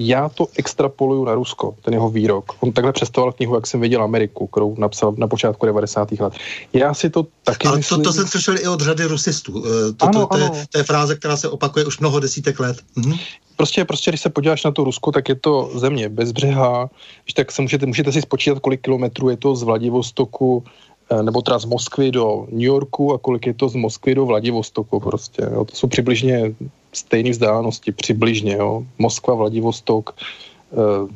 já 0.07 0.29
to 0.29 0.47
extrapoluju 0.55 1.25
na 1.25 1.33
Rusko, 1.33 1.75
ten 1.81 1.93
jeho 1.93 2.09
výrok. 2.09 2.45
On 2.59 2.71
takhle 2.71 2.93
představoval 2.93 3.33
knihu, 3.33 3.55
jak 3.55 3.67
jsem 3.67 3.81
viděl 3.81 4.03
Ameriku, 4.03 4.47
kterou 4.47 4.75
napsal 4.77 5.13
na 5.17 5.27
počátku 5.27 5.65
90. 5.65 6.11
let. 6.11 6.33
Já 6.73 6.93
si 6.93 7.09
to 7.09 7.27
taky 7.43 7.67
Ale 7.67 7.77
myslím... 7.77 7.97
to, 7.97 8.03
to 8.03 8.13
jsem 8.13 8.27
slyšel 8.27 8.57
i 8.57 8.67
od 8.67 8.81
řady 8.81 9.05
rusistů. 9.05 9.63
Eh, 9.65 9.93
to, 9.93 10.05
ano, 10.05 10.19
to, 10.19 10.27
to, 10.27 10.33
ano. 10.33 10.51
Je, 10.55 10.65
to 10.69 10.77
je 10.77 10.83
fráze, 10.83 11.15
která 11.15 11.37
se 11.37 11.49
opakuje 11.49 11.85
už 11.85 11.99
mnoho 11.99 12.19
desítek 12.19 12.59
let. 12.59 12.77
Mhm. 12.95 13.13
Prostě, 13.55 13.85
prostě, 13.85 14.11
když 14.11 14.21
se 14.21 14.29
podíváš 14.29 14.63
na 14.63 14.71
to 14.71 14.83
Rusko, 14.83 15.11
tak 15.11 15.29
je 15.29 15.35
to 15.35 15.71
země 15.75 16.09
bez 16.09 16.31
břeha, 16.31 16.89
tak 17.35 17.51
se 17.51 17.61
můžete, 17.61 17.85
můžete 17.85 18.11
si 18.11 18.21
spočítat, 18.21 18.59
kolik 18.59 18.81
kilometrů 18.81 19.29
je 19.29 19.37
to 19.37 19.55
z 19.55 19.63
Vladivostoku 19.63 20.63
eh, 21.11 21.23
nebo 21.23 21.41
teda 21.41 21.59
z 21.59 21.65
Moskvy 21.65 22.11
do 22.11 22.47
New 22.51 22.61
Yorku 22.61 23.13
a 23.13 23.17
kolik 23.17 23.47
je 23.47 23.53
to 23.53 23.69
z 23.69 23.75
Moskvy 23.75 24.15
do 24.15 24.25
Vladivostoku 24.25 24.99
prostě. 24.99 25.41
Jo. 25.53 25.65
To 25.65 25.75
jsou 25.75 25.87
přibližně 25.87 26.55
stejné 26.93 27.29
vzdálenosti, 27.29 27.91
přibližně, 27.91 28.53
jo. 28.53 28.83
Moskva, 28.97 29.35
Vladivostok, 29.35 30.15
uh, 30.71 31.09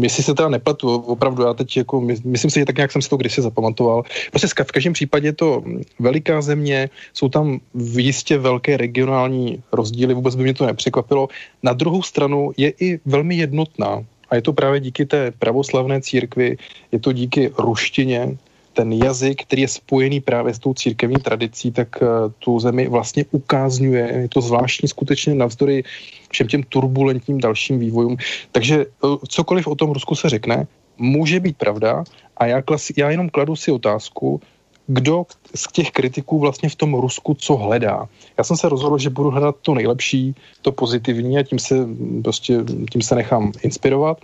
Jestli 0.00 0.22
se 0.22 0.34
teda 0.34 0.48
nepletu, 0.48 0.94
opravdu 0.94 1.42
já 1.42 1.54
teď 1.54 1.76
jako, 1.76 2.00
myslím 2.00 2.50
si, 2.50 2.60
že 2.60 2.64
tak 2.64 2.76
nějak 2.76 2.92
jsem 2.92 3.02
si 3.02 3.08
to 3.08 3.16
kdysi 3.16 3.42
zapamatoval. 3.42 4.02
Prostě 4.30 4.48
v 4.64 4.72
každém 4.72 4.92
případě 4.92 5.28
je 5.28 5.32
to 5.32 5.62
veliká 5.98 6.42
země, 6.42 6.90
jsou 7.14 7.28
tam 7.28 7.60
jistě 7.96 8.38
velké 8.38 8.76
regionální 8.76 9.62
rozdíly, 9.72 10.14
vůbec 10.14 10.34
by 10.34 10.42
mě 10.42 10.54
to 10.54 10.66
nepřekvapilo. 10.66 11.28
Na 11.62 11.72
druhou 11.72 12.02
stranu 12.02 12.52
je 12.56 12.72
i 12.80 13.00
velmi 13.06 13.34
jednotná 13.34 14.04
a 14.30 14.34
je 14.34 14.42
to 14.42 14.52
právě 14.52 14.80
díky 14.80 15.06
té 15.06 15.30
pravoslavné 15.30 16.00
církvi, 16.00 16.56
je 16.92 16.98
to 16.98 17.12
díky 17.12 17.50
ruštině, 17.58 18.38
ten 18.72 18.92
jazyk, 18.92 19.42
který 19.42 19.62
je 19.62 19.68
spojený 19.68 20.20
právě 20.20 20.54
s 20.54 20.58
tou 20.58 20.74
církevní 20.74 21.16
tradicí, 21.16 21.72
tak 21.72 22.02
eh, 22.02 22.06
tu 22.38 22.60
zemi 22.60 22.88
vlastně 22.88 23.24
ukázňuje. 23.30 24.12
Je 24.12 24.28
to 24.28 24.40
zvláštní 24.40 24.88
skutečně 24.88 25.34
navzdory 25.34 25.84
všem 26.30 26.48
těm 26.48 26.62
turbulentním 26.62 27.38
dalším 27.38 27.78
vývojům. 27.78 28.16
Takže 28.52 28.76
eh, 28.80 29.08
cokoliv 29.28 29.66
o 29.66 29.74
tom 29.74 29.90
Rusku 29.90 30.14
se 30.14 30.28
řekne, 30.28 30.66
může 30.98 31.40
být 31.40 31.56
pravda 31.56 32.04
a 32.36 32.46
já, 32.46 32.62
klasi, 32.62 32.94
já 32.96 33.10
jenom 33.10 33.30
kladu 33.30 33.56
si 33.56 33.70
otázku, 33.70 34.40
kdo 34.86 35.26
z 35.54 35.72
těch 35.72 35.90
kritiků 35.90 36.38
vlastně 36.38 36.68
v 36.68 36.76
tom 36.76 36.94
Rusku 36.94 37.34
co 37.34 37.56
hledá. 37.56 38.08
Já 38.38 38.44
jsem 38.44 38.56
se 38.56 38.68
rozhodl, 38.68 38.98
že 38.98 39.10
budu 39.10 39.30
hledat 39.30 39.56
to 39.62 39.74
nejlepší, 39.74 40.34
to 40.62 40.72
pozitivní 40.72 41.38
a 41.38 41.42
tím 41.42 41.58
se, 41.58 41.86
prostě, 42.22 42.64
tím 42.92 43.02
se 43.02 43.14
nechám 43.14 43.52
inspirovat. 43.62 44.20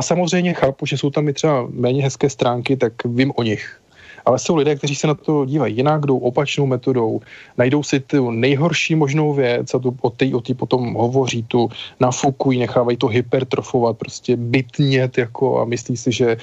A 0.00 0.02
samozřejmě 0.02 0.54
chápu, 0.54 0.86
že 0.86 0.96
jsou 0.98 1.10
tam 1.10 1.28
i 1.28 1.32
třeba 1.32 1.68
méně 1.70 2.02
hezké 2.02 2.30
stránky, 2.30 2.76
tak 2.76 2.92
vím 3.04 3.32
o 3.36 3.42
nich. 3.42 3.80
Ale 4.24 4.38
jsou 4.38 4.56
lidé, 4.56 4.76
kteří 4.76 4.94
se 4.96 5.06
na 5.06 5.14
to 5.14 5.44
dívají 5.44 5.76
jinak, 5.76 6.06
jdou 6.06 6.18
opačnou 6.18 6.66
metodou, 6.66 7.20
najdou 7.58 7.82
si 7.82 8.00
tu 8.00 8.30
nejhorší 8.30 8.94
možnou 8.94 9.34
věc 9.34 9.74
a 9.74 9.78
tu, 9.78 9.96
o 10.00 10.10
té 10.10 10.32
o 10.32 10.40
potom 10.56 10.94
hovoří, 10.94 11.42
tu 11.42 11.68
nafukují, 12.00 12.58
nechávají 12.58 12.96
to 12.96 13.06
hypertrofovat, 13.06 13.98
prostě 13.98 14.36
bytnět 14.36 15.18
jako 15.18 15.60
a 15.60 15.64
myslí 15.64 15.96
si, 15.96 16.12
že 16.12 16.36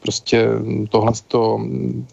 prostě 0.00 0.48
tohle 0.88 1.12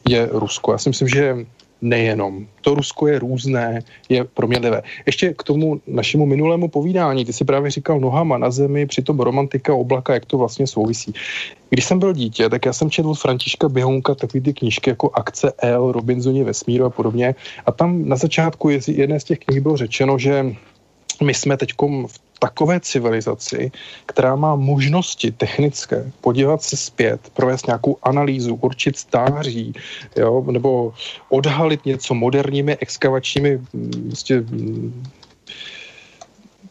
je 0.09 0.29
Rusko. 0.31 0.71
Já 0.71 0.77
si 0.77 0.89
myslím, 0.89 1.07
že 1.07 1.45
nejenom. 1.81 2.47
To 2.61 2.75
Rusko 2.75 3.07
je 3.07 3.19
různé, 3.19 3.79
je 4.09 4.23
proměnlivé. 4.23 4.81
Ještě 5.05 5.33
k 5.33 5.43
tomu 5.43 5.81
našemu 5.87 6.25
minulému 6.25 6.67
povídání, 6.67 7.25
ty 7.25 7.33
si 7.33 7.45
právě 7.45 7.71
říkal 7.71 7.99
nohama 7.99 8.37
na 8.37 8.51
zemi, 8.51 8.85
přitom 8.85 9.19
romantika 9.19 9.73
oblaka, 9.73 10.13
jak 10.13 10.25
to 10.25 10.37
vlastně 10.37 10.67
souvisí. 10.67 11.13
Když 11.69 11.85
jsem 11.85 11.99
byl 11.99 12.13
dítě, 12.13 12.49
tak 12.49 12.65
já 12.65 12.73
jsem 12.73 12.89
četl 12.89 13.09
od 13.09 13.19
Františka 13.19 13.69
Běhounka 13.69 14.15
takový 14.15 14.41
ty 14.41 14.53
knížky 14.53 14.89
jako 14.89 15.11
Akce 15.13 15.53
L, 15.57 15.91
Robinsoni 15.91 16.43
vesmíru 16.43 16.85
a 16.85 16.89
podobně. 16.89 17.35
A 17.65 17.71
tam 17.71 18.09
na 18.09 18.15
začátku 18.15 18.69
jedné 18.69 19.19
z 19.19 19.23
těch 19.23 19.39
knih 19.39 19.61
bylo 19.61 19.77
řečeno, 19.77 20.17
že 20.17 20.55
my 21.23 21.33
jsme 21.33 21.57
teď 21.57 21.73
v 22.07 22.19
takové 22.39 22.79
civilizaci, 22.79 23.71
která 24.05 24.35
má 24.35 24.55
možnosti 24.55 25.31
technické 25.31 26.11
podívat 26.21 26.63
se 26.63 26.77
zpět, 26.77 27.21
provést 27.33 27.67
nějakou 27.67 27.97
analýzu, 28.03 28.55
určit 28.61 28.97
stáří, 28.97 29.73
jo, 30.15 30.45
nebo 30.51 30.93
odhalit 31.29 31.85
něco 31.85 32.13
moderními 32.13 32.77
exkavačními 32.77 33.59
prostě, 34.07 34.43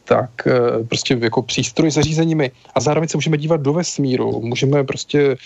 tak 0.09 0.47
eh, 0.47 0.83
prostě 0.89 1.17
jako 1.21 1.41
přístroj 1.41 1.91
zařízeními 1.91 2.51
a 2.75 2.79
zároveň 2.79 3.07
se 3.09 3.17
můžeme 3.17 3.37
dívat 3.37 3.61
do 3.61 3.73
vesmíru, 3.73 4.41
můžeme 4.41 4.83
prostě 4.83 5.37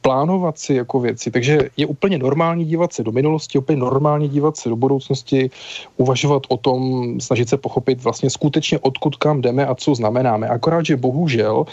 plánovat 0.00 0.58
si 0.58 0.74
jako 0.74 1.00
věci, 1.00 1.30
takže 1.30 1.58
je 1.76 1.86
úplně 1.86 2.18
normální 2.18 2.64
dívat 2.64 2.92
se 2.92 3.02
do 3.02 3.12
minulosti, 3.12 3.58
úplně 3.58 3.78
normální 3.78 4.28
dívat 4.28 4.56
se 4.56 4.68
do 4.68 4.76
budoucnosti, 4.76 5.50
uvažovat 5.96 6.42
o 6.48 6.56
tom, 6.56 6.80
snažit 7.20 7.48
se 7.48 7.56
pochopit 7.56 8.02
vlastně 8.02 8.30
skutečně 8.30 8.78
odkud 8.78 9.16
kam 9.16 9.42
jdeme 9.42 9.66
a 9.66 9.74
co 9.74 9.94
znamenáme. 9.94 10.48
Akorát, 10.48 10.86
že 10.86 10.96
bohužel, 10.96 11.66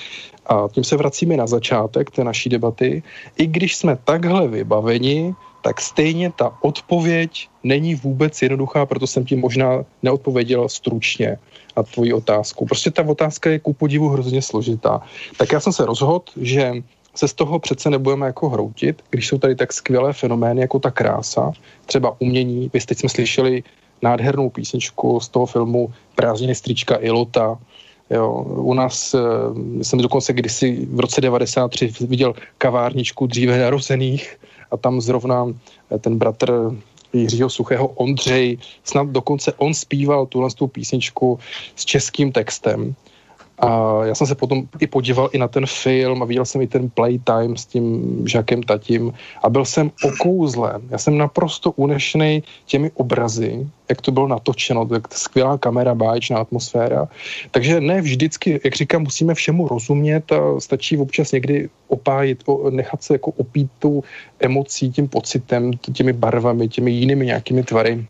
a 0.46 0.68
tím 0.72 0.84
se 0.84 0.98
vracíme 0.98 1.38
na 1.38 1.48
začátek 1.48 2.12
té 2.12 2.24
naší 2.24 2.50
debaty, 2.50 3.04
i 3.38 3.46
když 3.48 3.78
jsme 3.78 3.98
takhle 4.04 4.48
vybaveni, 4.48 5.38
tak 5.64 5.82
stejně 5.82 6.32
ta 6.36 6.52
odpověď 6.62 7.48
není 7.64 7.96
vůbec 7.96 8.42
jednoduchá, 8.42 8.86
proto 8.86 9.08
jsem 9.08 9.26
ti 9.26 9.36
možná 9.36 9.88
neodpověděl 10.04 10.70
stručně 10.70 11.40
na 11.78 11.84
tvoji 11.84 12.14
otázku. 12.14 12.66
Prostě 12.66 12.92
ta 12.92 13.08
otázka 13.08 13.50
je 13.50 13.60
ku 13.60 13.74
podivu 13.74 14.10
hrozně 14.10 14.42
složitá. 14.42 15.02
Tak 15.38 15.52
já 15.52 15.60
jsem 15.60 15.74
se 15.74 15.86
rozhodl, 15.86 16.36
že 16.38 16.84
se 17.16 17.28
z 17.28 17.34
toho 17.34 17.60
přece 17.60 17.90
nebudeme 17.90 18.28
jako 18.28 18.50
hroutit, 18.50 19.02
když 19.10 19.28
jsou 19.28 19.38
tady 19.38 19.56
tak 19.56 19.74
skvělé 19.74 20.14
fenomény 20.14 20.62
jako 20.62 20.80
ta 20.80 20.92
krása, 20.92 21.52
třeba 21.86 22.16
umění. 22.20 22.70
Vy 22.74 22.80
teď 22.80 22.98
jsme 23.00 23.10
slyšeli 23.10 23.64
nádhernou 24.02 24.50
písničku 24.50 25.20
z 25.20 25.28
toho 25.30 25.46
filmu 25.46 25.94
Prázdniny 26.16 26.56
strička 26.56 26.98
Ilota, 27.00 27.58
Jo, 28.10 28.46
u 28.46 28.74
nás 28.74 29.14
eh, 29.14 29.20
jsem 29.84 30.00
dokonce 30.00 30.34
kdysi 30.34 30.88
v 30.92 31.00
roce 31.00 31.22
93 31.22 31.94
viděl 32.00 32.34
kavárničku 32.58 33.28
dříve 33.28 33.58
narozených 33.58 34.38
a 34.74 34.78
tam 34.78 35.02
zrovna 35.02 35.48
eh, 35.92 36.00
ten 36.00 36.18
bratr 36.18 36.74
Jiřího 37.14 37.50
Suchého 37.50 37.88
Ondřej, 37.88 38.58
snad 38.84 39.08
dokonce 39.08 39.54
on 39.54 39.74
zpíval 39.74 40.26
tuhle 40.26 40.50
tu 40.50 40.68
písničku 40.68 41.40
s 41.76 41.86
českým 41.86 42.32
textem. 42.32 42.96
A 43.64 44.00
já 44.06 44.16
jsem 44.16 44.28
se 44.28 44.36
potom 44.36 44.68
i 44.80 44.88
podíval 44.88 45.30
i 45.32 45.38
na 45.38 45.48
ten 45.48 45.66
film 45.66 46.24
a 46.24 46.26
viděl 46.26 46.46
jsem 46.46 46.62
i 46.62 46.68
ten 46.68 46.90
playtime 46.90 47.56
s 47.56 47.66
tím 47.66 48.18
Žakem 48.28 48.64
Tatím 48.64 49.14
a 49.44 49.50
byl 49.50 49.66
jsem 49.66 49.92
okouzlen. 50.04 50.82
Já 50.90 50.98
jsem 50.98 51.18
naprosto 51.18 51.72
unešený 51.72 52.44
těmi 52.66 52.92
obrazy, 52.92 53.68
jak 53.90 54.02
to 54.02 54.12
bylo 54.12 54.28
natočeno, 54.28 54.86
tak 54.86 55.14
skvělá 55.14 55.58
kamera, 55.58 55.96
báječná 55.96 56.38
atmosféra. 56.38 57.08
Takže 57.52 57.82
ne 57.82 58.02
vždycky, 58.02 58.60
jak 58.64 58.76
říkám, 58.76 59.02
musíme 59.02 59.34
všemu 59.34 59.68
rozumět 59.68 60.32
a 60.32 60.60
stačí 60.60 60.98
občas 60.98 61.32
někdy 61.32 61.70
opájit, 61.88 62.44
nechat 62.70 63.04
se 63.04 63.14
jako 63.14 63.32
opít 63.32 63.72
tou 63.80 64.04
emocí, 64.40 64.92
tím 64.92 65.08
pocitem, 65.08 65.72
těmi 65.94 66.14
barvami, 66.14 66.68
těmi 66.68 66.92
jinými 66.92 67.26
nějakými 67.26 67.64
tvary. 67.64 68.06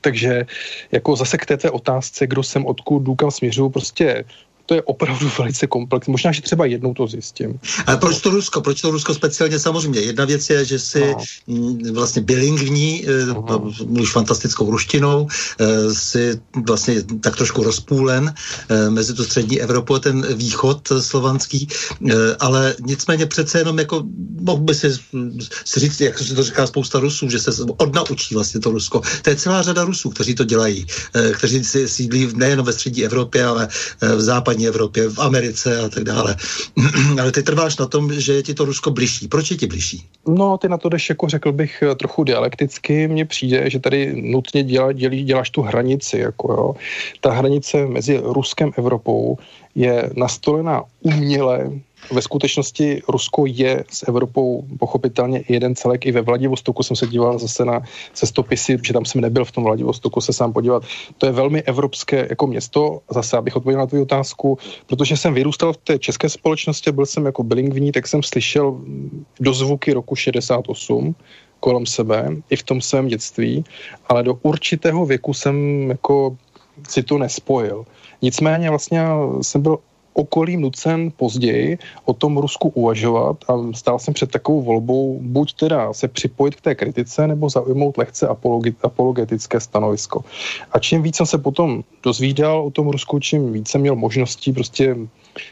Takže 0.00 0.46
jako 0.92 1.16
zase 1.16 1.38
k 1.38 1.46
té 1.46 1.70
otázce, 1.70 2.26
kdo 2.26 2.42
jsem, 2.42 2.66
odkud, 2.66 2.98
důkam 2.98 3.30
směřuju, 3.30 3.68
prostě 3.70 4.24
to 4.66 4.74
je 4.74 4.82
opravdu 4.82 5.30
velice 5.38 5.66
komplexní. 5.66 6.10
Možná, 6.12 6.32
že 6.32 6.42
třeba 6.42 6.66
jednou 6.66 6.94
to 6.94 7.06
zjistím. 7.06 7.60
Ale 7.86 7.96
proč 7.96 8.20
to 8.20 8.30
Rusko? 8.30 8.60
Proč 8.60 8.80
to 8.80 8.90
Rusko 8.90 9.14
speciálně? 9.14 9.58
Samozřejmě. 9.58 10.00
Jedna 10.00 10.24
věc 10.24 10.50
je, 10.50 10.64
že 10.64 10.78
si 10.78 11.14
no. 11.46 11.92
vlastně 11.92 12.22
bilingvní, 12.22 13.06
uh-huh. 13.06 13.86
mluvíš 13.86 14.10
fantastickou 14.10 14.70
ruštinou, 14.70 15.28
eh, 15.60 15.94
si 15.94 16.40
vlastně 16.66 17.02
tak 17.20 17.36
trošku 17.36 17.62
rozpůlen 17.62 18.34
eh, 18.68 18.90
mezi 18.90 19.14
tu 19.14 19.24
střední 19.24 19.60
Evropu 19.60 19.94
a 19.94 19.98
ten 19.98 20.34
východ 20.34 20.88
slovanský, 21.00 21.68
ale 22.40 22.74
nicméně 22.80 23.26
přece 23.26 23.58
jenom 23.58 23.78
jako 23.78 24.04
mohl 24.40 24.60
by 24.62 24.74
si, 24.74 24.90
si 25.64 25.80
říct, 25.80 26.00
jak 26.00 26.18
se 26.18 26.34
to 26.34 26.42
říká 26.42 26.66
spousta 26.66 26.98
Rusů, 26.98 27.30
že 27.30 27.38
se 27.38 27.50
odnaučí 27.76 28.34
vlastně 28.34 28.60
to 28.60 28.70
Rusko. 28.70 29.02
To 29.22 29.30
je 29.30 29.36
celá 29.36 29.62
řada 29.62 29.84
Rusů, 29.84 30.10
kteří 30.10 30.34
to 30.34 30.44
dělají, 30.44 30.86
kteří 31.32 31.64
si 31.64 31.88
sídlí 31.88 32.28
nejen 32.34 32.62
ve 32.62 32.72
střední 32.72 33.04
Evropě, 33.04 33.44
ale 33.44 33.68
v 34.00 34.20
západní 34.20 34.51
západní 34.52 34.66
Evropě, 34.66 35.08
v 35.08 35.18
Americe 35.18 35.80
a 35.80 35.88
tak 35.88 36.04
dále. 36.04 36.36
Ale 37.20 37.32
ty 37.32 37.42
trváš 37.42 37.78
na 37.78 37.86
tom, 37.86 38.12
že 38.12 38.32
je 38.32 38.42
ti 38.42 38.54
to 38.54 38.64
Rusko 38.64 38.90
bližší. 38.90 39.28
Proč 39.28 39.50
je 39.50 39.56
ti 39.56 39.66
bližší? 39.66 40.04
No, 40.28 40.58
ty 40.58 40.68
na 40.68 40.78
to 40.78 40.88
jdeš, 40.88 41.08
jako 41.08 41.28
řekl 41.28 41.52
bych, 41.52 41.82
trochu 41.96 42.24
dialekticky. 42.24 43.08
Mně 43.08 43.24
přijde, 43.24 43.70
že 43.70 43.78
tady 43.78 44.12
nutně 44.22 44.62
dělá, 44.62 44.92
dělí, 44.92 45.24
děláš 45.24 45.50
tu 45.50 45.62
hranici. 45.62 46.18
Jako 46.18 46.52
jo. 46.52 46.74
Ta 47.20 47.32
hranice 47.32 47.86
mezi 47.86 48.20
Ruskem 48.24 48.68
a 48.68 48.72
Evropou 48.78 49.38
je 49.74 50.10
nastolená 50.16 50.82
uměle 51.00 51.70
ve 52.10 52.22
skutečnosti 52.22 53.02
Rusko 53.08 53.44
je 53.46 53.84
s 53.90 54.08
Evropou 54.08 54.64
pochopitelně 54.78 55.44
jeden 55.48 55.74
celek. 55.74 56.06
I 56.06 56.12
ve 56.12 56.20
Vladivostoku 56.20 56.82
jsem 56.82 56.96
se 56.96 57.06
díval 57.06 57.38
zase 57.38 57.64
na 57.64 57.80
cestopisy, 58.12 58.78
protože 58.78 58.92
tam 58.92 59.04
jsem 59.04 59.20
nebyl 59.20 59.44
v 59.44 59.52
tom 59.52 59.64
Vladivostoku 59.64 60.20
se 60.20 60.32
sám 60.32 60.52
podívat. 60.52 60.82
To 61.18 61.26
je 61.26 61.32
velmi 61.32 61.62
evropské 61.62 62.26
jako 62.30 62.46
město. 62.46 63.00
Zase, 63.10 63.36
abych 63.36 63.56
odpověděl 63.56 63.80
na 63.80 63.86
tvou 63.86 64.02
otázku, 64.02 64.58
protože 64.86 65.16
jsem 65.16 65.34
vyrůstal 65.34 65.72
v 65.72 65.76
té 65.76 65.98
české 65.98 66.28
společnosti, 66.28 66.92
byl 66.92 67.06
jsem 67.06 67.26
jako 67.26 67.42
bilingvní, 67.42 67.92
tak 67.92 68.06
jsem 68.08 68.22
slyšel 68.22 68.80
dozvuky 69.40 69.92
roku 69.92 70.16
68 70.16 71.14
kolem 71.60 71.86
sebe, 71.86 72.28
i 72.50 72.56
v 72.56 72.62
tom 72.62 72.80
svém 72.80 73.08
dětství, 73.08 73.64
ale 74.06 74.22
do 74.22 74.34
určitého 74.42 75.06
věku 75.06 75.34
jsem 75.34 75.56
jako 75.90 76.36
si 76.88 77.02
to 77.02 77.18
nespojil. 77.18 77.84
Nicméně 78.22 78.70
vlastně 78.70 79.00
jsem 79.40 79.62
byl 79.62 79.78
okolím 80.14 80.60
nucen 80.60 81.12
později 81.16 81.78
o 82.04 82.12
tom 82.12 82.38
Rusku 82.38 82.68
uvažovat 82.68 83.36
a 83.48 83.52
stál 83.74 83.98
jsem 83.98 84.14
před 84.14 84.30
takovou 84.30 84.62
volbou 84.62 85.18
buď 85.22 85.54
teda 85.54 85.92
se 85.92 86.08
připojit 86.08 86.54
k 86.54 86.60
té 86.60 86.74
kritice 86.74 87.26
nebo 87.26 87.50
zaujmout 87.50 87.98
lehce 87.98 88.28
apologetické 88.82 89.60
stanovisko. 89.60 90.24
A 90.72 90.78
čím 90.78 91.02
víc 91.02 91.16
jsem 91.16 91.26
se 91.26 91.38
potom 91.38 91.84
dozvídal 92.02 92.64
o 92.64 92.70
tom 92.70 92.88
Rusku, 92.88 93.18
čím 93.18 93.52
víc 93.52 93.68
jsem 93.68 93.80
měl 93.80 93.96
možností 93.96 94.52
prostě 94.52 94.96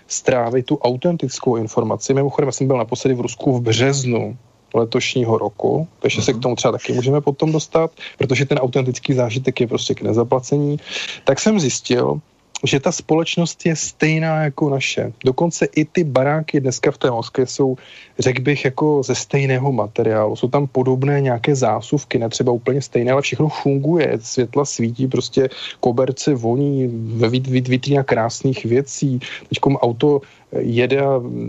strávit 0.07 0.67
tu 0.67 0.79
autentickou 0.79 1.57
informaci. 1.57 2.15
Mimochodem, 2.15 2.49
já 2.49 2.53
jsem 2.53 2.67
byl 2.67 2.79
naposledy 2.79 3.15
v 3.15 3.21
Rusku 3.21 3.53
v 3.53 3.63
březnu 3.63 4.37
letošního 4.75 5.39
roku, 5.39 5.89
takže 5.99 6.23
se 6.23 6.33
k 6.33 6.35
mhm. 6.35 6.43
tomu 6.43 6.57
třeba 6.57 6.73
taky 6.73 6.93
můžeme 6.93 7.21
potom 7.21 7.53
dostat, 7.53 7.91
protože 8.19 8.47
ten 8.47 8.59
autentický 8.59 9.15
zážitek 9.15 9.61
je 9.61 9.67
prostě 9.67 9.95
k 9.95 10.03
nezaplacení, 10.03 10.77
tak 11.25 11.41
jsem 11.41 11.61
zjistil, 11.61 12.21
že 12.65 12.81
ta 12.81 12.93
společnost 12.93 13.67
je 13.67 13.77
stejná 13.77 14.45
jako 14.45 14.71
naše. 14.71 15.13
Dokonce 15.25 15.65
i 15.65 15.85
ty 15.85 16.05
baráky 16.05 16.61
dneska 16.61 16.91
v 16.91 16.99
té 16.99 17.11
Moskvě 17.11 17.47
jsou, 17.47 17.77
řekl 18.19 18.43
bych, 18.43 18.65
jako 18.65 19.03
ze 19.03 19.15
stejného 19.15 19.73
materiálu. 19.73 20.37
Jsou 20.37 20.49
tam 20.49 20.67
podobné 20.67 21.21
nějaké 21.21 21.55
zásuvky, 21.55 22.19
ne 22.19 22.29
třeba 22.29 22.53
úplně 22.53 22.83
stejné, 22.83 23.13
ale 23.13 23.23
všechno 23.23 23.49
funguje. 23.49 24.19
Světla 24.23 24.65
svítí, 24.65 25.07
prostě 25.07 25.49
koberce 25.81 26.35
voní, 26.35 26.87
ve 27.17 27.29
vitrína 27.69 28.03
krásných 28.03 28.65
věcí. 28.65 29.21
Teď 29.49 29.59
auto 29.81 30.21
jede 30.59 31.01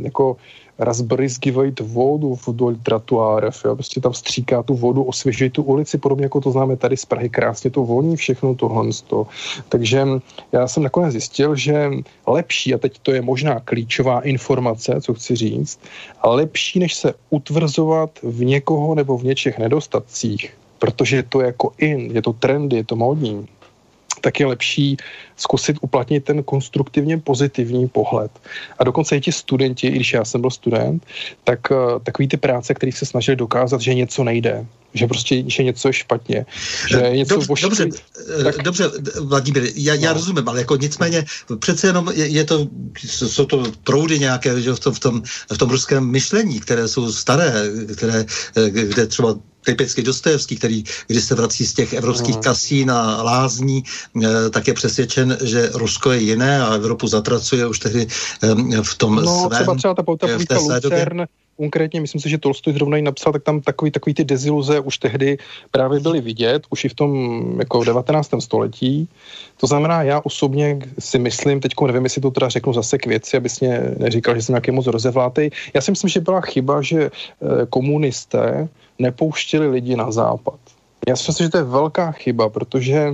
jako 0.04 0.38
razbryzgivejt 0.80 1.80
vodu 1.80 2.38
vdolь 2.48 2.76
trotuárev, 2.84 3.66
jo, 3.66 3.76
prostě 3.76 4.02
tam 4.02 4.14
stříká 4.14 4.64
tu 4.64 4.76
vodu, 4.76 5.04
osvěžuje 5.04 5.50
tu 5.50 5.64
ulici, 5.64 5.98
podobně 5.98 6.26
jako 6.26 6.42
to 6.42 6.52
známe 6.52 6.78
tady 6.78 6.98
z 6.98 7.06
Prahy, 7.06 7.30
krásně 7.30 7.70
to 7.70 7.84
voní 7.84 8.16
všechno 8.16 8.56
tohle. 8.56 8.90
Takže 9.70 10.06
já 10.52 10.68
jsem 10.68 10.84
nakonec 10.84 11.12
zjistil, 11.12 11.56
že 11.56 11.92
lepší, 12.28 12.74
a 12.74 12.78
teď 12.78 13.00
to 13.00 13.12
je 13.12 13.22
možná 13.22 13.60
klíčová 13.60 14.22
informace, 14.22 15.02
co 15.02 15.14
chci 15.14 15.36
říct, 15.36 15.80
lepší, 16.24 16.80
než 16.80 16.96
se 16.96 17.14
utvrzovat 17.30 18.10
v 18.24 18.44
někoho 18.44 18.96
nebo 18.96 19.18
v 19.18 19.24
něčech 19.24 19.60
nedostatcích, 19.60 20.54
protože 20.80 21.24
to 21.24 21.42
je 21.42 21.46
jako 21.46 21.72
in, 21.78 22.00
je 22.14 22.22
to 22.22 22.34
trendy, 22.34 22.76
je 22.76 22.84
to 22.84 22.96
módní, 22.96 23.48
tak 24.22 24.40
je 24.40 24.46
lepší 24.46 24.98
zkusit 25.38 25.78
uplatnit 25.82 26.24
ten 26.24 26.44
konstruktivně 26.44 27.18
pozitivní 27.18 27.88
pohled. 27.88 28.32
A 28.80 28.84
dokonce 28.84 29.18
i 29.18 29.22
ti 29.22 29.32
studenti, 29.32 29.88
i 29.88 29.92
když 29.92 30.14
já 30.14 30.26
jsem 30.26 30.42
byl 30.42 30.50
student, 30.50 31.06
tak 31.44 31.60
uh, 31.72 32.00
takový 32.04 32.28
ty 32.28 32.38
práce, 32.38 32.74
které 32.74 32.92
se 32.92 33.06
snažili 33.06 33.36
dokázat, 33.36 33.82
že 33.82 33.94
něco 33.94 34.24
nejde, 34.24 34.66
že 34.94 35.08
prostě 35.08 35.44
že 35.48 35.64
něco 35.64 35.88
je 35.88 35.94
špatně, 35.94 36.46
že 36.90 36.98
je 36.98 37.18
něco 37.18 37.36
dobře, 37.36 37.52
ošklí, 37.54 37.70
dobře, 37.70 37.90
eh, 38.40 38.44
tak... 38.44 38.58
dobře, 38.58 38.92
Vladimír, 39.22 39.72
já, 39.76 39.94
já 39.94 40.10
no. 40.10 40.14
rozumím, 40.14 40.50
ale 40.50 40.60
jako 40.60 40.76
nicméně 40.76 41.26
přece 41.60 41.88
jenom 41.88 42.12
je, 42.14 42.28
je 42.28 42.44
to, 42.44 42.68
jsou 43.04 43.46
to 43.46 43.64
proudy 43.84 44.20
nějaké 44.20 44.62
že 44.62 44.74
v, 44.74 44.80
tom, 44.80 44.94
v, 44.94 45.00
tom, 45.00 45.22
v 45.54 45.58
tom 45.58 45.70
ruském 45.70 46.04
myšlení, 46.06 46.60
které 46.60 46.88
jsou 46.88 47.12
staré, 47.12 47.54
které, 47.96 48.26
eh, 48.58 48.70
kde 48.70 49.08
třeba 49.08 49.36
typicky 49.66 50.04
Dostojevský, 50.04 50.56
který, 50.56 50.84
když 51.08 51.24
se 51.24 51.36
vrací 51.36 51.66
z 51.66 51.74
těch 51.74 51.94
evropských 51.94 52.36
mm. 52.36 52.42
kasín 52.42 52.92
a 52.92 53.24
lázní, 53.24 53.84
tak 54.52 54.68
je 54.68 54.74
přesvědčen, 54.74 55.38
že 55.44 55.70
Rusko 55.74 56.12
je 56.12 56.20
jiné 56.20 56.62
a 56.62 56.76
Evropu 56.76 57.08
zatracuje 57.08 57.68
už 57.68 57.80
tehdy 57.80 58.08
v 58.82 58.98
tom 58.98 59.16
no, 59.16 59.48
svém, 59.48 59.50
třeba, 59.50 59.76
třeba 59.76 59.94
ta, 59.94 60.04
ta, 60.04 60.28
v 60.38 60.46
té 60.46 60.58
Lucern, 60.58 61.26
konkrétně, 61.62 62.02
myslím 62.02 62.22
si, 62.22 62.30
že 62.30 62.38
Tolstoj 62.38 62.74
zrovna 62.74 62.98
ji 62.98 63.04
napsal, 63.04 63.34
tak 63.34 63.44
tam 63.44 63.62
takový, 63.62 63.92
takový 63.92 64.14
ty 64.14 64.24
deziluze 64.24 64.80
už 64.80 64.98
tehdy 64.98 65.38
právě 65.72 66.00
byly 66.00 66.22
vidět, 66.22 66.66
už 66.70 66.86
i 66.86 66.90
v 66.90 66.94
tom 66.94 67.12
jako 67.60 67.82
v 67.82 67.86
19. 67.86 68.30
století. 68.40 69.08
To 69.62 69.68
znamená, 69.68 70.04
já 70.04 70.22
osobně 70.24 70.80
si 71.00 71.20
myslím, 71.20 71.60
teď 71.60 71.72
nevím, 71.86 72.04
jestli 72.04 72.22
to 72.22 72.32
teda 72.32 72.50
řeknu 72.50 72.74
zase 72.74 72.98
k 72.98 73.06
věci, 73.06 73.38
abys 73.38 73.60
mě 73.60 73.94
neříkal, 73.98 74.36
že 74.36 74.42
jsem 74.42 74.54
nějaký 74.54 74.72
moc 74.72 74.88
rozevlátej. 74.88 75.52
Já 75.74 75.82
si 75.82 75.92
myslím, 75.92 76.10
že 76.10 76.20
byla 76.20 76.42
chyba, 76.42 76.82
že 76.82 77.02
eh, 77.06 77.66
komunisté 77.70 78.68
nepouštěli 79.02 79.68
lidi 79.68 79.96
na 79.96 80.12
západ. 80.12 80.60
Já 81.08 81.16
si 81.16 81.24
myslím, 81.28 81.46
že 81.46 81.50
to 81.52 81.58
je 81.58 81.64
velká 81.64 82.12
chyba, 82.12 82.50
protože 82.50 83.14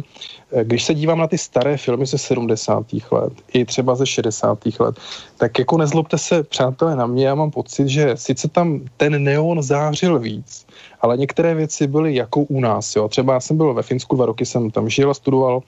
eh, 0.51 0.63
když 0.63 0.83
se 0.83 0.93
dívám 0.93 1.17
na 1.17 1.27
ty 1.27 1.37
staré 1.37 1.77
filmy 1.77 2.05
ze 2.05 2.17
70. 2.17 2.85
let, 3.11 3.33
i 3.53 3.65
třeba 3.65 3.95
ze 3.95 4.05
60. 4.05 4.59
let, 4.79 4.95
tak 5.37 5.59
jako 5.59 5.77
nezlobte 5.77 6.17
se, 6.17 6.43
přátelé, 6.43 6.95
na 6.95 7.07
mě, 7.07 7.27
já 7.27 7.35
mám 7.35 7.51
pocit, 7.51 7.87
že 7.87 8.17
sice 8.17 8.47
tam 8.47 8.81
ten 8.97 9.23
neon 9.23 9.63
zářil 9.63 10.19
víc, 10.19 10.67
ale 11.01 11.17
některé 11.17 11.55
věci 11.55 11.87
byly 11.87 12.15
jako 12.15 12.41
u 12.41 12.59
nás. 12.59 12.95
Jo. 12.95 13.07
Třeba 13.07 13.33
já 13.33 13.39
jsem 13.39 13.57
byl 13.57 13.73
ve 13.73 13.83
Finsku, 13.83 14.15
dva 14.15 14.25
roky 14.25 14.45
jsem 14.45 14.71
tam 14.71 14.89
žil 14.89 15.11
a 15.11 15.13
studoval 15.13 15.63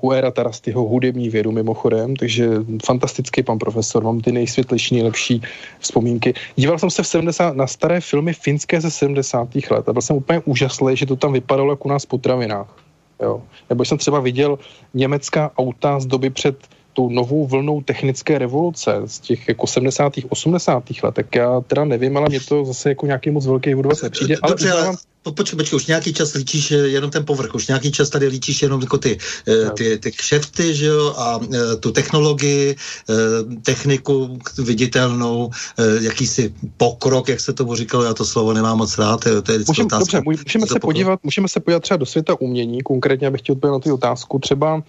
u 0.00 0.12
Era 0.12 0.30
Tarastyho 0.30 0.82
hudební 0.82 1.28
vědu 1.30 1.52
mimochodem, 1.52 2.16
takže 2.16 2.50
fantastický 2.84 3.42
pan 3.42 3.58
profesor, 3.58 4.04
mám 4.04 4.20
ty 4.20 4.32
nejsvětlejší, 4.32 4.94
nejlepší 4.94 5.42
vzpomínky. 5.78 6.34
Díval 6.56 6.78
jsem 6.78 6.90
se 6.90 7.02
v 7.02 7.06
70, 7.06 7.56
na 7.56 7.66
staré 7.66 8.00
filmy 8.00 8.32
finské 8.32 8.80
ze 8.80 8.90
70. 8.90 9.48
let 9.70 9.88
a 9.88 9.92
byl 9.92 10.02
jsem 10.02 10.16
úplně 10.16 10.42
úžaslý, 10.44 10.96
že 10.96 11.06
to 11.06 11.16
tam 11.16 11.32
vypadalo 11.32 11.72
jako 11.72 11.84
u 11.84 11.88
nás 11.88 12.06
potravinách. 12.06 12.76
Jo. 13.22 13.42
Nebo 13.70 13.84
jsem 13.84 13.98
třeba 13.98 14.20
viděl 14.20 14.58
německá 14.94 15.50
auta 15.58 16.00
z 16.00 16.06
doby 16.06 16.30
před 16.30 16.56
tou 16.92 17.10
novou 17.10 17.46
vlnou 17.46 17.82
technické 17.82 18.38
revoluce 18.38 19.02
z 19.04 19.20
těch 19.20 19.48
jako 19.48 19.66
70. 19.66 20.12
80. 20.28 20.84
let, 21.02 21.14
tak 21.14 21.34
já 21.34 21.60
teda 21.60 21.84
nevím, 21.84 22.16
ale 22.16 22.28
mě 22.28 22.40
to 22.40 22.64
zase 22.64 22.88
jako 22.88 23.06
nějaký 23.06 23.30
moc 23.30 23.46
velký 23.46 23.74
vůbec 23.74 24.02
nepřijde. 24.02 24.36
Dobře, 24.48 24.72
ale, 24.72 24.96
ale 25.24 25.34
počkej, 25.34 25.56
počkej, 25.56 25.76
už 25.76 25.86
nějaký 25.86 26.12
čas 26.12 26.34
líčíš 26.34 26.72
eh, 26.72 26.76
jenom 26.76 27.10
ten 27.10 27.24
povrch, 27.24 27.54
už 27.54 27.68
nějaký 27.68 27.92
čas 27.92 28.10
tady 28.10 28.26
líčíš 28.26 28.62
jenom 28.62 28.80
jako 28.80 28.98
ty, 28.98 29.18
eh, 29.48 29.70
ty, 29.70 29.98
ty 29.98 30.12
kšefty, 30.12 30.74
že 30.74 30.86
jo, 30.86 31.14
a 31.16 31.40
eh, 31.40 31.76
tu 31.76 31.92
technologii, 31.92 32.76
techniku 33.62 34.38
viditelnou, 34.58 35.50
jakýsi 36.00 36.54
pokrok, 36.76 37.28
jak 37.28 37.40
se 37.40 37.52
tomu 37.52 37.74
říkalo, 37.74 38.04
já 38.04 38.14
to 38.14 38.24
slovo 38.24 38.52
nemám 38.52 38.78
moc 38.78 38.98
rád, 38.98 39.20
to 39.20 39.28
je, 39.28 39.42
to 39.42 39.52
je 39.52 39.58
Můžem, 39.68 39.88
Dobře, 39.88 40.22
můžeme 40.24 40.66
se, 40.66 40.80
podívat, 40.80 41.20
můžeme 41.22 41.48
se 41.48 41.60
podívat 41.60 41.82
třeba 41.82 41.96
do 41.96 42.06
světa 42.06 42.40
umění, 42.40 42.82
konkrétně 42.82 43.26
abych 43.26 43.40
chtěl 43.40 43.52
odpovědět 43.52 43.72
na 43.72 43.78
tu 43.78 43.94
otázku, 43.94 44.38
třeba 44.38 44.82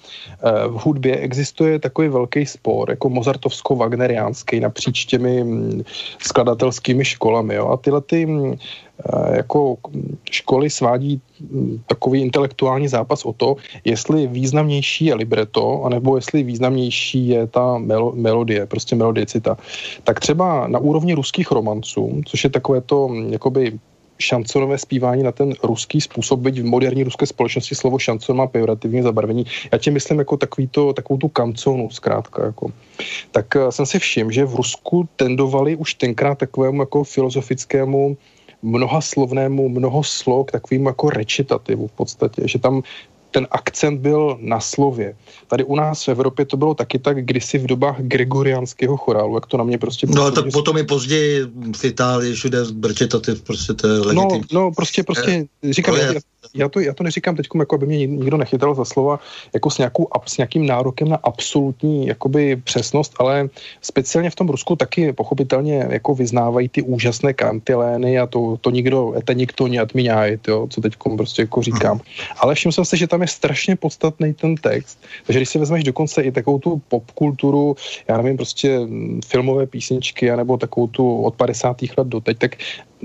v 0.68 0.78
hudbě 0.86 1.18
existuje 1.18 1.80
takový 1.80 2.08
velký 2.08 2.46
spor, 2.46 2.90
jako 2.90 3.10
mozartovsko-wagneriánský 3.10 4.60
napříč 4.60 5.06
těmi 5.06 5.44
mm, 5.44 5.84
skladatelskými 6.20 7.06
školami, 7.06 7.56
jo, 7.56 7.68
a 7.68 7.78
tyhle 7.78 8.02
ty 8.02 8.26
mm, 8.26 8.56
jako 9.36 9.78
školy 10.32 10.70
svádí 10.70 11.22
hm, 11.41 11.80
takový 11.88 12.22
intelektuální 12.22 12.88
zápas 12.88 13.26
o 13.26 13.34
to, 13.34 13.56
jestli 13.86 14.28
významnější 14.28 15.06
je 15.06 15.16
libreto, 15.16 15.84
anebo 15.84 16.16
jestli 16.16 16.43
významnější 16.43 17.28
je 17.28 17.48
ta 17.48 17.78
melo, 17.78 18.12
melodie, 18.16 18.66
prostě 18.66 18.96
melodiecita. 18.96 19.58
Tak 20.04 20.20
třeba 20.20 20.68
na 20.68 20.80
úrovni 20.80 21.14
ruských 21.14 21.52
romanců, 21.52 22.22
což 22.26 22.43
je 22.43 22.50
takové 22.50 22.82
to 22.82 23.08
hm, 23.08 23.34
jakoby 23.34 23.80
šanconové 24.20 24.78
zpívání 24.78 25.24
na 25.24 25.32
ten 25.32 25.54
ruský 25.64 26.02
způsob, 26.02 26.39
byť 26.39 26.60
v 26.60 26.66
moderní 26.66 27.04
ruské 27.04 27.26
společnosti 27.26 27.76
slovo 27.76 28.00
šancon 28.00 28.38
má 28.38 28.48
pejorativní 28.48 29.02
zabarvení. 29.02 29.46
Já 29.72 29.78
tě 29.78 29.91
myslím 29.91 30.20
jako 30.20 30.38
takový 30.38 30.68
to, 30.68 30.93
takovou 30.93 31.18
tu 31.18 31.28
kanconu 31.28 31.89
zkrátka. 31.89 32.46
Jako. 32.46 32.72
Tak 33.32 33.46
uh, 33.56 33.70
jsem 33.70 33.86
si 33.86 34.00
všiml, 34.00 34.32
že 34.32 34.46
v 34.46 34.56
Rusku 34.56 35.10
tendovali 35.16 35.76
už 35.76 35.93
tenkrát 35.93 36.38
takovému 36.38 36.82
jako 36.82 37.04
filozofickému 37.04 38.18
mnohaslovnému, 38.66 39.70
mnoho 39.70 40.03
slov 40.03 40.51
takovým 40.51 40.86
jako 40.86 41.09
recitativu 41.09 41.88
v 41.88 41.91
podstatě, 41.91 42.47
že 42.47 42.59
tam 42.59 42.82
ten 43.36 43.48
akcent 43.52 44.00
byl 44.00 44.38
na 44.40 44.60
slově. 44.60 45.16
Tady 45.48 45.64
u 45.64 45.76
nás 45.76 46.08
v 46.08 46.10
Evropě 46.10 46.46
to 46.46 46.58
bylo 46.58 46.74
taky 46.74 47.00
tak 47.00 47.26
kdysi 47.26 47.58
v 47.58 47.68
dobách 47.68 48.00
gregoriánského 48.00 48.98
chorálu, 48.98 49.36
jak 49.36 49.46
to 49.46 49.58
na 49.58 49.64
mě 49.64 49.78
prostě... 49.78 50.08
No 50.08 50.32
tak 50.32 50.46
potom 50.54 50.78
i 50.78 50.84
později 50.84 51.44
v 51.76 51.84
Itálii 51.84 52.34
všude 52.34 52.58
recitativ, 52.88 53.42
prostě 53.42 53.74
to 53.74 53.88
je 53.88 54.00
no, 54.00 54.06
legitimní. 54.06 54.48
No, 54.52 54.62
no 54.62 54.72
prostě, 54.72 55.04
prostě, 55.04 55.46
eh, 55.64 55.74
říkám, 55.74 55.96
je, 55.96 56.16
já 56.54 56.70
to, 56.70 56.80
já 56.80 56.94
to 56.94 57.04
neříkám 57.04 57.36
teď, 57.36 57.48
jako 57.60 57.76
aby 57.76 57.86
mě 57.86 58.08
nikdo 58.08 58.38
nechytal 58.38 58.76
za 58.76 58.86
slova 58.86 59.20
jako 59.54 59.70
s, 59.70 59.78
nějakou, 59.78 60.08
s 60.26 60.38
nějakým 60.38 60.66
nárokem 60.66 61.10
na 61.10 61.20
absolutní 61.24 62.08
jakoby 62.08 62.56
přesnost, 62.56 63.14
ale 63.20 63.50
speciálně 63.82 64.30
v 64.30 64.36
tom 64.36 64.50
Rusku 64.50 64.76
taky 64.76 65.14
pochopitelně 65.14 65.88
jako 65.90 66.16
vyznávají 66.16 66.70
ty 66.70 66.82
úžasné 66.82 67.34
kantilény 67.34 68.20
a 68.20 68.28
to, 68.28 68.58
to 68.62 68.70
nikdo, 68.70 69.14
to 69.26 69.34
nikdo 69.34 69.68
jo, 70.48 70.68
co 70.70 70.82
teď 70.82 70.94
prostě 71.18 71.42
jako 71.42 71.62
říkám. 71.62 72.00
Ale 72.38 72.56
všiml 72.56 72.72
jsem 72.72 72.86
se, 72.86 72.98
že 72.98 73.08
tam 73.08 73.22
je 73.22 73.24
strašně 73.28 73.76
podstatný 73.76 74.34
ten 74.34 74.55
text, 74.55 74.99
takže 75.26 75.39
když 75.39 75.49
si 75.49 75.59
vezmeš 75.59 75.84
dokonce 75.84 76.21
i 76.21 76.32
takovou 76.32 76.59
tu 76.59 76.82
popkulturu, 76.88 77.76
já 78.07 78.17
nevím, 78.17 78.38
prostě 78.38 78.80
filmové 79.26 79.65
písničky, 79.65 80.32
anebo 80.32 80.57
takovou 80.57 80.88
tu 80.88 81.21
od 81.23 81.36
50. 81.36 81.78
let 81.97 82.07
do 82.07 82.21
teď, 82.21 82.38
tak 82.38 82.55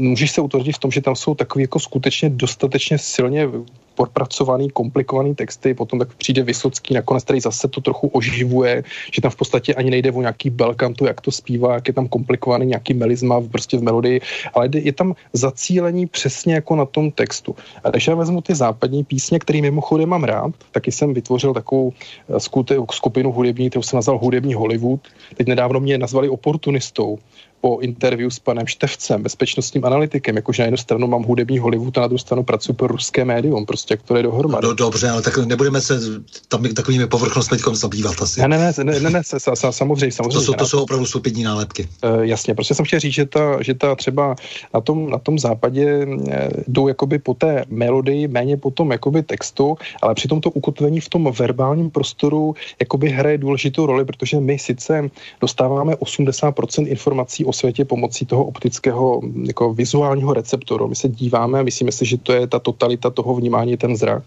můžeš 0.00 0.30
se 0.30 0.40
utvrdit 0.40 0.76
v 0.76 0.78
tom, 0.78 0.90
že 0.90 1.00
tam 1.00 1.16
jsou 1.16 1.34
takový 1.34 1.62
jako 1.62 1.78
skutečně 1.78 2.30
dostatečně 2.30 2.98
silně 2.98 3.48
propracovaný, 3.94 4.70
komplikovaný 4.70 5.34
texty, 5.34 5.74
potom 5.74 5.98
tak 5.98 6.14
přijde 6.14 6.42
Vysocký 6.42 6.94
nakonec, 6.94 7.24
který 7.24 7.40
zase 7.40 7.68
to 7.68 7.80
trochu 7.80 8.08
oživuje, 8.08 8.84
že 9.12 9.22
tam 9.22 9.30
v 9.30 9.36
podstatě 9.36 9.74
ani 9.74 9.90
nejde 9.90 10.12
o 10.12 10.20
nějaký 10.20 10.50
belkantu, 10.50 11.04
jak 11.04 11.20
to 11.20 11.30
zpívá, 11.30 11.74
jak 11.74 11.88
je 11.88 11.94
tam 11.94 12.08
komplikovaný 12.08 12.66
nějaký 12.66 12.94
melizma 12.94 13.40
prostě 13.40 13.76
v 13.76 13.82
melodii, 13.82 14.20
ale 14.54 14.68
je 14.72 14.92
tam 14.92 15.14
zacílení 15.32 16.06
přesně 16.06 16.54
jako 16.54 16.76
na 16.76 16.84
tom 16.84 17.10
textu. 17.10 17.56
A 17.84 17.90
když 17.90 18.06
já 18.06 18.14
vezmu 18.14 18.40
ty 18.40 18.54
západní 18.54 19.04
písně, 19.04 19.38
které 19.38 19.60
mimochodem 19.60 20.08
mám 20.08 20.24
rád, 20.24 20.54
taky 20.72 20.92
jsem 20.92 21.14
vytvořil 21.14 21.54
takovou 21.54 21.92
eh, 21.92 22.40
skupinu 22.92 23.32
hudební, 23.32 23.70
kterou 23.70 23.82
jsem 23.82 23.96
nazval 23.96 24.18
Hudební 24.18 24.54
Hollywood. 24.54 25.00
Teď 25.36 25.46
nedávno 25.46 25.80
mě 25.80 25.98
nazvali 25.98 26.28
oportunistou, 26.28 27.18
po 27.60 27.78
interview 27.80 28.30
s 28.30 28.38
panem 28.38 28.66
Števcem, 28.66 29.22
bezpečnostním 29.22 29.84
analytikem, 29.84 30.36
jakože 30.36 30.62
na 30.62 30.66
jednu 30.66 30.76
stranu 30.76 31.06
mám 31.06 31.22
hudební 31.22 31.58
Hollywood 31.58 31.98
a 31.98 32.00
na 32.00 32.06
druhou 32.06 32.18
stranu 32.18 32.42
pracuji 32.42 32.72
pro 32.72 32.86
ruské 32.86 33.24
médium, 33.24 33.66
prostě 33.66 33.94
jak 33.94 34.02
to 34.02 34.16
je 34.16 34.22
dohromady. 34.22 34.66
No, 34.66 34.74
dobře, 34.74 35.10
ale 35.10 35.22
tak 35.22 35.38
nebudeme 35.38 35.80
se 35.80 36.00
tam 36.48 36.62
takovými 36.62 37.06
povrchnostmi 37.06 37.58
zabývat 37.72 38.22
asi. 38.22 38.40
Ne, 38.40 38.48
ne, 38.48 38.58
ne, 38.58 38.84
ne, 38.84 39.00
ne, 39.00 39.10
ne 39.10 39.20
sa, 39.24 39.56
sa, 39.56 39.72
samozřejmě, 39.72 40.12
samozřejmě. 40.12 40.38
To 40.38 40.44
jsou, 40.44 40.52
to 40.52 40.66
jsou 40.66 40.82
opravdu 40.82 41.06
stupidní 41.06 41.42
nálepky. 41.42 41.88
Uh, 42.04 42.20
jasně, 42.20 42.54
prostě 42.54 42.74
jsem 42.74 42.84
chtěl 42.84 43.00
říct, 43.00 43.14
že 43.14 43.26
ta, 43.26 43.62
že 43.62 43.74
ta 43.74 43.94
třeba 43.94 44.34
na 44.74 44.80
tom, 44.80 45.10
na 45.10 45.18
tom 45.18 45.38
západě 45.38 46.06
eh, 46.30 46.48
jdou 46.68 46.88
jakoby 46.88 47.18
po 47.18 47.34
té 47.34 47.64
melodii, 47.68 48.28
méně 48.28 48.56
po 48.56 48.70
tom 48.70 48.90
jakoby 48.90 49.22
textu, 49.22 49.76
ale 50.02 50.14
přitom 50.14 50.40
to 50.40 50.50
ukotvení 50.50 51.00
v 51.00 51.08
tom 51.08 51.32
verbálním 51.32 51.90
prostoru 51.90 52.54
jakoby 52.80 53.08
hraje 53.08 53.38
důležitou 53.38 53.86
roli, 53.86 54.04
protože 54.04 54.40
my 54.40 54.58
sice 54.58 55.10
dostáváme 55.40 55.94
80% 55.94 56.86
informací 56.86 57.44
o 57.50 57.52
světě 57.52 57.84
pomocí 57.84 58.26
toho 58.26 58.44
optického 58.44 59.20
jako 59.46 59.74
vizuálního 59.74 60.34
receptoru. 60.34 60.88
My 60.88 60.94
se 60.94 61.08
díváme 61.08 61.60
a 61.60 61.66
myslíme 61.66 61.92
si, 61.92 62.06
že 62.06 62.18
to 62.22 62.32
je 62.32 62.46
ta 62.46 62.58
totalita 62.58 63.10
toho 63.10 63.34
vnímání, 63.34 63.76
ten 63.76 63.96
zrak. 63.96 64.22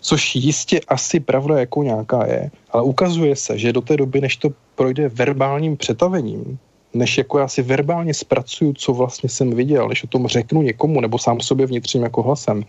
Což 0.00 0.34
jistě 0.36 0.80
asi 0.88 1.20
pravda 1.20 1.60
jako 1.60 1.82
nějaká 1.82 2.26
je, 2.26 2.50
ale 2.72 2.82
ukazuje 2.82 3.36
se, 3.36 3.58
že 3.58 3.72
do 3.72 3.80
té 3.80 3.96
doby, 3.96 4.20
než 4.20 4.36
to 4.36 4.48
projde 4.74 5.08
verbálním 5.08 5.76
přetavením, 5.76 6.58
než 6.98 7.18
jako 7.18 7.38
já 7.38 7.48
si 7.48 7.62
verbálně 7.62 8.14
zpracuju, 8.14 8.72
co 8.72 8.92
vlastně 8.92 9.28
jsem 9.28 9.50
viděl, 9.50 9.88
než 9.88 10.04
o 10.04 10.06
tom 10.06 10.26
řeknu 10.26 10.62
někomu 10.62 11.00
nebo 11.00 11.18
sám 11.18 11.40
sobě 11.40 11.66
vnitřním 11.66 12.02
jako 12.02 12.22
hlasem, 12.22 12.64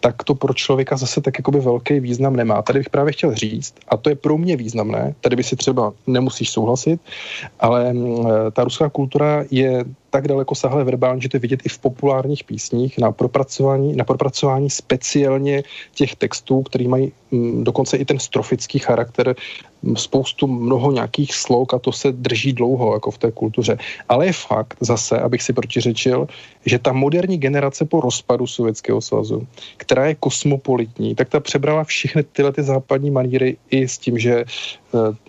tak 0.00 0.22
to 0.24 0.34
pro 0.34 0.54
člověka 0.54 0.96
zase 0.96 1.20
tak 1.20 1.38
jakoby 1.38 1.60
velký 1.60 2.00
význam 2.00 2.36
nemá. 2.36 2.62
Tady 2.62 2.78
bych 2.78 2.90
právě 2.90 3.12
chtěl 3.12 3.34
říct, 3.34 3.74
a 3.88 3.96
to 3.96 4.10
je 4.10 4.16
pro 4.16 4.38
mě 4.38 4.56
významné, 4.56 5.14
tady 5.20 5.36
by 5.36 5.42
si 5.42 5.56
třeba 5.56 5.92
nemusíš 6.06 6.50
souhlasit, 6.50 7.00
ale 7.60 7.92
mm, 7.92 8.26
ta 8.52 8.64
ruská 8.64 8.88
kultura 8.90 9.44
je 9.50 9.84
tak 10.10 10.28
daleko 10.28 10.54
sahlé 10.54 10.84
verbálně, 10.84 11.20
že 11.20 11.28
to 11.28 11.36
je 11.36 11.40
vidět 11.40 11.60
i 11.64 11.68
v 11.68 11.78
populárních 11.78 12.44
písních 12.44 12.98
na 12.98 13.12
propracování, 13.12 13.96
na 13.96 14.04
propracování 14.04 14.70
speciálně 14.70 15.62
těch 15.94 16.16
textů, 16.16 16.62
který 16.62 16.88
mají 16.88 17.12
m, 17.32 17.64
dokonce 17.64 17.96
i 17.96 18.04
ten 18.04 18.18
strofický 18.18 18.78
charakter, 18.78 19.34
m, 19.84 19.96
spoustu 19.96 20.46
mnoho 20.46 20.92
nějakých 20.92 21.34
slok 21.34 21.74
a 21.74 21.78
to 21.78 21.92
se 21.92 22.12
drží 22.12 22.52
dlouho 22.52 22.94
jako 22.94 23.10
v 23.10 23.18
té 23.18 23.32
kultuře. 23.32 23.78
Ale 24.08 24.26
je 24.26 24.32
fakt 24.32 24.76
zase, 24.80 25.18
abych 25.18 25.42
si 25.42 25.52
protiřečil, 25.52 26.28
že 26.66 26.78
ta 26.78 26.92
moderní 26.92 27.38
generace 27.38 27.84
po 27.84 28.00
rozpadu 28.00 28.46
Sovětského 28.46 29.00
svazu, 29.00 29.46
která 29.76 30.06
je 30.06 30.14
kosmopolitní, 30.14 31.14
tak 31.14 31.28
ta 31.28 31.40
přebrala 31.40 31.84
všechny 31.84 32.22
tyhle 32.22 32.52
ty 32.52 32.62
západní 32.62 33.10
maníry 33.10 33.56
i 33.70 33.88
s 33.88 33.98
tím, 33.98 34.18
že 34.18 34.34
e, 34.34 34.44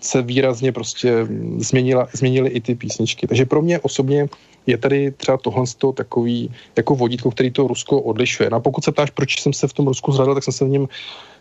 se 0.00 0.22
výrazně 0.22 0.72
prostě 0.72 1.26
změnila, 1.58 2.08
změnily 2.12 2.50
i 2.50 2.60
ty 2.60 2.74
písničky. 2.74 3.26
Takže 3.26 3.44
pro 3.44 3.62
mě 3.62 3.80
osobně 3.80 4.28
je 4.66 4.76
tady 4.78 5.10
třeba 5.10 5.38
tohle 5.38 5.64
takový 5.94 6.50
jako 6.76 6.94
vodítko, 6.94 7.30
který 7.30 7.50
to 7.50 7.66
Rusko 7.66 8.00
odlišuje. 8.00 8.50
No 8.50 8.56
a 8.56 8.60
pokud 8.60 8.84
se 8.84 8.92
ptáš, 8.92 9.10
proč 9.10 9.40
jsem 9.40 9.52
se 9.52 9.68
v 9.68 9.72
tom 9.72 9.86
Rusku 9.86 10.12
zhledal, 10.12 10.34
tak 10.34 10.44
jsem 10.44 10.52
se 10.52 10.64
v 10.64 10.68
něm 10.68 10.88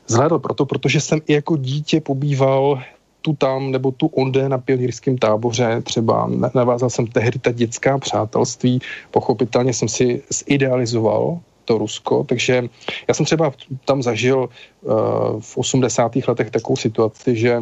zhledal 0.08 0.40
proto, 0.40 0.66
protože 0.66 1.02
jsem 1.02 1.20
i 1.28 1.34
jako 1.34 1.58
dítě 1.58 2.02
pobýval 2.02 2.82
tu 3.22 3.34
tam 3.34 3.72
nebo 3.72 3.92
tu 3.92 4.08
onde 4.08 4.50
na 4.50 4.58
pionýrském 4.58 5.18
táboře, 5.18 5.82
třeba 5.84 6.30
navázal 6.54 6.90
jsem 6.90 7.08
tehdy 7.08 7.40
ta 7.40 7.52
dětská 7.52 7.98
přátelství, 7.98 8.80
pochopitelně 9.12 9.74
jsem 9.74 9.88
si 9.88 10.24
zidealizoval 10.30 11.40
to 11.66 11.78
Rusko, 11.78 12.24
takže 12.24 12.64
já 13.08 13.14
jsem 13.14 13.26
třeba 13.26 13.54
tam 13.86 14.04
zažil 14.04 14.50
uh, 14.82 14.94
v 15.40 15.58
80. 15.58 16.16
letech 16.28 16.52
takovou 16.52 16.76
situaci, 16.76 17.36
že 17.36 17.62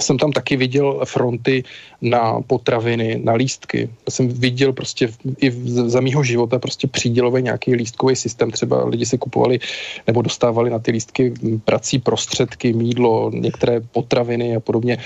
jsem 0.00 0.18
tam 0.18 0.32
taky 0.32 0.56
viděl 0.56 1.00
fronty 1.04 1.64
na 2.02 2.40
potraviny, 2.40 3.20
na 3.24 3.32
lístky. 3.32 3.90
Já 4.06 4.10
jsem 4.10 4.28
viděl 4.28 4.72
prostě 4.72 5.08
i 5.40 5.50
za 5.88 6.00
mýho 6.00 6.24
života 6.24 6.58
prostě 6.58 6.86
přídělový 6.86 7.42
nějaký 7.42 7.74
lístkový 7.74 8.16
systém. 8.16 8.50
Třeba 8.50 8.84
lidi 8.84 9.06
si 9.06 9.18
kupovali 9.18 9.58
nebo 10.06 10.22
dostávali 10.22 10.70
na 10.70 10.78
ty 10.78 10.90
lístky 10.90 11.34
prací 11.64 11.98
prostředky, 11.98 12.72
mídlo, 12.72 13.30
některé 13.34 13.80
potraviny 13.80 14.56
a 14.56 14.60
podobně 14.60 14.98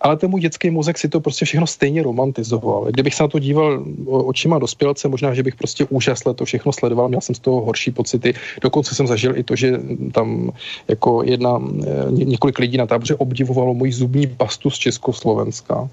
ale 0.00 0.16
ten 0.16 0.30
můj 0.30 0.40
dětský 0.40 0.70
mozek 0.70 0.98
si 0.98 1.08
to 1.08 1.20
prostě 1.20 1.44
všechno 1.44 1.66
stejně 1.66 2.02
romantizoval. 2.02 2.84
Kdybych 2.90 3.14
se 3.14 3.22
na 3.22 3.28
to 3.28 3.38
díval 3.38 3.84
očima 4.06 4.58
dospělce, 4.58 5.08
možná, 5.08 5.34
že 5.34 5.42
bych 5.42 5.54
prostě 5.54 5.84
úžasle 5.84 6.34
to 6.34 6.44
všechno 6.44 6.72
sledoval, 6.72 7.08
měl 7.08 7.20
jsem 7.20 7.34
z 7.34 7.38
toho 7.38 7.60
horší 7.60 7.90
pocity. 7.90 8.34
Dokonce 8.60 8.94
jsem 8.94 9.06
zažil 9.06 9.36
i 9.36 9.42
to, 9.42 9.56
že 9.56 9.80
tam 10.12 10.50
jako 10.88 11.22
jedna, 11.22 11.62
eh, 11.82 12.10
několik 12.10 12.58
lidí 12.58 12.76
na 12.76 12.86
táboře 12.86 13.14
obdivovalo 13.14 13.74
můj 13.74 13.92
zubní 13.92 14.26
pastu 14.26 14.70
z 14.70 14.78
Československa. 14.78 15.88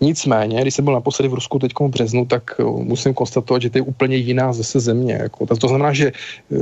Nicméně, 0.00 0.62
když 0.62 0.74
jsem 0.74 0.84
byl 0.84 0.94
naposledy 0.94 1.28
v 1.28 1.34
Rusku 1.34 1.58
teď 1.58 1.72
v 1.80 1.88
březnu, 1.88 2.24
tak 2.24 2.42
eh, 2.58 2.64
musím 2.64 3.14
konstatovat, 3.14 3.62
že 3.62 3.70
to 3.70 3.78
je 3.78 3.82
úplně 3.82 4.16
jiná 4.16 4.52
zase 4.52 4.80
země. 4.80 5.12
Jako. 5.12 5.46
To 5.46 5.68
znamená, 5.68 5.92
že 5.92 6.12
eh, 6.12 6.56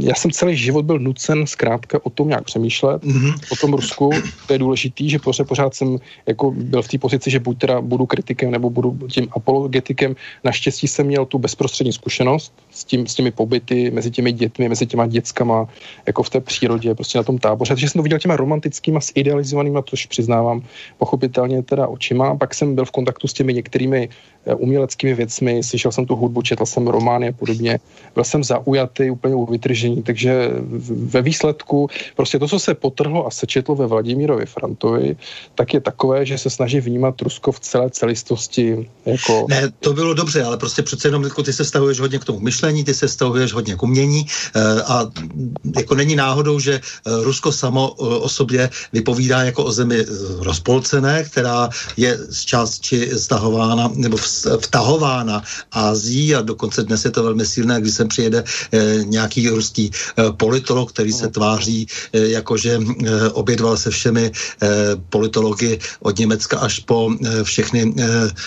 já 0.00 0.14
jsem 0.14 0.30
celý 0.30 0.56
život 0.56 0.84
byl 0.84 0.98
nucen 0.98 1.46
zkrátka 1.46 1.98
o 2.02 2.10
tom 2.10 2.28
nějak 2.28 2.44
přemýšlet, 2.44 3.02
mm-hmm. 3.02 3.34
o 3.52 3.56
tom 3.56 3.72
Rusku. 3.72 4.10
To 4.46 4.52
je 4.52 4.58
důležitý, 4.58 5.10
že 5.10 5.18
pořád, 5.18 5.48
pořád 5.48 5.74
jsem 5.74 5.98
jako 6.26 6.50
byl 6.50 6.82
v 6.82 6.88
té 6.88 6.98
pozici, 6.98 7.30
že 7.30 7.40
buď 7.40 7.58
teda 7.58 7.80
budu 7.80 8.06
kritikem 8.06 8.50
nebo 8.50 8.70
budu 8.70 8.98
tím 9.08 9.28
apologetikem. 9.30 10.16
Naštěstí 10.44 10.88
jsem 10.88 11.06
měl 11.06 11.26
tu 11.26 11.38
bezprostřední 11.38 11.92
zkušenost 11.92 12.52
s, 12.74 12.84
tím, 12.84 13.06
s 13.06 13.14
těmi 13.14 13.30
pobyty 13.30 13.90
mezi 13.90 14.10
těmi 14.10 14.32
dětmi, 14.32 14.68
mezi 14.68 14.86
těma 14.86 15.06
dětskama, 15.06 15.68
jako 16.06 16.22
v 16.22 16.30
té 16.30 16.40
přírodě, 16.40 16.94
prostě 16.94 17.18
na 17.18 17.24
tom 17.24 17.38
táboře. 17.38 17.68
Takže 17.68 17.88
jsem 17.88 17.98
to 17.98 18.02
viděl 18.02 18.18
těma 18.18 18.36
romantickýma, 18.36 19.00
idealizovanýma, 19.14 19.82
což 19.82 20.06
přiznávám 20.06 20.62
pochopitelně 20.98 21.62
teda 21.62 21.86
očima. 21.86 22.36
Pak 22.36 22.54
jsem 22.54 22.74
byl 22.74 22.84
v 22.84 22.90
kontaktu 22.90 23.28
s 23.28 23.32
těmi 23.32 23.54
některými 23.54 24.08
uměleckými 24.56 25.14
věcmi, 25.14 25.62
slyšel 25.62 25.92
jsem 25.92 26.06
tu 26.06 26.16
hudbu, 26.16 26.42
četl 26.42 26.66
jsem 26.66 26.86
romány 26.86 27.28
a 27.28 27.32
podobně. 27.32 27.78
Byl 28.14 28.24
jsem 28.24 28.44
zaujatý, 28.44 29.10
úplně 29.10 29.34
u 29.34 29.46
vytržení, 29.46 30.02
takže 30.02 30.50
ve 30.88 31.22
výsledku 31.22 31.88
prostě 32.16 32.38
to, 32.38 32.48
co 32.48 32.58
se 32.58 32.74
potrhlo 32.74 33.26
a 33.26 33.30
sečetlo 33.30 33.74
ve 33.74 33.86
Vladimírovi 33.86 34.46
Frantovi, 34.46 35.16
tak 35.54 35.74
je 35.74 35.80
takové, 35.80 36.26
že 36.26 36.38
se 36.38 36.50
snaží 36.50 36.80
vnímat 36.80 37.20
Rusko 37.20 37.52
v 37.52 37.60
celé 37.60 37.90
celistosti. 37.90 38.90
Jako... 39.06 39.46
Ne, 39.48 39.72
to 39.80 39.92
bylo 39.92 40.14
dobře, 40.14 40.44
ale 40.44 40.56
prostě 40.56 40.82
přece 40.82 41.08
jenom 41.08 41.24
ty 41.44 41.52
se 41.52 41.64
stavuješ 41.64 42.00
hodně 42.00 42.18
k 42.18 42.24
tomu 42.24 42.40
myšlení, 42.40 42.84
ty 42.84 42.94
se 42.94 43.08
stavuješ 43.08 43.52
hodně 43.52 43.76
k 43.76 43.82
umění 43.82 44.26
eh, 44.26 44.82
a 44.82 45.10
jako 45.76 45.94
není 45.94 46.16
náhodou, 46.16 46.60
že 46.60 46.74
eh, 46.74 46.80
Rusko 47.22 47.52
samo 47.52 47.90
o 47.94 48.28
sobě 48.28 48.70
vypovídá 48.92 49.42
jako 49.42 49.64
o 49.64 49.72
zemi 49.72 50.04
rozpolcené, 50.38 51.24
která 51.24 51.68
je 51.96 52.18
z 52.30 52.40
části 52.44 53.18
stahována 53.18 53.90
nebo 53.94 54.18
vtahována 54.60 55.42
Ázií 55.72 56.34
a 56.34 56.40
dokonce 56.42 56.82
dnes 56.82 57.04
je 57.04 57.10
to 57.10 57.22
velmi 57.22 57.46
silné, 57.46 57.80
když 57.80 57.94
sem 57.94 58.08
přijede 58.08 58.44
eh, 58.44 59.04
nějaký 59.04 59.48
ruský 59.48 59.90
politolog, 60.36 60.92
který 60.92 61.12
se 61.12 61.28
tváří, 61.28 61.86
jakože 62.12 62.78
obědval 63.32 63.76
se 63.76 63.90
všemi 63.90 64.32
politology 65.08 65.78
od 66.00 66.18
Německa 66.18 66.58
až 66.58 66.78
po 66.78 67.10
všechny 67.42 67.94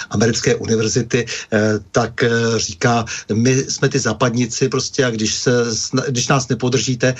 americké 0.09 0.55
univerzity, 0.55 1.25
tak 1.91 2.23
říká, 2.57 3.05
my 3.33 3.65
jsme 3.69 3.89
ty 3.89 3.99
zapadníci 3.99 4.69
prostě 4.69 5.05
a 5.05 5.09
když, 5.09 5.35
se, 5.35 5.51
když 6.09 6.27
nás 6.27 6.47
nepodržíte, 6.47 7.15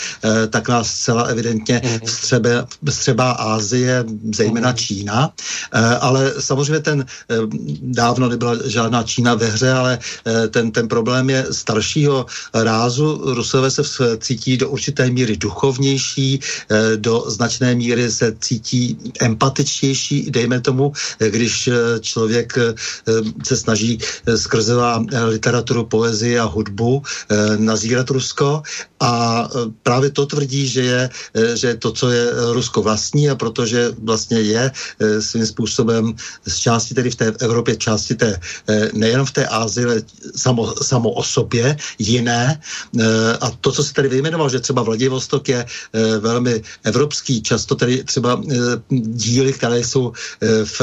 tak 0.49 0.69
nás 0.69 0.87
zcela 0.87 1.23
evidentně 1.23 1.81
mhm. 1.83 1.99
vstřebe, 2.05 2.65
vstřebá 2.89 3.31
Ázie, 3.31 4.05
zejména 4.35 4.69
mhm. 4.69 4.77
Čína, 4.77 5.33
ale 5.99 6.33
samozřejmě 6.39 6.79
ten 6.79 7.05
eh, 7.29 7.35
dávno 7.81 8.29
nebyla 8.29 8.55
žádná 8.65 9.03
Čína 9.03 9.35
ve 9.35 9.45
hře, 9.45 9.71
ale 9.71 9.99
eh, 9.99 10.47
ten, 10.47 10.71
ten 10.71 10.87
problém 10.87 11.29
je 11.29 11.45
staršího 11.51 12.25
rázu. 12.53 13.21
Rusové 13.33 13.71
se 13.71 13.83
cítí 14.19 14.57
do 14.57 14.69
určité 14.69 15.09
míry 15.09 15.37
duchovnější, 15.37 16.39
eh, 16.39 16.97
do 16.97 17.23
značné 17.27 17.75
míry 17.75 18.11
se 18.11 18.35
cítí 18.39 18.97
empatičtější, 19.21 20.31
dejme 20.31 20.61
tomu, 20.61 20.91
když 21.19 21.69
člověk 22.01 22.53
se 23.43 23.57
snaží 23.57 23.99
skrze 24.35 24.73
literaturu, 25.25 25.85
poezii 25.85 26.39
a 26.39 26.45
hudbu 26.45 27.03
nazírat 27.57 28.09
Rusko 28.09 28.61
a 28.99 29.43
právě 29.83 30.09
to 30.09 30.25
tvrdí, 30.25 30.67
že 30.67 30.81
je, 30.81 31.09
že 31.55 31.75
to, 31.75 31.91
co 31.91 32.11
je 32.11 32.25
Rusko 32.53 32.81
vlastní 32.81 33.29
a 33.29 33.35
protože 33.35 33.91
vlastně 34.03 34.39
je 34.39 34.71
svým 35.19 35.45
způsobem 35.45 36.13
z 36.45 36.55
části 36.57 36.93
tedy 36.93 37.09
v 37.09 37.15
té 37.15 37.33
Evropě, 37.39 37.75
části 37.75 38.15
té, 38.15 38.29
eh, 38.35 38.39
nejenom 38.93 39.25
v 39.25 39.31
té 39.31 39.47
Ázii, 39.47 39.85
ale 39.85 40.01
samo, 40.35 40.73
samo 40.81 41.09
o 41.09 41.23
sobě 41.23 41.77
jiné. 41.99 42.61
Eh, 42.99 43.37
a 43.41 43.51
to, 43.51 43.71
co 43.71 43.83
se 43.83 43.93
tady 43.93 44.09
vyjmenoval, 44.09 44.49
že 44.49 44.59
třeba 44.59 44.81
Vladivostok 44.81 45.49
je 45.49 45.65
eh, 45.65 46.17
velmi 46.17 46.61
evropský, 46.83 47.41
často 47.41 47.75
tedy 47.75 48.03
třeba 48.03 48.41
díly, 48.89 49.53
které 49.53 49.79
jsou 49.83 50.13
v 50.63 50.81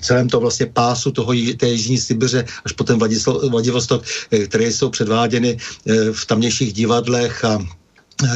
celém 0.00 0.28
to 0.28 0.40
vlastně 0.40 0.66
pásu 0.66 1.10
toho, 1.10 1.32
té 1.56 1.68
Jižní 1.68 1.98
Sibiře 1.98 2.44
až 2.64 2.72
potom 2.72 2.98
Vladivostok, 3.50 4.04
které 4.46 4.64
jsou 4.64 4.90
předváděny 4.90 5.56
v 6.12 6.26
tamnějších 6.26 6.72
divadlech 6.72 7.44
a 7.44 7.58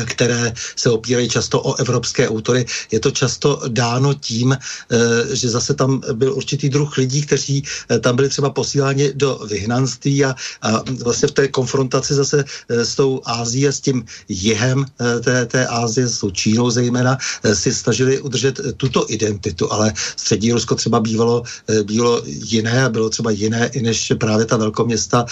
které 0.05 0.53
se 0.77 0.91
opírají 0.91 1.29
často 1.29 1.63
o 1.63 1.75
evropské 1.75 2.29
autory. 2.29 2.67
Je 2.91 3.01
to 3.01 3.11
často 3.11 3.61
dáno 3.69 4.15
tím, 4.15 4.53
eh, 4.53 5.37
že 5.37 5.51
zase 5.51 5.75
tam 5.75 6.01
byl 6.13 6.35
určitý 6.35 6.69
druh 6.69 6.97
lidí, 6.97 7.23
kteří 7.23 7.65
eh, 7.91 7.99
tam 7.99 8.17
byli 8.17 8.29
třeba 8.29 8.51
posíláni 8.51 9.13
do 9.15 9.41
vyhnanství 9.49 10.25
a, 10.25 10.35
a 10.63 10.83
vlastně 11.05 11.29
v 11.29 11.33
té 11.33 11.49
konfrontaci 11.49 12.15
zase 12.15 12.45
eh, 12.45 12.85
s 12.85 12.95
tou 12.95 13.21
Ázií 13.25 13.69
a 13.69 13.73
s 13.73 13.81
tím 13.81 14.05
jihem 14.29 14.85
té, 15.25 15.47
té 15.47 15.67
Ázie, 15.67 16.09
s 16.09 16.19
tou 16.19 16.31
Čínou 16.31 16.71
zejména, 16.71 17.19
si 17.53 17.75
snažili 17.75 18.21
udržet 18.21 18.61
tuto 18.77 19.07
identitu, 19.09 19.73
ale 19.73 19.93
střední 20.17 20.53
Rusko 20.53 20.75
třeba 20.75 21.01
bývalo, 21.01 21.43
bylo 21.83 22.23
jiné 22.25 22.85
a 22.85 22.89
bylo 22.89 23.11
třeba 23.11 23.31
jiné 23.31 23.67
i 23.67 23.83
než 23.83 24.13
právě 24.19 24.47
ta 24.47 24.57
velkoměsta 24.57 25.27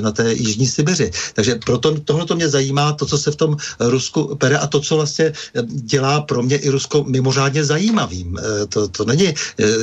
na 0.00 0.12
té 0.12 0.32
Jižní 0.32 0.66
Sibiři. 0.66 1.10
Takže 1.34 1.54
proto 1.64 2.00
tohle 2.00 2.26
to 2.26 2.36
mě 2.36 2.48
zajímá, 2.48 2.92
to, 2.92 3.06
co 3.06 3.18
se 3.18 3.30
v 3.30 3.36
tom 3.36 3.56
Rusku 3.90 4.36
pere 4.36 4.58
a 4.58 4.66
to, 4.66 4.80
co 4.80 4.96
vlastně 4.96 5.32
dělá 5.66 6.20
pro 6.20 6.42
mě 6.42 6.56
i 6.56 6.68
Rusko 6.68 7.04
mimořádně 7.04 7.64
zajímavým. 7.64 8.38
To, 8.68 8.88
to 8.88 9.04
není, 9.04 9.34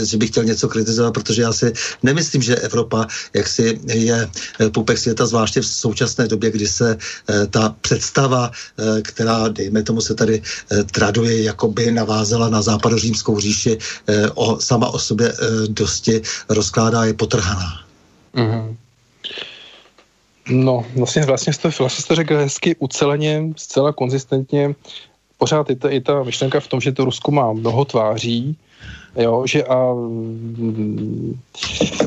že 0.04 0.18
bych 0.18 0.30
chtěl 0.30 0.44
něco 0.44 0.68
kritizovat, 0.68 1.14
protože 1.14 1.42
já 1.42 1.54
si 1.54 1.74
nemyslím, 2.04 2.42
že 2.42 2.56
Evropa 2.56 3.08
jaksi 3.34 3.80
je 3.88 4.30
pupek 4.72 4.98
světa, 4.98 5.26
zvláště 5.26 5.62
v 5.62 5.68
současné 5.68 6.28
době, 6.28 6.52
kdy 6.52 6.68
se 6.68 6.98
ta 7.50 7.76
představa, 7.82 8.52
která, 9.02 9.48
dejme 9.48 9.84
tomu, 9.84 10.02
se 10.02 10.16
tady 10.16 10.42
traduje, 10.92 11.44
jako 11.44 11.68
by 11.68 11.92
navázala 11.92 12.50
na 12.50 12.62
západořímskou 12.62 13.40
říši, 13.40 13.78
o, 14.34 14.60
sama 14.60 14.88
o 14.88 15.00
sobě 15.00 15.34
dosti 15.68 16.22
rozkládá, 16.50 17.06
je 17.06 17.14
potrhaná. 17.14 17.84
Mm-hmm. 18.36 18.76
No, 20.50 20.86
vlastně, 20.96 21.22
vlastně 21.26 21.54
jste, 21.54 21.70
vlastně 21.80 22.04
jste 22.04 22.16
řekl 22.16 22.38
hezky 22.38 22.76
uceleně, 22.80 23.44
zcela 23.56 23.94
konzistentně. 23.94 24.76
Pořád 25.38 25.70
je 25.70 25.76
ta, 25.76 25.90
je 25.90 26.02
ta 26.02 26.24
myšlenka 26.24 26.60
v 26.60 26.68
tom, 26.68 26.82
že 26.82 26.92
to 26.92 27.06
Rusko 27.06 27.32
má 27.32 27.54
mnoho 27.54 27.86
tváří, 27.86 28.58
Jo, 29.16 29.46
že 29.46 29.64
a 29.64 29.94
mm, 29.94 31.40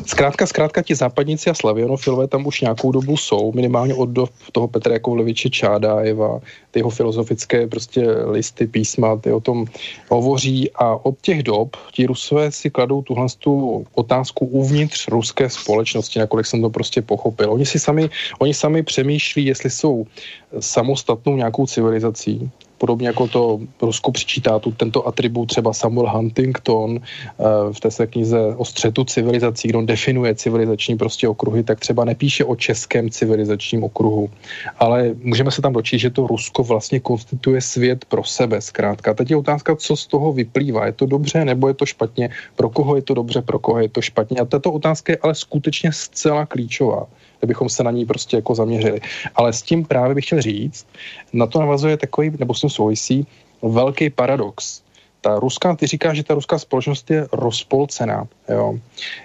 zkrátka, 0.05 0.45
zkrátka 0.45 0.81
ti 0.81 0.95
západníci 0.95 1.49
a 1.49 1.53
slavěnofilové 1.53 2.27
tam 2.27 2.45
už 2.45 2.61
nějakou 2.61 2.91
dobu 2.91 3.17
jsou, 3.17 3.51
minimálně 3.51 3.93
od 3.93 4.09
do 4.09 4.27
toho 4.51 4.67
Petra 4.67 4.93
Jakovleviče 4.93 5.49
Čádájeva, 5.49 6.39
ty 6.71 6.79
jeho 6.79 6.89
filozofické 6.89 7.67
prostě 7.67 8.07
listy, 8.11 8.67
písma, 8.67 9.17
ty 9.17 9.31
o 9.31 9.39
tom 9.39 9.65
hovoří 10.09 10.71
a 10.75 11.05
od 11.05 11.15
těch 11.21 11.43
dob 11.43 11.75
ti 11.91 12.05
Rusové 12.05 12.51
si 12.51 12.69
kladou 12.69 13.01
tuhle 13.01 13.27
tu 13.39 13.85
otázku 13.95 14.45
uvnitř 14.45 15.07
ruské 15.07 15.49
společnosti, 15.49 16.19
nakolik 16.19 16.45
jsem 16.45 16.61
to 16.61 16.69
prostě 16.69 17.01
pochopil. 17.01 17.53
Oni 17.53 17.65
si 17.65 17.79
sami, 17.79 18.09
oni 18.39 18.53
sami 18.53 18.83
přemýšlí, 18.83 19.45
jestli 19.45 19.69
jsou 19.69 20.05
samostatnou 20.59 21.35
nějakou 21.35 21.65
civilizací, 21.65 22.51
podobně 22.77 23.07
jako 23.07 23.27
to 23.27 23.59
Rusko 23.81 24.11
přičítá 24.11 24.59
tu, 24.59 24.71
tento 24.71 25.07
atribut 25.07 25.45
třeba 25.45 25.73
Samuel 25.73 26.09
Huntington 26.09 26.99
eh, 26.99 27.43
v 27.73 27.79
té 27.79 27.91
své 27.91 28.07
knize 28.07 28.55
o 28.57 28.65
střetu 28.65 29.03
civilizací, 29.03 29.67
kde 29.67 29.77
on 29.77 29.85
definuje 29.85 30.35
civilizační 30.35 30.97
prostě 30.97 31.27
okruhy, 31.27 31.63
tak 31.63 31.79
třeba 31.79 32.05
nepíše 32.05 32.45
o 32.45 32.55
českém 32.55 33.09
civilizačním 33.09 33.83
okruhu, 33.83 34.29
ale 34.79 35.15
můžeme 35.23 35.51
se 35.51 35.61
tam 35.61 35.73
dočít, 35.73 35.99
že 35.99 36.09
to 36.09 36.27
Rusko 36.27 36.63
vlastně 36.63 36.99
konstituje 36.99 37.61
svět 37.61 38.05
pro 38.05 38.23
sebe 38.23 38.61
zkrátka. 38.61 39.13
Teď 39.13 39.31
je 39.31 39.37
otázka, 39.37 39.75
co 39.75 39.95
z 39.95 40.07
toho 40.07 40.33
vyplývá. 40.33 40.85
Je 40.85 40.91
to 40.91 41.05
dobře 41.05 41.45
nebo 41.45 41.67
je 41.67 41.73
to 41.73 41.85
špatně? 41.85 42.29
Pro 42.55 42.69
koho 42.69 42.95
je 42.95 43.01
to 43.01 43.13
dobře, 43.13 43.41
pro 43.41 43.59
koho 43.59 43.79
je 43.79 43.89
to 43.89 44.01
špatně? 44.01 44.37
A 44.37 44.45
tato 44.45 44.71
otázka 44.71 45.13
je 45.13 45.17
ale 45.21 45.35
skutečně 45.35 45.91
zcela 45.91 46.45
klíčová 46.45 47.07
kdybychom 47.39 47.69
se 47.69 47.83
na 47.83 47.91
ní 47.91 48.05
prostě 48.05 48.35
jako 48.37 48.55
zaměřili. 48.55 48.99
Ale 49.35 49.53
s 49.53 49.61
tím 49.61 49.85
právě 49.85 50.15
bych 50.15 50.25
chtěl 50.25 50.41
říct, 50.41 50.87
na 51.33 51.47
to 51.47 51.59
navazuje 51.59 51.97
takový, 51.97 52.31
nebo 52.39 52.53
s 52.53 52.61
tím 52.61 52.69
souvisí, 52.69 53.27
velký 53.61 54.09
paradox. 54.09 54.81
Ta 55.21 55.39
ruská, 55.39 55.75
ty 55.75 55.87
říká, 55.87 56.13
že 56.13 56.23
ta 56.23 56.33
ruská 56.33 56.59
společnost 56.59 57.09
je 57.09 57.27
rozpolcená. 57.33 58.27
Jo. 58.49 58.79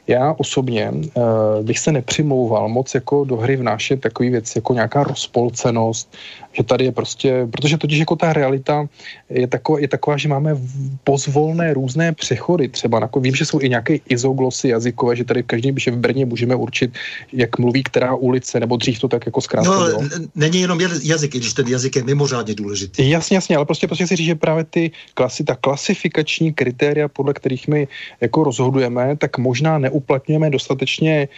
Já 0.06 0.34
osobně 0.38 0.90
uh, 0.90 1.22
bych 1.62 1.78
se 1.78 1.92
nepřimlouval 1.92 2.68
moc 2.68 2.94
jako 2.94 3.24
do 3.24 3.36
hry 3.36 3.56
vnášet 3.56 4.00
takový 4.00 4.30
věc 4.30 4.56
jako 4.56 4.74
nějaká 4.74 5.04
rozpolcenost, 5.04 6.16
že 6.52 6.62
tady 6.62 6.84
je 6.84 6.92
prostě, 6.92 7.48
protože 7.50 7.78
totiž 7.78 7.98
jako 7.98 8.16
ta 8.16 8.32
realita 8.32 8.86
je 9.30 9.46
taková, 9.46 9.78
je 9.80 9.88
taková 9.88 10.16
že 10.16 10.28
máme 10.28 10.56
pozvolné 11.04 11.74
různé 11.74 12.12
přechody 12.12 12.68
třeba, 12.68 13.00
jako 13.00 13.20
vím, 13.20 13.34
že 13.34 13.44
jsou 13.44 13.60
i 13.60 13.68
nějaké 13.68 13.96
izoglosy 14.08 14.68
jazykové, 14.68 15.16
že 15.16 15.24
tady 15.24 15.42
každý, 15.42 15.72
že 15.76 15.90
v 15.90 15.96
Brně 15.96 16.26
můžeme 16.26 16.54
určit, 16.54 16.92
jak 17.32 17.58
mluví 17.58 17.82
která 17.82 18.14
ulice, 18.14 18.60
nebo 18.60 18.76
dřív 18.76 19.00
to 19.00 19.08
tak 19.08 19.26
jako 19.26 19.40
zkrátka 19.40 19.70
No, 19.70 19.86
bylo. 19.86 20.02
není 20.34 20.60
jenom 20.60 20.80
jazyk, 21.02 21.32
když 21.32 21.52
ten 21.52 21.68
jazyk 21.68 21.96
je 21.96 22.04
mimořádně 22.04 22.54
důležitý. 22.54 23.10
Jasně, 23.10 23.36
jasně, 23.36 23.56
ale 23.56 23.64
prostě, 23.64 23.86
prostě 23.86 24.06
si 24.06 24.16
říct, 24.16 24.26
že 24.26 24.34
právě 24.34 24.64
ty 24.64 24.90
klasy, 25.14 25.44
ta 25.44 25.54
klasifikační 25.54 26.52
kritéria, 26.52 27.08
podle 27.08 27.34
kterých 27.34 27.68
my 27.68 27.88
jako 28.20 28.44
rozhodujeme, 28.44 29.16
tak 29.16 29.38
možná 29.38 29.78
neuplatňujeme 29.78 30.50
dostatečně 30.50 31.28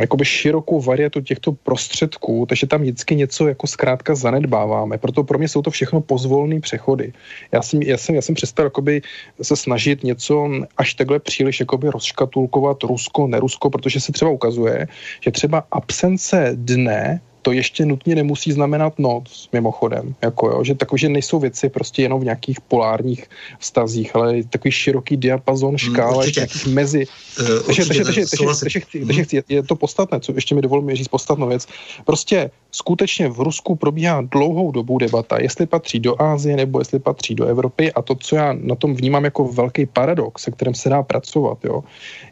jakoby 0.00 0.24
širokou 0.24 0.80
varietu 0.80 1.20
těchto 1.20 1.52
prostředků, 1.52 2.46
takže 2.48 2.66
tam 2.66 2.80
vždycky 2.80 3.16
něco 3.16 3.48
jako 3.48 3.66
zkrátka 3.66 4.14
zanedbáváme. 4.14 4.98
Proto 4.98 5.24
pro 5.24 5.38
mě 5.38 5.48
jsou 5.48 5.62
to 5.62 5.70
všechno 5.70 6.00
pozvolné 6.00 6.60
přechody. 6.60 7.12
Já 7.52 7.62
jsem, 7.62 7.82
já 7.82 7.96
jsem, 7.96 8.14
já 8.14 8.22
jsem 8.22 8.34
přestal 8.34 8.66
jakoby 8.66 9.02
se 9.42 9.56
snažit 9.56 10.04
něco 10.04 10.50
až 10.76 10.94
takhle 10.94 11.18
příliš 11.18 11.60
jakoby 11.60 11.90
rozškatulkovat 11.90 12.82
Rusko, 12.82 13.26
nerusko, 13.26 13.70
protože 13.70 14.00
se 14.00 14.12
třeba 14.12 14.30
ukazuje, 14.30 14.86
že 15.20 15.30
třeba 15.30 15.64
absence 15.70 16.52
dne 16.54 17.20
to 17.42 17.52
ještě 17.52 17.86
nutně 17.86 18.14
nemusí 18.14 18.52
znamenat 18.52 18.98
noc, 18.98 19.48
mimochodem. 19.52 20.14
Jako 20.22 20.48
jo, 20.50 20.64
že 20.64 20.74
takové, 20.74 20.98
že 20.98 21.08
nejsou 21.08 21.38
věci 21.38 21.68
prostě 21.68 22.02
jenom 22.02 22.20
v 22.20 22.24
nějakých 22.24 22.60
polárních 22.60 23.24
vztazích, 23.58 24.16
ale 24.16 24.42
takový 24.42 24.72
široký 24.72 25.16
diapazon, 25.16 25.70
mm, 25.70 25.78
škála, 25.78 26.24
mm, 26.24 26.30
nějakých 26.36 26.66
mezi. 26.66 27.06
Uh, 27.40 27.46
takže, 27.66 27.84
takže, 27.84 28.04
takže, 28.04 28.26
takže, 28.30 28.46
takže, 28.60 29.26
takže 29.26 29.42
je 29.48 29.62
to 29.62 29.76
podstatné, 29.76 30.20
co 30.20 30.32
ještě 30.34 30.54
mi 30.54 30.62
dovolím 30.62 30.96
říct 30.96 31.08
podstatnou 31.08 31.48
věc. 31.48 31.66
Prostě 32.04 32.50
skutečně 32.70 33.28
v 33.28 33.40
Rusku 33.40 33.76
probíhá 33.76 34.20
dlouhou 34.20 34.72
dobu 34.72 34.98
debata, 34.98 35.40
jestli 35.40 35.66
patří 35.66 36.00
do 36.00 36.22
Ázie 36.22 36.56
nebo 36.56 36.78
jestli 36.78 36.98
patří 36.98 37.34
do 37.34 37.46
Evropy 37.46 37.92
a 37.92 38.02
to, 38.02 38.14
co 38.14 38.36
já 38.36 38.52
na 38.52 38.74
tom 38.74 38.94
vnímám 38.94 39.24
jako 39.24 39.44
velký 39.44 39.86
paradox, 39.86 40.42
se 40.42 40.50
kterým 40.50 40.74
se 40.74 40.88
dá 40.88 41.02
pracovat, 41.02 41.58
jo, 41.64 41.84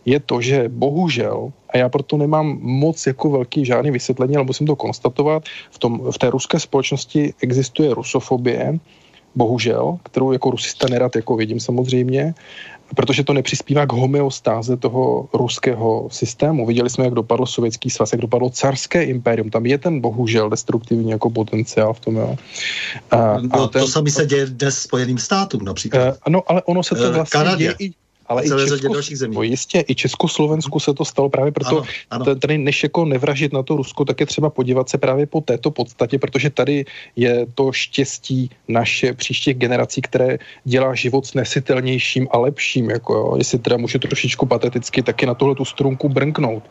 je 0.08 0.20
to, 0.20 0.40
že 0.40 0.68
bohužel 0.68 1.52
a 1.68 1.78
já 1.78 1.88
proto 1.88 2.16
nemám 2.16 2.58
moc 2.60 3.06
jako 3.06 3.30
velký 3.30 3.64
žádný 3.64 3.90
vysvětlení, 3.90 4.36
ale 4.36 4.44
musím 4.44 4.66
to 4.66 4.76
konstatovat. 4.76 5.44
V, 5.70 5.78
tom, 5.78 6.00
v 6.10 6.18
té 6.18 6.30
ruské 6.30 6.60
společnosti 6.60 7.34
existuje 7.40 7.94
rusofobie, 7.94 8.78
bohužel, 9.34 9.98
kterou 10.02 10.32
jako 10.32 10.50
rusista 10.50 10.88
nerad 10.90 11.16
jako 11.16 11.36
vidím 11.36 11.60
samozřejmě, 11.60 12.34
protože 12.94 13.24
to 13.24 13.32
nepřispívá 13.32 13.86
k 13.86 13.92
homeostáze 13.92 14.76
toho 14.76 15.28
ruského 15.32 16.08
systému. 16.10 16.66
Viděli 16.66 16.90
jsme, 16.90 17.04
jak 17.04 17.14
dopadl 17.14 17.46
sovětský 17.46 17.90
svaz, 17.90 18.12
jak 18.12 18.20
dopadlo 18.20 18.50
carské 18.50 19.04
impérium. 19.04 19.50
Tam 19.50 19.66
je 19.66 19.78
ten 19.78 20.00
bohužel 20.00 20.50
destruktivní 20.50 21.10
jako 21.10 21.30
potenciál 21.30 21.92
v 21.92 22.00
tom. 22.00 22.16
Jo. 22.16 22.36
A, 23.10 23.40
no, 23.40 23.48
a 23.52 23.68
ten, 23.68 23.82
to 23.82 23.88
samé 23.88 24.10
se 24.10 24.26
děje 24.26 24.46
dnes 24.46 24.78
Spojeným 24.78 25.18
státům 25.18 25.64
například. 25.64 26.08
Uh, 26.08 26.14
ano, 26.22 26.42
ale 26.46 26.62
ono 26.62 26.82
se 26.82 26.94
to 26.94 27.12
vlastně 27.12 27.38
Kanadě. 27.38 27.64
děje 27.64 27.74
i 27.78 27.92
ale 28.28 28.44
i 28.44 28.48
Česko, 28.48 28.92
dalších 28.92 29.18
zemí. 29.18 29.34
No 29.36 29.42
jistě, 29.42 29.84
i 29.88 29.94
Československu 29.94 30.80
se 30.80 30.94
to 30.94 31.04
stalo 31.04 31.28
právě 31.28 31.52
proto, 31.52 31.76
ano, 32.10 32.24
ano. 32.24 32.34
tady 32.34 32.58
než 32.58 32.82
jako 32.82 33.04
nevražit 33.04 33.52
na 33.52 33.62
to 33.62 33.76
Rusko, 33.76 34.04
tak 34.04 34.20
je 34.20 34.26
třeba 34.26 34.50
podívat 34.50 34.88
se 34.88 34.98
právě 34.98 35.26
po 35.26 35.40
této 35.40 35.70
podstatě, 35.70 36.18
protože 36.18 36.50
tady 36.50 36.84
je 37.16 37.46
to 37.54 37.72
štěstí 37.72 38.50
naše 38.68 39.12
příštích 39.14 39.56
generací, 39.56 40.00
které 40.02 40.38
dělá 40.64 40.94
život 40.94 41.26
snesitelnějším 41.26 42.28
a 42.30 42.38
lepším, 42.38 42.90
jako 42.90 43.14
jo. 43.14 43.34
jestli 43.38 43.58
teda 43.58 43.76
může 43.76 43.98
trošičku 43.98 44.46
pateticky 44.46 45.02
taky 45.02 45.26
na 45.26 45.34
tohle 45.34 45.54
tu 45.54 45.64
strunku 45.64 46.08
brnknout. 46.08 46.62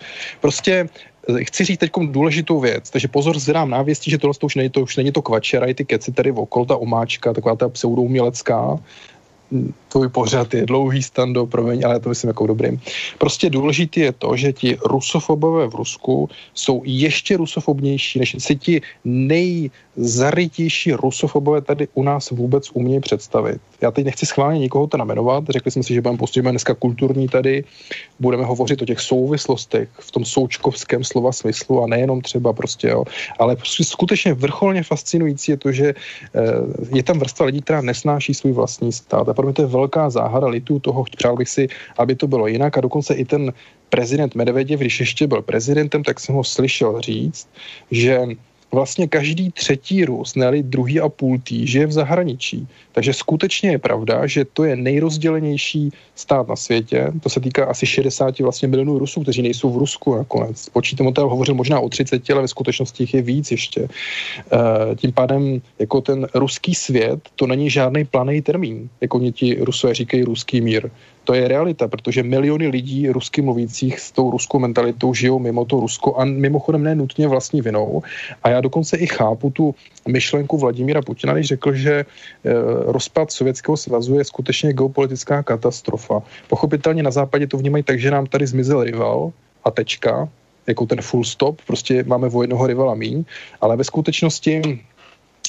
Prostě 0.41 0.89
eh, 1.30 1.43
chci 1.43 1.66
říct 1.66 1.80
teď 1.80 1.91
důležitou 2.12 2.60
věc, 2.60 2.89
takže 2.89 3.08
pozor, 3.08 3.39
zrám 3.39 3.70
návěstí, 3.70 4.12
že 4.12 4.18
tohle 4.18 4.34
to 4.34 4.45
už 4.45 4.55
není 4.55 4.70
to, 4.70 4.82
už 4.82 4.97
není 4.97 5.12
to 5.12 5.22
kvačera, 5.22 5.66
i 5.66 5.74
ty 5.74 5.86
keci 5.86 6.12
tady 6.12 6.32
okolo, 6.32 6.66
ta 6.66 6.78
omáčka, 6.78 7.34
taková 7.34 7.55
ta 7.55 7.70
pseudoumělecká, 7.70 8.80
tvůj 9.90 10.10
pořad 10.10 10.54
je 10.54 10.66
dlouhý 10.66 11.04
stando, 11.04 11.46
promiň, 11.46 11.86
ale 11.86 12.00
to 12.00 12.10
myslím 12.10 12.28
jako 12.28 12.48
dobrým. 12.48 12.82
Prostě 13.18 13.50
důležité 13.50 14.00
je 14.00 14.12
to, 14.12 14.36
že 14.36 14.54
ti 14.54 14.78
rusofobové 14.86 15.68
v 15.68 15.76
Rusku 15.76 16.30
jsou 16.54 16.82
ještě 16.86 17.38
rusofobnější, 17.38 18.20
než 18.20 18.36
si 18.40 18.56
ti 18.56 18.82
nejzarytější 19.06 20.94
rusofobové 20.94 21.62
tady 21.62 21.88
u 21.94 22.04
nás 22.04 22.30
vůbec 22.30 22.70
umějí 22.74 23.00
představit. 23.00 23.62
Já 23.82 23.92
teď 23.92 24.06
nechci 24.06 24.26
schválně 24.26 24.60
nikoho 24.60 24.88
to 24.88 24.98
namenovat, 24.98 25.44
řekli 25.50 25.72
jsme 25.72 25.84
si, 25.84 25.94
že 25.94 26.02
budeme 26.02 26.18
postupně 26.18 26.52
dneska 26.52 26.74
kulturní 26.74 27.28
tady, 27.28 27.64
budeme 28.20 28.46
hovořit 28.46 28.82
o 28.82 28.86
těch 28.86 29.00
souvislostech 29.00 29.90
v 30.00 30.12
tom 30.12 30.26
součkovském 30.26 31.04
slova 31.04 31.32
smyslu 31.32 31.84
a 31.84 31.88
nejenom 31.88 32.22
třeba 32.22 32.54
prostě, 32.54 32.88
jo, 32.88 33.04
ale 33.40 33.56
prostě 33.56 33.84
skutečně 33.84 34.34
vrcholně 34.34 34.84
fascinující 34.84 35.52
je 35.52 35.58
to, 35.58 35.72
že 35.72 35.88
eh, 35.88 36.42
je 36.96 37.04
tam 37.04 37.20
vrstva 37.20 37.46
lidí, 37.46 37.62
která 37.62 37.82
nesnáší 37.82 38.34
svůj 38.34 38.52
vlastní 38.52 38.92
stát 38.92 39.30
a 39.30 39.34
pro 39.34 39.46
mě 39.46 39.54
to 39.54 39.62
je 39.62 39.68
velká 39.88 40.10
záhada 40.10 40.48
litu 40.48 40.80
toho, 40.80 41.08
přál 41.18 41.36
bych 41.40 41.50
si, 41.50 41.64
aby 41.98 42.16
to 42.16 42.28
bylo 42.28 42.48
jinak. 42.48 42.78
A 42.78 42.82
dokonce 42.82 43.16
i 43.16 43.26
ten 43.26 43.54
prezident 43.90 44.36
Medveděv, 44.36 44.80
když 44.80 45.00
ještě 45.00 45.28
byl 45.28 45.42
prezidentem, 45.42 46.04
tak 46.04 46.20
jsem 46.20 46.36
ho 46.36 46.44
slyšel 46.44 47.02
říct, 47.02 47.48
že 47.92 48.36
vlastně 48.72 49.07
každý 49.07 49.51
třetí 49.51 50.05
Rus, 50.05 50.36
ne 50.36 50.51
druhý 50.61 50.99
a 50.99 51.09
půl 51.09 51.38
tý, 51.43 51.68
žije 51.68 51.86
v 51.86 51.91
zahraničí. 51.91 52.68
Takže 52.91 53.13
skutečně 53.13 53.70
je 53.70 53.80
pravda, 53.80 54.28
že 54.28 54.45
to 54.45 54.63
je 54.63 54.76
nejrozdělenější 54.76 55.91
stát 56.15 56.47
na 56.47 56.55
světě. 56.55 57.11
To 57.24 57.30
se 57.30 57.39
týká 57.39 57.65
asi 57.65 57.86
60 57.86 58.39
vlastně 58.39 58.68
milionů 58.68 58.99
Rusů, 58.99 59.22
kteří 59.22 59.41
nejsou 59.41 59.70
v 59.70 59.78
Rusku 59.78 60.15
nakonec. 60.15 60.70
Počítám, 60.70 61.07
on 61.07 61.13
hovořil 61.18 61.55
možná 61.55 61.80
o 61.80 61.89
30, 61.89 62.30
ale 62.30 62.41
ve 62.41 62.47
skutečnosti 62.47 63.03
jich 63.03 63.13
je 63.13 63.22
víc 63.22 63.51
ještě. 63.51 63.82
E, 63.82 64.95
tím 64.95 65.11
pádem 65.11 65.61
jako 65.80 66.01
ten 66.01 66.28
ruský 66.34 66.76
svět, 66.76 67.20
to 67.36 67.47
není 67.47 67.70
žádný 67.70 68.05
planý 68.05 68.41
termín, 68.41 68.89
jako 69.01 69.20
mě 69.20 69.32
ti 69.32 69.57
Rusové 69.59 69.93
říkají 69.93 70.24
ruský 70.24 70.61
mír 70.61 70.89
To 71.28 71.36
je 71.36 71.48
realita, 71.48 71.88
protože 71.88 72.24
miliony 72.24 72.68
lidí 72.68 73.10
rusky 73.10 73.42
mluvících 73.42 74.00
s 74.00 74.12
tou 74.12 74.32
ruskou 74.32 74.60
mentalitou 74.60 75.14
žijou 75.14 75.40
mimo 75.40 75.66
to 75.66 75.80
Rusko 75.80 76.16
a 76.16 76.26
mimochodem 76.26 76.84
ne 76.84 76.96
nutně 76.96 77.28
vlastní 77.28 77.62
vinou. 77.62 78.04
A 78.44 78.50
já 78.50 78.62
dokonce 78.62 78.98
i 78.98 79.08
chápu 79.08 79.50
tu 79.50 79.76
myšlenku 80.08 80.58
Vladimíra 80.58 81.02
Putina, 81.02 81.34
když 81.34 81.48
řekl, 81.48 81.74
že 81.74 81.92
e, 81.92 82.06
rozpad 82.88 83.32
Sovětského 83.32 83.78
svazu 83.78 84.16
je 84.16 84.24
skutečně 84.24 84.74
geopolitická 84.74 85.44
katastrofa. 85.44 86.24
Pochopitelně 86.48 87.04
na 87.04 87.12
západě 87.12 87.48
to 87.48 87.58
vnímají 87.58 87.84
tak, 87.84 88.00
že 88.00 88.12
nám 88.12 88.26
tady 88.26 88.48
zmizel 88.48 88.84
rival 88.84 89.32
a 89.64 89.72
tečka, 89.72 90.30
jako 90.68 90.86
ten 90.86 91.02
full 91.02 91.24
stop, 91.24 91.62
prostě 91.68 92.04
máme 92.08 92.28
o 92.28 92.42
jednoho 92.42 92.68
rivala 92.68 92.96
míň, 92.96 93.24
ale 93.62 93.76
ve 93.76 93.84
skutečnosti 93.84 94.80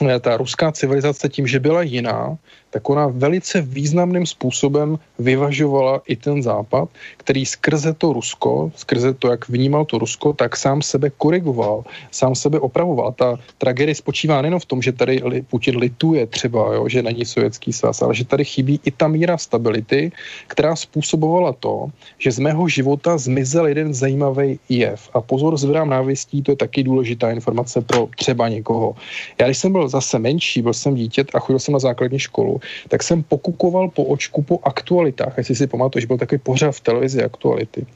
e, 0.03 0.21
ta 0.21 0.37
ruská 0.37 0.73
civilizace 0.73 1.29
tím, 1.29 1.47
že 1.47 1.61
byla 1.61 1.83
jiná, 1.83 2.35
tak 2.71 2.91
ona 2.91 3.07
velice 3.07 3.61
významným 3.61 4.27
způsobem 4.27 4.99
vyvažovala 5.19 6.01
i 6.07 6.17
ten 6.17 6.43
západ, 6.43 6.89
který 7.17 7.47
skrze 7.47 7.95
to 7.95 8.13
Rusko, 8.13 8.73
skrze 8.77 9.15
to, 9.15 9.31
jak 9.31 9.49
vnímal 9.49 9.85
to 9.85 9.99
Rusko, 9.99 10.33
tak 10.33 10.57
sám 10.57 10.83
sebe 10.83 11.11
korigoval, 11.11 11.85
sám 12.11 12.35
sebe 12.35 12.61
opravoval. 12.61 13.13
Ta 13.13 13.37
tragédie 13.59 13.95
spočívá 13.95 14.43
nejen 14.43 14.59
v 14.59 14.65
tom, 14.65 14.83
že 14.83 14.93
tady 14.93 15.23
Putin 15.51 15.77
lituje 15.77 16.27
třeba, 16.27 16.75
jo, 16.75 16.89
že 16.89 17.03
není 17.03 17.25
sovětský 17.25 17.73
svaz, 17.73 18.03
ale 18.03 18.15
že 18.15 18.25
tady 18.25 18.45
chybí 18.45 18.81
i 18.85 18.91
ta 18.91 19.09
míra 19.09 19.39
stability, 19.39 20.13
která 20.47 20.77
způsobovala 20.77 21.53
to, 21.53 21.89
že 22.19 22.33
z 22.33 22.39
mého 22.39 22.69
života 22.69 23.19
zmizel 23.19 23.67
jeden 23.67 23.95
zajímavý 23.95 24.59
jev. 24.69 25.09
A 25.15 25.21
pozor, 25.21 25.57
zvedám 25.57 25.89
návěstí, 25.89 26.43
to 26.43 26.53
je 26.53 26.57
taky 26.57 26.83
důležitá 26.83 27.31
informace 27.31 27.81
pro 27.81 28.09
třeba 28.17 28.49
někoho. 28.49 28.95
Já 29.41 29.47
když 29.47 29.59
jsem 29.59 29.73
byl 29.73 29.89
zase 29.89 30.19
menší, 30.19 30.63
byl 30.63 30.75
jsem 30.75 30.95
dítě 30.95 31.25
a 31.35 31.39
chodil 31.39 31.59
jsem 31.59 31.73
na 31.73 31.79
základní 31.79 32.19
školu, 32.19 32.58
tak 32.89 33.03
jsem 33.03 33.23
pokukoval 33.23 33.89
po 33.89 34.05
očku 34.05 34.43
po 34.43 34.59
aktualitách. 34.65 35.39
Jestli 35.39 35.55
si 35.55 35.67
pamatuješ, 35.67 36.05
byl 36.05 36.19
takový 36.19 36.39
pořád 36.39 36.73
v 36.73 36.81
televizi 36.81 37.25
aktuality. 37.25 37.87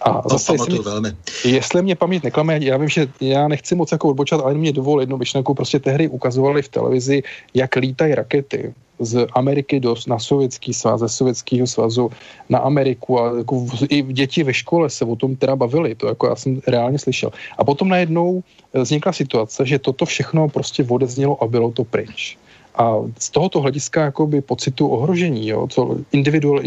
A 0.00 0.22
zase, 0.28 0.52
jestli, 0.52 0.72
mě, 0.72 0.82
velmi. 0.82 1.12
jestli 1.44 1.82
mě 1.82 1.96
paměť 1.96 2.22
neklame, 2.22 2.58
já 2.62 2.76
vím, 2.76 2.88
že 2.88 3.08
já 3.20 3.48
nechci 3.48 3.74
moc 3.74 3.92
jako 3.92 4.08
odbočat, 4.08 4.40
ale 4.40 4.54
mě 4.54 4.72
dovol 4.72 5.00
jednu 5.00 5.16
myšlenku, 5.16 5.54
prostě 5.54 5.78
tehdy 5.78 6.08
ukazovali 6.08 6.62
v 6.62 6.68
televizi, 6.68 7.22
jak 7.54 7.76
lítají 7.76 8.14
rakety 8.14 8.74
z 9.00 9.26
Ameriky 9.32 9.80
do, 9.80 9.96
na 10.08 10.18
sovětský 10.18 10.74
svaz, 10.74 11.00
ze 11.00 11.08
sovětského 11.08 11.66
svazu 11.66 12.10
na 12.48 12.58
Ameriku 12.58 13.20
a 13.20 13.38
jako 13.38 13.66
i 13.88 14.02
děti 14.02 14.42
ve 14.44 14.54
škole 14.54 14.90
se 14.90 15.04
o 15.04 15.16
tom 15.16 15.36
teda 15.36 15.56
bavili, 15.56 15.94
to 15.94 16.06
jako 16.06 16.26
já 16.26 16.36
jsem 16.36 16.60
reálně 16.66 16.98
slyšel. 16.98 17.32
A 17.58 17.64
potom 17.64 17.88
najednou 17.88 18.42
vznikla 18.74 19.12
situace, 19.12 19.66
že 19.66 19.78
toto 19.78 20.04
všechno 20.04 20.48
prostě 20.48 20.84
odeznělo 20.88 21.42
a 21.42 21.46
bylo 21.46 21.72
to 21.72 21.84
pryč. 21.84 22.38
A 22.80 22.96
z 23.18 23.30
tohoto 23.30 23.60
hlediska 23.60 24.04
jakoby 24.04 24.40
pocitu 24.40 24.88
ohrožení, 24.88 25.48
jo, 25.48 25.68
co 25.68 25.96
individu, 26.12 26.58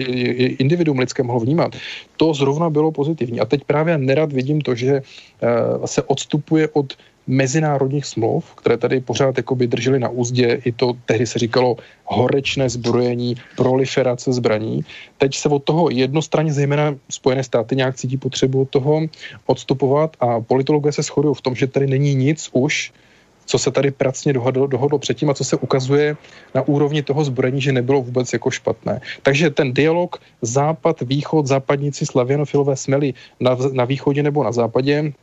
individuum 0.61 0.99
lidské 0.99 1.23
mohlo 1.23 1.41
vnímat, 1.41 1.75
to 2.17 2.33
zrovna 2.33 2.69
bylo 2.69 2.91
pozitivní. 2.91 3.39
A 3.39 3.45
teď 3.45 3.63
právě 3.63 3.97
nerad 3.97 4.33
vidím 4.33 4.61
to, 4.61 4.75
že 4.75 5.01
uh, 5.01 5.85
se 5.85 6.03
odstupuje 6.03 6.69
od 6.73 6.93
mezinárodních 7.27 8.05
smluv, 8.05 8.55
které 8.55 8.77
tady 8.77 8.99
pořád 8.99 9.37
jakoby 9.37 9.67
drželi 9.67 9.99
na 9.99 10.09
úzdě, 10.09 10.61
i 10.65 10.71
to 10.71 10.93
tehdy 11.05 11.25
se 11.25 11.39
říkalo 11.39 11.77
horečné 12.05 12.69
zbrojení, 12.69 13.35
proliferace 13.57 14.33
zbraní. 14.33 14.85
Teď 15.17 15.35
se 15.35 15.49
od 15.49 15.63
toho 15.63 15.89
jednostranně, 15.89 16.53
zejména 16.53 16.95
Spojené 17.09 17.43
státy, 17.43 17.75
nějak 17.75 17.95
cítí 17.95 18.17
potřebu 18.17 18.61
od 18.61 18.69
toho 18.69 19.01
odstupovat 19.45 20.17
a 20.19 20.41
politologové 20.41 20.91
se 20.91 21.01
shodují 21.01 21.35
v 21.35 21.41
tom, 21.41 21.55
že 21.55 21.67
tady 21.67 21.87
není 21.87 22.15
nic 22.15 22.49
už, 22.51 22.91
co 23.45 23.57
se 23.59 23.71
tady 23.71 23.91
pracně 23.91 24.33
dohodlo, 24.33 24.67
dohodlo 24.67 24.99
předtím 24.99 25.29
a 25.29 25.33
co 25.33 25.43
se 25.43 25.55
ukazuje 25.55 26.17
na 26.55 26.61
úrovni 26.67 27.03
toho 27.03 27.23
zbrojení, 27.23 27.61
že 27.61 27.71
nebylo 27.71 28.01
vůbec 28.01 28.33
jako 28.33 28.51
špatné. 28.51 29.01
Takže 29.21 29.49
ten 29.49 29.73
dialog 29.73 30.17
západ, 30.41 31.01
východ, 31.01 31.47
západníci, 31.47 32.05
slavěnofilové 32.05 32.75
smeli 32.75 33.13
na, 33.39 33.57
na 33.71 33.85
východě 33.85 34.23
nebo 34.23 34.43
na 34.43 34.51
západě, 34.51 35.13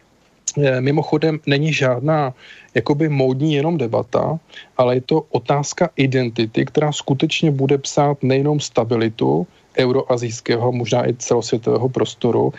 mimochodem 0.81 1.39
není 1.47 1.73
žádná 1.73 2.35
jakoby 2.75 3.09
módní 3.09 3.55
jenom 3.55 3.79
debata, 3.79 4.39
ale 4.77 4.95
je 4.95 5.01
to 5.01 5.27
otázka 5.31 5.91
identity, 5.97 6.65
která 6.67 6.93
skutečně 6.93 7.51
bude 7.51 7.79
psát 7.79 8.23
nejenom 8.23 8.61
stabilitu 8.61 9.47
euroazijského, 9.79 10.73
možná 10.73 11.09
i 11.09 11.15
celosvětového 11.15 11.89
prostoru, 11.89 12.53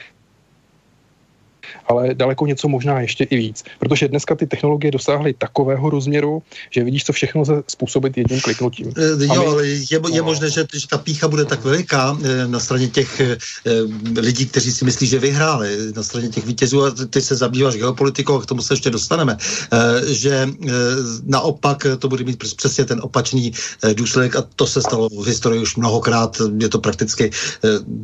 ale 1.88 2.14
daleko 2.14 2.46
něco 2.46 2.68
možná 2.68 3.02
ještě 3.02 3.24
i 3.24 3.38
víc. 3.38 3.64
Protože 3.80 4.08
dneska 4.08 4.36
ty 4.36 4.48
technologie 4.48 4.92
dosáhly 4.92 5.34
takového 5.34 5.90
rozměru, 5.90 6.44
že 6.70 6.84
vidíš, 6.84 7.06
co 7.06 7.14
všechno 7.14 7.42
lze 7.42 7.64
způsobit 7.68 8.18
jedním 8.18 8.42
kliknutím. 8.42 8.94
E, 8.98 9.26
jo, 9.26 9.42
my... 9.42 9.48
ale 9.48 9.68
je, 9.68 10.00
je 10.14 10.22
možné, 10.22 10.50
že, 10.50 10.66
že 10.74 10.88
ta 10.88 10.98
pícha 10.98 11.28
bude 11.28 11.46
tak 11.46 11.64
veliká 11.64 12.18
e, 12.24 12.48
na 12.48 12.60
straně 12.60 12.88
těch 12.88 13.20
e, 13.20 13.38
lidí, 14.18 14.46
kteří 14.46 14.72
si 14.72 14.86
myslí, 14.86 15.08
že 15.08 15.20
vyhráli, 15.20 15.78
na 15.96 16.04
straně 16.04 16.30
těch 16.30 16.46
vítězů, 16.46 16.84
a 16.84 16.92
ty 17.10 17.22
se 17.22 17.36
zabýváš 17.36 17.76
geopolitikou, 17.76 18.38
a 18.38 18.42
k 18.42 18.46
tomu 18.46 18.62
se 18.62 18.74
ještě 18.74 18.90
dostaneme, 18.90 19.38
že 20.08 20.48
naopak 21.26 21.88
to 22.00 22.08
bude 22.08 22.24
mít 22.24 22.44
přesně 22.56 22.86
ten 22.86 23.00
opačný 23.04 23.52
důsledek 23.94 24.36
a 24.36 24.44
to 24.56 24.68
se 24.68 24.82
stalo 24.82 25.10
v 25.10 25.28
historii 25.28 25.62
už 25.62 25.76
mnohokrát. 25.76 26.38
Je 26.60 26.70
to 26.70 26.80
prakticky 26.80 27.32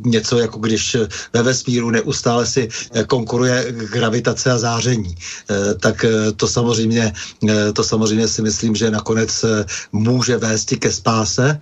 něco, 0.04 0.38
jako 0.38 0.58
když 0.58 0.96
ve 1.32 1.42
vesmíru 1.42 1.90
neustále 1.90 2.46
si 2.46 2.68
konkuruje 3.06 3.47
gravitace 3.72 4.50
a 4.50 4.58
záření. 4.58 5.14
Eh, 5.50 5.74
tak 5.74 6.04
eh, 6.04 6.32
to 6.32 6.48
samozřejmě, 6.48 7.12
eh, 7.48 7.72
to 7.72 7.84
samozřejmě 7.84 8.28
si 8.28 8.42
myslím, 8.42 8.76
že 8.76 8.90
nakonec 8.90 9.44
může 9.92 10.36
vést 10.36 10.68
ke 10.78 10.92
spáse, 10.92 11.60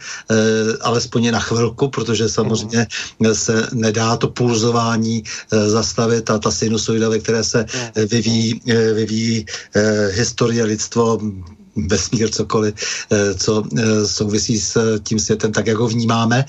alespoň 0.80 1.30
na 1.30 1.40
chvilku, 1.40 1.88
protože 1.88 2.28
samozřejmě 2.28 2.86
se 3.32 3.68
nedá 3.72 4.16
to 4.16 4.28
pulzování 4.28 5.24
zastavit 5.50 6.30
a 6.30 6.38
ta 6.38 6.50
sinusoida, 6.50 7.08
ve 7.08 7.18
které 7.18 7.44
se 7.44 7.66
vyvíjí, 7.94 8.60
vyvíjí 8.94 9.46
historie 10.10 10.64
lidstvo 10.64 11.20
vesmír, 11.76 12.30
cokoliv, 12.30 12.74
eh, 13.10 13.34
co 13.34 13.64
eh, 13.78 14.06
souvisí 14.06 14.60
s 14.60 14.76
eh, 14.76 14.98
tím 14.98 15.18
světem, 15.18 15.52
tak 15.52 15.66
jak 15.66 15.76
ho 15.76 15.88
vnímáme. 15.88 16.44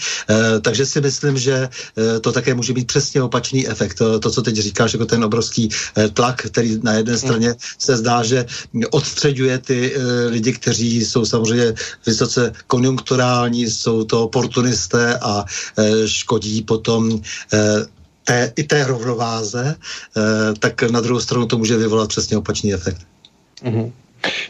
Takže 0.62 0.86
si 0.86 1.02
myslím, 1.02 1.38
že 1.38 1.70
to 2.22 2.32
také 2.32 2.54
může 2.54 2.74
mít 2.74 2.88
přesně 2.88 3.22
opačný 3.22 3.68
efekt. 3.68 3.94
To, 3.98 4.20
to 4.20 4.32
co 4.32 4.42
teď 4.42 4.56
říkáš, 4.56 4.94
jako 4.94 5.06
ten 5.06 5.24
obrovský 5.24 5.70
tlak, 6.14 6.46
který 6.52 6.80
na 6.84 6.94
jedné 6.94 7.18
straně 7.18 7.56
se 7.80 7.98
zdá, 7.98 8.24
že 8.24 8.46
odstředuje 8.92 9.58
ty 9.58 9.94
lidi, 10.28 10.54
kteří 10.54 11.06
jsou 11.06 11.26
samozřejmě 11.26 11.74
vysoce 12.06 12.54
konjunkturální, 12.68 13.70
jsou 13.70 14.04
to 14.04 14.24
oportunisté 14.24 15.20
a 15.20 15.46
škodí 16.06 16.62
potom 16.62 17.22
té, 18.24 18.54
i 18.56 18.64
té 18.64 18.84
rovnováze, 18.84 19.76
tak 20.60 20.84
na 20.84 21.02
druhou 21.02 21.20
stranu 21.20 21.46
to 21.46 21.58
může 21.58 21.78
vyvolat 21.78 22.10
přesně 22.10 22.38
opačný 22.38 22.74
efekt. 22.74 23.02
Mm-hmm. 23.64 23.92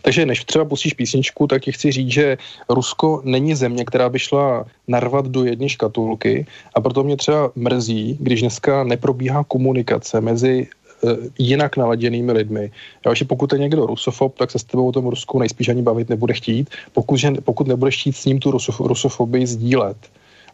Takže 0.02 0.26
než 0.26 0.44
třeba 0.46 0.66
pustíš 0.66 0.94
písničku, 0.94 1.48
tak 1.48 1.62
ti 1.62 1.72
chci 1.72 1.92
říct, 1.92 2.12
že 2.12 2.38
Rusko 2.70 3.22
není 3.24 3.56
země, 3.56 3.86
která 3.86 4.10
by 4.10 4.20
šla 4.20 4.66
narvat 4.88 5.28
do 5.28 5.44
jedné 5.44 5.70
škatulky 5.70 6.46
a 6.76 6.82
proto 6.82 7.04
mě 7.04 7.18
třeba 7.18 7.52
mrzí, 7.56 8.18
když 8.20 8.42
dneska 8.42 8.84
neprobíhá 8.84 9.44
komunikace 9.44 10.22
mezi 10.22 10.68
eh, 10.68 11.16
jinak 11.40 11.78
naladěnými 11.78 12.32
lidmi. 12.32 12.72
Já, 13.06 13.14
že 13.14 13.26
pokud 13.26 13.54
je 13.54 13.60
někdo 13.60 13.86
rusofob, 13.86 14.38
tak 14.38 14.52
se 14.52 14.60
s 14.60 14.64
tebou 14.64 14.88
o 14.88 14.92
tom 14.92 15.08
Rusku 15.08 15.40
nejspíš 15.40 15.70
ani 15.70 15.82
bavit 15.82 16.10
nebude 16.10 16.34
chtít, 16.34 16.70
pokud, 16.94 17.18
že, 17.18 17.32
pokud 17.44 17.68
nebudeš 17.68 18.02
chtít 18.02 18.16
s 18.16 18.26
ním 18.26 18.40
tu 18.40 18.52
rusofobii 18.80 19.48
sdílet. 19.48 19.98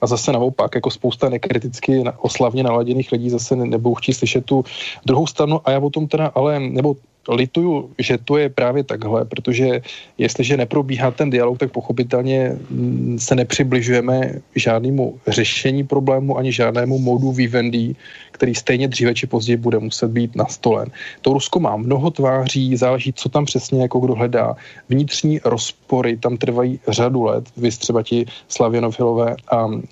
A 0.01 0.07
zase 0.07 0.31
naopak, 0.31 0.75
jako 0.75 0.91
spousta 0.91 1.29
nekriticky 1.29 2.03
oslavně 2.17 2.63
naladěných 2.63 3.11
lidí 3.11 3.29
zase 3.29 3.55
nebudou 3.55 3.95
chtít 3.95 4.13
slyšet 4.13 4.45
tu 4.45 4.65
druhou 5.05 5.27
stranu 5.27 5.61
a 5.65 5.71
já 5.71 5.79
o 5.79 5.89
tom 5.89 6.07
teda 6.07 6.31
ale, 6.35 6.59
nebo 6.59 6.95
lituju, 7.29 7.89
že 7.99 8.17
to 8.17 8.37
je 8.37 8.49
právě 8.49 8.83
takhle, 8.83 9.25
protože 9.25 9.81
jestliže 10.17 10.57
neprobíhá 10.57 11.11
ten 11.11 11.29
dialog, 11.29 11.57
tak 11.57 11.71
pochopitelně 11.71 12.57
mm, 12.69 13.19
se 13.19 13.35
nepřibližujeme 13.35 14.31
žádnému 14.55 15.19
řešení 15.27 15.83
problému 15.83 16.37
ani 16.37 16.51
žádnému 16.51 16.99
modu 16.99 17.31
vivendi, 17.31 17.95
který 18.33 18.55
stejně 18.55 18.87
dříve 18.87 19.13
či 19.13 19.27
později 19.27 19.57
bude 19.57 19.79
muset 19.79 20.09
být 20.11 20.35
nastolen. 20.35 20.89
To 21.21 21.33
Rusko 21.33 21.59
má 21.59 21.77
mnoho 21.77 22.11
tváří, 22.11 22.75
záleží, 22.75 23.13
co 23.13 23.29
tam 23.29 23.45
přesně 23.45 23.81
jako 23.81 23.99
kdo 23.99 24.15
hledá. 24.15 24.55
Vnitřní 24.89 25.39
rozpory 25.45 26.17
tam 26.17 26.37
trvají 26.37 26.79
řadu 26.87 27.23
let, 27.23 27.45
vy 27.57 27.71
třeba 27.71 28.03
ti 28.03 28.25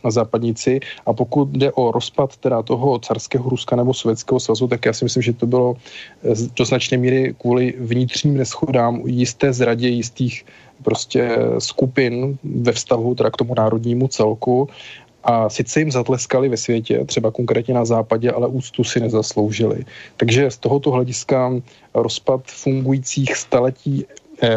a 0.04 0.10
západníci. 0.10 0.80
A 1.06 1.14
pokud 1.14 1.50
jde 1.50 1.72
o 1.72 1.92
rozpad 1.92 2.38
teda 2.38 2.62
toho 2.62 3.00
carského 3.00 3.50
Ruska 3.50 3.76
nebo 3.76 3.94
Sovětského 3.94 4.40
svazu, 4.40 4.68
tak 4.68 4.86
já 4.86 4.94
si 4.94 5.06
myslím, 5.06 5.24
že 5.24 5.34
to 5.34 5.46
bylo 5.46 5.76
eh, 5.78 6.34
do 6.56 6.66
značné 6.66 6.98
míry 6.98 7.36
kvůli 7.38 7.74
vnitřním 7.80 8.38
neschodám, 8.38 9.02
jisté 9.06 9.54
zradě 9.54 9.88
jistých 9.88 10.46
prostě 10.84 11.38
skupin 11.60 12.38
ve 12.44 12.72
vztahu 12.72 13.16
teda 13.16 13.30
k 13.30 13.38
tomu 13.38 13.54
národnímu 13.58 14.08
celku 14.08 14.70
a 15.24 15.50
sice 15.50 15.80
jim 15.80 15.92
zatleskali 15.92 16.50
ve 16.50 16.58
světě, 16.58 17.06
třeba 17.06 17.32
konkrétně 17.32 17.74
na 17.74 17.86
západě, 17.86 18.32
ale 18.32 18.48
úctu 18.48 18.84
si 18.84 19.00
nezasloužili. 19.00 19.86
Takže 20.18 20.52
z 20.52 20.58
tohoto 20.58 20.92
hlediska 20.92 21.54
rozpad 21.94 22.42
fungujících 22.46 23.36
staletí 23.36 24.06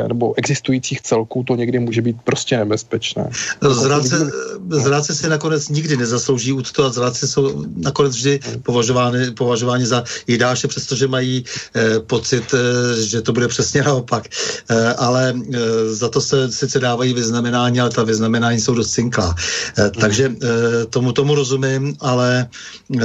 nebo 0.08 0.34
existujících 0.36 1.00
celků 1.00 1.44
to 1.44 1.56
někdy 1.56 1.78
může 1.78 2.02
být 2.02 2.16
prostě 2.24 2.56
nebezpečné. 2.56 3.30
No, 3.62 3.74
zrádce, 3.74 4.30
zrádce 4.70 5.14
si 5.14 5.28
nakonec 5.28 5.68
nikdy 5.68 5.96
nezaslouží 5.96 6.52
úctu 6.52 6.84
a 6.84 6.92
zrádce 6.92 7.28
jsou 7.28 7.64
nakonec 7.76 8.16
vždy 8.16 8.40
považovány, 8.62 9.30
považovány 9.30 9.86
za 9.86 10.04
jídáše, 10.26 10.68
přestože 10.68 11.08
mají 11.08 11.44
eh, 11.74 12.00
pocit, 12.00 12.54
eh, 12.54 13.02
že 13.02 13.22
to 13.22 13.32
bude 13.32 13.48
přesně 13.48 13.82
naopak. 13.82 14.28
Eh, 14.70 14.94
ale 14.94 15.34
eh, 15.36 15.58
za 15.94 16.08
to 16.08 16.20
se 16.20 16.52
sice 16.52 16.80
dávají 16.80 17.14
vyznamenání, 17.14 17.80
ale 17.80 17.90
ta 17.90 18.04
vyznamenání 18.04 18.60
jsou 18.60 18.74
dost 18.74 18.90
cinklá. 18.90 19.34
Eh, 19.78 19.90
takže 20.00 20.32
eh, 20.42 20.86
tomu 20.86 21.12
tomu 21.12 21.34
rozumím, 21.34 21.96
ale 22.00 22.48
eh, 22.96 23.04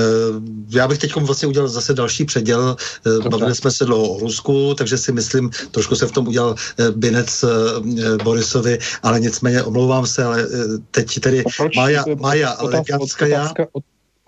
já 0.70 0.88
bych 0.88 0.98
teď 0.98 1.16
vlastně 1.16 1.48
udělal 1.48 1.70
zase 1.70 1.94
další 1.94 2.26
předěl. 2.26 2.76
Eh, 3.26 3.30
bavili 3.30 3.56
jsme 3.56 3.72
se 3.72 3.86
dlouho 3.86 4.10
o 4.10 4.20
Rusku, 4.20 4.74
takže 4.78 4.98
si 4.98 5.12
myslím, 5.12 5.50
trošku 5.72 5.96
se 5.96 6.08
v 6.08 6.12
tom 6.12 6.28
udělal 6.28 6.56
eh, 6.56 6.69
Binec 6.96 7.44
eh, 7.44 8.24
Borisovi, 8.24 8.78
ale 9.04 9.20
nicméně 9.20 9.64
omlouvám 9.64 10.08
se, 10.08 10.24
ale 10.24 10.48
teď 10.92 11.20
tedy 11.20 11.44
Maja, 11.76 12.06
Maja 12.20 12.58
Lepianská 12.62 13.28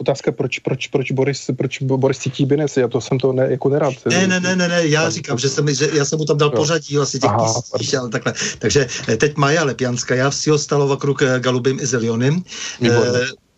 otázka, 0.02 0.32
proč, 0.32 0.60
proč, 0.60 0.88
proč, 0.88 1.12
Boris, 1.12 1.50
proč 1.58 1.82
Boris 1.82 2.18
cítí 2.18 2.46
Binec, 2.46 2.78
já 2.78 2.88
to 2.88 3.02
jsem 3.02 3.20
to 3.20 3.34
ne, 3.34 3.48
jako 3.50 3.70
nerad. 3.70 3.94
Ne, 4.10 4.28
ne, 4.28 4.40
ne, 4.40 4.56
ne, 4.56 4.68
ne 4.68 4.88
já 4.88 5.10
říkám, 5.10 5.38
že, 5.38 5.50
jsem, 5.50 5.74
že 5.74 5.90
já 5.94 6.06
jsem 6.06 6.20
mu 6.20 6.26
tam 6.26 6.38
dal 6.38 6.50
jo. 6.50 6.56
pořadí 6.56 6.98
asi 6.98 7.20
těch 7.20 7.32
tisíc, 7.78 7.94
ale 7.94 8.10
takhle. 8.10 8.34
Takže 8.60 8.88
teď 9.18 9.38
Maja 9.38 9.64
Lepianská, 9.64 10.16
já 10.16 10.30
vsi 10.30 10.52
stalo 10.56 10.88
vokruh 10.88 11.18
Galubim 11.40 11.80
i 11.80 11.86
Zelionym 11.86 12.44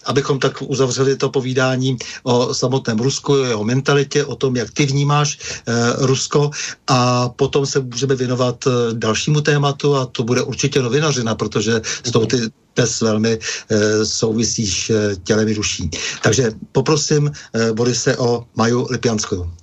abychom 0.05 0.39
tak 0.39 0.61
uzavřeli 0.61 1.15
to 1.15 1.29
povídání 1.29 1.97
o 2.23 2.53
samotném 2.53 2.99
Rusku, 2.99 3.33
o 3.33 3.45
jeho 3.45 3.63
mentalitě, 3.63 4.25
o 4.25 4.35
tom, 4.35 4.55
jak 4.55 4.71
ty 4.71 4.85
vnímáš 4.85 5.39
eh, 5.67 5.73
Rusko 5.97 6.51
a 6.87 7.29
potom 7.29 7.65
se 7.65 7.79
můžeme 7.79 8.15
věnovat 8.15 8.67
eh, 8.67 8.93
dalšímu 8.93 9.41
tématu 9.41 9.95
a 9.95 10.05
to 10.05 10.23
bude 10.23 10.41
určitě 10.41 10.81
novinařina, 10.81 11.35
protože 11.35 11.81
s 12.03 12.11
tou 12.11 12.25
ty 12.25 12.37
dnes 12.75 13.01
velmi 13.01 13.39
eh, 13.39 14.05
souvisíš 14.05 14.89
eh, 14.89 15.15
tělem 15.23 15.47
i 15.47 15.53
duší. 15.53 15.89
Takže 16.21 16.51
poprosím 16.71 17.31
eh, 17.31 17.73
Borise 17.73 18.17
o 18.17 18.45
Maju 18.55 18.87
Lipianskou. 18.89 19.62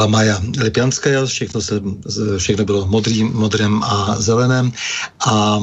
Byla 0.00 0.06
Maja 0.06 0.40
Lipjanská, 0.58 1.26
všechno, 1.26 1.60
se, 1.60 1.80
všechno 2.38 2.64
bylo 2.64 2.86
modrým, 2.86 3.32
modrém 3.32 3.82
a 3.82 4.16
zeleném. 4.18 4.72
A 5.26 5.60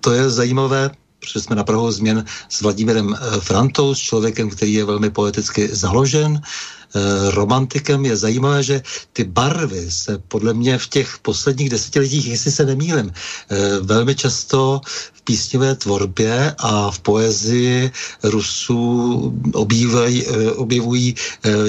to 0.00 0.12
je 0.12 0.30
zajímavé, 0.30 0.90
protože 1.18 1.40
jsme 1.40 1.56
na 1.56 1.64
Prahu 1.64 1.90
změn 1.90 2.24
s 2.48 2.60
Vladimírem 2.60 3.16
Frantou, 3.40 3.94
s 3.94 3.98
člověkem, 3.98 4.50
který 4.50 4.72
je 4.72 4.84
velmi 4.84 5.10
poeticky 5.10 5.68
založen, 5.72 6.40
Eh, 6.90 7.30
romantikem, 7.30 8.04
je 8.04 8.16
zajímavé, 8.16 8.62
že 8.62 8.82
ty 9.12 9.24
barvy 9.24 9.90
se 9.90 10.18
podle 10.18 10.54
mě 10.54 10.78
v 10.78 10.86
těch 10.86 11.18
posledních 11.22 11.70
desetiletích, 11.70 12.26
jestli 12.26 12.50
se 12.50 12.66
nemýlim, 12.66 13.12
velmi 13.80 14.14
často 14.14 14.80
v 15.20 15.24
písňové 15.24 15.74
tvorbě 15.74 16.54
a 16.58 16.90
v 16.90 16.98
poezii 17.00 17.90
Rusů 18.22 19.34
obývají, 19.54 20.24
eh, 20.26 20.52
objevují 20.52 21.14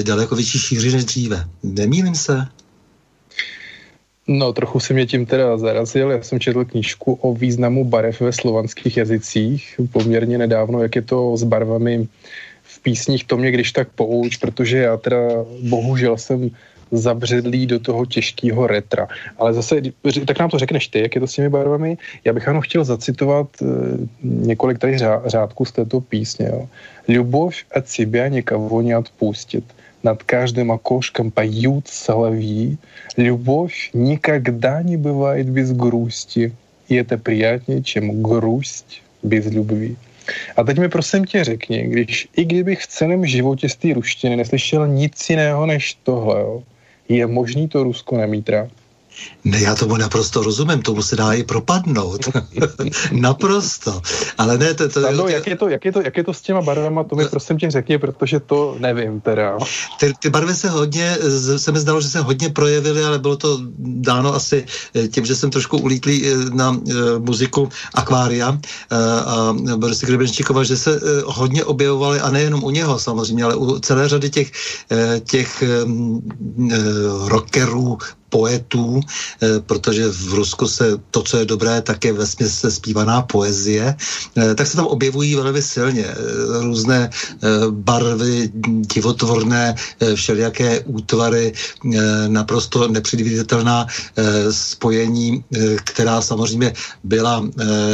daleko 0.02 0.36
větší 0.36 0.58
šíři 0.58 0.92
než 0.92 1.04
dříve. 1.04 1.44
Nemýlim 1.62 2.14
se? 2.14 2.46
No, 4.28 4.52
trochu 4.52 4.80
se 4.80 4.94
mě 4.94 5.06
tím 5.06 5.26
teda 5.26 5.58
zarazil. 5.58 6.10
Já 6.10 6.22
jsem 6.22 6.40
četl 6.40 6.64
knížku 6.64 7.12
o 7.12 7.34
významu 7.34 7.84
barev 7.84 8.20
ve 8.20 8.32
slovanských 8.32 8.96
jazycích 8.96 9.80
poměrně 9.92 10.38
nedávno, 10.38 10.82
jak 10.82 10.96
je 10.96 11.02
to 11.02 11.36
s 11.36 11.42
barvami 11.42 12.08
písních, 12.82 13.24
to 13.24 13.36
mě 13.36 13.50
když 13.50 13.72
tak 13.72 13.88
pouč, 13.94 14.36
protože 14.36 14.78
já 14.78 14.96
teda 14.96 15.18
bohužel 15.62 16.18
jsem 16.18 16.50
zabředlý 16.91 17.65
do 17.65 17.79
toho 17.79 18.05
těžkého 18.05 18.67
retra. 18.67 19.07
Ale 19.37 19.53
zase, 19.53 19.81
tak 20.25 20.39
nám 20.39 20.49
to 20.49 20.59
řekneš 20.59 20.87
ty, 20.87 20.99
jak 20.99 21.15
je 21.15 21.21
to 21.21 21.27
s 21.27 21.33
těmi 21.33 21.49
barvami. 21.49 21.97
Já 22.25 22.33
bych 22.33 22.47
ano 22.47 22.61
chtěl 22.61 22.83
zacitovat 22.83 23.47
e, 23.61 23.65
několik 24.23 24.79
tady 24.79 24.97
řá, 24.97 25.21
řádků 25.25 25.65
z 25.65 25.71
této 25.71 26.01
písně. 26.01 26.47
Jo. 26.47 26.69
Любовь 27.07 27.55
от 27.75 27.87
себя 27.87 28.27
никого 28.27 28.81
не 28.81 28.97
отпустит. 28.97 29.63
Над 30.03 30.23
каждым 30.23 30.71
окошком 30.71 31.31
поют 31.31 31.87
соловьи. 31.87 32.77
Любовь 33.17 33.89
никогда 33.93 34.81
не 34.83 34.97
бывает 34.97 35.49
без 35.49 35.71
грусти. 35.71 36.53
И 36.87 36.95
это 36.95 37.17
приятнее, 37.17 37.83
чем 37.83 38.23
грусть 38.23 39.01
без 39.23 39.45
любви. 39.45 39.97
A 40.55 40.63
teď 40.63 40.77
mi 40.79 40.89
prosím 40.89 41.25
tě 41.25 41.43
řekni, 41.43 41.83
když 41.83 42.27
i 42.35 42.45
kdybych 42.45 42.81
v 42.81 42.87
celém 42.87 43.25
životě 43.25 43.69
z 43.69 43.75
té 43.75 43.93
ruštiny 43.93 44.35
neslyšel 44.35 44.87
nic 44.87 45.29
jiného 45.29 45.65
než 45.65 45.93
tohle, 46.03 46.39
jo, 46.39 46.63
je 47.16 47.26
možný 47.26 47.68
to 47.68 47.84
Rusko 47.84 48.16
nemít 48.16 48.48
rád? 48.48 48.81
Ne, 49.44 49.60
já 49.60 49.74
tomu 49.74 49.96
naprosto 49.96 50.42
rozumím, 50.42 50.82
tomu 50.82 51.02
se 51.02 51.16
dá 51.16 51.32
i 51.32 51.42
propadnout. 51.42 52.28
naprosto. 53.12 54.02
Ale 54.38 54.58
ne, 54.58 54.74
to, 54.74 54.88
to, 54.88 55.08
ano, 55.08 55.28
jak, 55.28 55.46
je 55.46 55.56
to, 55.56 55.68
jak, 55.68 55.84
je 55.84 55.92
to, 55.92 56.00
jak 56.00 56.16
je 56.16 56.24
to 56.24 56.34
s 56.34 56.40
těma 56.40 56.62
barvama, 56.62 57.04
to 57.04 57.16
mi 57.16 57.24
prosím 57.24 57.58
tě 57.58 57.70
řekni, 57.70 57.98
protože 57.98 58.40
to 58.40 58.76
nevím 58.78 59.20
teda. 59.20 59.58
Ty, 60.00 60.12
ty 60.18 60.30
barvy 60.30 60.54
se 60.54 60.68
hodně, 60.70 61.16
se 61.56 61.72
mi 61.72 61.78
zdalo, 61.78 62.00
že 62.00 62.08
se 62.08 62.20
hodně 62.20 62.48
projevily, 62.48 63.04
ale 63.04 63.18
bylo 63.18 63.36
to 63.36 63.58
dáno 63.78 64.34
asi 64.34 64.66
eh, 64.94 65.08
tím, 65.08 65.24
že 65.24 65.34
jsem 65.36 65.50
trošku 65.50 65.78
ulítlý 65.78 66.26
eh, 66.26 66.34
na 66.54 66.70
uh, 66.70 66.78
muziku 67.18 67.68
Akvária 67.94 68.50
uh, 68.50 68.58
a 69.26 69.56
Borisy 69.76 70.06
Grebenščíkova, 70.06 70.64
že 70.64 70.76
se 70.76 71.00
uh, 71.00 71.00
hodně 71.26 71.64
objevovaly 71.64 72.20
a 72.20 72.30
nejenom 72.30 72.64
u 72.64 72.70
něho 72.70 72.98
samozřejmě, 72.98 73.44
ale 73.44 73.56
u 73.56 73.78
celé 73.78 74.08
řady 74.08 74.30
těch, 74.30 74.52
uh, 74.90 75.18
těch 75.18 75.64
um, 75.84 76.22
uh, 76.56 77.28
rockerů, 77.28 77.98
poetů, 78.32 79.00
eh, 79.04 79.60
protože 79.60 80.08
v 80.08 80.40
Rusku 80.40 80.64
se 80.64 80.96
to, 81.12 81.20
co 81.22 81.34
je 81.36 81.44
dobré, 81.44 81.84
tak 81.84 82.00
je 82.04 82.12
ve 82.16 82.26
se 82.26 82.70
zpívaná 82.72 83.28
poezie, 83.28 83.84
eh, 83.92 84.54
tak 84.56 84.64
se 84.66 84.80
tam 84.80 84.88
objevují 84.88 85.36
velmi 85.36 85.60
silně 85.62 86.08
eh, 86.08 86.16
různé 86.64 87.10
barvy, 87.70 88.48
divotvorné, 88.88 89.74
všelijaké 90.14 90.80
útvary, 90.86 91.52
naprosto 92.28 92.88
nepředvídatelná 92.88 93.86
spojení, 94.50 95.44
která 95.84 96.22
samozřejmě 96.22 96.72
byla 97.04 97.44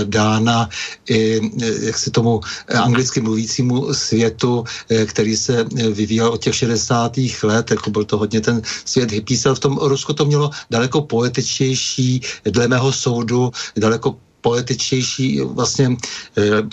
dána 0.04 0.68
i 1.08 1.40
jak 1.80 1.98
si 1.98 2.10
tomu 2.10 2.40
anglicky 2.68 3.20
mluvícímu 3.20 3.94
světu, 3.94 4.64
který 5.06 5.36
se 5.36 5.64
vyvíjel 5.72 6.28
od 6.28 6.42
těch 6.42 6.54
60. 6.54 7.16
let, 7.42 7.70
jako 7.70 7.90
byl 7.90 8.04
to 8.04 8.18
hodně 8.18 8.40
ten 8.40 8.62
svět 8.84 9.10
hippies, 9.10 9.46
ale 9.46 9.54
v 9.54 9.64
tom 9.64 9.78
Rusku 9.80 10.12
to 10.12 10.27
mělo 10.28 10.50
daleko 10.70 11.02
poetičtější, 11.02 12.20
dle 12.44 12.68
mého 12.68 12.92
soudu, 12.92 13.52
daleko 13.76 14.16
poetičtější 14.40 15.40
vlastně 15.40 15.86
e, 15.86 15.96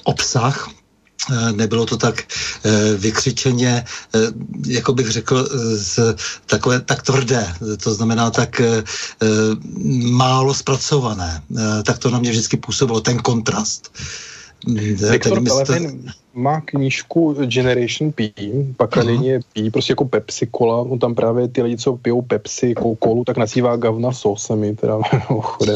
obsah, 0.03 0.69
eh, 0.69 1.51
nebylo 1.51 1.85
to 1.85 1.97
tak 1.97 2.21
e, 2.21 2.93
vykřičeně, 2.97 3.85
jako 4.67 4.93
bych 4.93 5.09
řekl, 5.09 5.49
z, 5.75 6.15
takové 6.45 6.81
tak 6.81 7.01
tvrdé, 7.01 7.55
to 7.83 7.93
znamená 7.93 8.31
tak 8.31 8.61
málo 10.11 10.53
zpracované. 10.53 11.41
Tak 11.83 11.99
to 11.99 12.09
na 12.09 12.19
mě 12.19 12.31
vždycky 12.31 12.57
působilo, 12.57 13.01
ten 13.01 13.17
kontrast. 13.17 13.91
Viktor 15.11 15.43
Pelevin 15.43 16.13
má 16.35 16.61
knížku 16.61 17.35
Generation 17.45 18.11
P, 18.11 18.33
pak 18.77 18.95
linie 18.95 19.39
P, 19.53 19.71
prostě 19.71 19.91
jako 19.91 20.05
Pepsi 20.05 20.47
Cola, 20.57 20.77
on 20.77 20.99
tam 20.99 21.15
právě 21.15 21.47
ty 21.47 21.61
lidi, 21.61 21.77
co 21.77 21.97
pijou 21.97 22.21
Pepsi, 22.21 22.73
Coca-Colu, 22.73 23.23
tak 23.23 23.37
nazývá 23.37 23.75
gavna 23.75 24.11
sosemi, 24.11 24.75
teda 24.75 24.99
chodem. 25.41 25.75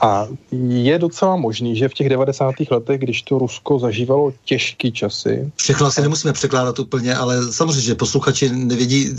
A 0.00 0.26
je 0.52 0.98
docela 0.98 1.36
možný, 1.36 1.76
že 1.76 1.88
v 1.88 1.94
těch 1.94 2.08
90. 2.08 2.54
letech, 2.70 3.00
když 3.00 3.22
to 3.22 3.38
Rusko 3.38 3.78
zažívalo 3.78 4.32
těžké 4.44 4.90
časy. 4.90 5.52
Všechno 5.56 5.86
asi 5.86 6.02
nemusíme 6.02 6.32
překládat 6.32 6.78
úplně, 6.78 7.14
ale 7.14 7.52
samozřejmě, 7.52 7.82
že 7.82 7.94
posluchači 7.94 8.50
nevědí, 8.52 9.10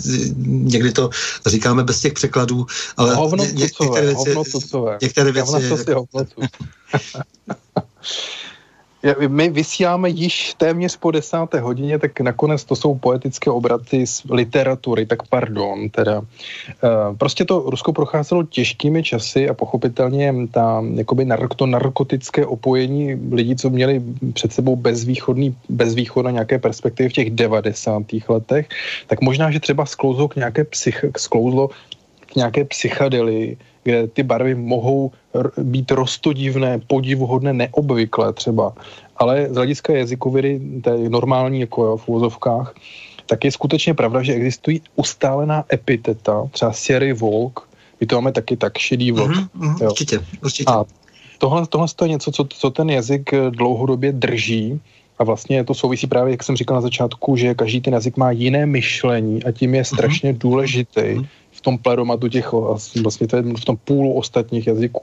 někdy 0.45 0.91
to 0.91 1.09
říkáme 1.45 1.83
bez 1.83 2.01
těch 2.01 2.13
překladů, 2.13 2.65
ale 2.97 3.15
hovno 3.15 3.45
ně, 3.45 3.51
některé 3.51 4.01
věci, 4.01 4.33
hovno 4.33 4.97
některé 5.01 5.31
věci, 5.31 5.51
my 9.27 9.49
vysíláme 9.49 10.09
již 10.09 10.53
téměř 10.53 10.97
po 10.97 11.11
desáté 11.11 11.59
hodině, 11.59 11.99
tak 11.99 12.19
nakonec 12.19 12.63
to 12.63 12.75
jsou 12.75 12.95
poetické 12.95 13.49
obraty 13.49 14.07
z 14.07 14.23
literatury, 14.29 15.05
tak 15.05 15.27
pardon, 15.27 15.89
teda. 15.89 16.21
Eh, 16.21 17.15
prostě 17.17 17.45
to 17.45 17.59
Rusko 17.59 17.93
procházelo 17.93 18.43
těžkými 18.43 19.03
časy 19.03 19.49
a 19.49 19.53
pochopitelně 19.53 20.33
ta, 20.51 20.83
jakoby 20.93 21.25
nark, 21.25 21.55
to 21.55 21.65
narkotické 21.65 22.45
opojení 22.45 23.15
lidí, 23.31 23.55
co 23.55 23.69
měli 23.69 24.01
před 24.33 24.53
sebou 24.53 24.75
bezvýchodný, 24.75 25.55
bezvýchodné 25.69 26.31
nějaké 26.31 26.59
perspektivy 26.59 27.09
v 27.09 27.13
těch 27.13 27.29
90. 27.29 28.03
letech, 28.29 28.67
tak 29.07 29.21
možná, 29.21 29.51
že 29.51 29.59
třeba 29.59 29.85
sklouzlo 29.85 30.27
k 30.27 30.35
nějaké 30.35 30.63
psych, 30.63 31.05
sklouzlo 31.17 31.69
k 32.25 32.35
nějaké 32.35 32.65
psychadelii, 32.65 33.57
kde 33.83 34.07
ty 34.07 34.23
barvy 34.23 34.55
mohou 34.55 35.11
být 35.57 35.91
rostodivné, 35.91 36.79
podivuhodné, 36.87 37.53
neobvyklé 37.53 38.33
třeba. 38.33 38.73
Ale 39.17 39.47
z 39.49 39.55
hlediska 39.55 39.93
jazykovědy, 39.93 40.61
té 40.81 40.97
normální 40.97 41.59
jako 41.59 41.85
jo, 41.85 41.97
v 41.97 42.07
úvozovkách, 42.07 42.73
tak 43.25 43.45
je 43.45 43.51
skutečně 43.51 43.93
pravda, 43.93 44.23
že 44.23 44.33
existují 44.33 44.81
ustálená 44.95 45.63
epiteta, 45.73 46.47
třeba 46.51 46.73
Sierry 46.73 47.13
Volk, 47.13 47.69
my 47.99 48.07
to 48.07 48.15
máme 48.15 48.31
taky 48.31 48.57
tak 48.57 48.77
šedý 48.77 49.11
vlk. 49.11 49.31
Mm-hmm, 49.31 49.49
mm, 49.53 49.75
určitě, 49.81 50.19
určitě. 50.43 50.71
A 50.71 50.85
tohle, 51.37 51.67
tohle 51.67 51.87
je 52.01 52.07
něco, 52.07 52.31
co, 52.31 52.47
co 52.49 52.69
ten 52.69 52.89
jazyk 52.89 53.31
dlouhodobě 53.49 54.11
drží 54.11 54.81
a 55.19 55.23
vlastně 55.23 55.63
to 55.63 55.73
souvisí 55.73 56.07
právě, 56.07 56.31
jak 56.31 56.43
jsem 56.43 56.55
říkal 56.55 56.75
na 56.75 56.81
začátku, 56.81 57.35
že 57.35 57.55
každý 57.55 57.81
ten 57.81 57.93
jazyk 57.93 58.17
má 58.17 58.31
jiné 58.31 58.65
myšlení 58.65 59.43
a 59.43 59.51
tím 59.51 59.75
je 59.75 59.81
mhm. 59.81 59.85
strašně 59.85 60.33
mm-hmm. 60.33 60.37
důležitý 60.37 61.01
mm-hmm 61.01 61.27
v 61.59 61.61
tom 61.61 61.77
pleromatu 61.77 62.27
těch, 62.27 62.51
vlastně 63.01 63.27
to 63.27 63.35
je 63.35 63.41
v 63.41 63.65
tom 63.65 63.77
půlu 63.83 64.13
ostatních 64.13 64.67
jazyků. 64.67 65.01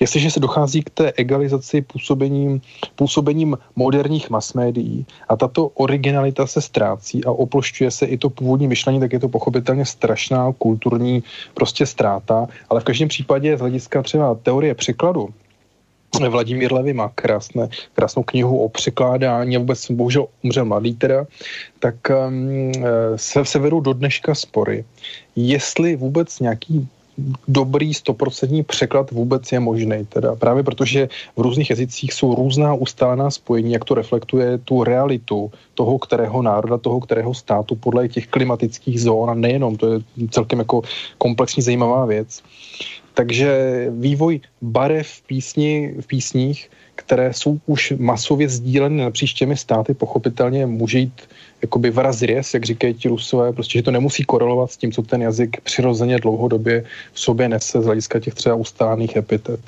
Jestliže 0.00 0.30
se 0.30 0.40
dochází 0.40 0.82
k 0.82 0.90
té 0.90 1.12
egalizaci 1.16 1.82
působením, 1.82 2.60
působením 2.94 3.58
moderních 3.76 4.30
mass 4.30 4.54
médií 4.54 5.06
a 5.28 5.36
tato 5.36 5.66
originalita 5.66 6.46
se 6.46 6.60
ztrácí 6.60 7.24
a 7.24 7.30
oplošťuje 7.30 7.90
se 7.90 8.06
i 8.06 8.16
to 8.18 8.30
původní 8.30 8.68
myšlení, 8.68 9.00
tak 9.00 9.12
je 9.12 9.18
to 9.18 9.28
pochopitelně 9.28 9.84
strašná 9.84 10.52
kulturní 10.58 11.22
prostě 11.54 11.86
ztráta, 11.86 12.46
ale 12.70 12.80
v 12.80 12.84
každém 12.84 13.08
případě 13.08 13.56
z 13.56 13.60
hlediska 13.60 14.02
třeba 14.02 14.34
teorie 14.34 14.74
překladu, 14.74 15.28
Vladimír 16.28 16.72
Levy 16.72 16.92
má 16.92 17.08
krásné, 17.14 17.68
krásnou 17.94 18.22
knihu 18.22 18.58
o 18.58 18.68
překládání 18.68 19.56
a 19.56 19.58
vůbec 19.58 19.90
bohužel 19.90 20.26
umřel 20.42 20.64
mladý 20.64 20.94
teda, 20.94 21.26
tak 21.78 21.94
um, 22.28 22.72
se, 23.16 23.44
se 23.44 23.58
vedou 23.58 23.80
do 23.80 23.92
dneška 23.92 24.34
spory, 24.34 24.84
jestli 25.36 25.96
vůbec 25.96 26.40
nějaký 26.40 26.88
dobrý 27.48 27.94
stoprocentní 27.94 28.62
překlad 28.62 29.10
vůbec 29.10 29.52
je 29.52 29.60
možný. 29.60 30.06
Teda 30.08 30.34
právě 30.34 30.62
protože 30.62 31.08
v 31.36 31.40
různých 31.40 31.70
jazycích 31.70 32.12
jsou 32.12 32.34
různá 32.34 32.74
ustálená 32.74 33.30
spojení, 33.30 33.72
jak 33.72 33.84
to 33.84 33.94
reflektuje 33.94 34.58
tu 34.58 34.84
realitu 34.84 35.50
toho, 35.74 35.98
kterého 35.98 36.42
národa, 36.42 36.78
toho, 36.78 37.00
kterého 37.00 37.34
státu 37.34 37.76
podle 37.76 38.08
těch 38.08 38.26
klimatických 38.26 39.00
zón 39.00 39.30
a 39.30 39.34
nejenom, 39.34 39.76
to 39.76 39.92
je 39.92 40.00
celkem 40.30 40.58
jako 40.58 40.82
komplexní 41.18 41.62
zajímavá 41.62 42.06
věc. 42.06 42.42
Takže 43.14 43.86
vývoj 43.90 44.40
barev 44.62 45.08
v, 45.08 45.22
písni, 45.22 45.94
v 46.00 46.06
písních, 46.06 46.70
které 46.94 47.32
jsou 47.32 47.58
už 47.66 47.92
masově 47.98 48.48
sdíleny 48.48 49.02
napříč 49.02 49.32
těmi 49.32 49.56
státy, 49.56 49.94
pochopitelně 49.94 50.66
může 50.66 50.98
jít 50.98 51.22
jakoby 51.62 51.90
vrazries, 51.90 52.54
jak 52.54 52.64
říkají 52.64 52.94
ti 52.94 53.08
rusové, 53.08 53.52
prostě, 53.52 53.78
že 53.78 53.82
to 53.82 53.90
nemusí 53.90 54.24
korelovat 54.24 54.70
s 54.70 54.76
tím, 54.76 54.92
co 54.92 55.02
ten 55.02 55.22
jazyk 55.22 55.60
přirozeně 55.60 56.18
dlouhodobě 56.18 56.84
v 57.12 57.20
sobě 57.20 57.48
nese 57.48 57.82
z 57.82 57.84
hlediska 57.84 58.20
těch 58.20 58.34
třeba 58.34 58.54
ustálených 58.54 59.16
epitet. 59.16 59.60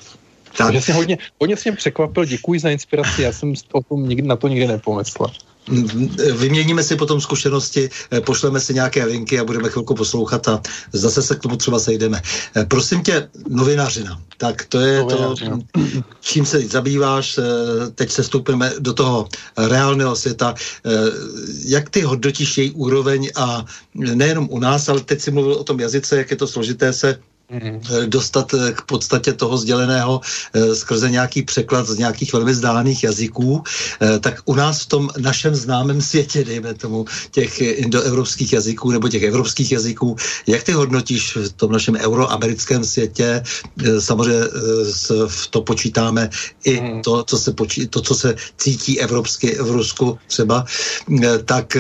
Tak. 0.59 0.67
Takže 0.67 0.81
jsi 0.81 0.93
hodně, 0.93 1.19
hodně 1.41 1.57
jsi 1.57 1.71
mě 1.71 1.77
překvapil, 1.77 2.25
děkuji 2.25 2.61
za 2.61 2.71
inspiraci, 2.71 3.23
já 3.23 3.33
jsem 3.33 3.55
o 3.73 3.83
tom 3.83 4.09
nikdy, 4.09 4.29
na 4.29 4.37
to 4.37 4.49
nikdy 4.49 4.67
nepomyslel. 4.67 5.31
Vyměníme 6.37 6.83
si 6.83 6.97
potom 6.97 7.21
zkušenosti, 7.21 7.91
eh, 8.11 8.21
pošleme 8.21 8.61
si 8.61 8.75
nějaké 8.75 9.05
linky 9.05 9.39
a 9.39 9.45
budeme 9.45 9.69
chvilku 9.69 9.95
poslouchat 9.95 10.49
a 10.49 10.63
zase 10.93 11.23
se 11.23 11.35
k 11.37 11.39
tomu 11.39 11.57
třeba 11.57 11.79
sejdeme. 11.79 12.23
Eh, 12.57 12.65
prosím 12.65 13.03
tě, 13.03 13.29
novinařina. 13.49 14.21
Tak 14.37 14.65
to 14.65 14.81
je 14.81 15.01
Novinařina. 15.01 15.57
to, 15.57 15.81
čím 16.21 16.47
se 16.47 16.61
zabýváš. 16.61 17.39
Eh, 17.39 17.43
teď 17.95 18.11
se 18.11 18.25
stoupíme 18.25 18.73
do 18.79 18.93
toho 18.93 19.29
reálného 19.57 20.17
světa. 20.17 20.55
Jak 21.65 21.91
ty 21.91 22.01
hodnotíš 22.01 22.59
její 22.59 22.71
úroveň 22.71 23.31
a 23.37 23.65
nejenom 23.95 24.49
u 24.51 24.59
nás, 24.59 24.89
ale 24.89 25.01
teď 25.01 25.21
si 25.21 25.31
mluvil 25.31 25.53
o 25.53 25.65
tom 25.65 25.81
jazyce, 25.81 26.17
jak 26.17 26.31
je 26.31 26.37
to 26.37 26.47
složité 26.47 26.93
se. 26.93 27.19
Dostat 28.07 28.55
eh, 28.55 28.73
k 28.73 28.83
podstatě 28.83 29.33
toho 29.33 29.59
sděleného 29.59 30.21
eh, 30.55 30.75
skrze 30.75 31.11
nějaký 31.11 31.43
překlad 31.43 31.87
z 31.87 31.99
nějakých 31.99 32.33
velmi 32.33 32.53
vzdálených 32.53 33.05
jazyků, 33.05 33.63
tak 34.21 34.41
u 34.45 34.55
nás 34.55 34.83
v 34.83 34.87
tom 34.87 35.09
našem 35.19 35.55
známém 35.55 36.03
světě, 36.03 36.45
dejme 36.45 36.75
tomu, 36.75 37.05
těch 37.31 37.61
indoevropských 37.61 38.53
jazyků 38.53 38.91
nebo 38.91 39.09
těch 39.09 39.23
evropských 39.23 39.73
jazyků, 39.73 40.17
jak 40.47 40.63
ty 40.63 40.73
hodnotíš 40.73 41.37
v 41.37 41.53
tom 41.53 41.73
našem 41.73 41.97
euroamerickém 41.97 42.85
světě? 42.85 43.43
Samozřejmě 43.99 44.45
v 45.27 45.47
to 45.51 45.63
počítáme 45.63 46.31
i 46.65 46.81
mm. 46.81 47.03
to, 47.03 47.25
co 47.25 47.39
se 47.39 47.53
počí, 47.53 47.89
to, 47.89 48.01
co 48.01 48.15
se 48.15 48.35
cítí 48.57 49.01
evropsky 49.01 49.59
v 49.61 49.71
Rusku 49.71 50.19
třeba, 50.27 50.65
tak 51.45 51.77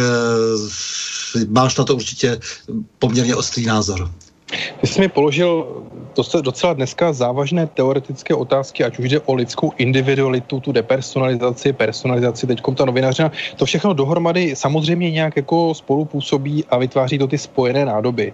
máš 1.49 1.77
na 1.77 1.85
to 1.85 1.95
určitě 1.97 2.41
poměrně 2.99 3.37
ostrý 3.37 3.67
názor. 3.67 4.11
Ty 4.81 4.87
jsi 4.87 5.01
mi 5.01 5.09
položil 5.09 5.83
docela 6.43 6.73
dneska 6.73 7.13
závažné 7.13 7.67
teoretické 7.67 8.35
otázky, 8.35 8.85
ať 8.85 8.99
už 8.99 9.09
jde 9.09 9.21
o 9.21 9.35
lidskou 9.35 9.73
individualitu, 9.79 10.61
tu 10.61 10.73
depersonalizaci, 10.73 11.73
personalizaci, 11.73 12.47
teď 12.47 12.61
ta 12.77 12.85
novinářina, 12.85 13.33
to 13.57 13.65
všechno 13.65 13.93
dohromady 13.93 14.57
samozřejmě 14.57 15.11
nějak 15.11 15.37
jako 15.37 15.75
spolupůsobí 15.75 16.65
a 16.71 16.79
vytváří 16.79 17.19
to 17.19 17.27
ty 17.27 17.39
spojené 17.39 17.85
nádoby. 17.85 18.33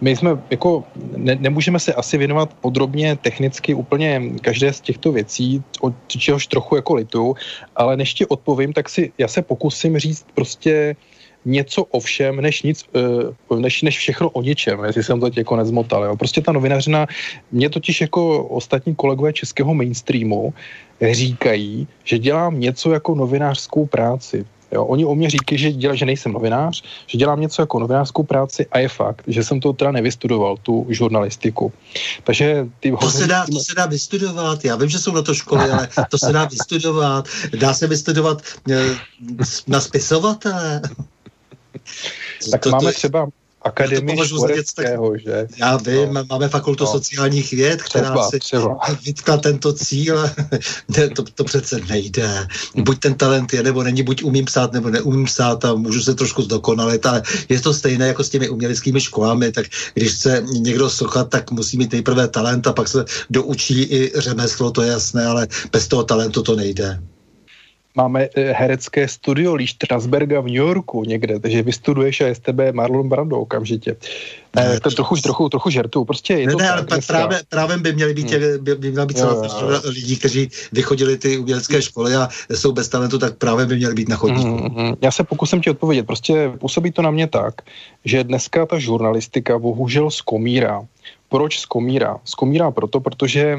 My 0.00 0.16
jsme 0.16 0.30
jako, 0.50 0.84
ne, 1.16 1.36
nemůžeme 1.40 1.78
se 1.78 1.94
asi 1.94 2.18
věnovat 2.18 2.54
podrobně 2.60 3.16
technicky 3.16 3.74
úplně 3.74 4.22
každé 4.40 4.72
z 4.72 4.80
těchto 4.80 5.12
věcí, 5.12 5.62
od 5.80 5.94
čehož 6.06 6.46
trochu 6.46 6.76
jako 6.76 6.94
litu, 6.94 7.34
ale 7.76 7.96
než 7.96 8.14
ti 8.14 8.26
odpovím, 8.26 8.72
tak 8.72 8.88
si 8.88 9.12
já 9.18 9.28
se 9.28 9.42
pokusím 9.42 9.98
říct 9.98 10.26
prostě 10.34 10.96
něco 11.44 11.84
o 11.84 12.00
všem, 12.00 12.40
než 12.40 12.62
nic, 12.62 12.84
eh, 12.96 13.56
než, 13.56 13.82
než 13.82 13.98
všechno 13.98 14.30
o 14.30 14.42
ničem, 14.42 14.84
jestli 14.84 15.04
jsem 15.04 15.20
to 15.20 15.26
teď 15.26 15.36
jako 15.36 15.56
nezmotal. 15.56 16.04
Jo. 16.04 16.16
Prostě 16.16 16.40
ta 16.40 16.52
novinařina, 16.52 17.06
mě 17.52 17.70
totiž 17.70 18.00
jako 18.00 18.44
ostatní 18.44 18.94
kolegové 18.94 19.32
českého 19.32 19.74
mainstreamu 19.74 20.54
říkají, 21.12 21.88
že 22.04 22.18
dělám 22.18 22.60
něco 22.60 22.92
jako 22.92 23.14
novinářskou 23.14 23.86
práci. 23.86 24.44
Jo, 24.72 24.84
oni 24.84 25.04
o 25.04 25.14
mě 25.14 25.30
říkají, 25.30 25.58
že, 25.58 25.72
dělá, 25.72 25.94
že 25.94 26.06
nejsem 26.06 26.32
novinář, 26.32 26.82
že 27.06 27.18
dělám 27.18 27.40
něco 27.40 27.62
jako 27.62 27.78
novinářskou 27.78 28.22
práci 28.22 28.66
a 28.72 28.78
je 28.78 28.88
fakt, 28.88 29.22
že 29.26 29.44
jsem 29.44 29.60
to 29.60 29.72
teda 29.72 29.92
nevystudoval, 29.92 30.56
tu 30.56 30.86
žurnalistiku. 30.88 31.72
Takže 32.24 32.66
ty 32.80 32.92
to, 33.00 33.10
se 33.10 33.26
dá, 33.26 33.46
to 33.46 33.60
se 33.60 33.74
dá 33.74 33.86
vystudovat, 33.86 34.64
já 34.64 34.76
vím, 34.76 34.88
že 34.88 34.98
jsou 34.98 35.12
na 35.12 35.22
to 35.22 35.34
školy, 35.34 35.70
ale 35.70 35.88
to 36.10 36.18
se 36.18 36.32
dá 36.32 36.44
vystudovat. 36.44 37.28
Dá 37.58 37.74
se 37.74 37.86
vystudovat 37.86 38.42
eh, 38.70 38.96
na 39.66 39.80
spisovatele. 39.80 40.82
Tak 42.50 42.62
to, 42.62 42.70
máme 42.70 42.92
to, 42.92 42.98
třeba 42.98 43.28
Akademii 43.62 44.26
Škoreckého, 44.26 45.18
že? 45.18 45.46
Já 45.56 45.76
vím, 45.76 46.14
no. 46.14 46.24
máme 46.30 46.48
fakultu 46.48 46.84
no. 46.84 46.90
sociálních 46.90 47.52
věd, 47.52 47.82
která 47.82 48.04
třeba, 48.04 48.30
si 48.30 48.38
třeba. 48.38 48.78
vytkla 49.04 49.36
tento 49.36 49.72
cíl. 49.72 50.30
ne, 50.96 51.08
to, 51.08 51.22
to 51.22 51.44
přece 51.44 51.80
nejde. 51.88 52.46
Buď 52.76 52.98
ten 52.98 53.14
talent 53.14 53.52
je, 53.52 53.62
nebo 53.62 53.82
není, 53.82 54.02
buď 54.02 54.22
umím 54.22 54.44
psát, 54.44 54.72
nebo 54.72 54.90
neumím 54.90 55.24
psát 55.24 55.64
a 55.64 55.74
můžu 55.74 56.00
se 56.00 56.14
trošku 56.14 56.42
zdokonalit, 56.42 57.06
ale 57.06 57.22
je 57.48 57.60
to 57.60 57.74
stejné 57.74 58.06
jako 58.06 58.24
s 58.24 58.28
těmi 58.28 58.48
uměleckými 58.48 59.00
školami, 59.00 59.52
tak 59.52 59.66
když 59.94 60.12
chce 60.12 60.44
někdo 60.52 60.90
sluchat, 60.90 61.28
tak 61.28 61.50
musí 61.50 61.78
mít 61.78 61.92
nejprve 61.92 62.28
talent 62.28 62.66
a 62.66 62.72
pak 62.72 62.88
se 62.88 63.04
doučí 63.30 63.82
i 63.82 64.12
řemeslo, 64.16 64.70
to 64.70 64.82
je 64.82 64.88
jasné, 64.88 65.26
ale 65.26 65.48
bez 65.72 65.88
toho 65.88 66.04
talentu 66.04 66.42
to 66.42 66.56
nejde 66.56 67.00
máme 67.96 68.28
eh, 68.34 68.52
herecké 68.52 69.08
studio 69.08 69.54
Lee 69.54 69.66
Strasberga 69.66 70.40
v 70.40 70.46
New 70.46 70.54
Yorku 70.54 71.04
někde, 71.04 71.38
takže 71.38 71.62
vystuduješ 71.62 72.20
a 72.20 72.26
je 72.26 72.34
z 72.34 72.38
tebe 72.38 72.72
Marlon 72.72 73.08
Brando 73.08 73.40
okamžitě. 73.40 73.96
Ne, 74.56 74.68
ne 74.68 74.80
to 74.80 74.90
trochu, 74.90 75.16
trochu, 75.16 75.48
trochu 75.48 75.70
žertu. 75.70 76.04
Prostě 76.04 76.34
je 76.34 76.46
ne, 76.46 76.52
to 76.52 76.58
ne, 76.58 76.70
ale 76.70 76.86
právě, 77.06 77.42
právě 77.48 77.76
by 77.78 77.92
měli 77.92 78.14
být, 78.14 78.30
hmm. 78.30 78.64
by, 78.64 78.74
by 78.74 78.90
měla 78.90 79.06
být 79.06 79.18
celá 79.18 79.80
lidí, 79.84 80.16
kteří 80.16 80.50
vychodili 80.72 81.18
ty 81.18 81.38
umělecké 81.38 81.82
školy 81.82 82.14
a 82.14 82.28
jsou 82.54 82.72
bez 82.72 82.88
talentu, 82.88 83.18
tak 83.18 83.36
právě 83.36 83.66
by 83.66 83.76
měli 83.76 83.94
být 83.94 84.08
na 84.08 84.16
chodníku. 84.16 84.56
Hmm, 84.56 84.76
hmm. 84.76 84.94
Já 85.00 85.10
se 85.10 85.24
pokusím 85.24 85.60
ti 85.60 85.70
odpovědět. 85.70 86.06
Prostě 86.06 86.52
působí 86.58 86.90
to 86.90 87.02
na 87.02 87.10
mě 87.10 87.26
tak, 87.26 87.54
že 88.04 88.24
dneska 88.24 88.66
ta 88.66 88.78
žurnalistika 88.78 89.58
bohužel 89.58 90.10
skomírá. 90.10 90.82
Proč 91.28 91.58
skomírá? 91.58 92.20
Skomírá 92.24 92.70
proto, 92.70 93.00
protože 93.00 93.40
e, 93.40 93.58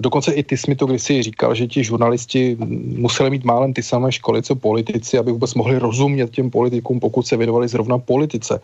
dokonce 0.00 0.32
i 0.32 0.42
ty 0.42 0.56
jsi 0.56 0.70
mi 0.70 0.76
to 0.76 0.86
kdysi 0.86 1.22
říkal, 1.22 1.54
že 1.54 1.66
ti 1.66 1.84
žurnalisti 1.84 2.56
museli 2.96 3.30
mít 3.30 3.44
málem 3.44 3.72
ty 3.72 3.82
samé 3.82 4.12
školy, 4.12 4.42
co 4.42 4.54
politici, 4.54 5.18
aby 5.18 5.32
vůbec 5.32 5.54
mohli 5.54 5.78
rozumět 5.78 6.30
těm 6.30 6.50
politikům, 6.50 7.00
pokud 7.00 7.26
se 7.26 7.36
věnovali 7.36 7.68
zrovna 7.68 7.98
politice. 7.98 8.60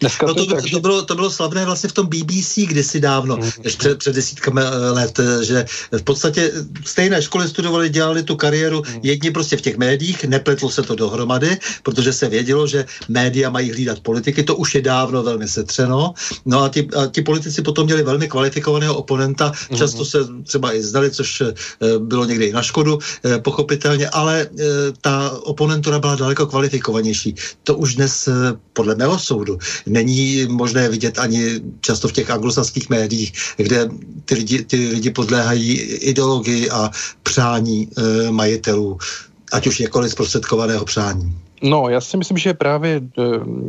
Dneska 0.00 0.26
no 0.26 0.34
to, 0.34 0.46
to, 0.46 0.54
tak, 0.54 0.64
to, 0.70 0.80
bylo, 0.80 1.02
to 1.02 1.14
bylo 1.14 1.30
slavné 1.30 1.64
vlastně 1.64 1.88
v 1.88 1.92
tom 1.92 2.06
BBC 2.06 2.58
kdysi 2.68 3.00
dávno, 3.00 3.36
mm. 3.36 3.50
před, 3.76 3.98
před 3.98 4.14
desítkami 4.14 4.60
eh, 4.64 4.90
let, 4.90 5.18
eh, 5.18 5.44
že 5.44 5.64
v 5.92 6.02
podstatě 6.02 6.52
stejné 6.84 7.22
školy 7.22 7.48
studovali, 7.48 7.88
dělali 7.88 8.22
tu 8.22 8.36
kariéru 8.36 8.82
mm. 8.86 9.00
jedni 9.02 9.30
prostě 9.30 9.56
v 9.56 9.60
těch 9.60 9.76
médiích, 9.76 10.24
nepletlo 10.24 10.70
se 10.70 10.82
to 10.82 10.94
dohromady, 10.94 11.58
protože 11.82 12.12
se 12.12 12.28
vědělo, 12.28 12.66
že 12.66 12.84
média 13.08 13.50
mají 13.50 13.72
hlídat 13.72 14.00
politiky, 14.00 14.42
to 14.42 14.56
už 14.56 14.74
je 14.74 14.82
dávno 14.82 15.22
velmi 15.22 15.48
setřeno. 15.48 16.14
No 16.44 16.62
a 16.62 16.68
ti, 16.68 16.88
a 16.96 17.06
ti 17.06 17.22
politici 17.22 17.62
potom 17.62 17.86
měli 17.86 18.02
velmi 18.02 18.28
kvalifikovaného 18.28 18.96
oponenta, 18.96 19.52
mm. 19.70 19.76
často 19.76 20.04
se 20.04 20.18
třeba 20.44 20.74
i 20.74 20.82
zdali, 20.82 21.10
což 21.10 21.40
eh, 21.40 21.54
bylo 21.98 22.24
někdy 22.24 22.44
i 22.44 22.52
na 22.52 22.62
škodu, 22.62 22.98
pochopitelně, 23.42 24.08
ale 24.08 24.48
ta 25.00 25.30
oponentura 25.42 25.98
byla 25.98 26.16
daleko 26.16 26.46
kvalifikovanější. 26.46 27.34
To 27.64 27.74
už 27.74 27.94
dnes 27.94 28.28
podle 28.72 28.94
mého 28.94 29.18
soudu 29.18 29.58
není 29.86 30.46
možné 30.46 30.88
vidět 30.88 31.18
ani 31.18 31.60
často 31.80 32.08
v 32.08 32.12
těch 32.12 32.30
anglosaských 32.30 32.90
médiích, 32.90 33.32
kde 33.56 33.88
ty 34.24 34.34
lidi, 34.34 34.62
ty 34.64 34.88
lidi 34.88 35.10
podléhají 35.10 35.72
ideologii 35.80 36.70
a 36.70 36.90
přání 37.22 37.88
e, 37.88 38.30
majitelů, 38.30 38.98
ať 39.52 39.66
už 39.66 39.80
jakkoliv 39.80 40.12
zprostředkovaného 40.12 40.84
přání. 40.84 41.45
No, 41.62 41.88
já 41.88 42.00
si 42.00 42.16
myslím, 42.16 42.38
že 42.38 42.54
právě 42.54 42.96
e, 42.96 43.22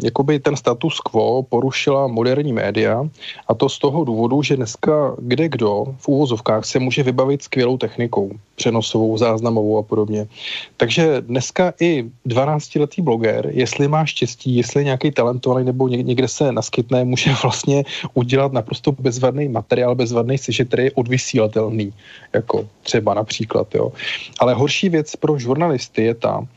jakoby 0.03 0.39
ten 0.39 0.55
status 0.55 0.99
quo 0.99 1.43
porušila 1.43 2.07
moderní 2.07 2.53
média 2.53 3.09
a 3.47 3.53
to 3.53 3.69
z 3.69 3.79
toho 3.79 4.03
důvodu, 4.03 4.43
že 4.43 4.55
dneska 4.55 5.15
kde 5.19 5.49
kdo 5.49 5.85
v 5.97 6.07
úvozovkách 6.07 6.65
se 6.65 6.79
může 6.79 7.03
vybavit 7.03 7.43
skvělou 7.43 7.77
technikou, 7.77 8.31
přenosovou, 8.55 9.17
záznamovou 9.17 9.77
a 9.77 9.83
podobně. 9.83 10.27
Takže 10.77 11.21
dneska 11.21 11.73
i 11.79 12.05
12-letý 12.27 13.01
bloger, 13.01 13.49
jestli 13.53 13.87
má 13.87 14.05
štěstí, 14.05 14.55
jestli 14.55 14.79
je 14.81 14.85
nějaký 14.85 15.11
talentovaný 15.11 15.65
nebo 15.65 15.87
někde 15.87 16.27
se 16.27 16.51
naskytne, 16.51 17.05
může 17.05 17.33
vlastně 17.43 17.83
udělat 18.13 18.53
naprosto 18.53 18.91
bezvadný 18.91 19.47
materiál, 19.47 19.95
bezvadný 19.95 20.37
sešit, 20.37 20.67
který 20.67 20.83
je 20.83 20.91
odvysílatelný, 20.91 21.93
jako 22.33 22.67
třeba 22.83 23.13
například. 23.13 23.75
Jo. 23.75 23.91
Ale 24.39 24.53
horší 24.53 24.89
věc 24.89 25.15
pro 25.15 25.39
žurnalisty 25.39 26.03
je 26.03 26.13
ta, 26.13 26.47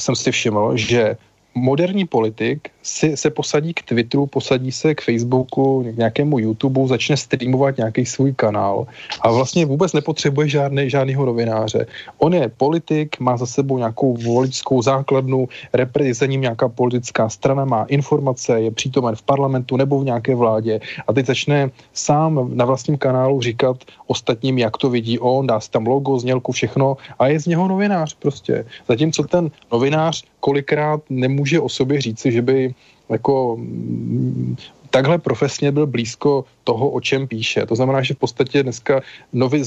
jsem 0.00 0.16
si 0.16 0.32
všiml, 0.32 0.76
že 0.76 1.16
moderní 1.54 2.06
politik 2.06 2.70
si, 2.88 3.16
se 3.16 3.30
posadí 3.30 3.74
k 3.74 3.82
Twitteru, 3.82 4.26
posadí 4.26 4.72
se 4.72 4.94
k 4.94 5.00
Facebooku, 5.00 5.84
k 5.94 5.96
nějakému 5.96 6.38
YouTube, 6.38 6.88
začne 6.88 7.16
streamovat 7.16 7.76
nějaký 7.76 8.06
svůj 8.06 8.32
kanál 8.32 8.86
a 9.20 9.30
vlastně 9.30 9.66
vůbec 9.66 9.92
nepotřebuje 9.92 10.48
žádný, 10.48 10.90
žádného 10.90 11.26
novináře. 11.26 11.86
On 12.18 12.34
je 12.34 12.48
politik, 12.48 13.20
má 13.20 13.36
za 13.36 13.46
sebou 13.46 13.78
nějakou 13.78 14.16
voličskou 14.16 14.82
základnu, 14.82 15.48
reprezentuje 15.72 16.28
ním 16.28 16.40
nějaká 16.40 16.68
politická 16.68 17.28
strana, 17.28 17.64
má 17.64 17.84
informace, 17.84 18.60
je 18.60 18.70
přítomen 18.70 19.16
v 19.16 19.22
parlamentu 19.22 19.76
nebo 19.76 20.00
v 20.00 20.04
nějaké 20.04 20.34
vládě 20.34 20.80
a 21.08 21.12
teď 21.12 21.26
začne 21.26 21.70
sám 21.92 22.50
na 22.54 22.64
vlastním 22.64 22.96
kanálu 22.98 23.40
říkat 23.40 23.76
ostatním, 24.06 24.58
jak 24.58 24.76
to 24.76 24.90
vidí 24.90 25.18
on, 25.18 25.46
dá 25.46 25.60
si 25.60 25.70
tam 25.70 25.86
logo, 25.86 26.18
znělku, 26.18 26.52
všechno 26.52 26.96
a 27.18 27.26
je 27.26 27.40
z 27.40 27.46
něho 27.46 27.68
novinář 27.68 28.14
prostě. 28.14 28.64
Zatímco 28.88 29.22
ten 29.22 29.50
novinář 29.72 30.24
kolikrát 30.40 31.00
nemůže 31.10 31.60
o 31.60 31.68
sobě 31.68 32.00
říci, 32.00 32.32
že 32.32 32.42
by 32.42 32.74
jako 33.08 33.56
mm, 33.56 34.56
takhle 34.90 35.18
profesně 35.18 35.72
byl 35.72 35.86
blízko 35.86 36.44
toho, 36.64 36.90
o 36.90 37.00
čem 37.00 37.28
píše. 37.28 37.66
To 37.66 37.76
znamená, 37.76 38.02
že 38.02 38.14
v 38.14 38.18
podstatě 38.18 38.62
dneska 38.62 39.00
novi, 39.32 39.64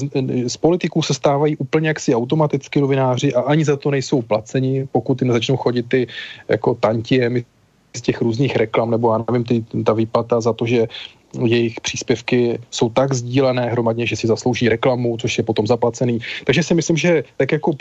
z 0.48 0.58
politiků 0.58 1.02
se 1.02 1.14
stávají 1.14 1.58
úplně 1.58 1.88
jaksi 1.88 2.16
automaticky 2.16 2.82
novináři 2.82 3.34
a 3.34 3.42
ani 3.42 3.66
za 3.66 3.78
to 3.78 3.92
nejsou 3.92 4.22
placeni, 4.22 4.88
pokud 4.92 5.22
jim 5.22 5.32
začnou 5.32 5.58
chodit 5.58 5.86
ty 5.90 6.08
jako 6.50 6.76
tantiemy 6.76 7.46
z 7.96 8.02
těch 8.02 8.22
různých 8.22 8.56
reklam, 8.56 8.92
nebo 8.92 9.14
já 9.14 9.26
nevím, 9.32 9.44
ty, 9.44 9.84
ta 9.84 9.94
výplata 9.94 10.42
za 10.42 10.54
to, 10.54 10.66
že 10.66 10.88
jejich 11.46 11.82
příspěvky 11.82 12.60
jsou 12.72 12.90
tak 12.90 13.14
sdílené 13.14 13.70
hromadně, 13.70 14.06
že 14.06 14.16
si 14.16 14.28
zaslouží 14.28 14.70
reklamu, 14.70 15.18
což 15.18 15.38
je 15.38 15.44
potom 15.44 15.68
zaplacený. 15.68 16.20
Takže 16.44 16.64
si 16.64 16.74
myslím, 16.74 16.98
že 16.98 17.24
tak 17.38 17.52
jako 17.52 17.74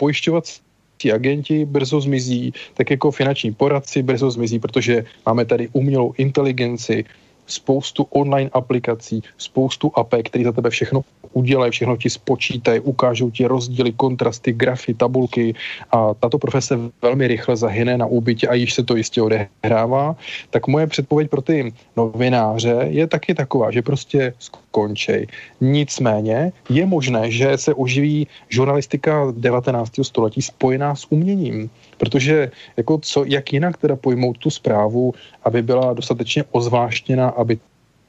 pojišťovat 1.01 1.15
agenti 1.15 1.65
brzo 1.65 2.01
zmizí, 2.01 2.53
tak 2.73 2.91
jako 2.91 3.11
finanční 3.11 3.53
poradci 3.53 4.03
brzo 4.03 4.31
zmizí, 4.31 4.59
protože 4.59 5.05
máme 5.25 5.45
tady 5.45 5.69
umělou 5.73 6.13
inteligenci, 6.17 7.05
spoustu 7.51 8.07
online 8.09 8.49
aplikací, 8.53 9.23
spoustu 9.37 9.91
apek, 9.95 10.29
které 10.29 10.43
za 10.43 10.51
tebe 10.51 10.69
všechno 10.69 11.01
udělají, 11.33 11.71
všechno 11.71 11.97
ti 11.97 12.09
spočítají, 12.09 12.79
ukážou 12.79 13.31
ti 13.31 13.45
rozdíly, 13.45 13.91
kontrasty, 13.91 14.53
grafy, 14.53 14.93
tabulky 14.93 15.55
a 15.91 16.13
tato 16.13 16.37
profese 16.37 16.79
velmi 17.01 17.27
rychle 17.27 17.55
zahyne 17.55 17.97
na 17.97 18.05
úbytě 18.05 18.47
a 18.47 18.53
již 18.53 18.73
se 18.73 18.83
to 18.83 18.95
jistě 18.95 19.21
odehrává, 19.21 20.15
tak 20.49 20.67
moje 20.67 20.87
předpověď 20.87 21.29
pro 21.29 21.41
ty 21.41 21.73
novináře 21.97 22.87
je 22.89 23.07
taky 23.07 23.33
taková, 23.33 23.71
že 23.71 23.81
prostě 23.81 24.33
skončej. 24.39 25.27
Nicméně 25.61 26.51
je 26.69 26.85
možné, 26.85 27.31
že 27.31 27.57
se 27.57 27.73
oživí 27.73 28.27
žurnalistika 28.49 29.31
19. 29.31 29.91
století 30.01 30.41
spojená 30.41 30.95
s 30.95 31.07
uměním, 31.09 31.69
protože 32.01 32.51
jako 32.77 32.97
co, 32.97 33.23
jak 33.25 33.53
jinak 33.53 33.77
teda 33.77 33.95
pojmout 33.95 34.37
tu 34.37 34.49
zprávu, 34.49 35.13
aby 35.43 35.61
byla 35.61 35.93
dostatečně 35.93 36.43
ozvláštněna, 36.51 37.29
aby 37.29 37.59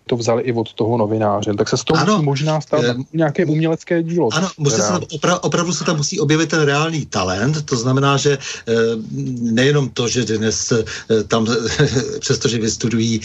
to 0.07 0.17
vzali 0.17 0.43
i 0.43 0.53
od 0.53 0.73
toho 0.73 0.97
novináře. 0.97 1.55
Tak 1.55 1.69
se 1.69 1.77
z 1.77 1.85
toho 1.85 2.01
ano, 2.01 2.13
musí 2.13 2.25
možná 2.25 2.61
stát 2.61 2.83
je, 2.83 2.95
nějaké 3.13 3.47
umělecké 3.47 4.03
dílo. 4.03 4.29
Ano, 4.33 4.49
musí 4.59 4.77
se 4.77 4.89
tam, 4.89 5.03
opra, 5.13 5.39
opravdu 5.39 5.73
se 5.73 5.85
tam 5.85 5.97
musí 5.97 6.21
objevit 6.21 6.51
ten 6.51 6.63
reálný 6.63 7.07
talent, 7.07 7.63
to 7.65 7.77
znamená, 7.77 8.17
že 8.17 8.33
e, 8.33 8.39
nejenom 9.41 9.89
to, 9.89 10.09
že 10.09 10.25
dnes 10.25 10.73
e, 10.73 10.85
tam, 11.25 11.47
e, 11.47 12.19
přestože 12.21 12.59
vystudují 12.59 13.21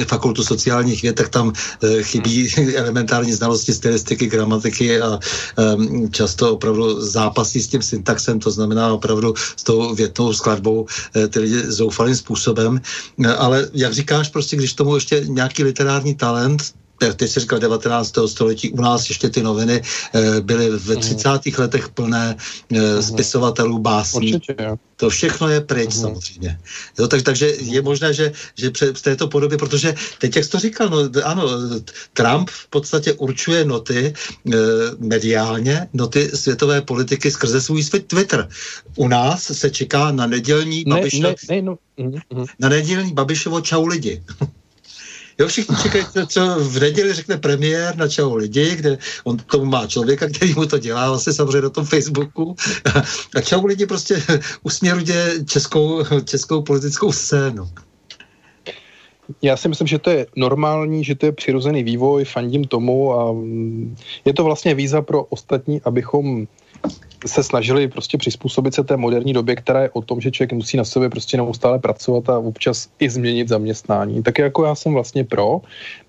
e, 0.00 0.04
fakultu 0.04 0.44
sociálních 0.44 1.02
věd, 1.02 1.16
tak 1.16 1.28
tam 1.28 1.52
e, 1.82 2.02
chybí 2.02 2.48
elementární 2.76 3.32
znalosti 3.32 3.74
stylistiky, 3.74 4.26
gramatiky 4.26 5.00
a 5.00 5.18
e, 5.18 6.08
často 6.10 6.52
opravdu 6.52 7.00
zápasí 7.00 7.62
s 7.62 7.68
tím 7.68 7.82
syntaxem, 7.82 8.38
to 8.38 8.50
znamená 8.50 8.92
opravdu 8.92 9.34
s 9.56 9.62
tou 9.62 9.94
větnou 9.94 10.32
skladbou 10.32 10.86
e, 11.16 11.28
ty 11.28 11.38
lidi 11.38 11.58
zoufalým 11.72 12.16
způsobem. 12.16 12.80
E, 13.24 13.34
ale 13.34 13.68
jak 13.72 13.92
říkáš, 13.92 14.28
prostě 14.28 14.56
když 14.56 14.72
tomu 14.72 14.94
ještě 14.94 15.24
nějaký 15.26 15.64
literární 15.64 16.01
talent, 16.14 16.62
ty 17.16 17.28
jsi 17.28 17.40
říkal 17.40 17.58
19. 17.58 18.14
století, 18.26 18.70
u 18.70 18.80
nás 18.80 19.08
ještě 19.08 19.30
ty 19.30 19.42
noviny 19.42 19.82
e, 20.14 20.40
byly 20.40 20.70
v 20.70 20.96
30. 20.96 21.28
Mhm. 21.28 21.40
letech 21.58 21.88
plné 21.88 22.36
e, 22.72 23.02
spisovatelů, 23.02 23.78
básní. 23.78 24.34
Určitě, 24.34 24.56
To 24.96 25.10
všechno 25.10 25.48
je 25.48 25.60
pryč 25.60 25.94
mm. 25.94 26.00
samozřejmě. 26.00 26.58
Jo, 26.98 27.08
tak, 27.08 27.22
takže 27.22 27.46
je 27.60 27.82
možné, 27.82 28.14
že, 28.14 28.32
že 28.58 28.70
v 28.92 29.02
této 29.02 29.28
podobě, 29.28 29.58
protože 29.58 29.94
teď, 30.18 30.36
jak 30.36 30.44
jsi 30.44 30.50
to 30.50 30.58
říkal, 30.58 30.88
no, 30.88 30.98
ano, 31.24 31.48
Trump 32.12 32.50
v 32.50 32.68
podstatě 32.68 33.12
určuje 33.12 33.64
noty 33.64 34.14
e, 34.52 34.56
mediálně, 34.98 35.88
noty 35.92 36.30
světové 36.34 36.82
politiky 36.82 37.30
skrze 37.30 37.60
svůj 37.60 37.84
Twitter. 37.84 38.48
U 38.96 39.08
nás 39.08 39.42
se 39.42 39.70
čeká 39.70 40.12
na 40.12 40.26
nedělní 40.26 40.84
Babišovo, 40.86 41.28
ne, 41.28 41.34
ne, 41.50 41.62
no, 41.62 41.76
mm, 41.96 42.46
na 42.58 42.68
nedělní 42.68 43.12
Babišovo 43.12 43.60
čau 43.60 43.86
lidi. 43.86 44.22
Jo, 45.42 45.48
všichni 45.48 45.76
čekají, 45.82 46.04
co 46.28 46.56
v 46.58 46.80
neděli 46.80 47.12
řekne 47.12 47.36
premiér 47.36 47.96
na 47.96 48.08
čau 48.08 48.34
lidi, 48.34 48.76
kde 48.76 48.98
on 49.24 49.36
tomu 49.36 49.64
má 49.64 49.86
člověka, 49.86 50.28
který 50.28 50.54
mu 50.54 50.66
to 50.66 50.78
dělá, 50.78 51.08
vlastně 51.08 51.32
samozřejmě 51.32 51.60
na 51.60 51.70
tom 51.70 51.84
Facebooku. 51.84 52.56
A 53.34 53.40
čau 53.40 53.66
lidi 53.66 53.86
prostě 53.86 54.22
usměruje 54.62 55.44
českou, 55.46 56.04
českou 56.24 56.62
politickou 56.62 57.12
scénu. 57.12 57.68
Já 59.42 59.56
si 59.56 59.68
myslím, 59.68 59.86
že 59.86 59.98
to 59.98 60.10
je 60.10 60.26
normální, 60.36 61.04
že 61.04 61.14
to 61.14 61.26
je 61.26 61.32
přirozený 61.32 61.82
vývoj, 61.82 62.24
fandím 62.24 62.64
tomu 62.64 63.14
a 63.14 63.34
je 64.24 64.32
to 64.32 64.44
vlastně 64.44 64.74
víza 64.74 65.02
pro 65.02 65.24
ostatní, 65.24 65.80
abychom 65.84 66.46
se 67.26 67.42
snažili 67.42 67.88
prostě 67.88 68.18
přizpůsobit 68.18 68.74
se 68.74 68.84
té 68.84 68.96
moderní 68.96 69.32
době, 69.32 69.56
která 69.56 69.82
je 69.82 69.90
o 69.90 70.02
tom, 70.02 70.20
že 70.20 70.30
člověk 70.30 70.52
musí 70.52 70.76
na 70.76 70.84
sobě 70.84 71.10
prostě 71.10 71.36
neustále 71.36 71.78
pracovat 71.78 72.28
a 72.28 72.38
občas 72.38 72.88
i 72.98 73.10
změnit 73.10 73.48
zaměstnání. 73.48 74.22
Tak 74.22 74.38
jako 74.38 74.64
já 74.64 74.74
jsem 74.74 74.92
vlastně 74.92 75.24
pro. 75.24 75.60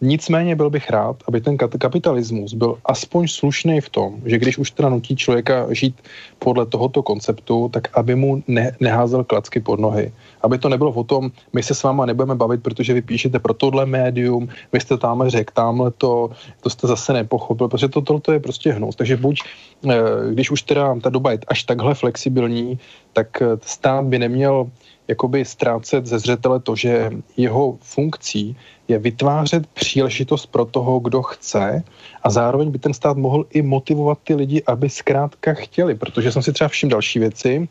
Nicméně 0.01 0.55
byl 0.55 0.69
bych 0.69 0.89
rád, 0.89 1.15
aby 1.27 1.41
ten 1.41 1.57
kapitalismus 1.57 2.53
byl 2.53 2.77
aspoň 2.85 3.27
slušný 3.27 3.81
v 3.81 3.89
tom, 3.89 4.21
že 4.25 4.37
když 4.37 4.57
už 4.57 4.71
teda 4.71 4.89
nutí 4.89 5.15
člověka 5.15 5.67
žít 5.73 5.95
podle 6.39 6.65
tohoto 6.65 7.03
konceptu, 7.03 7.69
tak 7.73 7.97
aby 7.97 8.15
mu 8.15 8.43
ne, 8.47 8.75
neházel 8.79 9.23
klacky 9.23 9.59
pod 9.59 9.79
nohy. 9.79 10.11
Aby 10.43 10.57
to 10.57 10.69
nebylo 10.69 10.91
o 10.91 11.03
tom, 11.03 11.31
my 11.53 11.63
se 11.63 11.73
s 11.75 11.83
váma 11.83 12.05
nebudeme 12.05 12.35
bavit, 12.35 12.63
protože 12.63 12.93
vy 12.93 13.01
píšete 13.01 13.39
pro 13.39 13.53
tohle 13.53 13.85
médium, 13.85 14.49
vy 14.73 14.79
jste 14.79 14.97
tam 14.97 15.29
řekl 15.29 15.53
tamhle 15.53 15.91
to, 15.91 16.29
to 16.61 16.69
jste 16.69 16.87
zase 16.87 17.13
nepochopil, 17.13 17.67
protože 17.67 17.87
to, 17.87 18.01
to, 18.01 18.19
to 18.19 18.31
je 18.31 18.39
prostě 18.39 18.71
hnus. 18.71 18.95
Takže 18.95 19.17
buď, 19.17 19.39
eh, 19.89 19.95
když 20.31 20.51
už 20.51 20.61
teda 20.61 20.95
ta 20.99 21.09
doba 21.09 21.31
je 21.31 21.39
až 21.47 21.63
takhle 21.63 21.93
flexibilní, 21.95 22.79
tak 23.13 23.41
eh, 23.41 23.57
stát 23.61 24.05
by 24.05 24.19
neměl 24.19 24.69
jakoby 25.07 25.45
ztrácet 25.45 26.05
ze 26.05 26.19
zřetele 26.19 26.59
to, 26.59 26.75
že 26.75 27.11
jeho 27.37 27.77
funkcí 27.81 28.55
je 28.87 28.99
vytvářet 28.99 29.67
příležitost 29.67 30.45
pro 30.45 30.65
toho, 30.65 30.99
kdo 30.99 31.21
chce 31.21 31.83
a 32.23 32.29
zároveň 32.29 32.71
by 32.71 32.79
ten 32.79 32.93
stát 32.93 33.17
mohl 33.17 33.45
i 33.51 33.61
motivovat 33.61 34.19
ty 34.23 34.35
lidi, 34.35 34.63
aby 34.63 34.89
zkrátka 34.89 35.53
chtěli, 35.53 35.95
protože 35.95 36.31
jsem 36.31 36.41
si 36.41 36.53
třeba 36.53 36.67
všiml 36.67 36.91
další 36.91 37.19
věci, 37.19 37.67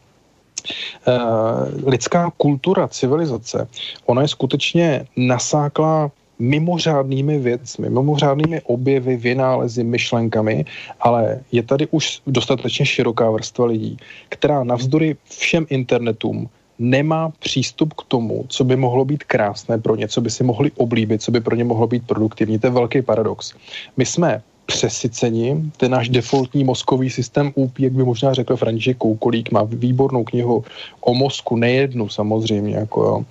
lidská 1.87 2.33
kultura, 2.37 2.89
civilizace, 2.89 3.69
ona 4.07 4.23
je 4.23 4.29
skutečně 4.29 5.07
nasáklá 5.17 6.11
mimořádnými 6.39 7.39
věcmi, 7.39 7.91
mimořádnými 7.91 8.61
objevy, 8.61 9.17
vynálezy, 9.17 9.85
myšlenkami, 9.85 10.65
ale 11.01 11.41
je 11.53 11.63
tady 11.63 11.87
už 11.91 12.21
dostatečně 12.27 12.87
široká 12.87 13.31
vrstva 13.31 13.67
lidí, 13.67 13.97
která 14.29 14.65
navzdory 14.65 15.17
všem 15.25 15.67
internetům 15.71 16.49
nemá 16.79 17.31
přístup 17.39 17.95
k 17.95 18.03
tomu, 18.09 18.45
co 18.49 18.65
by 18.65 18.77
mohlo 18.77 19.05
být 19.05 19.25
krásné 19.25 19.79
pro 19.79 19.97
ně, 19.97 20.09
co 20.09 20.21
by 20.21 20.31
si 20.31 20.45
mohli 20.45 20.71
oblíbit, 20.77 21.23
co 21.23 21.31
by 21.31 21.41
pro 21.41 21.57
ně 21.57 21.65
mohlo 21.65 21.87
být 21.87 22.07
produktivní. 22.07 22.59
To 22.59 22.67
je 22.67 22.71
velký 22.71 23.03
paradox. 23.03 23.55
My 23.97 24.07
jsme 24.07 24.43
přesycení. 24.67 25.73
Ten 25.77 25.91
náš 25.91 26.09
defaultní 26.09 26.65
mozkový 26.65 27.11
systém 27.11 27.53
UP, 27.55 27.79
jak 27.79 27.93
by 27.93 28.05
možná 28.05 28.35
řekl 28.35 28.57
František 28.57 28.97
Koukolík, 28.97 29.53
má 29.53 29.63
výbornou 29.63 30.25
knihu 30.25 30.65
o 31.01 31.15
mozku, 31.15 31.57
nejednu 31.57 32.09
samozřejmě. 32.09 32.75
Jako 32.75 33.05
jo. 33.05 33.25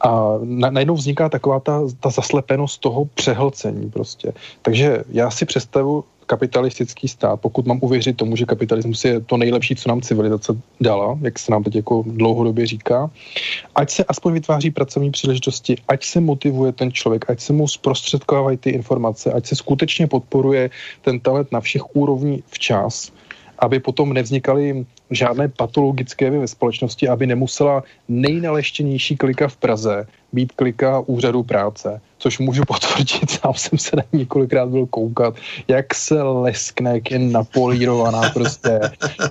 A 0.00 0.38
na, 0.42 0.70
najednou 0.70 0.94
vzniká 0.94 1.28
taková 1.28 1.60
ta, 1.60 1.80
ta 2.00 2.10
zaslepenost 2.10 2.80
toho 2.80 3.04
přehlcení 3.04 3.90
prostě. 3.90 4.32
Takže 4.62 5.04
já 5.08 5.30
si 5.30 5.44
představu 5.44 6.04
kapitalistický 6.26 7.08
stát, 7.08 7.40
pokud 7.40 7.66
mám 7.66 7.78
uvěřit 7.82 8.16
tomu, 8.16 8.36
že 8.36 8.44
kapitalismus 8.44 9.04
je 9.04 9.20
to 9.20 9.36
nejlepší, 9.36 9.76
co 9.76 9.88
nám 9.88 10.00
civilizace 10.00 10.52
dala, 10.80 11.18
jak 11.22 11.38
se 11.38 11.52
nám 11.52 11.62
teď 11.62 11.76
jako 11.76 12.04
dlouhodobě 12.06 12.66
říká, 12.66 13.10
ať 13.74 13.90
se 13.90 14.04
aspoň 14.04 14.32
vytváří 14.32 14.70
pracovní 14.70 15.10
příležitosti, 15.10 15.76
ať 15.88 16.04
se 16.04 16.20
motivuje 16.20 16.72
ten 16.72 16.92
člověk, 16.92 17.30
ať 17.30 17.40
se 17.40 17.52
mu 17.52 17.68
zprostředkovávají 17.68 18.56
ty 18.56 18.70
informace, 18.70 19.32
ať 19.32 19.46
se 19.46 19.56
skutečně 19.56 20.06
podporuje 20.06 20.70
ten 21.02 21.20
talent 21.20 21.52
na 21.52 21.60
všech 21.60 21.96
úrovních 21.96 22.44
včas, 22.46 23.12
aby 23.58 23.80
potom 23.80 24.12
nevznikaly 24.12 24.86
žádné 25.10 25.48
patologické 25.48 26.30
ve 26.30 26.48
společnosti, 26.48 27.08
aby 27.08 27.26
nemusela 27.26 27.82
nejnaleštěnější 28.08 29.16
klika 29.16 29.48
v 29.48 29.56
Praze 29.56 30.06
být 30.32 30.52
klika 30.52 31.00
úřadu 31.06 31.42
práce 31.42 32.00
což 32.24 32.38
můžu 32.38 32.62
potvrdit, 32.66 33.30
sám 33.30 33.54
jsem 33.56 33.78
se 33.78 33.96
na 33.96 34.02
několikrát 34.12 34.68
byl 34.68 34.86
koukat, 34.86 35.34
jak 35.68 35.94
se 35.94 36.22
leskne, 36.22 36.90
jak 36.90 37.10
je 37.10 37.18
napolírovaná 37.18 38.30
prostě. 38.30 38.80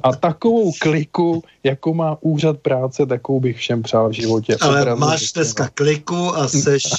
A 0.03 0.15
takovou 0.15 0.71
kliku, 0.81 1.43
jako 1.63 1.93
má 1.93 2.17
úřad 2.21 2.57
práce, 2.57 3.05
takovou 3.05 3.39
bych 3.39 3.57
všem 3.57 3.83
přál 3.83 4.09
v 4.09 4.11
životě. 4.11 4.57
Ale 4.61 4.81
Opravdu 4.81 5.01
máš 5.01 5.31
dneska 5.31 5.69
kliku 5.73 6.37
a 6.37 6.47
seš 6.47 6.83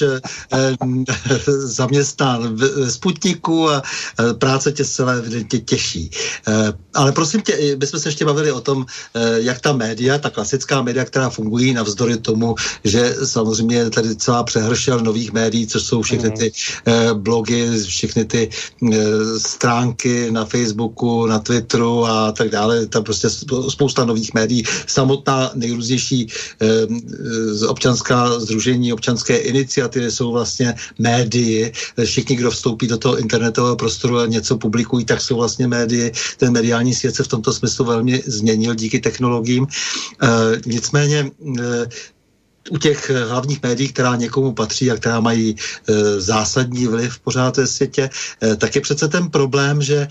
zaměstnán 1.47 2.57
v 2.57 2.91
Sputniku 2.91 3.71
a 3.71 3.83
eh, 3.83 4.35
práce 4.35 4.73
tě 4.73 4.85
celé 4.85 5.23
tě 5.51 5.59
těší. 5.59 6.11
Eh, 6.49 6.73
ale 6.95 7.13
prosím 7.13 7.43
tě, 7.43 7.77
bychom 7.77 8.01
se 8.01 8.09
ještě 8.09 8.25
bavili 8.25 8.53
o 8.53 8.61
tom, 8.65 8.87
jak 9.37 9.61
ta 9.61 9.73
média, 9.73 10.19
ta 10.19 10.31
klasická 10.31 10.83
média, 10.83 11.05
která 11.05 11.31
fungují 11.31 11.75
navzdory 11.75 12.17
tomu, 12.17 12.55
že 12.85 13.15
samozřejmě 13.25 13.91
tady 13.91 14.17
celá 14.17 14.43
přehršel 14.43 15.01
nových 15.01 15.33
médií, 15.33 15.67
což 15.67 15.83
jsou 15.83 16.03
všechny 16.03 16.29
mhm. 16.29 16.39
ty 16.39 16.53
blogy, 17.15 17.85
všechny 17.85 18.25
ty 18.25 18.49
stránky 19.39 20.31
na 20.31 20.45
Facebooku, 20.45 21.27
na 21.27 21.39
Twitteru 21.39 22.07
a 22.07 22.33
tak 22.33 22.49
dále, 22.49 22.87
tam 22.87 23.05
prostě 23.05 23.29
spousta 23.69 24.05
nových 24.05 24.35
médií, 24.35 24.65
samotná 24.87 25.51
nejrůznější 25.55 26.29
občanská 27.69 28.41
združení, 28.41 28.93
občanské 28.93 29.37
iniciativy 29.37 30.11
jsou 30.11 30.33
vlastně 30.33 30.75
médii, 30.99 31.73
všichni, 32.05 32.37
kdo 32.37 32.51
vstoupí 32.51 32.87
do 32.87 32.99
toho 32.99 33.19
internetového 33.19 33.77
prostoru 33.77 34.19
a 34.19 34.27
něco 34.27 34.59
publikují, 34.59 35.05
tak 35.05 35.21
jsou 35.21 35.37
vlastně 35.37 35.69
médii. 35.69 36.13
Ten 36.37 36.53
mediální 36.53 36.95
svět 36.95 37.15
se 37.17 37.25
v 37.25 37.29
tomto 37.29 37.53
smyslu 37.53 37.85
velmi 37.85 38.23
změnil 38.55 38.75
díky 38.75 39.01
technologiím. 39.01 39.67
E, 39.67 40.29
nicméně 40.67 41.31
e, 41.61 41.87
u 42.71 42.79
těch 42.79 43.11
hlavních 43.11 43.63
médií, 43.63 43.89
která 43.89 44.17
někomu 44.17 44.53
patří 44.53 44.91
a 44.91 44.97
která 44.97 45.21
mají 45.21 45.57
e, 45.57 46.21
zásadní 46.21 46.87
vliv 46.87 47.19
pořád 47.19 47.57
ve 47.57 47.67
světě, 47.67 48.11
e, 48.43 48.57
tak 48.57 48.75
je 48.75 48.81
přece 48.81 49.09
ten 49.09 49.31
problém, 49.31 49.83
že 49.83 49.97
e, 49.97 50.09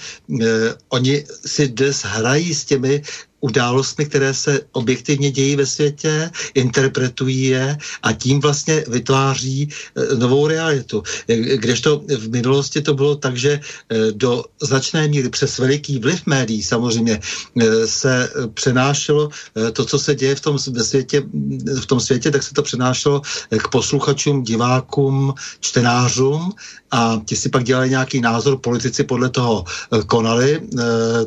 oni 0.90 1.26
si 1.46 1.68
dnes 1.68 2.04
hrají 2.06 2.54
s 2.54 2.66
těmi 2.66 3.02
událostmi, 3.44 4.06
které 4.06 4.34
se 4.34 4.62
objektivně 4.72 5.32
dějí 5.32 5.56
ve 5.56 5.66
světě, 5.66 6.32
interpretují 6.54 7.44
je 7.44 7.78
a 8.04 8.14
tím 8.14 8.40
vlastně 8.40 8.84
vytváří 8.88 9.68
e, 9.68 10.16
novou 10.16 10.48
realitu. 10.48 11.04
E, 11.28 11.36
kdežto 11.60 12.08
v 12.08 12.32
minulosti 12.32 12.82
to 12.82 12.94
bylo 12.94 13.16
tak, 13.20 13.38
že 13.38 13.52
e, 13.52 13.60
do 14.12 14.48
značné 14.62 15.08
míry 15.08 15.30
přes 15.30 15.60
veliký 15.60 16.00
vliv 16.00 16.24
médií 16.26 16.64
samozřejmě 16.64 17.20
se 17.86 18.30
přenášelo 18.54 19.30
to, 19.74 19.86
co 19.86 20.00
se 20.00 20.16
děje 20.16 20.36
v 20.36 20.42
tom, 20.42 20.60
světě, 20.60 21.24
v 21.82 21.86
tom 21.86 22.00
světě, 22.00 22.32
tak 22.32 22.44
se 22.44 22.54
to 22.54 22.62
přenášelo 22.62 23.22
k 23.50 23.68
posluchačům, 23.68 24.44
divákům, 24.44 25.34
čtenářům 25.60 26.54
a 26.92 27.22
ti 27.26 27.36
si 27.36 27.50
pak 27.50 27.64
dělali 27.64 27.90
nějaký 27.90 28.22
názor, 28.22 28.58
politici 28.58 29.04
podle 29.04 29.30
toho 29.30 29.66
konali. 30.06 30.62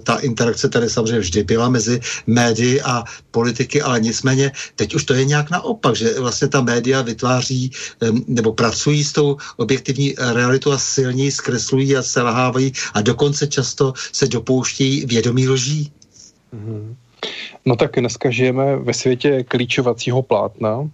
Ta 0.03 0.17
interakce 0.17 0.69
tady 0.69 0.91
samozřejmě 0.91 1.19
vždy 1.19 1.43
byla 1.43 1.69
mezi 1.69 2.01
médií 2.27 2.81
a 2.83 3.05
politiky, 3.31 3.83
ale 3.83 4.01
nicméně 4.01 4.53
teď 4.77 4.95
už 4.95 5.05
to 5.05 5.15
je 5.15 5.25
nějak 5.25 5.51
naopak, 5.51 5.97
že 5.97 6.21
vlastně 6.21 6.49
ta 6.49 6.61
média 6.61 7.03
vytváří 7.03 7.71
nebo 8.27 8.53
pracují 8.53 9.05
s 9.05 9.13
tou 9.13 9.37
objektivní 9.57 10.15
realitou 10.19 10.73
a 10.73 10.79
silněji 10.79 11.33
zkreslují 11.33 11.97
a 11.97 12.03
selhávají 12.03 12.73
a 12.95 13.01
dokonce 13.01 13.47
často 13.47 13.93
se 14.13 14.27
dopouštějí 14.27 15.07
vědomí 15.07 15.49
lží. 15.49 15.93
Mm-hmm. 16.55 16.95
No 17.67 17.77
tak 17.77 17.91
dneska 17.99 18.31
žijeme 18.31 18.77
ve 18.77 18.95
světě 18.95 19.45
klíčovacího 19.45 20.23
plátna, 20.23 20.91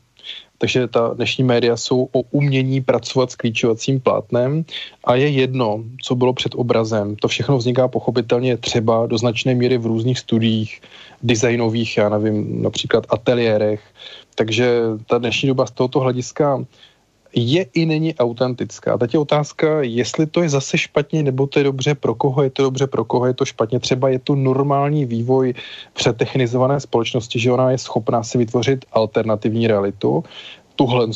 takže 0.63 0.89
ta 0.89 1.15
dnešní 1.15 1.45
média 1.45 1.77
jsou 1.77 2.09
o 2.13 2.21
umění 2.31 2.81
pracovat 2.81 3.31
s 3.31 3.37
klíčovacím 3.37 4.01
plátnem 4.01 4.65
a 5.05 5.15
je 5.15 5.29
jedno, 5.29 5.83
co 6.03 6.15
bylo 6.15 6.33
před 6.33 6.55
obrazem. 6.55 7.17
To 7.17 7.29
všechno 7.29 7.59
vzniká 7.59 7.89
pochopitelně 7.89 8.57
třeba 8.57 9.07
do 9.07 9.19
značné 9.19 9.55
míry 9.55 9.79
v 9.79 9.87
různých 9.87 10.19
studiích, 10.19 10.81
designových, 11.23 11.97
já 11.97 12.09
nevím, 12.09 12.63
například 12.63 13.07
ateliérech. 13.09 13.83
Takže 14.35 14.81
ta 15.07 15.19
dnešní 15.19 15.47
doba 15.49 15.67
z 15.67 15.71
tohoto 15.71 16.01
hlediska 16.01 16.65
je 17.35 17.67
i 17.75 17.87
není 17.87 18.15
autentická. 18.15 18.99
Teď 18.99 19.15
je 19.15 19.21
otázka, 19.21 19.83
jestli 19.83 20.27
to 20.27 20.43
je 20.43 20.49
zase 20.49 20.79
špatně, 20.79 21.23
nebo 21.23 21.47
to 21.47 21.59
je 21.59 21.65
dobře, 21.65 21.95
pro 21.95 22.15
koho 22.15 22.43
je 22.43 22.51
to 22.51 22.63
dobře, 22.63 22.87
pro 22.87 23.05
koho 23.05 23.27
je 23.27 23.35
to 23.35 23.45
špatně. 23.45 23.81
Třeba 23.81 24.09
je 24.09 24.19
to 24.19 24.35
normální 24.35 25.05
vývoj 25.05 25.55
přetechnizované 25.93 26.81
společnosti, 26.81 27.39
že 27.39 27.53
ona 27.53 27.71
je 27.71 27.79
schopná 27.79 28.23
si 28.23 28.39
vytvořit 28.39 28.85
alternativní 28.93 29.67
realitu, 29.67 30.25
tuhle 30.77 31.07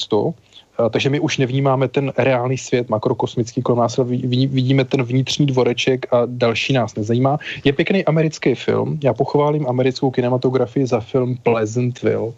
takže 0.90 1.10
my 1.10 1.20
už 1.20 1.38
nevnímáme 1.38 1.88
ten 1.88 2.12
reálný 2.18 2.58
svět 2.58 2.88
makrokosmický 2.88 3.62
kolem 3.62 3.78
nás, 3.78 4.00
vidíme 4.46 4.84
ten 4.84 5.02
vnitřní 5.02 5.46
dvoreček 5.46 6.12
a 6.12 6.22
další 6.26 6.72
nás 6.72 6.94
nezajímá. 6.94 7.38
Je 7.64 7.72
pěkný 7.72 8.04
americký 8.04 8.54
film, 8.54 8.98
já 9.04 9.14
pochválím 9.14 9.66
americkou 9.68 10.10
kinematografii 10.10 10.86
za 10.86 11.00
film 11.00 11.36
Pleasantville. 11.42 12.32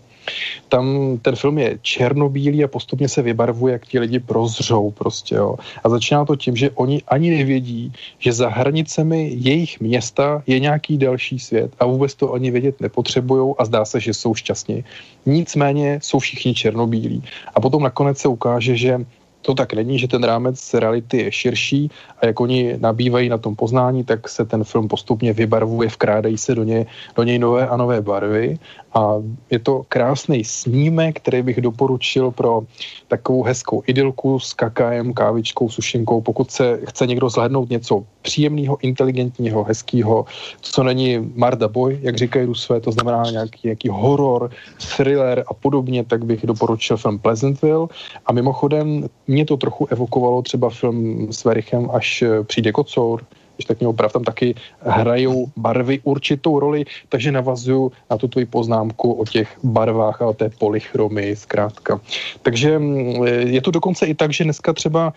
Tam 0.69 1.19
ten 1.23 1.37
film 1.37 1.59
je 1.59 1.79
černobílý 1.83 2.65
a 2.65 2.69
postupně 2.69 3.09
se 3.09 3.23
vybarvuje, 3.23 3.73
jak 3.73 3.87
ti 3.87 3.99
lidi 3.99 4.19
prozřou 4.19 4.91
prostě, 4.91 5.35
jo. 5.35 5.57
A 5.85 5.89
začíná 5.89 6.25
to 6.25 6.37
tím, 6.37 6.57
že 6.57 6.71
oni 6.71 7.03
ani 7.09 7.31
nevědí, 7.31 7.93
že 8.19 8.33
za 8.33 8.49
hranicemi 8.49 9.33
jejich 9.35 9.81
města 9.81 10.43
je 10.47 10.61
nějaký 10.61 10.99
další 10.99 11.39
svět 11.39 11.71
a 11.81 11.87
vůbec 11.87 12.15
to 12.15 12.33
ani 12.33 12.51
vědět 12.51 12.81
nepotřebují 12.81 13.55
a 13.59 13.65
zdá 13.65 13.85
se, 13.85 14.01
že 14.01 14.15
jsou 14.15 14.35
šťastní. 14.35 14.85
Nicméně 15.27 15.99
jsou 16.03 16.19
všichni 16.19 16.55
černobílí. 16.55 17.23
A 17.55 17.61
potom 17.61 17.83
nakonec 17.83 18.19
se 18.19 18.29
ukáže, 18.29 18.77
že 18.77 19.05
to 19.43 19.55
tak 19.55 19.73
není, 19.73 19.99
že 19.99 20.09
ten 20.09 20.25
rámec 20.25 20.75
reality 20.75 21.17
je 21.17 21.33
širší 21.33 21.91
a 22.21 22.27
jak 22.27 22.41
oni 22.41 22.77
nabývají 22.81 23.29
na 23.29 23.39
tom 23.39 23.57
poznání, 23.57 24.05
tak 24.05 24.29
se 24.29 24.45
ten 24.45 24.65
film 24.65 24.89
postupně 24.89 25.33
vybarvuje, 25.33 25.89
vkrádají 25.89 26.39
se 26.39 26.55
do 26.55 26.65
něj, 26.65 26.87
do 27.17 27.23
něj 27.23 27.39
nové 27.39 27.69
a 27.69 27.77
nové 27.77 28.01
barvy 28.01 28.59
a 28.94 29.15
je 29.51 29.59
to 29.59 29.82
krásný 29.89 30.44
snímek, 30.44 31.16
který 31.16 31.43
bych 31.43 31.60
doporučil 31.60 32.31
pro 32.31 32.62
takovou 33.09 33.43
hezkou 33.43 33.82
idylku 33.86 34.39
s 34.39 34.55
kakajem, 34.55 35.15
kávičkou, 35.15 35.69
sušenkou, 35.69 36.20
pokud 36.20 36.51
se 36.51 36.81
chce 36.85 37.06
někdo 37.06 37.28
zhlednout 37.28 37.70
něco 37.70 38.05
příjemného, 38.23 38.78
inteligentního, 38.82 39.65
hezkého, 39.65 40.24
co 40.60 40.82
není 40.82 41.32
Marda 41.35 41.69
Boy, 41.69 41.98
jak 42.02 42.16
říkají 42.16 42.47
Rusové, 42.47 42.81
to 42.81 42.93
znamená 42.93 43.23
nějaký, 43.31 43.60
nějaký 43.65 43.89
horor, 43.89 44.51
thriller 44.97 45.44
a 45.48 45.55
podobně, 45.55 46.05
tak 46.05 46.24
bych 46.24 46.47
doporučil 46.47 46.97
film 46.97 47.19
Pleasantville. 47.19 47.86
A 48.27 48.32
mimochodem 48.32 49.09
mě 49.27 49.44
to 49.44 49.56
trochu 49.56 49.86
evokovalo 49.90 50.43
třeba 50.43 50.70
film 50.70 51.32
s 51.32 51.44
Verichem, 51.44 51.90
až 51.93 52.24
přijde 52.47 52.73
kocour, 52.73 53.24
když 53.59 53.67
tak 53.67 53.81
měl 53.81 53.93
prav, 53.93 54.13
tam 54.13 54.25
taky 54.25 54.55
hrajou 54.81 55.51
barvy 55.57 56.01
určitou 56.03 56.59
roli, 56.59 56.85
takže 57.09 57.33
navazuju 57.33 57.93
na 58.11 58.17
tu 58.17 58.29
tvoji 58.29 58.47
poznámku 58.47 59.13
o 59.13 59.25
těch 59.27 59.59
barvách 59.63 60.23
a 60.23 60.27
o 60.27 60.33
té 60.33 60.51
polychromii 60.59 61.37
zkrátka. 61.37 62.01
Takže 62.43 62.79
mm, 62.79 63.27
je 63.27 63.61
to 63.61 63.71
dokonce 63.71 64.07
i 64.07 64.15
tak, 64.15 64.33
že 64.33 64.45
dneska 64.45 64.73
třeba 64.73 65.13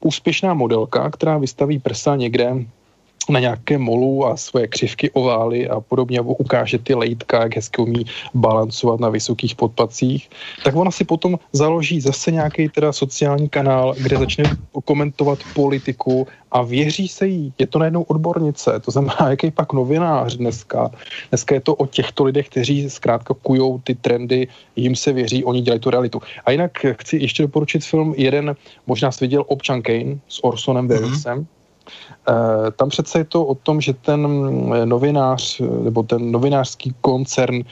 úspěšná 0.00 0.54
modelka, 0.54 1.10
která 1.10 1.38
vystaví 1.38 1.78
prsa 1.78 2.16
někde 2.16 2.64
na 3.28 3.40
nějaké 3.40 3.78
molu 3.78 4.26
a 4.26 4.36
svoje 4.36 4.68
křivky, 4.68 5.10
ovály 5.10 5.68
a 5.68 5.80
podobně, 5.80 6.18
nebo 6.18 6.34
ukáže 6.34 6.78
ty 6.78 6.94
lejtka, 6.94 7.42
jak 7.42 7.56
hezky 7.56 7.82
umí 7.82 8.06
balancovat 8.34 9.00
na 9.00 9.08
vysokých 9.08 9.54
podpacích, 9.54 10.30
tak 10.64 10.76
ona 10.76 10.90
si 10.90 11.04
potom 11.04 11.38
založí 11.52 12.00
zase 12.00 12.30
nějaký 12.30 12.68
teda 12.68 12.92
sociální 12.92 13.48
kanál, 13.48 13.94
kde 13.98 14.16
začne 14.18 14.44
komentovat 14.84 15.38
politiku 15.54 16.26
a 16.52 16.62
věří 16.62 17.08
se 17.08 17.26
jí. 17.26 17.52
Je 17.58 17.66
to 17.66 17.78
najednou 17.78 18.02
odbornice, 18.02 18.80
to 18.80 18.90
znamená, 18.90 19.16
jaký 19.30 19.50
pak 19.50 19.72
novinář 19.72 20.36
dneska. 20.36 20.90
Dneska 21.30 21.54
je 21.54 21.60
to 21.60 21.74
o 21.74 21.86
těchto 21.86 22.24
lidech, 22.24 22.48
kteří 22.48 22.90
zkrátka 22.90 23.34
kujou 23.42 23.78
ty 23.78 23.94
trendy, 23.94 24.48
jim 24.76 24.96
se 24.96 25.12
věří, 25.12 25.44
oni 25.44 25.60
dělají 25.60 25.80
tu 25.80 25.90
realitu. 25.90 26.22
A 26.44 26.50
jinak 26.50 26.86
chci 27.00 27.16
ještě 27.16 27.42
doporučit 27.42 27.84
film 27.84 28.14
jeden, 28.16 28.56
možná 28.86 29.12
jsi 29.12 29.24
viděl 29.24 29.44
Občan 29.46 29.82
Kane 29.82 30.18
s 30.28 30.44
Orsonem 30.44 30.88
Wellesem, 30.88 31.38
mm-hmm 31.38 31.61
tam 32.76 32.88
přece 32.88 33.18
je 33.18 33.24
to 33.24 33.44
o 33.44 33.54
tom, 33.54 33.80
že 33.80 33.92
ten 33.92 34.26
eh, 34.74 34.86
novinář, 34.86 35.60
eh, 35.60 35.84
nebo 35.84 36.02
ten 36.02 36.30
novinářský 36.30 36.94
koncern 37.00 37.62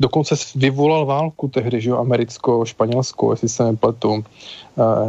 dokonce 0.00 0.34
vyvolal 0.56 1.06
válku 1.06 1.48
tehdy, 1.48 1.80
že 1.80 1.90
jo, 1.90 1.96
americko-španělsko, 1.96 3.32
jestli 3.32 3.48
se 3.48 3.64
nepletu. 3.64 4.24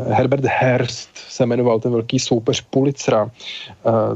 Herbert 0.07 0.45
Hearst 0.45 1.09
se 1.13 1.45
jmenoval 1.45 1.79
ten 1.79 1.91
velký 1.91 2.19
soupeř 2.19 2.61
Pulitzera. 2.61 3.31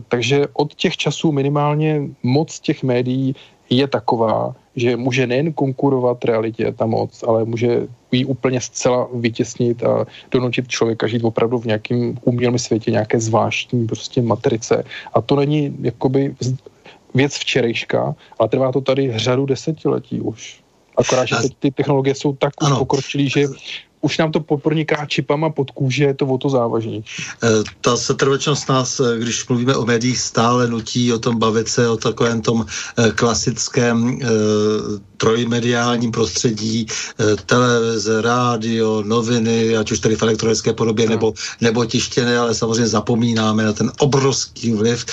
Takže 0.07 0.47
od 0.53 0.73
těch 0.73 0.97
časů 0.97 1.31
minimálně 1.31 2.01
moc 2.23 2.59
těch 2.59 2.83
médií 2.83 3.35
je 3.69 3.87
taková, 3.87 4.55
že 4.75 4.97
může 4.97 5.27
nejen 5.27 5.53
konkurovat 5.53 6.25
realitě 6.25 6.71
ta 6.71 6.85
moc, 6.85 7.23
ale 7.23 7.45
může 7.45 7.87
ji 8.17 8.25
úplně 8.25 8.61
zcela 8.61 9.07
vytěsnit 9.13 9.83
a 9.83 10.05
donutit 10.31 10.67
člověka 10.67 11.07
žít 11.07 11.23
opravdu 11.23 11.57
v 11.59 11.65
nějakém 11.65 12.17
umělém 12.23 12.59
světě, 12.59 12.91
nějaké 12.91 13.19
zvláštní 13.19 13.87
prostě 13.87 14.21
matrice. 14.21 14.83
A 15.13 15.21
to 15.21 15.35
není 15.35 15.75
jakoby 15.81 16.35
věc 17.13 17.35
včerejška, 17.35 18.15
ale 18.39 18.49
trvá 18.49 18.71
to 18.71 18.81
tady 18.81 19.11
řadu 19.15 19.45
desetiletí 19.45 20.21
už. 20.21 20.61
Akorát, 20.97 21.25
že 21.25 21.35
ty 21.59 21.71
technologie 21.71 22.15
jsou 22.15 22.33
tak 22.33 22.53
už 22.63 22.77
pokročilé, 22.77 23.29
že 23.29 23.47
už 24.05 24.17
nám 24.17 24.31
to 24.31 24.39
poprniká 24.39 25.05
čipama 25.05 25.49
pod 25.49 25.71
kůže, 25.71 26.03
je 26.03 26.13
to 26.13 26.25
o 26.25 26.37
to 26.37 26.49
závažnější. 26.49 27.23
Eh, 27.43 27.65
ta 27.81 27.97
setrvačnost 27.97 28.69
nás, 28.69 28.99
eh, 29.01 29.17
když 29.17 29.47
mluvíme 29.49 29.75
o 29.75 29.85
médiích, 29.85 30.19
stále 30.19 30.69
nutí 30.69 31.09
o 31.13 31.17
tom 31.17 31.41
bavit 31.41 31.65
se, 31.67 31.89
o 31.89 31.97
takovém 31.97 32.41
tom 32.41 32.61
eh, 32.61 33.11
klasickém 33.11 34.21
trojmediálním 35.17 36.11
prostředí, 36.11 36.85
televize, 37.45 38.21
rádio, 38.21 39.03
noviny, 39.05 39.77
ať 39.77 39.91
už 39.91 39.99
tady 39.99 40.15
v 40.15 40.23
elektronické 40.23 40.73
podobě, 40.73 41.09
nebo, 41.09 41.33
nebo 41.61 41.85
tištěné, 41.85 42.37
ale 42.37 42.55
samozřejmě 42.55 42.87
zapomínáme 42.87 43.63
na 43.63 43.73
ten 43.73 43.91
obrovský 43.99 44.71
vliv 44.75 45.05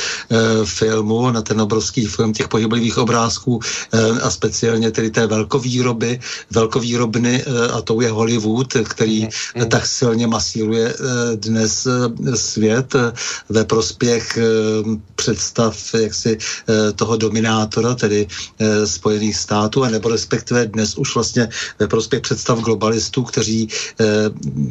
filmu, 0.64 1.30
na 1.30 1.42
ten 1.42 1.60
obrovský 1.60 2.06
film 2.06 2.32
těch 2.32 2.48
pohyblivých 2.48 2.98
obrázků 2.98 3.60
a 4.22 4.30
speciálně 4.30 4.90
tedy 4.90 5.10
té 5.10 5.26
velkovýroby, 5.26 6.20
velkovýrobny 6.50 7.44
a 7.72 7.80
to 7.80 8.00
je 8.00 8.10
Hollywood, 8.10 8.74
který 8.84 9.28
mm. 9.56 9.68
tak 9.68 9.86
silně 9.86 10.26
masíruje 10.26 10.94
eh, 10.94 11.36
dnes 11.36 11.86
eh, 11.86 12.36
svět 12.36 12.94
eh, 12.94 13.12
ve 13.48 13.64
prospěch 13.64 14.38
představ 15.14 15.94
jaksi 15.94 16.38
toho 16.96 17.16
dominátora, 17.16 17.94
tedy 17.94 18.26
Spojených 18.84 19.36
států, 19.36 19.84
a 19.84 19.90
nebo 19.90 20.08
respektive 20.08 20.66
dnes 20.66 20.94
už 20.96 21.14
vlastně 21.14 21.48
ve 21.78 21.88
prospěch 21.88 22.20
představ 22.20 22.58
globalistů, 22.58 23.22
kteří 23.22 23.68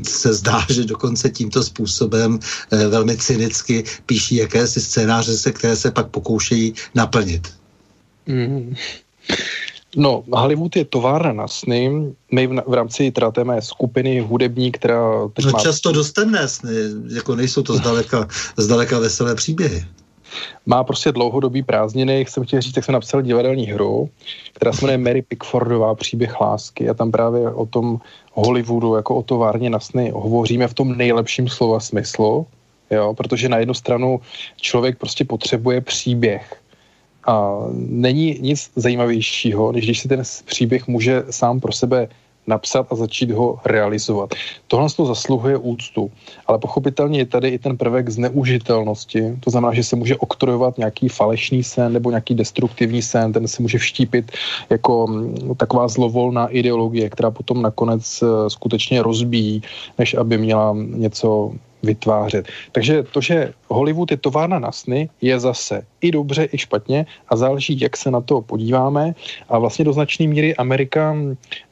se 0.08 0.34
zdá, 0.34 0.66
že 0.70 0.84
dokonce 0.84 1.30
tímto 1.30 1.64
způsobem 1.64 2.40
velmi 2.72 3.18
cynicky 3.18 3.84
píší 4.06 4.36
jakési 4.36 4.82
scénáře, 4.82 5.38
se 5.38 5.52
které 5.52 5.76
se 5.76 5.92
pak 5.92 6.08
pokoušejí 6.08 6.74
naplnit. 6.96 7.48
Mm. 8.28 8.76
No, 9.95 10.23
Hollywood 10.31 10.76
je 10.76 10.85
továrna 10.85 11.34
na 11.34 11.47
sny. 11.47 11.91
My 12.31 12.47
v, 12.47 12.61
v 12.68 12.73
rámci 12.73 13.11
teda 13.11 13.31
té 13.31 13.43
mé 13.43 13.61
skupiny 13.61 14.19
hudební, 14.19 14.72
která... 14.72 15.27
Teď 15.34 15.45
no 15.45 15.51
má... 15.51 15.59
často 15.59 15.91
dost 15.91 16.11
temné 16.11 16.47
sny, 16.47 16.72
jako 17.15 17.35
nejsou 17.35 17.63
to 17.63 17.76
zdaleka, 17.76 18.27
zdaleka 18.57 18.99
veselé 18.99 19.35
příběhy. 19.35 19.85
Má 20.65 20.84
prostě 20.84 21.11
dlouhodobý 21.11 21.63
prázdniny, 21.63 22.26
jsem 22.30 22.43
chtěl 22.43 22.61
říct, 22.61 22.73
tak 22.73 22.84
jsem 22.84 22.93
napsal 22.93 23.22
divadelní 23.22 23.65
hru, 23.65 24.09
která 24.53 24.73
se 24.73 24.85
jmenuje 24.85 24.97
Mary 24.97 25.22
Pickfordová 25.22 25.95
příběh 25.95 26.41
lásky 26.41 26.89
a 26.89 26.93
tam 26.93 27.11
právě 27.11 27.49
o 27.49 27.65
tom 27.65 27.99
Hollywoodu 28.34 28.95
jako 28.95 29.15
o 29.15 29.23
továrně 29.23 29.69
na 29.69 29.80
sny 29.80 30.11
hovoříme 30.15 30.68
v 30.68 30.73
tom 30.73 30.97
nejlepším 30.97 31.49
slova 31.49 31.80
smyslu, 31.80 32.47
jo, 32.91 33.13
protože 33.13 33.49
na 33.49 33.57
jednu 33.57 33.73
stranu 33.73 34.22
člověk 34.55 34.97
prostě 34.97 35.26
potřebuje 35.26 35.81
příběh, 35.81 36.61
a 37.27 37.57
není 37.76 38.38
nic 38.41 38.72
zajímavějšího, 38.76 39.72
než 39.72 39.85
když 39.85 39.99
si 39.99 40.07
ten 40.07 40.23
příběh 40.45 40.88
může 40.88 41.23
sám 41.30 41.60
pro 41.60 41.72
sebe 41.72 42.07
napsat 42.48 42.88
a 42.89 42.95
začít 42.95 43.31
ho 43.31 43.60
realizovat. 43.65 44.34
Tohle 44.68 44.89
to 44.89 45.06
zasluhuje 45.06 45.57
úctu, 45.57 46.11
ale 46.48 46.57
pochopitelně 46.57 47.19
je 47.19 47.26
tady 47.26 47.48
i 47.49 47.57
ten 47.60 47.77
prvek 47.77 48.10
zneužitelnosti, 48.10 49.38
to 49.39 49.49
znamená, 49.49 49.73
že 49.73 49.84
se 49.84 49.95
může 49.95 50.18
oktrojovat 50.18 50.77
nějaký 50.77 51.10
falešný 51.10 51.64
sen 51.64 51.93
nebo 51.93 52.10
nějaký 52.10 52.35
destruktivní 52.35 53.02
sen, 53.02 53.34
ten 53.34 53.48
se 53.48 53.61
může 53.61 53.77
vštípit 53.77 54.31
jako 54.69 55.07
mm, 55.07 55.56
taková 55.57 55.88
zlovolná 55.88 56.48
ideologie, 56.48 57.10
která 57.10 57.31
potom 57.31 57.61
nakonec 57.61 58.03
eh, 58.23 58.49
skutečně 58.49 59.03
rozbíjí, 59.03 59.61
než 59.98 60.14
aby 60.14 60.38
měla 60.38 60.76
něco 60.76 61.53
vytvářet. 61.84 62.48
Takže 62.72 63.03
to, 63.03 63.22
že 63.22 63.53
Hollywood 63.68 64.12
je 64.12 64.18
továrna 64.18 64.60
na 64.60 64.72
sny, 64.72 65.10
je 65.22 65.40
zase 65.40 65.86
i 66.02 66.12
dobře, 66.12 66.48
i 66.52 66.58
špatně 66.58 67.06
a 67.28 67.36
záleží, 67.36 67.80
jak 67.80 67.98
se 67.98 68.12
na 68.12 68.22
to 68.22 68.41
podíváme. 68.41 69.16
A 69.49 69.60
vlastně 69.60 69.86
do 69.86 69.94
značné 69.94 70.28
míry 70.28 70.56
Amerika 70.56 71.16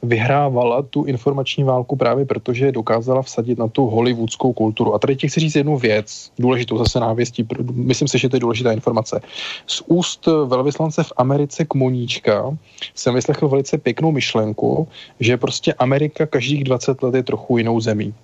vyhrávala 0.02 0.82
tu 0.82 1.04
informační 1.04 1.64
válku 1.64 1.96
právě 1.96 2.26
protože 2.30 2.72
dokázala 2.72 3.22
vsadit 3.22 3.58
na 3.58 3.68
tu 3.68 3.86
hollywoodskou 3.86 4.52
kulturu. 4.52 4.94
A 4.94 4.98
tady 4.98 5.16
ti 5.16 5.28
chci 5.28 5.40
říct 5.40 5.56
jednu 5.56 5.76
věc, 5.76 6.32
důležitou 6.38 6.78
zase 6.78 7.00
návěstí, 7.00 7.46
myslím 7.72 8.08
si, 8.08 8.18
že 8.18 8.28
to 8.28 8.36
je 8.36 8.40
důležitá 8.40 8.72
informace. 8.72 9.20
Z 9.66 9.82
úst 9.86 10.28
velvyslance 10.46 11.02
v 11.02 11.12
Americe 11.16 11.64
Kmoníčka 11.64 12.56
jsem 12.94 13.14
vyslechl 13.14 13.48
velice 13.48 13.78
pěknou 13.78 14.12
myšlenku, 14.12 14.88
že 15.20 15.36
prostě 15.36 15.74
Amerika 15.74 16.26
každých 16.26 16.64
20 16.64 17.02
let 17.02 17.14
je 17.14 17.22
trochu 17.22 17.58
jinou 17.58 17.80
zemí. 17.80 18.14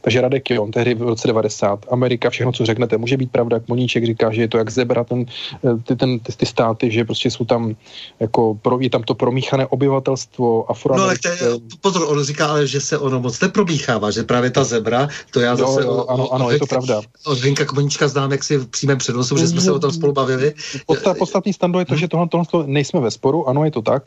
Takže 0.00 0.20
Radek 0.20 0.50
jo, 0.50 0.68
tehdy 0.72 0.94
v 0.94 1.02
roce 1.02 1.28
90. 1.28 1.86
Amerika, 1.90 2.30
všechno, 2.30 2.52
co 2.52 2.66
řeknete, 2.66 2.96
může 2.96 3.16
být 3.16 3.30
pravda. 3.30 3.56
Jak 3.56 3.68
Moníček 3.68 4.04
říká, 4.04 4.32
že 4.32 4.42
je 4.42 4.48
to 4.48 4.58
jak 4.58 4.70
zebra, 4.70 5.04
ten, 5.04 5.24
eh, 5.64 5.76
ty, 5.84 5.96
ten, 5.96 6.18
ty, 6.18 6.32
ty 6.32 6.46
státy, 6.46 6.90
že 6.90 7.04
prostě 7.04 7.30
jsou 7.30 7.44
tam, 7.44 7.76
jako, 8.20 8.58
pro, 8.62 8.80
je 8.80 8.90
tam 8.90 9.02
to 9.02 9.14
promíchané 9.14 9.66
obyvatelstvo, 9.66 10.70
afroamerické. 10.70 11.28
No 11.28 11.46
ale 11.50 11.58
te, 11.58 11.78
pozor, 11.80 12.06
on 12.08 12.24
říká, 12.24 12.46
ale 12.46 12.66
že 12.66 12.80
se 12.80 12.98
ono 12.98 13.20
moc 13.20 13.40
nepromíchává, 13.40 14.10
že 14.10 14.22
právě 14.22 14.50
ta 14.50 14.64
zebra, 14.64 15.08
to 15.30 15.40
já 15.40 15.56
zase... 15.56 15.82
Jo, 15.82 15.90
o, 15.90 16.10
ano, 16.10 16.32
ano, 16.32 16.46
o, 16.46 16.50
je 16.50 16.58
to 16.58 16.66
pravda. 16.66 17.00
Od 17.26 17.38
Hinka 17.38 17.64
Koníčka 17.64 18.08
znám, 18.08 18.32
jak 18.32 18.44
si 18.44 18.56
v 18.56 18.66
přímém 18.66 18.98
přenosu, 18.98 19.36
že 19.36 19.48
jsme 19.48 19.60
se 19.60 19.72
o 19.72 19.78
tom 19.78 19.92
spolu 19.92 20.12
bavili. 20.12 20.54
Podstat, 20.86 21.18
podstatný 21.18 21.52
stando 21.52 21.78
je 21.78 21.84
to, 21.84 21.96
že 21.96 22.08
tohle, 22.08 22.28
tohle 22.28 22.66
nejsme 22.66 23.00
ve 23.00 23.10
sporu, 23.10 23.48
ano, 23.48 23.64
je 23.64 23.70
to 23.70 23.82
tak. 23.82 24.02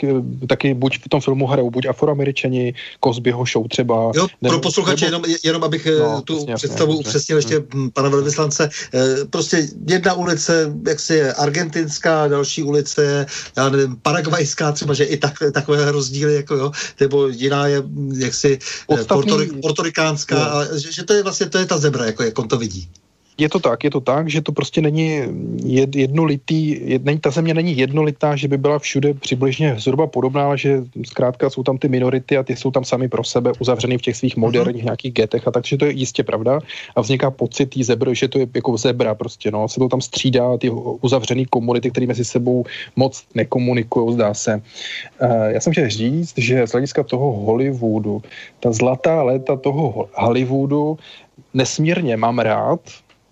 Taky 0.47 0.73
buď 0.73 0.99
v 1.05 1.09
tom 1.09 1.21
filmu 1.21 1.47
hrajou 1.47 1.69
buď 1.69 1.85
afroameričani, 1.85 2.73
Kozbyho 2.99 3.45
show 3.45 3.67
třeba. 3.67 4.11
Jo, 4.15 4.27
nebo, 4.41 4.53
pro 4.53 4.59
posluchače, 4.59 5.11
nebo, 5.11 5.25
jenom, 5.27 5.37
jenom 5.43 5.63
abych 5.63 5.82
abych 5.87 5.99
no, 5.99 6.21
tu 6.21 6.35
přesně, 6.35 6.55
představu 6.55 6.97
upřesnil 6.97 7.37
ještě 7.37 7.63
hmm. 7.73 7.91
pana 7.91 8.09
velvyslance. 8.09 8.69
Eh, 8.93 9.25
prostě 9.29 9.67
jedna 9.87 10.13
ulice, 10.13 10.73
jak 10.87 10.99
si 10.99 11.13
je 11.13 11.33
argentinská, 11.33 12.27
další 12.27 12.63
ulice 12.63 13.03
je, 13.03 13.25
já 13.57 13.69
nevím, 13.69 13.97
paragvajská 14.01 14.71
třeba, 14.71 14.93
že 14.93 15.03
i 15.03 15.17
tak, 15.17 15.33
takové 15.53 15.91
rozdíly, 15.91 16.35
jako 16.35 16.55
jo, 16.55 16.71
nebo 16.99 17.27
jiná 17.27 17.67
je 17.67 17.83
jaksi 18.17 18.59
eh, 18.93 19.03
portorikánská, 19.61 20.43
ale 20.43 20.79
že, 20.79 20.91
že 20.91 21.03
to 21.03 21.13
je 21.13 21.23
vlastně, 21.23 21.49
to 21.49 21.57
je 21.57 21.65
ta 21.65 21.77
zebra, 21.77 22.05
jako 22.05 22.23
jak 22.23 22.39
on 22.39 22.47
to 22.47 22.57
vidí. 22.57 22.89
Je 23.43 23.49
to 23.49 23.59
tak, 23.59 23.83
je 23.83 23.91
to 23.91 23.99
tak, 23.99 24.29
že 24.31 24.41
to 24.41 24.51
prostě 24.55 24.81
není 24.81 25.19
jednolitý, 25.93 26.79
není, 27.03 27.19
ta 27.19 27.27
země 27.29 27.53
není 27.53 27.77
jednolitá, 27.77 28.35
že 28.35 28.47
by 28.47 28.57
byla 28.57 28.79
všude 28.79 29.13
přibližně 29.13 29.75
zhruba 29.83 30.07
podobná, 30.07 30.45
ale 30.45 30.57
že 30.57 30.87
zkrátka 31.05 31.49
jsou 31.49 31.63
tam 31.63 31.77
ty 31.77 31.91
minority 31.91 32.37
a 32.37 32.43
ty 32.43 32.55
jsou 32.55 32.71
tam 32.71 32.87
sami 32.87 33.11
pro 33.11 33.23
sebe 33.23 33.51
uzavřený 33.59 33.97
v 33.97 34.01
těch 34.01 34.15
svých 34.15 34.37
moderních 34.37 34.87
uh-huh. 34.87 34.95
nějakých 34.95 35.13
getech 35.13 35.47
a 35.47 35.51
takže 35.51 35.77
to 35.77 35.85
je 35.85 35.91
jistě 35.91 36.23
pravda 36.23 36.59
a 36.95 37.01
vzniká 37.01 37.31
pocit 37.31 37.65
tý 37.65 37.83
zebr, 37.83 38.15
že 38.15 38.27
to 38.27 38.39
je 38.39 38.47
jako 38.55 38.77
zebra 38.77 39.15
prostě, 39.15 39.51
no, 39.51 39.67
se 39.67 39.79
to 39.79 39.89
tam 39.91 40.01
střídá 40.01 40.57
ty 40.57 40.69
uzavřený 41.01 41.45
komunity, 41.45 41.91
které 41.91 42.07
mezi 42.07 42.25
sebou 42.25 42.63
moc 42.95 43.23
nekomunikují, 43.35 44.13
zdá 44.13 44.33
se. 44.33 44.61
Uh, 45.19 45.51
já 45.51 45.59
jsem 45.59 45.73
chtěl 45.73 45.89
říct, 45.89 46.33
že 46.37 46.67
z 46.67 46.71
hlediska 46.71 47.03
toho 47.03 47.31
Hollywoodu, 47.43 48.21
ta 48.59 48.71
zlatá 48.71 49.23
léta 49.23 49.55
toho 49.55 50.07
Hollywoodu 50.15 50.97
nesmírně 51.53 52.17
mám 52.17 52.39
rád, 52.39 52.79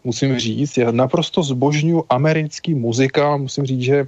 musím 0.03 0.39
říct. 0.39 0.77
Já 0.77 0.91
naprosto 0.91 1.43
zbožňuji 1.43 2.03
americký 2.09 2.75
muzikál, 2.75 3.37
musím 3.37 3.65
říct, 3.65 3.81
že 3.81 4.05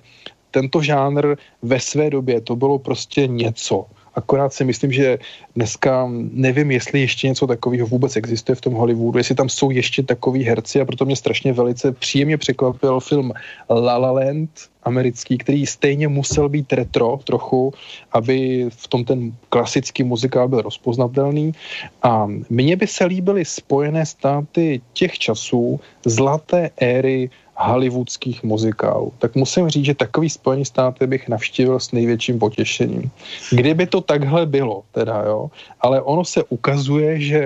tento 0.51 0.81
žánr 0.81 1.35
ve 1.61 1.79
své 1.79 2.09
době 2.09 2.41
to 2.41 2.55
bylo 2.55 2.79
prostě 2.79 3.27
něco. 3.27 3.85
Akorát 4.15 4.53
si 4.53 4.63
myslím, 4.63 4.91
že 4.91 5.17
dneska 5.55 6.09
nevím, 6.31 6.71
jestli 6.71 7.01
ještě 7.01 7.27
něco 7.27 7.47
takového 7.47 7.87
vůbec 7.87 8.15
existuje 8.15 8.55
v 8.55 8.61
tom 8.61 8.73
Hollywoodu, 8.73 9.17
jestli 9.17 9.35
tam 9.35 9.49
jsou 9.49 9.71
ještě 9.71 10.03
takový 10.03 10.43
herci 10.43 10.81
a 10.81 10.85
proto 10.85 11.05
mě 11.05 11.15
strašně 11.15 11.53
velice 11.53 11.91
příjemně 11.91 12.37
překvapil 12.37 12.99
film 12.99 13.33
La 13.69 13.97
La 13.97 14.11
Land, 14.11 14.49
americký, 14.83 15.37
který 15.37 15.65
stejně 15.65 16.07
musel 16.07 16.49
být 16.49 16.73
retro 16.73 17.19
trochu, 17.23 17.73
aby 18.11 18.65
v 18.69 18.87
tom 18.87 19.05
ten 19.05 19.33
klasický 19.49 20.03
muzikál 20.03 20.47
byl 20.47 20.61
rozpoznatelný. 20.61 21.51
A 22.03 22.27
mně 22.49 22.75
by 22.75 22.87
se 22.87 23.05
líbily 23.05 23.45
Spojené 23.45 24.05
státy 24.05 24.81
těch 24.93 25.19
časů, 25.19 25.79
zlaté 26.05 26.69
éry 26.77 27.29
hollywoodských 27.55 28.43
muzikálů. 28.43 29.13
Tak 29.19 29.35
musím 29.35 29.69
říct, 29.69 29.85
že 29.85 29.95
takový 29.95 30.29
Spojený 30.29 30.65
státy 30.65 31.07
bych 31.07 31.29
navštívil 31.29 31.79
s 31.79 31.91
největším 31.91 32.39
potěšením. 32.39 33.11
Kdyby 33.51 33.87
to 33.87 34.01
takhle 34.01 34.45
bylo, 34.45 34.83
teda 34.91 35.23
jo, 35.27 35.51
ale 35.81 36.01
ono 36.01 36.25
se 36.25 36.43
ukazuje, 36.43 37.21
že 37.21 37.39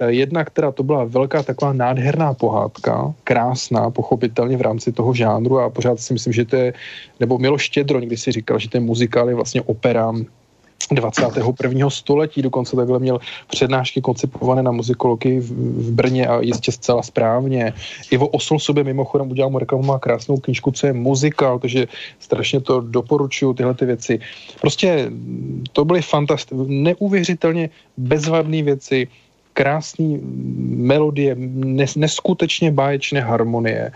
eh, 0.00 0.10
jedna, 0.10 0.44
která 0.44 0.72
to 0.72 0.82
byla 0.82 1.04
velká 1.04 1.42
taková 1.42 1.72
nádherná 1.72 2.34
pohádka, 2.34 3.14
krásná, 3.24 3.90
pochopitelně 3.90 4.56
v 4.56 4.62
rámci 4.62 4.92
toho 4.92 5.14
žánru 5.14 5.58
a 5.60 5.70
pořád 5.70 6.00
si 6.00 6.12
myslím, 6.12 6.32
že 6.32 6.44
to 6.44 6.56
je, 6.56 6.72
nebo 7.20 7.38
Miloš 7.38 7.62
Štědro 7.62 8.00
někdy 8.00 8.16
si 8.16 8.32
říkal, 8.32 8.58
že 8.58 8.68
ten 8.68 8.84
muzikál 8.84 9.28
je 9.28 9.34
vlastně 9.34 9.62
opera 9.62 10.12
21. 10.90 11.90
století, 11.90 12.42
dokonce 12.42 12.76
takhle 12.76 12.98
měl 12.98 13.20
přednášky 13.50 14.00
koncipované 14.00 14.62
na 14.62 14.72
muzikologii 14.72 15.40
v, 15.40 15.50
v 15.52 15.90
Brně 15.92 16.26
a 16.26 16.40
jistě 16.40 16.72
zcela 16.72 17.02
správně. 17.02 17.72
Ivo 18.10 18.28
Osol 18.28 18.58
sobě 18.58 18.84
mimochodem 18.84 19.30
udělal 19.30 19.50
mu 19.50 19.58
reklamu, 19.58 19.84
má 19.84 19.98
krásnou 19.98 20.36
knižku, 20.36 20.70
co 20.70 20.86
je 20.86 20.92
muzikál, 20.92 21.58
takže 21.58 21.86
strašně 22.18 22.60
to 22.60 22.80
doporučuju, 22.80 23.54
tyhle 23.54 23.74
ty 23.74 23.84
věci. 23.86 24.20
Prostě 24.60 25.10
to 25.72 25.84
byly 25.84 26.02
fantastické, 26.02 26.64
neuvěřitelně 26.68 27.70
bezvadné 27.96 28.62
věci, 28.62 29.08
krásný 29.58 30.22
melodie, 30.86 31.34
nes, 31.34 31.98
neskutečně 31.98 32.70
báječné 32.70 33.20
harmonie. 33.20 33.90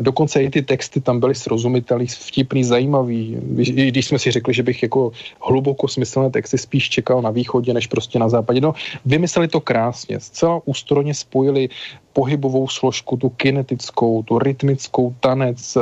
Dokonce 0.00 0.42
i 0.42 0.48
ty 0.50 0.62
texty 0.64 1.04
tam 1.04 1.20
byly 1.20 1.34
srozumitelný, 1.36 2.08
vtipný, 2.08 2.64
zajímavý. 2.64 3.36
I 3.60 3.92
když 3.92 4.06
jsme 4.06 4.18
si 4.18 4.30
řekli, 4.30 4.54
že 4.54 4.62
bych 4.62 4.82
jako 4.82 5.12
hluboko 5.44 5.88
smyslné 5.88 6.30
texty 6.30 6.58
spíš 6.58 6.88
čekal 6.88 7.20
na 7.22 7.30
východě, 7.30 7.76
než 7.76 7.92
prostě 7.92 8.16
na 8.16 8.28
západě. 8.28 8.64
No, 8.64 8.72
vymysleli 9.04 9.52
to 9.52 9.60
krásně, 9.60 10.16
zcela 10.20 10.64
ústroně 10.64 11.12
spojili 11.12 11.68
pohybovou 12.12 12.68
složku, 12.68 13.16
tu 13.16 13.28
kinetickou, 13.28 14.22
tu 14.22 14.38
rytmickou 14.38 15.14
tanec, 15.20 15.76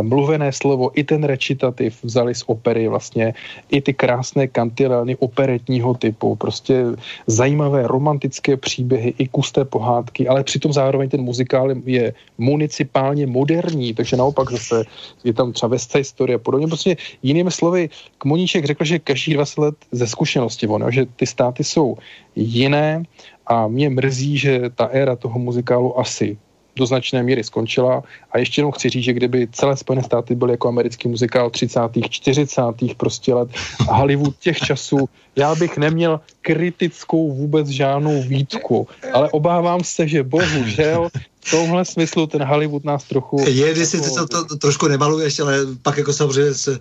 mluvené 0.00 0.52
slovo, 0.52 0.90
i 0.94 1.04
ten 1.04 1.24
recitativ 1.24 2.04
vzali 2.04 2.34
z 2.34 2.42
opery 2.46 2.88
vlastně, 2.88 3.34
i 3.68 3.80
ty 3.80 3.92
krásné 3.92 4.48
kantilény 4.48 5.16
operetního 5.16 5.94
typu, 5.94 6.36
prostě 6.36 6.84
zajímavé 7.26 7.86
romantické 7.86 8.56
příběhy, 8.56 9.14
i 9.18 9.28
kusté 9.28 9.64
pohádky, 9.64 10.28
ale 10.28 10.44
přitom 10.44 10.72
zároveň 10.72 11.08
ten 11.08 11.20
muzikál 11.20 11.68
je 11.84 12.14
municipálně 12.38 13.26
moderní, 13.26 13.94
takže 13.94 14.16
naopak 14.16 14.50
zase 14.50 14.84
je 15.24 15.32
tam 15.32 15.52
třeba 15.52 15.78
Side 15.78 16.04
Story 16.04 16.34
a 16.34 16.38
podobně. 16.38 16.66
Prostě 16.66 16.96
jinými 17.22 17.50
slovy, 17.50 17.90
Kmoníček 18.18 18.64
řekl, 18.64 18.84
že 18.84 18.98
každý 18.98 19.34
20 19.34 19.60
let 19.60 19.74
ze 19.92 20.06
zkušenosti, 20.06 20.66
ono, 20.66 20.90
že 20.90 21.06
ty 21.16 21.26
státy 21.26 21.64
jsou 21.64 21.96
jiné 22.36 23.02
a 23.46 23.68
mě 23.68 23.90
mrzí, 23.90 24.38
že 24.38 24.70
ta 24.74 24.86
éra 24.86 25.16
toho 25.16 25.38
muzikálu 25.38 25.98
asi 25.98 26.38
do 26.76 26.86
značné 26.86 27.22
míry 27.22 27.44
skončila. 27.44 28.02
A 28.32 28.38
ještě 28.38 28.60
jenom 28.60 28.72
chci 28.72 28.88
říct, 28.88 29.04
že 29.04 29.12
kdyby 29.12 29.48
celé 29.52 29.76
Spojené 29.76 30.02
státy 30.02 30.34
byly 30.34 30.52
jako 30.52 30.68
americký 30.68 31.08
muzikál 31.08 31.50
30. 31.50 31.80
40. 32.08 32.62
prostě 32.96 33.34
let 33.34 33.48
Hollywood 33.88 34.36
těch 34.38 34.58
časů, 34.58 35.08
já 35.36 35.54
bych 35.54 35.78
neměl 35.78 36.20
kritickou 36.40 37.32
vůbec 37.32 37.68
žádnou 37.68 38.22
výtku, 38.22 38.88
ale 39.12 39.30
obávám 39.30 39.84
se, 39.84 40.08
že 40.08 40.22
bohužel 40.22 41.08
v 41.44 41.50
tomhle 41.50 41.84
smyslu 41.84 42.26
ten 42.26 42.42
Hollywood 42.44 42.84
nás 42.84 43.04
trochu... 43.04 43.44
Je, 43.48 43.72
když 43.72 43.88
si 43.88 44.00
to, 44.00 44.26
to, 44.26 44.44
to 44.44 44.56
trošku 44.56 44.88
nemaluješ, 44.88 45.40
ale 45.40 45.58
pak 45.82 45.98
jako 45.98 46.12
samozřejmě 46.12 46.54
se, 46.54 46.78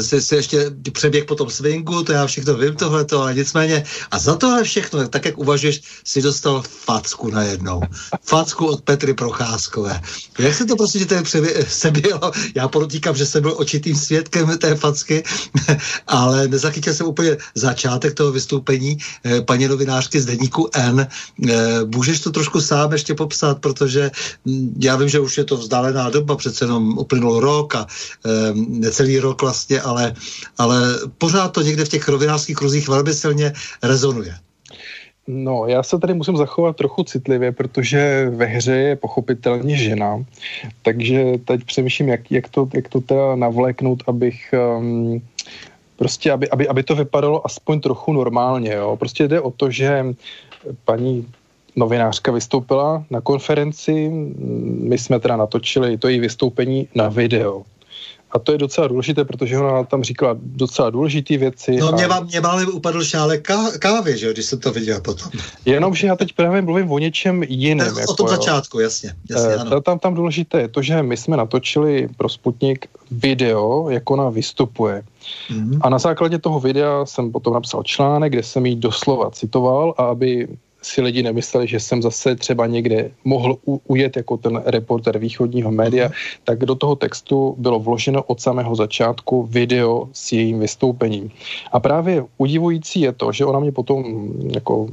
se, 0.00 0.20
se 0.20 0.36
ještě 0.36 0.70
přeběh 0.92 1.24
po 1.24 1.34
tom 1.34 1.50
swingu, 1.50 2.02
to 2.02 2.12
já 2.12 2.26
všechno 2.26 2.54
vím 2.54 2.76
tohleto, 2.76 3.22
ale 3.22 3.34
nicméně 3.34 3.84
a 4.10 4.18
za 4.18 4.36
tohle 4.36 4.64
všechno, 4.64 5.08
tak 5.08 5.24
jak 5.24 5.38
uvažuješ, 5.38 5.82
si 6.04 6.22
dostal 6.22 6.62
facku 6.62 7.30
najednou. 7.30 7.80
Facku 8.22 8.66
od 8.66 8.80
Petry 8.80 9.14
Procházkové. 9.14 10.00
Jak 10.38 10.54
se 10.54 10.66
to 10.66 10.76
prostě 10.76 10.98
že 10.98 11.06
ten 11.06 11.24
se 11.68 11.90
bylo? 11.90 12.32
Já 12.54 12.68
podotýkám, 12.68 13.16
že 13.16 13.26
jsem 13.26 13.42
byl 13.42 13.54
očitým 13.56 13.96
svědkem 13.96 14.58
té 14.58 14.74
facky, 14.74 15.22
ale 16.06 16.48
nezachytil 16.48 16.94
jsem 16.94 17.06
úplně 17.06 17.36
začátek 17.54 18.14
toho 18.14 18.32
vystoupení 18.32 18.98
eh, 19.24 19.40
paní 19.40 19.68
novinářky 19.68 20.20
z 20.20 20.26
denníku 20.26 20.68
N. 20.74 21.06
Eh, 21.06 21.56
můžeš 21.94 22.20
to 22.20 22.30
trošku 22.30 22.60
sám 22.60 22.92
ještě 22.92 23.14
popsat, 23.14 23.58
protože 23.58 23.99
protože 24.00 24.10
hm, 24.46 24.74
já 24.80 24.96
vím, 24.96 25.08
že 25.08 25.20
už 25.20 25.38
je 25.38 25.44
to 25.44 25.56
vzdálená 25.56 26.10
doba, 26.10 26.36
přece 26.36 26.64
jenom 26.64 26.98
uplynul 26.98 27.40
rok 27.40 27.74
a 27.74 27.86
e, 28.26 28.28
necelý 28.54 29.18
rok 29.18 29.42
vlastně, 29.42 29.80
ale, 29.80 30.14
ale 30.58 30.80
pořád 31.18 31.48
to 31.48 31.62
někde 31.62 31.84
v 31.84 31.88
těch 31.88 32.08
rovinářských 32.08 32.56
kruzích 32.56 32.88
velmi 32.88 33.14
silně 33.14 33.52
rezonuje. 33.82 34.34
No, 35.26 35.66
já 35.66 35.82
se 35.82 35.98
tady 35.98 36.14
musím 36.14 36.36
zachovat 36.36 36.76
trochu 36.76 37.04
citlivě, 37.04 37.52
protože 37.52 38.30
ve 38.34 38.46
hře 38.46 38.76
je 38.76 38.96
pochopitelně 38.96 39.76
žena, 39.76 40.24
takže 40.82 41.24
teď 41.44 41.64
přemýšlím, 41.64 42.08
jak, 42.08 42.32
jak, 42.32 42.48
to, 42.48 42.68
jak 42.74 42.88
to 42.88 43.00
teda 43.00 43.36
navléknout, 43.36 44.02
abych 44.06 44.54
um, 44.78 45.22
prostě, 45.96 46.32
aby, 46.32 46.50
aby, 46.50 46.68
aby 46.68 46.82
to 46.82 46.94
vypadalo 46.94 47.46
aspoň 47.46 47.80
trochu 47.80 48.12
normálně, 48.12 48.72
jo. 48.74 48.96
Prostě 48.96 49.28
jde 49.28 49.40
o 49.40 49.50
to, 49.50 49.70
že 49.70 50.04
paní 50.84 51.26
novinářka 51.76 52.32
vystoupila 52.32 53.04
na 53.10 53.20
konferenci, 53.20 54.10
my 54.80 54.98
jsme 54.98 55.20
teda 55.20 55.36
natočili 55.36 55.98
to 55.98 56.08
její 56.08 56.20
vystoupení 56.20 56.88
na 56.94 57.08
video. 57.08 57.62
A 58.32 58.38
to 58.38 58.52
je 58.52 58.58
docela 58.58 58.88
důležité, 58.88 59.24
protože 59.24 59.58
ona 59.58 59.84
tam 59.84 60.02
říkala 60.02 60.36
docela 60.42 60.90
důležité 60.90 61.36
věci. 61.36 61.76
No 61.76 61.88
a... 61.88 61.90
mě, 61.90 62.06
vám, 62.06 62.26
mě 62.26 62.40
málem 62.40 62.68
upadl 62.72 63.04
šálek 63.04 63.42
ká, 63.42 63.78
kávy, 63.78 64.18
že 64.18 64.26
jo, 64.26 64.32
když 64.32 64.46
jsem 64.46 64.58
to 64.58 64.72
viděl 64.72 65.00
potom. 65.00 65.30
Jenomže 65.64 66.06
já 66.06 66.16
teď 66.16 66.32
právě 66.32 66.62
mluvím 66.62 66.92
o 66.92 66.98
něčem 66.98 67.42
jiném. 67.42 67.94
o 68.08 68.14
tom 68.14 68.26
jo. 68.26 68.30
začátku, 68.30 68.80
jasně. 68.80 69.14
jasně 69.30 69.48
e, 69.48 69.56
ano. 69.56 69.80
Tam, 69.80 69.98
tam 69.98 70.14
důležité 70.14 70.60
je 70.60 70.68
to, 70.68 70.82
že 70.82 71.02
my 71.02 71.16
jsme 71.16 71.36
natočili 71.36 72.08
pro 72.16 72.28
Sputnik 72.28 72.86
video, 73.10 73.90
jak 73.90 74.10
ona 74.10 74.28
vystupuje. 74.28 75.02
Mm-hmm. 75.50 75.78
A 75.80 75.88
na 75.88 75.98
základě 75.98 76.38
toho 76.38 76.60
videa 76.60 77.06
jsem 77.06 77.32
potom 77.32 77.54
napsal 77.54 77.82
článek, 77.82 78.32
kde 78.32 78.42
jsem 78.42 78.66
jí 78.66 78.76
doslova 78.76 79.30
citoval 79.30 79.94
a 79.98 80.04
aby 80.04 80.48
si 80.82 81.02
lidi 81.02 81.22
nemysleli, 81.22 81.66
že 81.66 81.80
jsem 81.80 82.02
zase 82.02 82.36
třeba 82.36 82.66
někde 82.66 83.10
mohl 83.24 83.56
u, 83.66 83.80
ujet 83.86 84.16
jako 84.16 84.36
ten 84.36 84.62
reporter 84.64 85.18
východního 85.18 85.70
média, 85.70 86.08
mm. 86.08 86.12
tak 86.44 86.58
do 86.58 86.74
toho 86.74 86.96
textu 86.96 87.54
bylo 87.58 87.80
vloženo 87.80 88.22
od 88.22 88.40
samého 88.40 88.74
začátku 88.74 89.42
video 89.42 90.08
s 90.12 90.32
jejím 90.32 90.60
vystoupením. 90.60 91.30
A 91.72 91.80
právě 91.80 92.24
udivující 92.38 93.00
je 93.00 93.12
to, 93.12 93.32
že 93.32 93.44
ona 93.44 93.60
mě 93.60 93.72
potom 93.72 94.28
jako 94.54 94.88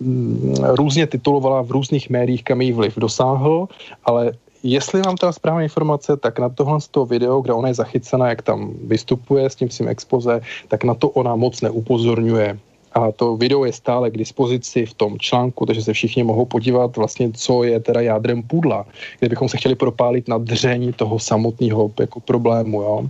mm, 0.00 0.54
různě 0.62 1.06
titulovala 1.06 1.62
v 1.62 1.70
různých 1.70 2.10
médiích, 2.10 2.44
kam 2.44 2.60
její 2.60 2.72
vliv 2.72 2.98
dosáhl, 2.98 3.68
ale 4.04 4.32
jestli 4.62 5.00
mám 5.00 5.16
ta 5.16 5.32
správná 5.32 5.62
informace, 5.62 6.16
tak 6.16 6.38
na 6.38 6.48
tohle 6.48 6.80
z 6.80 6.88
toho 6.88 7.06
video, 7.06 7.40
kde 7.40 7.52
ona 7.52 7.68
je 7.68 7.74
zachycena, 7.74 8.28
jak 8.28 8.42
tam 8.42 8.72
vystupuje 8.84 9.50
s 9.50 9.54
tím 9.54 9.70
svým 9.70 9.88
expoze, 9.88 10.40
tak 10.68 10.84
na 10.84 10.94
to 10.94 11.08
ona 11.08 11.36
moc 11.36 11.60
neupozorňuje 11.60 12.58
a 12.92 13.12
to 13.12 13.36
video 13.36 13.64
je 13.64 13.72
stále 13.72 14.10
k 14.10 14.18
dispozici 14.18 14.86
v 14.86 14.94
tom 14.94 15.18
článku, 15.18 15.66
takže 15.66 15.82
se 15.82 15.92
všichni 15.92 16.22
mohou 16.22 16.44
podívat 16.44 16.96
vlastně, 16.96 17.30
co 17.32 17.64
je 17.64 17.80
teda 17.80 18.00
jádrem 18.00 18.42
půdla, 18.42 18.86
kde 19.18 19.28
bychom 19.28 19.48
se 19.48 19.56
chtěli 19.56 19.74
propálit 19.74 20.28
na 20.28 20.38
dření 20.38 20.92
toho 20.92 21.18
samotného 21.18 21.92
jako 22.00 22.20
problému, 22.20 22.82
jo. 22.82 23.08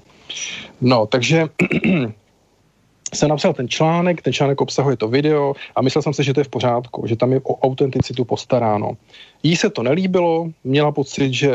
No, 0.81 1.07
takže 1.07 1.49
jsem 3.15 3.29
napsal 3.29 3.53
ten 3.53 3.69
článek, 3.69 4.23
ten 4.23 4.33
článek 4.33 4.61
obsahuje 4.61 4.97
to 4.97 5.09
video 5.09 5.55
a 5.77 5.83
myslel 5.83 6.03
jsem 6.03 6.15
si, 6.15 6.25
že 6.25 6.35
to 6.35 6.41
je 6.41 6.45
v 6.45 6.49
pořádku, 6.49 7.07
že 7.07 7.17
tam 7.17 7.33
je 7.33 7.41
o 7.45 7.57
autenticitu 7.57 8.25
postaráno. 8.25 8.93
Jí 9.43 9.57
se 9.57 9.71
to 9.71 9.83
nelíbilo, 9.83 10.51
měla 10.65 10.93
pocit, 10.93 11.33
že 11.33 11.51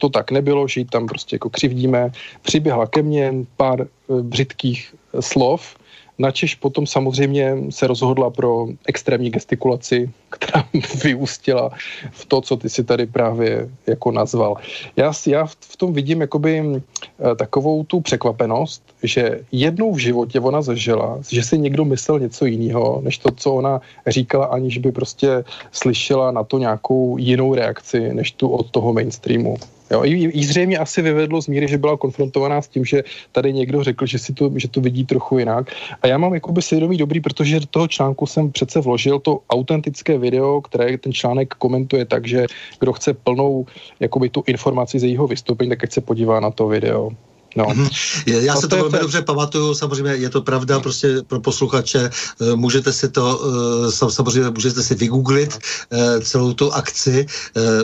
to 0.00 0.08
tak 0.08 0.30
nebylo, 0.30 0.68
že 0.68 0.80
ji 0.80 0.84
tam 0.84 1.06
prostě 1.06 1.36
jako 1.36 1.50
křivdíme. 1.50 2.12
Přiběhla 2.42 2.86
ke 2.86 3.02
mně 3.02 3.34
pár 3.56 3.80
e, 3.80 3.86
břitkých 4.22 4.94
slov, 5.20 5.75
Načež 6.18 6.54
potom 6.54 6.86
samozřejmě 6.86 7.56
se 7.70 7.86
rozhodla 7.86 8.30
pro 8.30 8.66
extrémní 8.86 9.30
gestikulaci, 9.30 10.10
která 10.30 10.64
vyústila 11.04 11.70
v 12.10 12.24
to, 12.24 12.40
co 12.40 12.56
ty 12.56 12.68
si 12.68 12.84
tady 12.84 13.06
právě 13.06 13.68
jako 13.86 14.12
nazval. 14.12 14.56
Já, 14.96 15.12
já 15.26 15.46
v 15.46 15.76
tom 15.76 15.92
vidím 15.92 16.20
jakoby 16.20 16.62
eh, 16.62 17.34
takovou 17.34 17.84
tu 17.84 18.00
překvapenost, 18.00 18.82
že 19.02 19.40
jednou 19.52 19.92
v 19.94 19.98
životě 19.98 20.40
ona 20.40 20.62
zažila, 20.62 21.18
že 21.28 21.42
si 21.42 21.58
někdo 21.58 21.84
myslel 21.84 22.18
něco 22.18 22.46
jiného, 22.46 23.00
než 23.04 23.18
to, 23.18 23.30
co 23.30 23.54
ona 23.54 23.80
říkala, 24.06 24.46
aniž 24.46 24.78
by 24.78 24.92
prostě 24.92 25.44
slyšela 25.72 26.30
na 26.30 26.44
to 26.44 26.58
nějakou 26.58 27.18
jinou 27.18 27.54
reakci, 27.54 28.14
než 28.14 28.32
tu 28.32 28.48
od 28.48 28.70
toho 28.70 28.92
mainstreamu. 28.92 29.56
Jo, 29.90 30.04
jí, 30.04 30.44
zřejmě 30.44 30.78
asi 30.78 31.02
vyvedlo 31.02 31.42
z 31.42 31.48
míry, 31.48 31.68
že 31.68 31.78
byla 31.78 31.96
konfrontovaná 31.96 32.62
s 32.62 32.68
tím, 32.68 32.84
že 32.84 33.04
tady 33.32 33.52
někdo 33.52 33.84
řekl, 33.84 34.06
že 34.06 34.18
si 34.18 34.32
to, 34.32 34.50
že 34.56 34.68
to 34.68 34.80
vidí 34.80 35.04
trochu 35.06 35.38
jinak. 35.38 35.70
A 36.02 36.06
já 36.06 36.18
mám 36.18 36.34
jakoby 36.34 36.62
svědomí 36.62 36.96
dobrý, 36.96 37.20
protože 37.20 37.60
do 37.60 37.66
toho 37.66 37.88
článku 37.88 38.26
jsem 38.26 38.52
přece 38.52 38.80
vložil 38.80 39.18
to 39.18 39.40
autentické 39.50 40.18
video, 40.18 40.60
které 40.60 40.98
ten 40.98 41.12
článek 41.12 41.54
komentuje 41.54 42.04
tak, 42.04 42.26
že 42.26 42.46
kdo 42.80 42.92
chce 42.92 43.14
plnou 43.14 43.66
jakoby 44.00 44.28
tu 44.28 44.42
informaci 44.46 44.98
z 44.98 45.04
jejího 45.04 45.26
vystoupení, 45.26 45.70
tak 45.70 45.84
ať 45.84 45.92
se 45.92 46.00
podívá 46.00 46.40
na 46.40 46.50
to 46.50 46.68
video. 46.68 47.10
No. 47.56 47.66
Mhm. 47.74 47.88
Já 48.26 48.54
no 48.54 48.60
se 48.60 48.68
to 48.68 48.76
velmi 48.76 48.98
dobře 48.98 49.22
pamatuju, 49.22 49.74
samozřejmě 49.74 50.12
je 50.12 50.30
to 50.30 50.42
pravda 50.42 50.80
prostě 50.80 51.22
pro 51.26 51.40
posluchače, 51.40 52.10
eh, 52.10 52.56
můžete 52.56 52.92
si 52.92 53.08
to, 53.08 53.40
eh, 53.88 54.10
samozřejmě 54.10 54.50
můžete 54.50 54.82
si 54.82 54.94
vygooglit 54.94 55.58
eh, 55.90 56.20
celou 56.20 56.52
tu 56.52 56.72
akci 56.72 57.26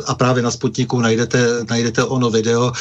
a 0.07 0.15
právě 0.15 0.43
na 0.43 0.51
Sputniku 0.51 1.01
najdete, 1.01 1.65
najdete 1.70 2.05
ono 2.05 2.31
video, 2.31 2.73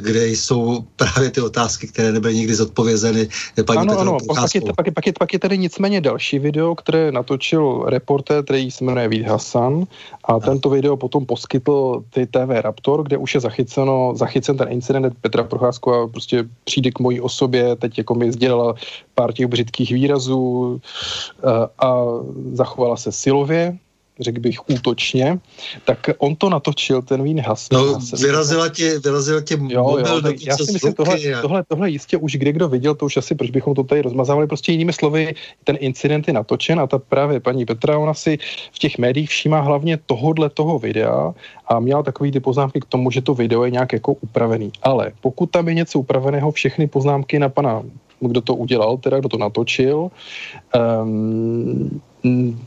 kde 0.00 0.28
jsou 0.28 0.84
právě 0.96 1.30
ty 1.30 1.40
otázky, 1.40 1.86
které 1.86 2.12
nebyly 2.12 2.34
nikdy 2.34 2.54
zodpovězeny 2.54 3.28
paní 3.66 3.80
Ano, 3.80 3.98
ano, 3.98 4.18
pak 4.26 4.54
je, 4.54 4.60
pak, 4.76 4.86
je, 4.86 4.92
pak, 4.92 5.06
je, 5.06 5.12
pak 5.12 5.32
je 5.32 5.38
tady 5.38 5.58
nicméně 5.58 6.00
další 6.00 6.38
video, 6.38 6.74
které 6.74 7.12
natočil 7.12 7.84
reportér, 7.86 8.44
který 8.44 8.70
se 8.70 8.84
jmenuje 8.84 9.08
Vít 9.08 9.26
Hasan 9.26 9.84
a 10.24 10.32
no. 10.32 10.40
tento 10.40 10.70
video 10.70 10.96
potom 10.96 11.26
poskytl 11.26 12.02
ty 12.10 12.26
TV 12.26 12.60
Raptor, 12.60 13.02
kde 13.02 13.16
už 13.16 13.34
je 13.34 13.40
zachyceno, 13.40 14.12
zachycen 14.16 14.56
ten 14.56 14.68
incident 14.72 15.14
Petra 15.20 15.42
Procházkova 15.44 16.06
prostě 16.08 16.35
prostě 16.42 16.54
přijde 16.64 16.90
k 16.90 16.98
mojí 16.98 17.20
osobě, 17.20 17.76
teď 17.76 17.98
jako 17.98 18.14
mi 18.14 18.32
sdělala 18.32 18.74
pár 19.14 19.32
těch 19.32 19.46
břitkých 19.46 19.92
výrazů 19.92 20.80
eh, 20.80 21.68
a 21.78 22.04
zachovala 22.52 22.96
se 22.96 23.12
silově, 23.12 23.78
řekl 24.20 24.40
bych 24.40 24.70
útočně, 24.70 25.38
tak 25.84 26.10
on 26.18 26.36
to 26.36 26.50
natočil, 26.50 27.02
ten 27.02 27.22
Vín 27.22 27.40
Has. 27.40 27.68
No, 27.72 27.98
vyrazila 28.20 28.68
tě, 28.68 28.98
vyrazila 28.98 29.40
tě 29.40 29.58
jo, 29.68 29.96
jo, 29.98 30.20
tak 30.22 30.36
já 30.46 30.56
si 30.56 30.72
myslím, 30.72 30.94
tohle, 30.94 31.14
a... 31.14 31.40
tohle, 31.40 31.64
tohle 31.68 31.90
jistě 31.90 32.16
už 32.16 32.36
kde 32.36 32.52
kdo 32.52 32.68
viděl, 32.68 32.94
to 32.94 33.04
už 33.04 33.16
asi, 33.16 33.34
proč 33.34 33.50
bychom 33.50 33.74
to 33.74 33.84
tady 33.84 34.02
rozmazávali, 34.02 34.46
prostě 34.46 34.72
jinými 34.72 34.92
slovy, 34.92 35.34
ten 35.64 35.76
incident 35.80 36.28
je 36.28 36.34
natočen 36.34 36.80
a 36.80 36.86
ta 36.86 36.98
právě 36.98 37.40
paní 37.40 37.66
Petra, 37.66 37.98
ona 37.98 38.14
si 38.14 38.38
v 38.72 38.78
těch 38.78 38.98
médiích 38.98 39.30
všímá 39.30 39.60
hlavně 39.60 39.98
tohodle 40.06 40.50
toho 40.50 40.78
videa 40.78 41.34
a 41.68 41.80
měla 41.80 42.02
takový 42.02 42.32
ty 42.32 42.40
poznámky 42.40 42.80
k 42.80 42.84
tomu, 42.84 43.10
že 43.10 43.20
to 43.22 43.34
video 43.34 43.64
je 43.64 43.70
nějak 43.70 43.92
jako 43.92 44.12
upravený. 44.12 44.72
Ale 44.82 45.12
pokud 45.20 45.50
tam 45.50 45.68
je 45.68 45.74
něco 45.74 45.98
upraveného, 45.98 46.52
všechny 46.52 46.86
poznámky 46.86 47.38
na 47.38 47.48
pana 47.48 47.82
kdo 48.20 48.40
to 48.40 48.54
udělal, 48.54 48.96
teda 48.96 49.18
kdo 49.18 49.28
to 49.28 49.38
natočil, 49.38 50.10
um, 51.02 52.00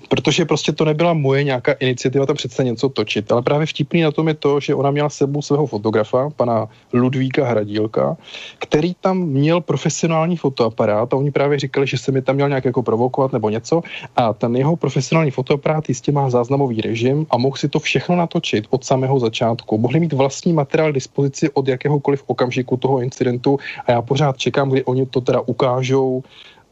protože 0.10 0.46
prostě 0.46 0.72
to 0.72 0.86
nebyla 0.86 1.14
moje 1.14 1.44
nějaká 1.44 1.72
iniciativa 1.72 2.26
tam 2.26 2.36
přece 2.36 2.64
něco 2.64 2.90
točit, 2.90 3.32
ale 3.32 3.42
právě 3.42 3.66
vtipný 3.66 4.02
na 4.02 4.12
tom 4.12 4.28
je 4.28 4.34
to, 4.34 4.60
že 4.60 4.76
ona 4.76 4.92
měla 4.92 5.10
sebou 5.10 5.42
svého 5.42 5.66
fotografa, 5.66 6.30
pana 6.36 6.68
Ludvíka 6.94 7.46
Hradílka, 7.46 8.18
který 8.60 8.94
tam 8.94 9.18
měl 9.18 9.62
profesionální 9.62 10.38
fotoaparát 10.38 11.14
a 11.14 11.18
oni 11.18 11.32
právě 11.32 11.60
říkali, 11.60 11.88
že 11.88 11.98
se 11.98 12.12
mi 12.12 12.22
tam 12.22 12.36
měl 12.36 12.50
nějak 12.50 12.66
jako 12.66 12.84
provokovat 12.84 13.34
nebo 13.34 13.50
něco 13.50 13.82
a 14.16 14.34
ten 14.34 14.56
jeho 14.56 14.76
profesionální 14.76 15.32
fotoaparát 15.32 15.90
jistě 15.90 16.12
má 16.12 16.30
záznamový 16.30 16.82
režim 16.82 17.26
a 17.30 17.38
mohl 17.38 17.58
si 17.58 17.70
to 17.70 17.80
všechno 17.80 18.16
natočit 18.16 18.68
od 18.70 18.84
samého 18.84 19.20
začátku. 19.20 19.78
Mohli 19.78 20.00
mít 20.00 20.14
vlastní 20.14 20.54
materiál 20.54 20.92
k 20.92 20.96
dispozici 20.96 21.50
od 21.50 21.68
jakéhokoliv 21.68 22.24
okamžiku 22.28 22.78
toho 22.78 23.02
incidentu 23.02 23.58
a 23.86 23.92
já 23.92 24.02
pořád 24.02 24.38
čekám, 24.38 24.70
kdy 24.70 24.84
oni 24.84 25.06
to 25.06 25.22
teda 25.22 25.42
ukážou 25.46 26.24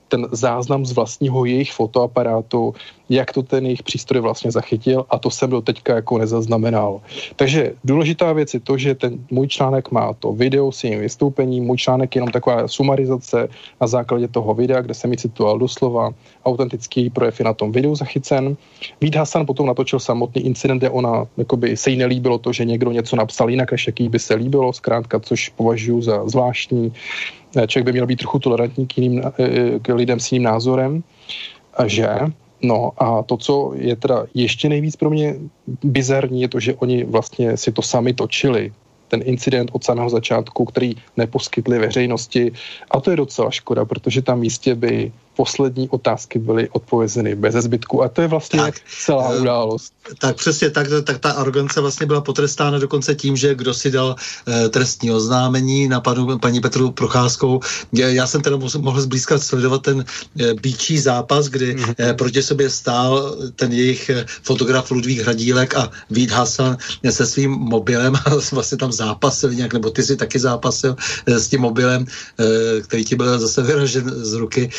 ten 0.07 0.27
záznam 0.31 0.85
z 0.85 0.91
vlastního 0.91 1.45
jejich 1.45 1.73
fotoaparátu, 1.73 2.73
jak 3.09 3.33
to 3.33 3.43
ten 3.43 3.65
jejich 3.65 3.83
přístroj 3.83 4.21
vlastně 4.21 4.51
zachytil 4.51 5.05
a 5.09 5.19
to 5.19 5.29
jsem 5.29 5.49
do 5.49 5.61
teďka 5.61 5.95
jako 5.95 6.17
nezaznamenal. 6.17 7.01
Takže 7.35 7.73
důležitá 7.83 8.33
věc 8.33 8.53
je 8.53 8.59
to, 8.59 8.77
že 8.77 8.95
ten 8.95 9.19
můj 9.31 9.47
článek 9.47 9.91
má 9.91 10.13
to 10.13 10.33
video 10.33 10.71
s 10.71 10.83
jejím 10.83 10.99
vystoupením, 10.99 11.63
můj 11.63 11.77
článek 11.77 12.15
je 12.15 12.19
jenom 12.19 12.31
taková 12.31 12.67
sumarizace 12.67 13.47
na 13.81 13.87
základě 13.87 14.27
toho 14.27 14.53
videa, 14.53 14.81
kde 14.81 14.93
jsem 14.93 15.09
mi 15.09 15.17
citoval 15.17 15.59
doslova, 15.59 16.11
autentický 16.45 17.09
projev 17.09 17.39
je 17.39 17.45
na 17.45 17.53
tom 17.53 17.71
videu 17.71 17.95
zachycen. 17.95 18.57
Vít 19.01 19.15
Hasan 19.15 19.45
potom 19.45 19.67
natočil 19.67 19.99
samotný 19.99 20.41
incident, 20.45 20.79
kde 20.79 20.89
ona 20.89 21.27
jakoby, 21.37 21.77
se 21.77 21.89
jí 21.89 21.97
nelíbilo 21.97 22.37
to, 22.37 22.53
že 22.53 22.65
někdo 22.65 22.91
něco 22.91 23.15
napsal 23.15 23.49
jinak, 23.49 23.71
než 23.71 23.87
jaký 23.87 24.09
by 24.09 24.19
se 24.19 24.35
líbilo, 24.35 24.73
zkrátka, 24.73 25.19
což 25.19 25.49
považuji 25.49 26.01
za 26.01 26.27
zvláštní. 26.27 26.93
Člověk 27.65 27.85
by 27.85 27.91
měl 27.91 28.07
být 28.07 28.19
trochu 28.19 28.39
tolerantní 28.39 28.87
k, 28.87 28.97
jiným, 28.97 29.21
eh, 29.25 29.79
k 29.79 29.93
lidem 29.95 30.19
s 30.19 30.31
jiným 30.31 30.43
názorem, 30.43 31.03
že 31.85 32.07
No 32.61 32.91
a 32.97 33.23
to, 33.23 33.37
co 33.37 33.73
je 33.75 33.95
teda 33.95 34.25
ještě 34.33 34.69
nejvíc 34.69 34.95
pro 34.95 35.09
mě 35.09 35.35
bizarní, 35.83 36.41
je 36.41 36.47
to, 36.47 36.59
že 36.59 36.73
oni 36.73 37.03
vlastně 37.03 37.57
si 37.57 37.71
to 37.71 37.81
sami 37.81 38.13
točili 38.13 38.73
ten 39.07 39.21
incident 39.25 39.69
od 39.73 39.83
samého 39.83 40.09
začátku, 40.09 40.65
který 40.65 40.95
neposkytli 41.17 41.79
veřejnosti. 41.79 42.51
A 42.91 42.99
to 42.99 43.11
je 43.11 43.17
docela 43.17 43.51
škoda, 43.51 43.85
protože 43.85 44.21
tam 44.21 44.39
místě 44.39 44.75
by 44.75 45.11
poslední 45.37 45.89
otázky 45.89 46.39
byly 46.39 46.69
odpovězeny 46.69 47.35
bez 47.35 47.55
zbytku 47.55 48.03
a 48.03 48.09
to 48.09 48.21
je 48.21 48.27
vlastně 48.27 48.59
tak, 48.59 48.75
celá 49.05 49.29
uh, 49.29 49.41
událost. 49.41 49.93
Tak 50.19 50.35
přesně, 50.35 50.69
tak, 50.69 50.87
tak 51.03 51.17
ta 51.19 51.31
arogance 51.31 51.81
vlastně 51.81 52.05
byla 52.05 52.21
potrestána 52.21 52.79
dokonce 52.79 53.15
tím, 53.15 53.37
že 53.37 53.55
kdo 53.55 53.73
si 53.73 53.91
dal 53.91 54.15
uh, 54.17 54.67
trestní 54.69 55.11
oznámení 55.11 55.87
na 55.87 56.01
panu, 56.01 56.39
paní 56.39 56.61
Petru 56.61 56.91
Procházkou. 56.91 57.59
Já 57.93 58.27
jsem 58.27 58.41
teda 58.41 58.57
mohl 58.57 59.01
zblízka 59.01 59.37
sledovat 59.37 59.81
ten 59.81 59.97
uh, 59.97 60.03
býčí 60.61 60.99
zápas, 60.99 61.47
kdy 61.47 61.75
uh, 61.75 62.13
proti 62.17 62.43
sobě 62.43 62.69
stál 62.69 63.37
ten 63.55 63.73
jejich 63.73 64.11
fotograf 64.41 64.91
Ludvík 64.91 65.21
Hradílek 65.21 65.75
a 65.75 65.91
Vít 66.09 66.31
Hasan 66.31 66.77
se 67.09 67.25
svým 67.25 67.51
mobilem 67.51 68.15
a 68.15 68.35
vlastně 68.51 68.77
tam 68.77 68.91
zápasil 68.91 69.53
nějak, 69.53 69.73
nebo 69.73 69.89
ty 69.89 70.03
si 70.03 70.17
taky 70.17 70.39
zápasil 70.39 70.95
s 71.27 71.47
tím 71.47 71.61
mobilem, 71.61 72.05
který 72.83 73.05
ti 73.05 73.15
byl 73.15 73.39
zase 73.39 73.61
vyražen 73.61 74.09
z 74.25 74.33
ruky 74.33 74.69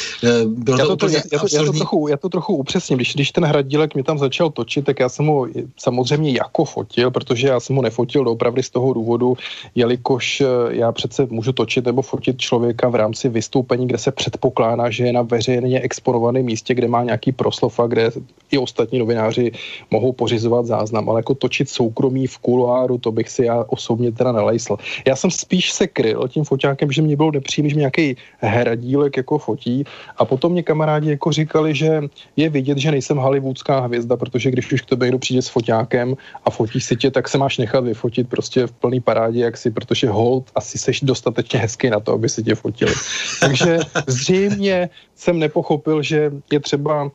bylo 0.48 0.78
já 0.78 0.86
to, 0.86 0.96
to, 0.96 1.08
já, 1.08 1.20
já, 1.32 1.38
to, 1.38 1.46
já, 1.52 1.64
to 1.64 1.72
trochu, 1.72 2.08
já 2.08 2.16
to 2.16 2.28
trochu 2.28 2.54
upřesním. 2.54 2.96
Když, 2.96 3.14
když 3.14 3.32
ten 3.32 3.44
hradílek 3.44 3.94
mi 3.94 4.02
tam 4.02 4.18
začal 4.18 4.50
točit, 4.50 4.84
tak 4.84 5.00
já 5.00 5.08
jsem 5.08 5.26
ho 5.26 5.46
samozřejmě 5.76 6.32
jako 6.32 6.64
fotil, 6.64 7.10
protože 7.10 7.48
já 7.48 7.60
jsem 7.60 7.76
ho 7.76 7.82
nefotil 7.82 8.24
doopravdy 8.24 8.62
z 8.62 8.70
toho 8.70 8.92
důvodu, 8.92 9.36
jelikož 9.74 10.40
eh, 10.40 10.46
já 10.70 10.92
přece 10.92 11.26
můžu 11.30 11.52
točit 11.52 11.84
nebo 11.86 12.02
fotit 12.02 12.38
člověka 12.38 12.88
v 12.88 12.94
rámci 12.94 13.28
vystoupení, 13.28 13.86
kde 13.86 13.98
se 13.98 14.12
předpokládá, 14.12 14.90
že 14.90 15.04
je 15.04 15.12
na 15.12 15.22
veřejně 15.22 15.80
exponovaném 15.80 16.44
místě, 16.44 16.74
kde 16.74 16.88
má 16.88 17.02
nějaký 17.02 17.32
proslov 17.32 17.80
a 17.80 17.86
kde 17.86 18.10
i 18.50 18.58
ostatní 18.58 18.98
novináři 18.98 19.52
mohou 19.90 20.12
pořizovat 20.12 20.66
záznam, 20.66 21.10
ale 21.10 21.18
jako 21.18 21.34
točit 21.34 21.68
soukromí 21.68 22.26
v 22.26 22.38
kuloáru, 22.38 22.98
to 22.98 23.12
bych 23.12 23.28
si 23.28 23.44
já 23.44 23.64
osobně 23.68 24.12
teda 24.12 24.32
nelejsl. 24.32 24.76
Já 25.06 25.16
jsem 25.16 25.30
spíš 25.30 25.72
se 25.72 25.86
kryl 25.86 26.28
tím 26.28 26.44
foťákem, 26.44 26.92
že 26.92 27.02
mě 27.02 27.16
bylo 27.16 27.30
nepříjemný, 27.30 27.70
že 27.70 27.76
mě 27.76 27.80
nějaký 27.80 28.16
hradílek 28.38 29.16
jako 29.16 29.38
fotí 29.38 29.84
a 30.16 30.24
potom 30.24 30.37
mě 30.46 30.62
kamarádi 30.62 31.10
jako 31.10 31.32
říkali, 31.32 31.74
že 31.74 32.02
je 32.36 32.48
vidět, 32.48 32.78
že 32.78 32.90
nejsem 32.90 33.16
hollywoodská 33.16 33.80
hvězda, 33.80 34.16
protože 34.16 34.50
když 34.50 34.72
už 34.72 34.82
k 34.82 34.86
tobě 34.86 35.06
někdo 35.06 35.18
přijde 35.18 35.42
s 35.42 35.48
foťákem 35.48 36.14
a 36.44 36.50
fotíš 36.50 36.84
si 36.84 36.96
tě, 36.96 37.10
tak 37.10 37.28
se 37.28 37.38
máš 37.38 37.58
nechat 37.58 37.84
vyfotit 37.84 38.28
prostě 38.28 38.66
v 38.66 38.72
plný 38.72 39.00
parádě, 39.00 39.40
jak 39.40 39.56
si, 39.56 39.70
protože 39.70 40.08
hold 40.08 40.50
asi 40.54 40.78
seš 40.78 41.00
dostatečně 41.00 41.58
hezký 41.58 41.90
na 41.90 42.00
to, 42.00 42.12
aby 42.12 42.28
si 42.28 42.42
tě 42.42 42.54
fotili. 42.54 42.94
Takže 43.40 43.78
zřejmě 44.06 44.90
jsem 45.14 45.38
nepochopil, 45.38 46.02
že 46.02 46.30
je 46.52 46.60
třeba 46.60 47.10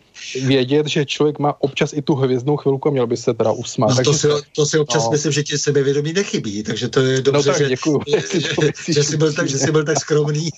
vědět, 0.46 0.88
že 0.88 1.06
člověk 1.06 1.40
má 1.40 1.62
občas 1.62 1.94
i 1.94 2.02
tu 2.02 2.16
hvězdnou 2.16 2.58
chvilku 2.58 2.90
a 2.90 2.92
měl 2.92 3.08
by 3.08 3.18
se 3.18 3.34
teda 3.34 3.52
usmát. 3.52 3.90
No, 3.90 3.96
takže 3.96 4.12
to, 4.12 4.18
si, 4.18 4.28
to 4.56 4.66
si 4.66 4.80
občas 4.80 5.04
no. 5.04 5.12
myslím, 5.12 5.32
že 5.32 5.44
ti 5.44 5.58
sebevědomí 5.58 6.14
nechybí, 6.14 6.64
takže 6.64 6.88
to 6.90 7.00
je 7.00 7.22
dobře, 7.22 7.50
no, 7.50 7.54
tak, 7.54 7.58
že, 7.58 7.70
děkuju, 7.70 8.02
že, 8.08 8.40
že, 8.86 8.94
že, 8.94 9.04
jsi 9.04 9.18
byl 9.18 9.34
tak, 9.34 9.50
že 9.50 9.58
jsi 9.58 9.72
byl 9.72 9.84
tak 9.84 10.00
skromný. 10.00 10.50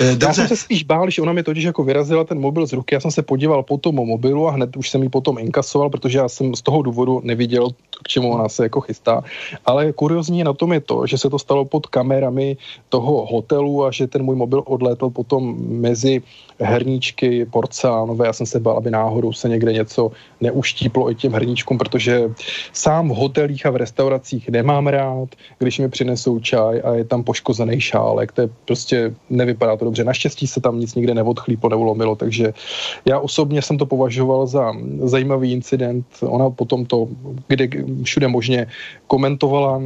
Eh, 0.00 0.10
dobře. 0.10 0.26
Já 0.26 0.34
jsem 0.34 0.48
se 0.48 0.56
spíš 0.56 0.84
bál, 0.84 1.10
že 1.10 1.22
ona 1.22 1.32
mi 1.32 1.42
totiž 1.42 1.64
jako 1.64 1.84
vyrazila 1.84 2.24
ten 2.24 2.38
mobil 2.38 2.66
z 2.66 2.72
ruky, 2.72 2.94
já 2.94 3.00
jsem 3.00 3.10
se 3.10 3.22
podíval 3.22 3.62
po 3.62 3.78
tom 3.78 3.94
mobilu 3.94 4.48
a 4.48 4.50
hned 4.50 4.76
už 4.76 4.90
jsem 4.90 5.02
ji 5.02 5.08
potom 5.08 5.38
inkasoval, 5.38 5.90
protože 5.90 6.18
já 6.18 6.28
jsem 6.28 6.54
z 6.54 6.62
toho 6.62 6.82
důvodu 6.82 7.20
neviděl, 7.24 7.70
k 8.04 8.08
čemu 8.08 8.32
ona 8.32 8.48
se 8.48 8.62
jako 8.62 8.80
chystá. 8.80 9.22
Ale 9.64 9.92
kuriozní 9.92 10.44
na 10.44 10.52
tom 10.52 10.72
je 10.72 10.80
to, 10.80 11.06
že 11.06 11.18
se 11.18 11.30
to 11.30 11.38
stalo 11.38 11.64
pod 11.64 11.86
kamerami 11.86 12.56
toho 12.88 13.26
hotelu 13.26 13.84
a 13.84 13.90
že 13.90 14.06
ten 14.06 14.22
můj 14.22 14.36
mobil 14.36 14.62
odlétl 14.66 15.10
potom 15.10 15.56
mezi 15.58 16.22
herníčky 16.60 17.44
porcelánové. 17.44 18.26
Já 18.26 18.32
jsem 18.32 18.46
se 18.46 18.60
bál, 18.60 18.76
aby 18.76 18.90
náhodou 18.90 19.32
se 19.32 19.48
někde 19.48 19.72
něco 19.72 20.10
neuštíplo 20.40 21.10
i 21.10 21.14
těm 21.14 21.32
herníčkům, 21.32 21.78
protože 21.78 22.30
sám 22.72 23.08
v 23.08 23.14
hotelích 23.14 23.66
a 23.66 23.70
v 23.70 23.76
restauracích 23.76 24.48
nemám 24.48 24.86
rád, 24.86 25.28
když 25.58 25.78
mi 25.78 25.88
přinesou 25.88 26.38
čaj 26.38 26.82
a 26.84 26.94
je 26.94 27.04
tam 27.04 27.24
poškozený 27.24 27.80
šálek. 27.80 28.32
To 28.32 28.40
je 28.40 28.48
prostě, 28.64 29.14
nevypadá 29.30 29.76
to 29.76 29.84
dobře. 29.84 30.04
Naštěstí 30.04 30.46
se 30.46 30.60
tam 30.60 30.80
nic 30.80 30.94
nikde 30.94 31.14
neodchlíplo, 31.14 31.70
neulomilo, 31.70 32.16
takže 32.16 32.52
já 33.04 33.18
osobně 33.18 33.62
jsem 33.62 33.78
to 33.78 33.86
považoval 33.86 34.46
za 34.46 34.72
zajímavý 35.02 35.52
incident. 35.52 36.06
Ona 36.20 36.50
potom 36.50 36.86
to, 36.86 37.08
kde 37.48 37.68
všude 38.02 38.28
možně 38.28 38.66
komentovala 39.06 39.80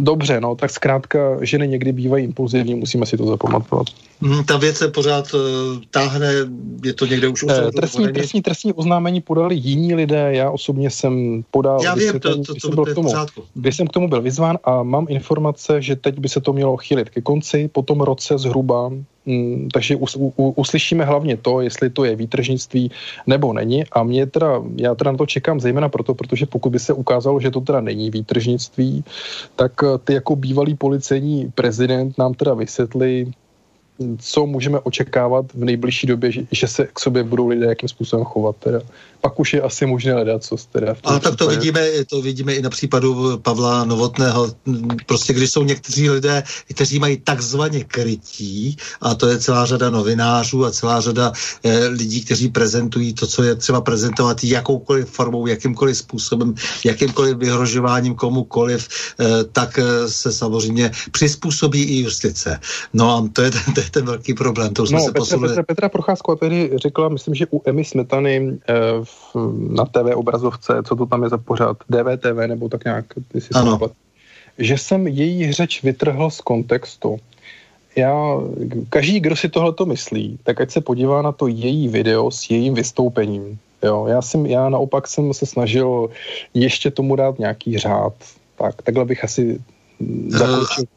Dobře, 0.00 0.40
no, 0.40 0.54
tak 0.54 0.70
zkrátka 0.70 1.18
ženy 1.40 1.68
někdy 1.68 1.92
bývají 1.92 2.24
impulzivní, 2.24 2.74
musíme 2.74 3.06
si 3.06 3.16
to 3.16 3.26
zapamatovat. 3.26 3.86
Hmm, 4.20 4.44
ta 4.44 4.56
věc 4.56 4.76
se 4.76 4.88
pořád 4.88 5.34
uh, 5.34 5.40
táhne, 5.90 6.32
je 6.84 6.92
to 6.92 7.06
někde 7.06 7.28
už 7.28 7.44
eh, 7.48 7.70
trestní, 7.72 8.12
trestní, 8.12 8.42
trestní 8.42 8.72
oznámení 8.72 9.20
podali 9.20 9.54
jiní 9.54 9.94
lidé, 9.94 10.28
já 10.32 10.50
osobně 10.50 10.90
jsem 10.90 11.44
podal, 11.50 11.82
já 11.82 11.94
vím, 11.94 12.20
to, 12.20 12.42
to, 12.42 12.54
to, 12.54 12.68
byl 12.68 12.84
k 12.84 12.94
tomu, 12.94 13.12
když 13.54 13.76
jsem 13.76 13.86
k 13.86 13.92
tomu 13.92 14.08
byl 14.08 14.22
vyzván 14.22 14.58
a 14.64 14.82
mám 14.82 15.06
informace, 15.08 15.82
že 15.82 15.96
teď 15.96 16.18
by 16.18 16.28
se 16.28 16.40
to 16.40 16.52
mělo 16.52 16.76
chylit 16.76 17.10
ke 17.10 17.20
konci, 17.20 17.68
po 17.72 17.82
tom 17.82 18.00
roce 18.00 18.38
zhruba 18.38 18.90
takže 19.72 19.96
us, 19.96 20.16
u, 20.16 20.32
uslyšíme 20.36 21.04
hlavně 21.04 21.36
to, 21.36 21.60
jestli 21.60 21.90
to 21.90 22.04
je 22.04 22.16
výtržnictví 22.16 22.90
nebo 23.26 23.52
není. 23.52 23.84
A 23.92 24.02
mě 24.02 24.26
teda, 24.26 24.62
já 24.76 24.94
teda 24.94 25.12
na 25.12 25.18
to 25.18 25.26
čekám 25.26 25.60
zejména 25.60 25.88
proto, 25.88 26.14
protože 26.14 26.46
pokud 26.46 26.70
by 26.70 26.78
se 26.78 26.92
ukázalo, 26.92 27.40
že 27.40 27.50
to 27.50 27.60
teda 27.60 27.80
není 27.80 28.10
výtržnictví, 28.10 29.04
tak 29.56 29.72
eh, 29.82 29.98
ty 30.04 30.14
jako 30.14 30.36
bývalý 30.36 30.74
policejní 30.74 31.52
prezident 31.54 32.18
nám 32.18 32.34
teda 32.34 32.54
vysvětlí, 32.54 33.32
co 34.18 34.46
můžeme 34.46 34.78
očekávat 34.78 35.52
v 35.52 35.64
nejbližší 35.64 36.06
době, 36.06 36.32
že, 36.32 36.42
že 36.52 36.68
se 36.68 36.88
k 36.92 37.00
sobě 37.00 37.22
budou 37.22 37.48
lidé 37.48 37.66
jakým 37.66 37.88
způsobem 37.88 38.24
chovat. 38.24 38.56
Teda 38.56 38.80
pak 39.20 39.40
už 39.40 39.54
je 39.54 39.60
asi 39.62 39.86
možné 39.86 40.12
hledat, 40.12 40.44
co 40.44 40.56
teda. 40.72 40.94
V 40.94 41.00
Ale 41.04 41.20
tak 41.20 41.36
to 41.36 41.48
vidíme, 41.48 41.80
to 42.06 42.22
vidíme 42.22 42.54
i 42.54 42.62
na 42.62 42.70
případu 42.70 43.38
Pavla 43.38 43.84
Novotného. 43.84 44.54
Prostě 45.06 45.32
když 45.32 45.50
jsou 45.50 45.62
někteří 45.62 46.10
lidé, 46.10 46.42
kteří 46.70 46.98
mají 46.98 47.16
takzvaně 47.16 47.84
krytí, 47.84 48.76
a 49.00 49.14
to 49.14 49.28
je 49.28 49.38
celá 49.38 49.66
řada 49.66 49.90
novinářů 49.90 50.64
a 50.64 50.70
celá 50.70 51.00
řada 51.00 51.32
eh, 51.64 51.86
lidí, 51.86 52.24
kteří 52.24 52.48
prezentují 52.48 53.14
to, 53.14 53.26
co 53.26 53.42
je 53.42 53.54
třeba 53.54 53.80
prezentovat 53.80 54.44
jakoukoliv 54.44 55.08
formou, 55.08 55.46
jakýmkoliv 55.46 55.96
způsobem, 55.96 56.54
jakýmkoliv 56.84 57.36
vyhrožováním 57.36 58.14
komukoliv, 58.14 58.88
eh, 59.20 59.44
tak 59.52 59.78
eh, 59.78 60.08
se 60.08 60.32
samozřejmě 60.32 60.90
přizpůsobí 61.10 61.82
i 61.82 62.02
justice. 62.02 62.60
No 62.92 63.16
a 63.16 63.28
to 63.32 63.42
je 63.42 63.50
ten, 63.56 63.74
ten, 63.74 63.84
je 63.84 63.90
ten 63.90 64.04
velký 64.04 64.34
problém. 64.34 64.74
To 64.74 64.86
jsme 64.86 64.98
no, 64.98 65.04
se 65.04 65.10
Petra, 65.10 65.20
posunuli. 65.20 65.48
Petra, 65.48 65.62
Petra 65.62 65.88
Procházková 65.88 66.36
tehdy 66.36 66.70
řekla, 66.76 67.08
myslím, 67.08 67.34
že 67.34 67.46
u 67.52 67.62
Emy 67.64 67.84
Smetany 67.84 68.58
eh, 68.68 68.74
v, 69.04 69.15
na 69.68 69.84
TV 69.84 70.14
obrazovce, 70.14 70.82
co 70.84 70.96
to 70.96 71.06
tam 71.06 71.22
je 71.22 71.28
za 71.28 71.38
pořád, 71.38 71.76
DVTV 71.88 72.46
nebo 72.46 72.68
tak 72.68 72.84
nějak, 72.84 73.04
si 73.38 73.48
ano. 73.54 73.78
že 74.58 74.78
jsem 74.78 75.06
její 75.06 75.52
řeč 75.52 75.82
vytrhl 75.82 76.30
z 76.30 76.40
kontextu. 76.40 77.18
Já, 77.96 78.40
každý, 78.88 79.20
kdo 79.20 79.36
si 79.36 79.48
tohleto 79.48 79.86
myslí, 79.86 80.38
tak 80.44 80.60
ať 80.60 80.70
se 80.70 80.80
podívá 80.80 81.22
na 81.22 81.32
to 81.32 81.46
její 81.46 81.88
video 81.88 82.30
s 82.30 82.50
jejím 82.50 82.74
vystoupením. 82.74 83.58
Jo, 83.82 84.06
já, 84.06 84.22
jsem, 84.22 84.46
já 84.46 84.68
naopak 84.68 85.06
jsem 85.06 85.34
se 85.34 85.46
snažil 85.46 86.10
ještě 86.54 86.90
tomu 86.90 87.16
dát 87.16 87.38
nějaký 87.38 87.78
řád. 87.78 88.14
Tak, 88.58 88.82
takhle 88.82 89.04
bych 89.04 89.24
asi 89.24 89.60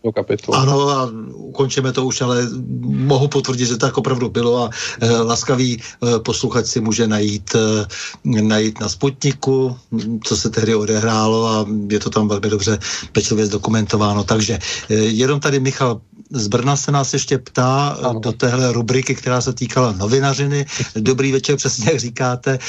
to 0.03 0.11
kapitolu. 0.11 0.57
Ano, 0.57 0.89
a 0.89 1.09
ukončíme 1.33 1.91
to 1.91 2.05
už, 2.05 2.21
ale 2.21 2.47
mohu 2.83 3.27
potvrdit, 3.27 3.65
že 3.65 3.77
tak 3.77 3.97
opravdu 3.97 4.29
bylo 4.29 4.63
a 4.63 4.69
e, 4.99 5.09
laskavý 5.11 5.79
e, 5.79 6.19
posluchač 6.19 6.65
si 6.65 6.81
může 6.81 7.07
najít, 7.07 7.55
e, 7.55 8.41
najít 8.41 8.79
na 8.79 8.89
Sputniku, 8.89 9.77
co 10.23 10.37
se 10.37 10.49
tehdy 10.49 10.75
odehrálo 10.75 11.47
a 11.47 11.65
je 11.89 11.99
to 11.99 12.09
tam 12.09 12.27
velmi 12.27 12.49
dobře 12.49 12.79
pečlivě 13.11 13.45
zdokumentováno. 13.45 14.23
Takže 14.23 14.59
e, 14.89 14.93
jenom 14.95 15.39
tady 15.39 15.59
Michal 15.59 16.01
z 16.31 16.47
Brna 16.47 16.75
se 16.75 16.91
nás 16.91 17.13
ještě 17.13 17.37
ptá 17.37 17.87
ano. 17.87 18.19
do 18.19 18.31
téhle 18.31 18.71
rubriky, 18.71 19.15
která 19.15 19.41
se 19.41 19.53
týkala 19.53 19.91
novinařiny. 19.91 20.65
Dobrý 20.95 21.31
večer, 21.31 21.55
přesně 21.55 21.91
jak 21.91 21.99
říkáte, 21.99 22.59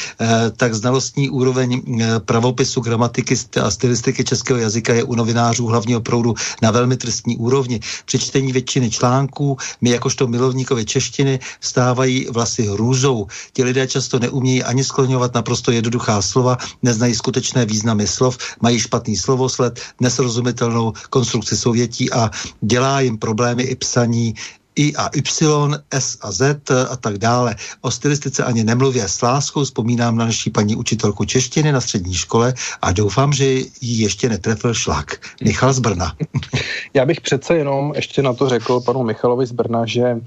tak 0.57 0.75
znalostní 0.75 1.31
úroveň 1.31 1.83
pravopisu, 2.25 2.81
gramatiky 2.81 3.37
a 3.63 3.71
stylistiky 3.71 4.25
českého 4.25 4.59
jazyka 4.59 4.95
je 4.95 5.05
u 5.05 5.15
novinářů 5.15 5.67
hlavního 5.67 6.01
proudu 6.01 6.20
proudu 6.21 6.35
na 6.63 6.71
velmi 6.71 6.97
trestní 6.97 7.37
úrovni. 7.37 7.81
Při 8.05 8.19
čtení 8.19 8.53
většiny 8.53 8.91
článků 8.91 9.57
mi 9.81 9.91
jakožto 9.91 10.27
milovníkovi 10.27 10.85
češtiny 10.85 11.41
vstávají 11.61 12.27
vlasy 12.31 12.63
hrůzou. 12.63 13.27
Ti 13.53 13.65
lidé 13.65 13.87
často 13.87 14.19
neumějí 14.19 14.63
ani 14.63 14.85
skloňovat 14.85 15.35
naprosto 15.35 15.73
jednoduchá 15.73 16.23
slova, 16.23 16.57
neznají 16.83 17.15
skutečné 17.15 17.65
významy 17.65 18.07
slov, 18.07 18.39
mají 18.61 18.79
špatný 18.79 19.17
slovosled, 19.17 19.81
nesrozumitelnou 20.01 20.93
konstrukci 21.11 21.57
souvětí 21.57 22.13
a 22.13 22.31
dělá 22.61 23.01
jim 23.01 23.19
problémy 23.19 23.63
i 23.63 23.77
psaní 23.77 24.35
i 24.77 24.97
a 24.97 25.11
Y, 25.15 25.75
S 25.91 26.19
a 26.23 26.33
Z 26.33 26.71
a 26.91 26.97
tak 26.97 27.19
dále. 27.19 27.57
O 27.81 27.91
stylistice 27.91 28.45
ani 28.45 28.65
nemluvě. 28.65 29.09
S 29.09 29.23
láskou 29.23 29.65
vzpomínám 29.65 30.17
na 30.17 30.25
naší 30.25 30.51
paní 30.51 30.77
učitelku 30.77 31.25
češtiny 31.25 31.73
na 31.73 31.81
střední 31.81 32.15
škole 32.15 32.55
a 32.83 32.93
doufám, 32.93 33.33
že 33.33 33.45
ji 33.81 34.03
ještě 34.03 34.29
netrefil 34.29 34.75
šlak. 34.75 35.21
Michal 35.45 35.73
z 35.73 35.79
Brna. 35.79 36.17
Já 36.95 37.07
bych 37.07 37.21
přece 37.21 37.57
jenom 37.57 37.93
ještě 37.97 38.23
na 38.23 38.33
to 38.33 38.49
řekl 38.49 38.81
panu 38.81 39.03
Michalovi 39.03 39.47
z 39.47 39.53
Brna, 39.53 39.87
že 39.87 40.21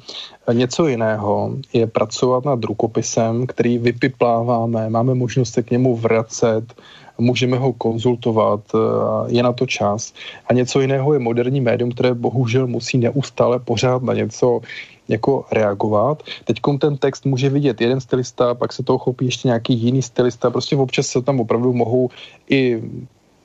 něco 0.54 0.88
jiného 0.88 1.56
je 1.74 1.88
pracovat 1.88 2.46
nad 2.46 2.64
rukopisem, 2.64 3.48
který 3.48 3.78
vypipláváme, 3.78 4.90
máme 4.90 5.14
možnost 5.14 5.54
se 5.54 5.64
k 5.64 5.72
němu 5.72 5.96
vracet, 5.96 6.74
můžeme 7.18 7.58
ho 7.58 7.74
konzultovat, 7.74 8.60
eh, 8.76 8.78
je 9.28 9.44
na 9.44 9.54
to 9.54 9.66
čas. 9.66 10.14
A 10.48 10.54
něco 10.54 10.82
jiného 10.82 11.14
je 11.14 11.20
moderní 11.20 11.62
médium, 11.62 11.92
které 11.92 12.14
bohužel 12.14 12.68
musí 12.68 12.98
neustále 12.98 13.60
pořád 13.60 14.04
na 14.04 14.14
něco 14.14 14.62
jako 15.08 15.46
reagovat. 15.52 16.24
Teď 16.44 16.58
ten 16.80 16.98
text 16.98 17.26
může 17.26 17.50
vidět 17.50 17.82
jeden 17.82 18.02
stylista, 18.02 18.54
pak 18.54 18.74
se 18.74 18.84
toho 18.84 18.98
chopí 18.98 19.26
ještě 19.26 19.48
nějaký 19.48 19.74
jiný 19.74 20.02
stylista, 20.02 20.50
prostě 20.50 20.76
občas 20.76 21.08
se 21.08 21.22
tam 21.22 21.40
opravdu 21.40 21.74
mohou 21.74 22.10
i 22.50 22.82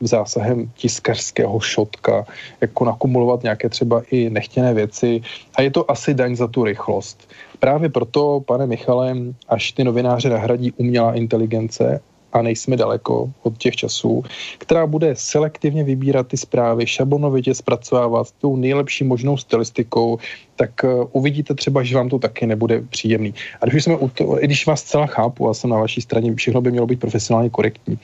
zásahem 0.01 0.71
tiskařského 0.75 1.61
šotka, 1.61 2.27
jako 2.61 2.85
nakumulovat 2.85 3.43
nějaké 3.43 3.69
třeba 3.69 4.03
i 4.11 4.31
nechtěné 4.31 4.75
věci 4.75 5.21
a 5.55 5.63
je 5.63 5.71
to 5.71 5.91
asi 5.91 6.15
daň 6.15 6.37
za 6.37 6.47
tu 6.47 6.65
rychlost. 6.65 7.29
Právě 7.59 7.89
proto, 7.89 8.41
pane 8.47 8.67
Michale, 8.67 9.17
až 9.49 9.73
ty 9.73 9.85
novináře 9.85 10.29
nahradí 10.29 10.73
umělá 10.73 11.15
inteligence 11.15 12.01
a 12.33 12.43
nejsme 12.43 12.77
daleko 12.77 13.31
od 13.43 13.59
těch 13.59 13.77
časů, 13.77 14.23
která 14.59 14.87
bude 14.87 15.15
selektivně 15.17 15.85
vybírat 15.85 16.27
ty 16.27 16.37
zprávy, 16.37 16.87
šablonovitě 16.87 17.55
zpracovávat 17.55 18.29
s 18.29 18.33
tou 18.33 18.57
nejlepší 18.57 19.05
možnou 19.05 19.37
stylistikou, 19.37 20.19
tak 20.57 20.71
uh, 20.85 21.05
uvidíte 21.13 21.55
třeba, 21.55 21.83
že 21.83 21.97
vám 21.97 22.09
to 22.09 22.19
taky 22.19 22.47
nebude 22.47 22.81
příjemný. 22.81 23.35
A 23.61 23.67
když, 23.67 23.85
jsme 23.85 23.97
u 23.97 24.09
to, 24.09 24.43
i 24.43 24.47
když 24.47 24.67
vás 24.67 24.83
celá 24.83 25.07
chápu, 25.07 25.49
a 25.49 25.55
jsem 25.55 25.71
na 25.71 25.79
vaší 25.79 26.01
straně, 26.01 26.35
všechno 26.35 26.61
by 26.61 26.71
mělo 26.71 26.87
být 26.87 27.01
profesionálně 27.01 27.51
korektní. 27.51 27.99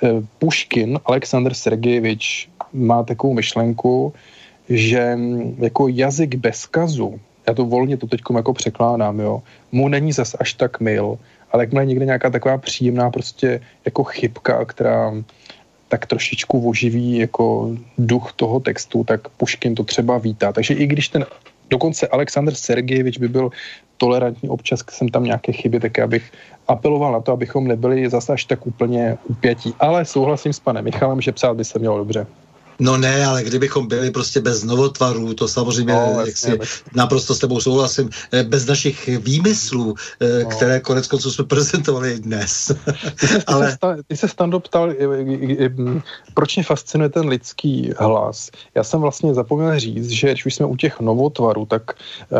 Uh, 0.00 0.24
Puškin, 0.38 0.98
Aleksandr 1.04 1.54
Sergejevič, 1.54 2.48
má 2.72 3.02
takovou 3.02 3.34
myšlenku, 3.34 4.12
že 4.68 5.16
mm, 5.16 5.56
jako 5.58 5.88
jazyk 5.88 6.34
bez 6.34 6.66
kazu, 6.66 7.20
já 7.48 7.54
to 7.54 7.64
volně 7.64 7.96
to 7.96 8.06
teď 8.06 8.20
jako 8.36 8.52
překládám, 8.52 9.20
jo, 9.20 9.42
mu 9.72 9.88
není 9.88 10.12
zas 10.12 10.36
až 10.40 10.54
tak 10.54 10.80
mil, 10.80 11.18
ale 11.56 11.62
jakmile 11.62 11.86
někde 11.86 12.04
nějaká 12.04 12.30
taková 12.30 12.58
příjemná 12.58 13.10
prostě 13.10 13.60
jako 13.84 14.04
chybka, 14.04 14.64
která 14.64 15.12
tak 15.88 16.06
trošičku 16.06 16.68
oživí 16.68 17.18
jako 17.18 17.76
duch 17.98 18.32
toho 18.36 18.60
textu, 18.60 19.04
tak 19.04 19.28
Puškin 19.28 19.74
to 19.74 19.84
třeba 19.84 20.18
vítá. 20.18 20.52
Takže 20.52 20.74
i 20.74 20.86
když 20.86 21.08
ten 21.08 21.26
dokonce 21.70 22.08
Aleksandr 22.08 22.54
Sergejevič 22.54 23.18
by 23.18 23.28
byl 23.28 23.50
tolerantní, 23.96 24.48
občas 24.48 24.84
jsem 24.90 25.08
tam 25.08 25.24
nějaké 25.24 25.52
chyby, 25.52 25.80
tak 25.80 25.98
já 25.98 26.06
bych 26.06 26.32
apeloval 26.68 27.12
na 27.12 27.20
to, 27.20 27.32
abychom 27.32 27.68
nebyli 27.68 28.10
zase 28.10 28.32
až 28.32 28.44
tak 28.44 28.66
úplně 28.66 29.16
upětí. 29.24 29.74
Ale 29.80 30.04
souhlasím 30.04 30.52
s 30.52 30.60
panem 30.60 30.84
Michalem, 30.84 31.20
že 31.20 31.32
psát 31.32 31.56
by 31.56 31.64
se 31.64 31.78
mělo 31.78 31.98
dobře. 31.98 32.26
No 32.78 32.96
ne, 32.96 33.26
ale 33.26 33.44
kdybychom 33.44 33.88
byli 33.88 34.10
prostě 34.10 34.40
bez 34.40 34.64
novotvarů, 34.64 35.34
to 35.34 35.48
samozřejmě, 35.48 35.92
no, 35.92 36.20
jak 36.26 36.36
si 36.36 36.58
naprosto 36.94 37.34
s 37.34 37.38
tebou 37.38 37.60
souhlasím, 37.60 38.10
eh, 38.32 38.42
bez 38.42 38.66
našich 38.66 39.08
výmyslů, 39.18 39.94
eh, 40.20 40.42
no. 40.42 40.50
které 40.50 40.80
konec 40.80 41.06
konců 41.06 41.30
jsme 41.30 41.44
prezentovali 41.54 42.18
dnes. 42.18 42.72
Ty 43.20 43.26
se, 43.26 43.42
ale... 43.46 43.66
ty 43.66 43.72
se, 43.72 44.02
ty 44.08 44.16
se 44.16 44.28
Stando 44.28 44.60
ptal, 44.60 44.92
proč 46.34 46.56
mě 46.56 46.64
fascinuje 46.64 47.08
ten 47.08 47.28
lidský 47.28 47.90
hlas. 47.98 48.50
Já 48.74 48.84
jsem 48.84 49.00
vlastně 49.00 49.34
zapomněl 49.34 49.78
říct, 49.78 50.10
že 50.10 50.30
když 50.30 50.46
už 50.46 50.54
jsme 50.54 50.66
u 50.66 50.76
těch 50.76 51.00
novotvarů, 51.00 51.66
tak 51.66 51.82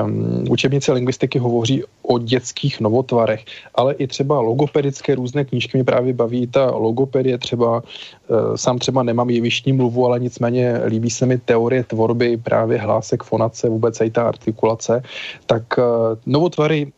um, 0.05 0.45
učebnice 0.51 0.93
lingvistiky 0.93 1.39
hovoří 1.39 1.85
o 2.03 2.19
dětských 2.19 2.81
novotvarech, 2.81 3.45
ale 3.75 3.95
i 3.95 4.07
třeba 4.07 4.41
logopedické 4.41 5.15
různé 5.15 5.45
knížky 5.45 5.79
mě 5.79 5.85
právě 5.85 6.13
baví. 6.13 6.47
Ta 6.47 6.71
logopedie 6.71 7.39
třeba, 7.39 7.83
uh, 8.29 8.55
sám 8.55 8.79
třeba 8.79 9.03
nemám 9.03 9.31
jevištní 9.31 9.73
mluvu, 9.73 10.07
ale 10.07 10.21
nicméně 10.27 10.83
líbí 10.91 11.11
se 11.11 11.27
mi 11.27 11.39
teorie 11.39 11.87
tvorby 11.87 12.37
právě 12.37 12.83
hlásek, 12.83 13.23
fonace, 13.23 13.71
vůbec 13.71 13.95
i 14.03 14.11
ta 14.11 14.27
artikulace, 14.27 15.03
tak 15.47 15.63
uh, 15.79 16.19
novotvary 16.27 16.91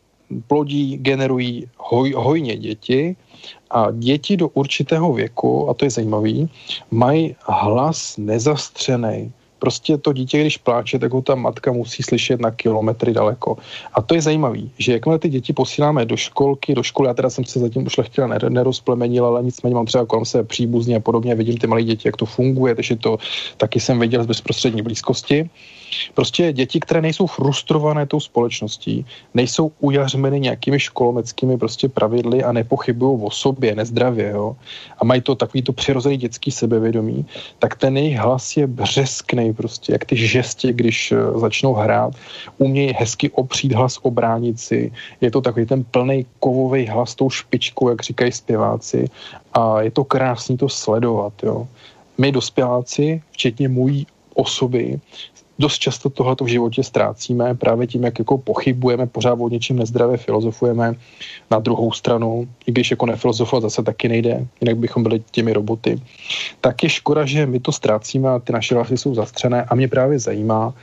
plodí, 0.49 0.97
generují 0.97 1.69
hoj, 1.77 2.17
hojně 2.17 2.57
děti 2.57 3.17
a 3.71 3.93
děti 3.93 4.37
do 4.37 4.49
určitého 4.49 5.13
věku, 5.13 5.69
a 5.69 5.75
to 5.75 5.85
je 5.85 5.91
zajímavý, 5.91 6.49
mají 6.91 7.37
hlas 7.45 8.17
nezastřený. 8.17 9.33
Prostě 9.59 9.99
to 9.99 10.13
dítě, 10.13 10.41
když 10.41 10.57
pláče, 10.57 10.99
tak 10.99 11.13
ho 11.13 11.23
ta 11.23 11.35
matka 11.35 11.73
musí 11.73 12.03
slyšet 12.03 12.41
na 12.41 12.51
kilometry 12.51 13.13
daleko. 13.13 13.57
A 13.95 14.03
to 14.03 14.15
je 14.15 14.23
zajímavé, 14.23 14.59
že 14.79 14.93
jakmile 14.93 15.19
ty 15.19 15.29
děti 15.29 15.53
posíláme 15.53 16.05
do 16.05 16.17
školky, 16.17 16.75
do 16.75 16.83
školy, 16.83 17.09
já 17.09 17.15
teda 17.15 17.31
jsem 17.31 17.45
se 17.45 17.59
zatím 17.59 17.87
už 17.87 17.97
lechtila 17.97 18.39
nerozplemenil, 18.49 19.27
ale 19.27 19.43
nicméně 19.43 19.75
mám 19.75 19.87
třeba 19.87 20.07
kolem 20.07 20.25
se 20.25 20.45
příbuzní 20.45 20.97
a 20.97 21.01
podobně, 21.01 21.35
vidím 21.35 21.57
ty 21.57 21.67
malé 21.67 21.83
děti, 21.83 22.09
jak 22.09 22.17
to 22.17 22.27
funguje, 22.27 22.75
takže 22.75 22.97
to 22.97 23.19
taky 23.57 23.81
jsem 23.81 24.01
viděl 24.01 24.23
z 24.23 24.27
bezprostřední 24.27 24.83
blízkosti. 24.83 25.51
Prostě 26.15 26.53
děti, 26.53 26.81
které 26.81 27.01
nejsou 27.03 27.27
frustrované 27.27 28.07
tou 28.07 28.21
společností, 28.21 29.07
nejsou 29.35 29.73
ujařmeny 29.81 30.41
nějakými 30.41 30.81
školomeckými 30.81 31.59
prostě 31.59 31.89
pravidly 31.89 32.45
a 32.45 32.53
nepochybují 32.53 33.19
o 33.23 33.31
sobě, 33.31 33.75
nezdravě, 33.75 34.31
jo, 34.31 34.57
a 34.99 35.05
mají 35.05 35.21
to 35.21 35.35
takový 35.35 35.63
to 35.63 35.73
přirozený 35.73 36.17
dětský 36.17 36.51
sebevědomí, 36.51 37.27
tak 37.59 37.77
ten 37.77 37.97
jejich 37.97 38.19
hlas 38.19 38.57
je 38.57 38.67
břeskný 38.67 39.53
prostě, 39.53 39.93
jak 39.93 40.05
ty 40.05 40.17
žestě, 40.17 40.73
když 40.73 41.13
uh, 41.13 41.41
začnou 41.41 41.75
hrát, 41.75 42.13
umějí 42.59 42.95
hezky 42.99 43.31
opřít 43.31 43.73
hlas 43.73 43.99
o 44.03 44.11
bránici, 44.11 44.93
je 45.21 45.31
to 45.31 45.41
takový 45.41 45.67
ten 45.67 45.85
plný 45.85 46.27
kovový 46.41 46.87
hlas 46.87 47.15
tou 47.15 47.31
špičkou, 47.31 47.89
jak 47.89 48.03
říkají 48.03 48.33
zpěváci. 48.33 49.11
A 49.53 49.81
je 49.83 49.91
to 49.91 50.05
krásný 50.05 50.57
to 50.57 50.69
sledovat, 50.69 51.33
jo. 51.43 51.69
My 52.19 52.33
dospěláci, 52.33 53.23
včetně 53.31 53.69
můj 53.69 54.07
osoby, 54.35 55.01
dost 55.59 55.79
často 55.79 56.11
tohleto 56.11 56.45
v 56.45 56.49
životě 56.49 56.83
ztrácíme 56.83 57.55
právě 57.55 57.87
tím, 57.87 58.05
jak 58.05 58.19
jako 58.19 58.39
pochybujeme, 58.39 59.07
pořád 59.07 59.39
o 59.41 59.49
něčím 59.49 59.79
nezdravě 59.79 60.17
filozofujeme. 60.17 60.95
Na 61.51 61.59
druhou 61.59 61.93
stranu, 61.93 62.49
i 62.67 62.73
když 62.73 62.91
jako 62.91 63.07
nefilozofovat 63.07 63.63
zase 63.63 63.83
taky 63.83 64.09
nejde, 64.09 64.47
jinak 64.61 64.77
bychom 64.77 65.03
byli 65.03 65.23
těmi 65.31 65.53
roboty, 65.53 66.01
tak 66.61 66.83
je 66.83 66.89
škoda, 66.89 67.27
že 67.27 67.47
my 67.47 67.61
to 67.61 67.73
ztrácíme 67.73 68.29
a 68.29 68.39
ty 68.39 68.53
naše 68.53 68.75
hlasy 68.75 68.97
jsou 68.97 69.15
zastřené 69.15 69.65
a 69.65 69.75
mě 69.75 69.89
právě 69.89 70.19
zajímá, 70.19 70.75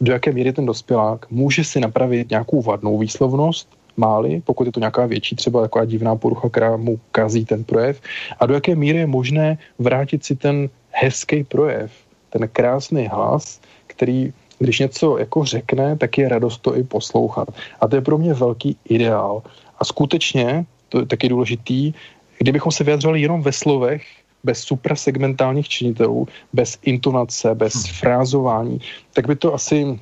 do 0.00 0.12
jaké 0.12 0.32
míry 0.32 0.52
ten 0.52 0.66
dospělák 0.66 1.30
může 1.30 1.64
si 1.64 1.80
napravit 1.80 2.30
nějakou 2.30 2.62
vadnou 2.62 2.98
výslovnost, 2.98 3.68
máli, 3.96 4.42
pokud 4.44 4.66
je 4.66 4.72
to 4.72 4.80
nějaká 4.80 5.06
větší, 5.06 5.36
třeba 5.36 5.60
taková 5.60 5.84
divná 5.84 6.16
porucha, 6.16 6.48
která 6.48 6.76
mu 6.76 6.98
kazí 7.12 7.44
ten 7.44 7.64
projev, 7.64 8.00
a 8.40 8.46
do 8.46 8.54
jaké 8.54 8.74
míry 8.74 8.98
je 8.98 9.06
možné 9.06 9.58
vrátit 9.78 10.24
si 10.24 10.36
ten 10.36 10.68
hezký 10.90 11.44
projev, 11.44 11.92
ten 12.30 12.48
krásný 12.48 13.06
hlas, 13.06 13.60
který 13.96 14.32
když 14.58 14.78
něco 14.78 15.18
jako 15.18 15.44
řekne, 15.44 15.96
tak 15.96 16.18
je 16.18 16.28
radost 16.28 16.58
to 16.58 16.76
i 16.76 16.82
poslouchat. 16.82 17.48
A 17.80 17.88
to 17.88 17.96
je 17.96 18.02
pro 18.02 18.18
mě 18.18 18.34
velký 18.34 18.76
ideál. 18.84 19.42
A 19.78 19.84
skutečně, 19.84 20.64
to 20.88 21.00
je 21.00 21.06
taky 21.06 21.28
důležitý, 21.28 21.92
kdybychom 22.38 22.72
se 22.72 22.84
vyjadřovali 22.84 23.20
jenom 23.20 23.42
ve 23.42 23.52
slovech, 23.52 24.02
bez 24.44 24.58
suprasegmentálních 24.60 25.68
činitelů, 25.68 26.28
bez 26.52 26.78
intonace, 26.82 27.54
bez 27.54 27.74
hm. 27.74 27.92
frázování, 27.92 28.80
tak 29.12 29.26
by 29.26 29.36
to 29.36 29.54
asi 29.54 29.98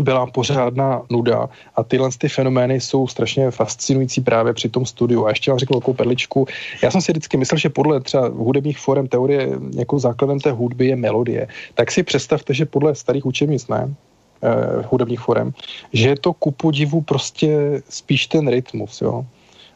byla 0.00 0.26
pořádná 0.26 1.02
nuda 1.10 1.48
a 1.76 1.82
tyhle 1.82 2.10
ty 2.18 2.28
fenomény 2.28 2.80
jsou 2.80 3.06
strašně 3.06 3.50
fascinující 3.50 4.20
právě 4.20 4.52
při 4.52 4.68
tom 4.68 4.86
studiu. 4.86 5.26
A 5.26 5.28
ještě 5.28 5.50
vám 5.50 5.58
řeknu 5.58 5.80
takovou 5.80 5.94
perličku. 5.94 6.46
Já 6.82 6.90
jsem 6.90 7.00
si 7.00 7.12
vždycky 7.12 7.36
myslel, 7.36 7.58
že 7.58 7.68
podle 7.68 8.00
třeba 8.00 8.28
hudebních 8.28 8.78
forem 8.78 9.08
teorie 9.08 9.48
jako 9.76 9.98
základem 9.98 10.40
té 10.40 10.50
hudby 10.50 10.86
je 10.86 10.96
melodie. 10.96 11.48
Tak 11.74 11.90
si 11.90 12.02
představte, 12.02 12.54
že 12.54 12.66
podle 12.66 12.94
starých 12.94 13.26
učebnic, 13.26 13.68
ne, 13.68 13.94
eh, 14.42 14.84
hudebních 14.88 15.20
forem, 15.20 15.52
že 15.92 16.08
je 16.08 16.18
to 16.18 16.32
ku 16.32 16.50
podivu 16.50 17.00
prostě 17.00 17.82
spíš 17.88 18.26
ten 18.26 18.48
rytmus, 18.48 19.00
jo. 19.00 19.26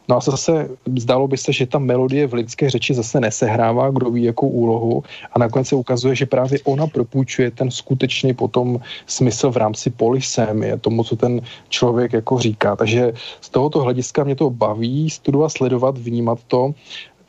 No 0.07 0.17
a 0.17 0.19
zase 0.19 0.69
zdálo 0.95 1.27
by 1.27 1.37
se, 1.37 1.53
že 1.53 1.65
ta 1.65 1.79
melodie 1.79 2.27
v 2.27 2.33
lidské 2.33 2.69
řeči 2.69 2.93
zase 2.93 3.19
nesehrává, 3.19 3.89
kdo 3.89 4.09
ví 4.11 4.23
jakou 4.23 4.47
úlohu 4.47 5.03
a 5.33 5.39
nakonec 5.39 5.67
se 5.67 5.75
ukazuje, 5.75 6.15
že 6.15 6.25
právě 6.25 6.59
ona 6.63 6.87
propůjčuje 6.87 7.51
ten 7.51 7.71
skutečný 7.71 8.33
potom 8.33 8.79
smysl 9.05 9.51
v 9.51 9.57
rámci 9.57 9.89
polisémie, 9.89 10.77
tomu, 10.77 11.03
co 11.03 11.15
ten 11.15 11.41
člověk 11.69 12.13
jako 12.13 12.39
říká. 12.39 12.75
Takže 12.75 13.13
z 13.41 13.49
tohoto 13.49 13.79
hlediska 13.79 14.23
mě 14.23 14.35
to 14.35 14.49
baví 14.49 15.09
studovat, 15.09 15.49
sledovat, 15.49 15.97
vnímat 15.97 16.39
to, 16.47 16.71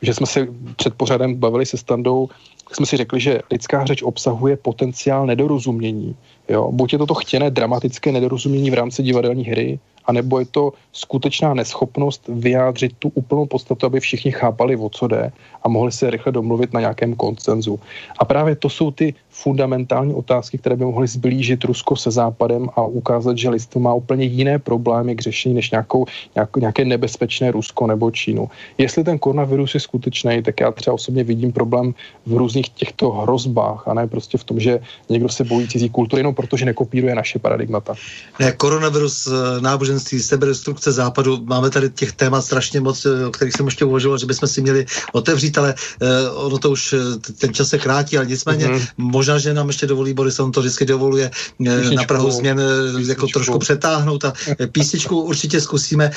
že 0.01 0.13
jsme 0.13 0.27
se 0.27 0.47
před 0.75 0.93
pořadem 0.93 1.35
bavili 1.35 1.65
se 1.65 1.77
standou, 1.77 2.29
jsme 2.71 2.85
si 2.85 2.97
řekli, 2.97 3.19
že 3.19 3.39
lidská 3.51 3.85
řeč 3.85 4.01
obsahuje 4.01 4.57
potenciál 4.57 5.25
nedorozumění. 5.25 6.15
Jo? 6.49 6.71
Buď 6.71 6.93
je 6.93 6.99
to 6.99 7.05
to 7.05 7.13
chtěné 7.13 7.49
dramatické 7.49 8.11
nedorozumění 8.11 8.71
v 8.71 8.73
rámci 8.73 9.03
divadelní 9.03 9.43
hry, 9.43 9.79
anebo 10.05 10.39
je 10.39 10.45
to 10.45 10.73
skutečná 10.93 11.53
neschopnost 11.53 12.25
vyjádřit 12.27 12.91
tu 12.99 13.11
úplnou 13.13 13.45
podstatu, 13.45 13.85
aby 13.85 13.99
všichni 13.99 14.31
chápali, 14.31 14.75
o 14.75 14.89
co 14.89 15.07
jde 15.07 15.31
a 15.63 15.69
mohli 15.69 15.91
se 15.91 16.09
rychle 16.09 16.31
domluvit 16.31 16.73
na 16.73 16.79
nějakém 16.79 17.15
koncenzu. 17.15 17.79
A 18.19 18.25
právě 18.25 18.55
to 18.55 18.69
jsou 18.69 18.91
ty 18.91 19.13
fundamentální 19.29 20.13
otázky, 20.13 20.57
které 20.57 20.75
by 20.75 20.85
mohly 20.85 21.07
zblížit 21.07 21.63
Rusko 21.63 21.95
se 21.95 22.11
Západem 22.11 22.69
a 22.75 22.81
ukázat, 22.81 23.37
že 23.37 23.49
lidstvo 23.49 23.81
má 23.81 23.93
úplně 23.93 24.25
jiné 24.25 24.59
problémy 24.59 25.15
k 25.15 25.21
řešení 25.21 25.55
než 25.55 25.71
nějakou, 25.71 26.05
nějak, 26.35 26.57
nějaké 26.57 26.85
nebezpečné 26.85 27.51
Rusko 27.51 27.87
nebo 27.87 28.11
Čínu. 28.11 28.49
Jestli 28.77 29.03
ten 29.03 29.19
koronavirus 29.19 29.73
je 29.73 29.79
skutečný, 29.79 30.41
tak 30.41 30.59
já 30.59 30.71
třeba 30.71 30.93
osobně 30.93 31.23
vidím 31.23 31.51
problém 31.51 31.93
v 32.25 32.33
různých 32.33 32.69
těchto 32.69 33.11
hrozbách 33.11 33.87
a 33.87 33.93
ne 33.93 34.07
prostě 34.07 34.37
v 34.37 34.43
tom, 34.43 34.59
že 34.59 34.79
někdo 35.09 35.29
se 35.29 35.43
bojí 35.43 35.67
cizí 35.67 35.89
kultury 35.89 36.19
jenom 36.19 36.35
protože 36.39 36.65
nekopíruje 36.65 37.15
naše 37.15 37.39
paradigmata. 37.39 37.93
Ne, 38.39 38.51
koronavirus, 38.51 39.27
eh, 39.27 39.61
náboženství, 39.61 40.23
sebedestrukce 40.23 40.91
západu, 40.91 41.43
máme 41.43 41.69
tady 41.69 41.89
těch 41.89 42.11
témat 42.11 42.41
strašně 42.41 42.79
moc, 42.79 43.05
eh, 43.05 43.25
o 43.25 43.31
kterých 43.31 43.53
jsem 43.53 43.65
ještě 43.65 43.85
uvažoval, 43.85 44.17
že 44.17 44.25
bychom 44.25 44.47
si 44.47 44.61
měli 44.61 44.85
otevřít, 45.13 45.57
ale 45.57 45.75
uh, 46.01 46.45
ono 46.45 46.57
to 46.57 46.71
už 46.71 46.95
ten 47.37 47.53
čas 47.53 47.69
se 47.69 47.77
krátí, 47.77 48.17
ale 48.17 48.25
nicméně 48.25 48.67
mm-hmm. 48.67 48.87
možná 48.97 49.39
že 49.39 49.53
nám 49.53 49.67
ještě 49.67 49.87
dovolí, 49.87 50.13
Boris, 50.13 50.39
on 50.39 50.51
to 50.51 50.59
vždycky 50.59 50.85
dovoluje 50.85 51.31
eh, 51.31 51.75
písničku, 51.75 51.95
na 51.95 52.03
Prahu 52.03 52.31
změn 52.31 52.59
eh, 52.59 52.85
písničku. 52.85 53.09
jako 53.09 53.27
trošku 53.27 53.59
přetáhnout 53.59 54.25
a 54.25 54.33
eh, 54.59 54.67
písničku 54.67 55.21
určitě 55.21 55.61
zkusíme, 55.61 56.11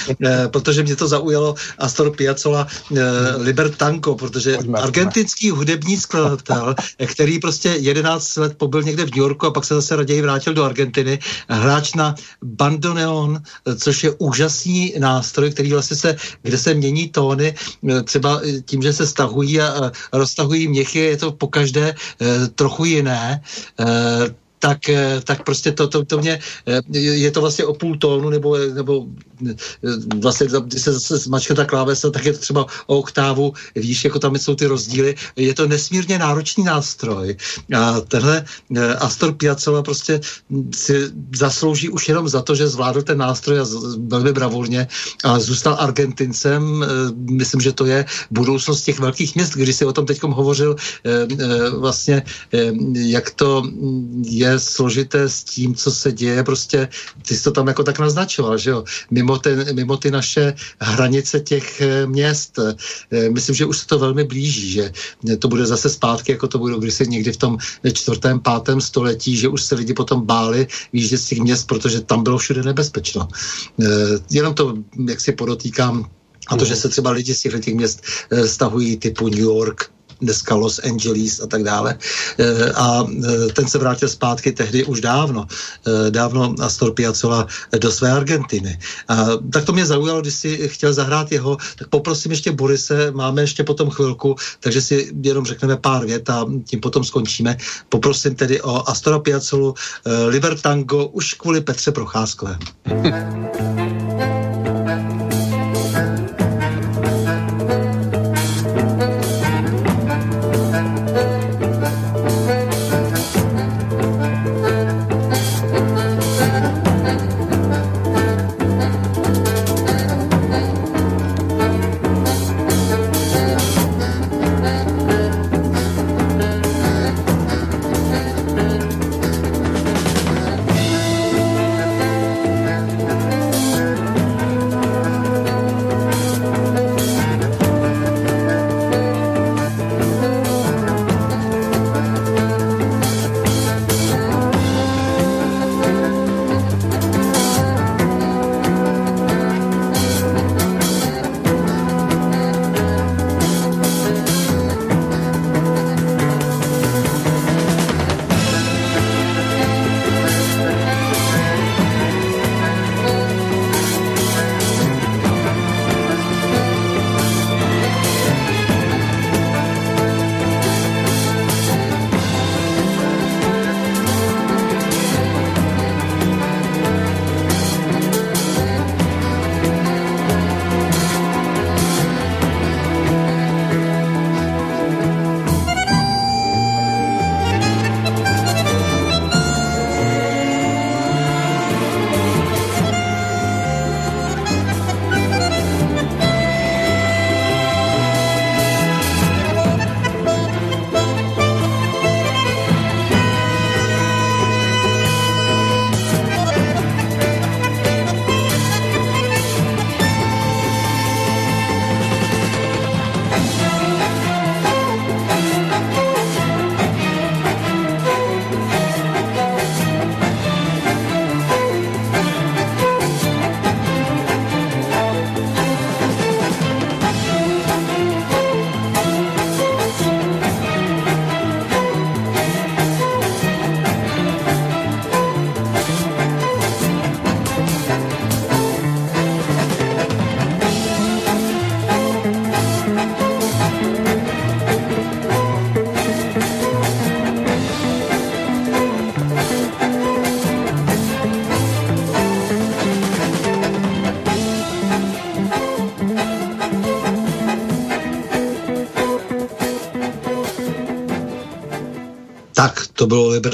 protože 0.50 0.82
mě 0.82 0.96
to 0.96 1.08
zaujalo 1.08 1.54
Astor 1.78 2.16
Piazzolla 2.16 2.66
Libertango, 3.38 4.14
protože 4.14 4.56
argentinský 4.74 5.50
hudební 5.50 5.96
skladatel, 5.96 6.74
který 7.06 7.38
prostě 7.38 7.68
11 7.68 8.36
let 8.36 8.52
pobyl 8.56 8.82
někde 8.82 9.04
v 9.04 9.10
New 9.10 9.18
Yorku 9.18 9.46
a 9.46 9.50
pak 9.50 9.64
se 9.64 9.74
zase 9.74 9.96
raději 10.12 10.22
vrátil 10.22 10.55
do 10.55 10.64
Argentiny, 10.64 11.18
hráč 11.48 11.94
na 11.94 12.14
bandoneon, 12.44 13.43
což 13.76 14.05
je 14.05 14.10
úžasný 14.18 14.94
nástroj, 14.98 15.51
který 15.51 15.72
vlastně 15.72 15.97
se, 15.97 16.16
kde 16.43 16.59
se 16.59 16.74
mění 16.74 17.09
tóny, 17.09 17.55
třeba 18.05 18.40
tím, 18.64 18.82
že 18.82 18.93
se 18.93 19.06
stahují 19.06 19.60
a 19.60 19.93
roztahují 20.12 20.68
měchy, 20.68 20.98
je 20.98 21.16
to 21.16 21.32
pokaždé 21.32 21.94
trochu 22.55 22.84
jiné 22.84 23.02
jiné, 23.02 23.43
eh, 23.80 24.34
tak, 24.62 24.89
eh, 24.89 25.20
tak 25.24 25.43
prostě 25.43 25.72
to, 25.72 25.89
to, 25.89 26.05
to 26.05 26.18
mě, 26.18 26.39
eh, 26.66 26.98
je 26.98 27.30
to 27.30 27.40
vlastně 27.40 27.64
o 27.64 27.74
půl 27.74 27.98
tónu, 27.98 28.30
nebo, 28.30 28.59
nebo 28.59 29.06
vlastně, 30.22 30.47
když 30.47 30.82
se 30.82 30.93
zase 30.93 31.16
zmačka 31.26 31.55
ta 31.55 31.64
klávesa, 31.64 32.10
tak 32.10 32.24
je 32.24 32.32
to 32.32 32.39
třeba 32.39 32.66
o 32.86 32.98
oktávu 33.02 33.52
víš, 33.74 34.05
jako 34.05 34.18
tam 34.22 34.39
jsou 34.39 34.55
ty 34.55 34.66
rozdíly. 34.66 35.14
Je 35.36 35.55
to 35.55 35.66
nesmírně 35.66 36.18
náročný 36.18 36.64
nástroj. 36.64 37.36
A 37.74 38.01
tenhle 38.01 38.44
Astor 38.98 39.34
Piazzolla 39.34 39.82
prostě 39.82 40.20
si 40.70 41.10
zaslouží 41.34 41.89
už 41.90 42.09
jenom 42.09 42.28
za 42.28 42.43
to, 42.43 42.55
že 42.55 42.70
zvládl 42.70 43.02
ten 43.02 43.18
nástroj 43.18 43.60
a 43.60 43.66
velmi 43.98 44.32
bravurně 44.32 44.86
a 45.24 45.39
zůstal 45.43 45.76
Argentincem. 45.80 46.86
Myslím, 47.30 47.60
že 47.60 47.72
to 47.72 47.86
je 47.86 48.05
budoucnost 48.30 48.82
těch 48.86 49.02
velkých 49.02 49.34
měst, 49.34 49.59
když 49.59 49.76
si 49.76 49.84
o 49.84 49.93
tom 49.93 50.06
teď 50.06 50.22
hovořil 50.22 50.76
vlastně, 51.74 52.22
jak 52.94 53.30
to 53.30 53.62
je 54.22 54.51
složité 54.58 55.28
s 55.28 55.44
tím, 55.44 55.74
co 55.74 55.90
se 55.90 56.12
děje, 56.12 56.44
prostě 56.44 56.88
ty 57.28 57.36
jsi 57.36 57.42
to 57.42 57.50
tam 57.50 57.68
jako 57.68 57.82
tak 57.82 57.98
naznačoval, 57.98 58.58
že 58.58 58.70
jo, 58.70 58.84
mimo, 59.10 59.38
ten, 59.38 59.74
mimo 59.74 59.96
ty 59.96 60.10
naše 60.10 60.54
hranice 60.80 61.40
těch 61.40 61.80
eh, 61.80 62.06
měst. 62.06 62.58
Eh, 62.58 63.28
myslím, 63.30 63.54
že 63.54 63.66
už 63.66 63.78
se 63.78 63.86
to 63.86 63.98
velmi 63.98 64.24
blíží, 64.24 64.70
že 64.70 64.92
to 65.38 65.48
bude 65.48 65.66
zase 65.66 65.88
zpátky, 65.88 66.32
jako 66.32 66.48
to 66.48 66.58
bylo 66.58 66.78
kdysi 66.78 67.06
někdy 67.06 67.32
v 67.32 67.36
tom 67.36 67.58
čtvrtém, 67.92 68.40
pátém 68.40 68.80
století, 68.80 69.36
že 69.36 69.48
už 69.48 69.62
se 69.62 69.74
lidi 69.74 69.94
potom 69.94 70.26
báli 70.26 70.66
výjíždět 70.92 71.20
z 71.20 71.26
těch 71.26 71.38
měst, 71.38 71.66
protože 71.66 72.00
tam 72.00 72.22
bylo 72.22 72.38
všude 72.38 72.62
nebezpečno. 72.62 73.28
Eh, 73.80 73.86
jenom 74.30 74.54
to, 74.54 74.74
jak 75.08 75.20
si 75.20 75.32
podotýkám, 75.32 76.10
a 76.48 76.56
to, 76.56 76.64
že 76.64 76.76
se 76.76 76.88
třeba 76.88 77.10
lidi 77.10 77.34
z 77.34 77.40
těch 77.42 77.74
měst 77.74 78.02
stahují 78.46 78.96
typu 78.96 79.28
New 79.28 79.46
York, 79.46 79.91
dneska 80.22 80.54
Los 80.54 80.78
Angeles 80.78 81.40
a 81.40 81.46
tak 81.46 81.62
dále. 81.62 81.98
Eh, 82.38 82.72
a 82.74 83.04
eh, 83.04 83.52
ten 83.52 83.68
se 83.68 83.78
vrátil 83.78 84.08
zpátky 84.08 84.52
tehdy 84.52 84.84
už 84.84 85.00
dávno, 85.00 85.46
eh, 85.46 86.10
dávno 86.10 86.54
Astor 86.60 86.94
Piazzolla 86.94 87.46
do 87.78 87.92
své 87.92 88.12
Argentiny. 88.12 88.78
A 89.08 89.26
tak 89.52 89.64
to 89.64 89.72
mě 89.72 89.86
zaujalo, 89.86 90.20
když 90.20 90.34
si 90.34 90.68
chtěl 90.68 90.92
zahrát 90.92 91.32
jeho, 91.32 91.56
tak 91.78 91.88
poprosím 91.88 92.30
ještě 92.30 92.52
Borise, 92.52 93.10
máme 93.10 93.42
ještě 93.42 93.64
potom 93.64 93.90
chvilku, 93.90 94.36
takže 94.60 94.80
si 94.82 95.12
jenom 95.22 95.44
řekneme 95.44 95.76
pár 95.76 96.06
vět 96.06 96.30
a 96.30 96.46
tím 96.64 96.80
potom 96.80 97.04
skončíme. 97.04 97.56
Poprosím 97.88 98.34
tedy 98.34 98.60
o 98.62 98.88
Astora 98.88 99.18
Piazzolu 99.18 99.74
Libertango 100.28 101.06
už 101.06 101.34
kvůli 101.34 101.60
Petře 101.60 101.92
Procházkové. 101.92 102.58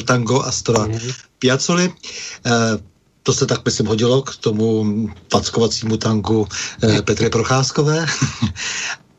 to 0.02 0.12
bylo 0.12 0.18
Libertango 0.18 0.42
Astora 0.42 0.86
mm-hmm. 0.86 1.14
Piazzoli. 1.38 1.92
Eh, 2.46 2.78
to 3.22 3.32
se 3.32 3.46
tak, 3.46 3.64
myslím, 3.64 3.86
hodilo 3.86 4.22
k 4.22 4.36
tomu 4.36 4.86
packovacímu 5.28 5.96
tangu 5.96 6.46
eh, 6.82 7.02
Petry 7.02 7.30
Procházkové. 7.30 8.06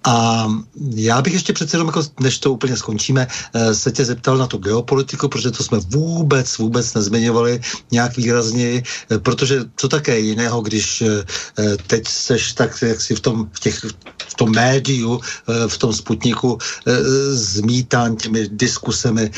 A 0.04 0.48
já 0.96 1.22
bych 1.22 1.34
ještě 1.34 1.54
přece 1.54 1.78
jenom, 1.78 1.88
jako, 1.88 2.04
než 2.20 2.40
to 2.40 2.54
úplně 2.54 2.78
skončíme, 2.78 3.28
eh, 3.54 3.76
se 3.76 3.92
tě 3.92 4.06
zeptal 4.06 4.38
na 4.38 4.48
tu 4.48 4.58
geopolitiku, 4.58 5.28
protože 5.28 5.52
to 5.52 5.64
jsme 5.64 5.80
vůbec, 5.80 6.58
vůbec 6.58 6.94
nezmiňovali 6.94 7.62
nějak 7.92 8.18
výrazně, 8.18 8.84
protože 9.20 9.60
co 9.76 9.88
také 9.88 10.20
jiného, 10.20 10.62
když 10.62 11.04
teď 11.88 12.08
seš 12.08 12.54
tak, 12.54 12.82
jak 12.82 13.02
si 13.02 13.16
v 13.16 13.20
tom, 13.20 13.50
v 13.54 13.60
těch, 13.60 13.86
médiu, 14.50 15.20
v 15.68 15.78
tom 15.78 15.94
sputniku 15.94 16.58
zmítán 17.32 18.16
těmi 18.16 18.48
diskusemi 18.52 19.32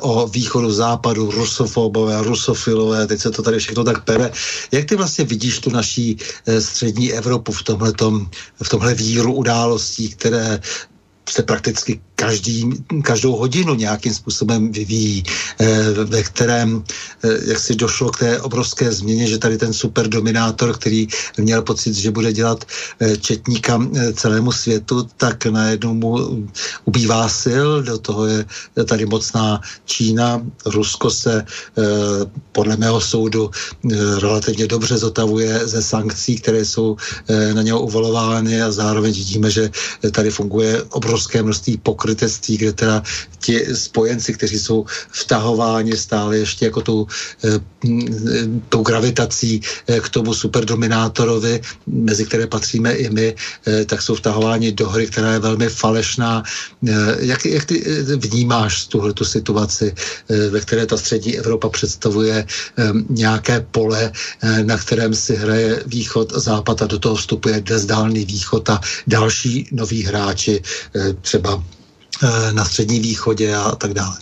o 0.00 0.28
východu, 0.28 0.72
západu, 0.72 1.30
rusofobové, 1.30 2.22
rusofilové, 2.22 3.06
teď 3.06 3.20
se 3.20 3.30
to 3.30 3.42
tady 3.42 3.58
všechno 3.58 3.84
tak 3.84 4.04
pere. 4.04 4.32
Jak 4.72 4.84
ty 4.84 4.96
vlastně 4.96 5.24
vidíš 5.24 5.58
tu 5.58 5.70
naší 5.70 6.16
střední 6.58 7.12
Evropu 7.12 7.52
v 7.52 7.62
tomhletom, 7.62 8.30
v 8.62 8.68
tomhle 8.68 8.94
víru 8.94 9.34
událostí, 9.34 10.08
které 10.08 10.60
se 11.28 11.42
prakticky 11.42 12.00
každý, 12.20 12.68
každou 13.02 13.36
hodinu 13.36 13.74
nějakým 13.74 14.14
způsobem 14.14 14.72
vyvíjí, 14.72 15.24
eh, 15.24 16.04
ve 16.04 16.22
kterém 16.22 16.84
eh, 17.24 17.56
jak 17.56 17.58
si 17.58 17.72
došlo 17.74 18.12
k 18.12 18.18
té 18.18 18.30
obrovské 18.44 18.92
změně, 18.92 19.26
že 19.26 19.40
tady 19.40 19.56
ten 19.56 19.72
superdominátor, 19.72 20.76
který 20.76 21.08
měl 21.40 21.64
pocit, 21.64 21.96
že 21.96 22.12
bude 22.12 22.32
dělat 22.36 22.60
eh, 23.00 23.16
četníka 23.16 23.80
celému 24.12 24.52
světu, 24.52 25.08
tak 25.16 25.46
najednou 25.48 25.94
mu 25.96 26.10
ubývá 26.84 27.24
sil, 27.42 27.68
do 27.82 27.96
toho 27.98 28.26
je 28.26 28.44
tady 28.84 29.06
mocná 29.06 29.60
Čína, 29.88 30.42
Rusko 30.66 31.10
se 31.10 31.44
podle 32.52 32.76
mého 32.76 33.00
soudu 33.00 33.50
relativně 34.20 34.66
dobře 34.66 34.98
zotavuje 34.98 35.66
ze 35.66 35.82
sankcí, 35.82 36.36
které 36.36 36.64
jsou 36.64 36.96
na 37.54 37.62
něho 37.62 37.80
uvalovány 37.80 38.62
a 38.62 38.72
zároveň 38.72 39.12
vidíme, 39.12 39.50
že 39.50 39.70
tady 40.10 40.30
funguje 40.30 40.82
obrovské 40.90 41.42
množství 41.42 41.78
pokry 41.78 42.09
pokrytectví, 42.10 42.56
kde 42.56 42.72
teda 42.72 43.02
ti 43.38 43.66
spojenci, 43.74 44.34
kteří 44.34 44.58
jsou 44.58 44.84
vtahováni 45.10 45.96
stále 45.96 46.38
ještě 46.38 46.64
jako 46.64 46.80
tou, 46.82 47.06
eh, 47.44 47.60
tou 48.68 48.82
gravitací 48.82 49.60
eh, 49.88 50.00
k 50.00 50.08
tomu 50.08 50.34
superdominátorovi, 50.34 51.60
mezi 51.86 52.26
které 52.26 52.46
patříme 52.46 52.92
i 52.92 53.10
my, 53.10 53.34
eh, 53.66 53.84
tak 53.84 54.02
jsou 54.02 54.14
vtahováni 54.14 54.72
do 54.72 54.88
hry, 54.88 55.06
která 55.06 55.32
je 55.32 55.38
velmi 55.38 55.68
falešná. 55.68 56.42
Jak, 57.20 57.44
jak 57.44 57.64
ty 57.64 57.76
vnímáš 58.16 58.86
tuhle 58.86 59.12
tu 59.12 59.24
situaci, 59.24 59.94
ve 60.50 60.60
které 60.60 60.86
ta 60.86 60.96
střední 60.96 61.38
Evropa 61.38 61.68
představuje 61.68 62.46
nějaké 63.08 63.60
pole, 63.70 64.12
na 64.64 64.76
kterém 64.78 65.14
si 65.14 65.36
hraje 65.36 65.82
východ, 65.86 66.32
západ 66.32 66.82
a 66.82 66.86
do 66.86 66.98
toho 66.98 67.14
vstupuje 67.14 67.60
dnes 67.60 67.84
dálný 67.86 68.24
východ 68.24 68.64
a 68.70 68.80
další 69.06 69.68
noví 69.72 70.02
hráči, 70.02 70.62
třeba 71.20 71.62
na 72.52 72.64
Střední 72.64 73.00
východě 73.00 73.54
a 73.54 73.74
tak 73.74 73.94
dále. 73.94 74.16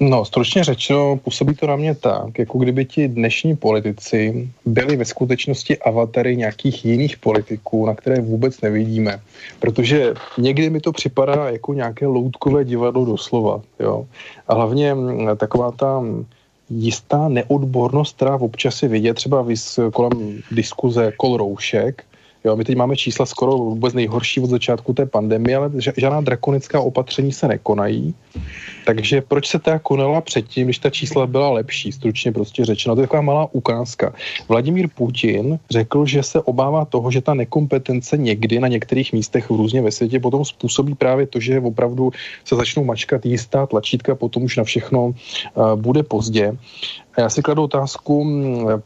No, 0.00 0.24
stručně 0.24 0.64
řečeno, 0.64 1.16
působí 1.16 1.54
to 1.54 1.66
na 1.66 1.76
mě 1.76 1.94
tak, 1.94 2.38
jako 2.38 2.58
kdyby 2.58 2.84
ti 2.84 3.08
dnešní 3.08 3.56
politici 3.56 4.48
byli 4.66 4.96
ve 4.96 5.04
skutečnosti 5.04 5.78
avatary 5.78 6.36
nějakých 6.36 6.84
jiných 6.84 7.16
politiků, 7.16 7.86
na 7.86 7.94
které 7.94 8.20
vůbec 8.20 8.60
nevidíme. 8.60 9.20
Protože 9.60 10.14
někdy 10.38 10.70
mi 10.70 10.80
to 10.80 10.92
připadá 10.92 11.50
jako 11.50 11.74
nějaké 11.74 12.06
loutkové 12.06 12.64
divadlo 12.64 13.04
doslova. 13.04 13.62
Jo? 13.80 14.06
A 14.48 14.54
hlavně 14.54 14.94
mm, 14.94 15.36
taková 15.36 15.70
ta 15.70 16.02
jistá 16.70 17.28
neodbornost, 17.28 18.16
která 18.16 18.36
občas 18.36 18.82
je 18.82 18.88
vidět 18.88 19.14
třeba 19.14 19.46
kolem 19.92 20.42
diskuze 20.50 21.12
kol 21.16 21.36
roušek, 21.36 22.04
Jo, 22.46 22.56
my 22.56 22.64
teď 22.64 22.76
máme 22.76 22.96
čísla 22.96 23.26
skoro 23.26 23.52
vůbec 23.52 23.94
nejhorší 23.94 24.40
od 24.40 24.50
začátku 24.50 24.92
té 24.92 25.06
pandemie, 25.06 25.56
ale 25.56 25.70
žádná 25.96 26.20
drakonická 26.20 26.80
opatření 26.80 27.32
se 27.32 27.48
nekonají. 27.48 28.14
Takže 28.86 29.20
proč 29.20 29.48
se 29.48 29.58
ta 29.58 29.78
konala 29.78 30.20
předtím, 30.20 30.66
když 30.66 30.78
ta 30.78 30.90
čísla 30.90 31.26
byla 31.26 31.50
lepší, 31.50 31.92
stručně 31.92 32.32
prostě 32.32 32.64
řečeno. 32.64 32.94
To 32.94 33.00
je 33.00 33.06
taková 33.06 33.22
malá 33.22 33.48
ukázka. 33.52 34.14
Vladimír 34.48 34.88
Putin 34.94 35.58
řekl, 35.70 36.06
že 36.06 36.22
se 36.22 36.40
obává 36.40 36.84
toho, 36.84 37.10
že 37.10 37.20
ta 37.20 37.34
nekompetence 37.34 38.16
někdy 38.16 38.60
na 38.60 38.68
některých 38.68 39.12
místech 39.12 39.50
různě 39.50 39.82
ve 39.82 39.90
světě 39.90 40.20
potom 40.20 40.44
způsobí 40.44 40.94
právě 40.94 41.26
to, 41.26 41.40
že 41.40 41.60
opravdu 41.60 42.12
se 42.44 42.56
začnou 42.56 42.84
mačkat 42.84 43.26
jistá 43.26 43.66
tlačítka, 43.66 44.14
potom 44.14 44.42
už 44.42 44.56
na 44.56 44.64
všechno 44.64 45.04
uh, 45.06 45.14
bude 45.74 46.02
pozdě. 46.02 46.56
A 47.16 47.20
já 47.20 47.30
si 47.30 47.42
kladu 47.42 47.62
otázku, 47.62 48.26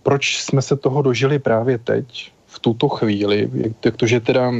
proč 0.03 0.43
jsme 0.43 0.63
se 0.63 0.77
toho 0.77 1.03
dožili 1.03 1.39
právě 1.39 1.79
teď, 1.79 2.31
tuto 2.59 2.89
chvíli, 2.89 3.51
jak 3.85 3.97
to, 3.97 4.07
že 4.07 4.21
teda 4.21 4.53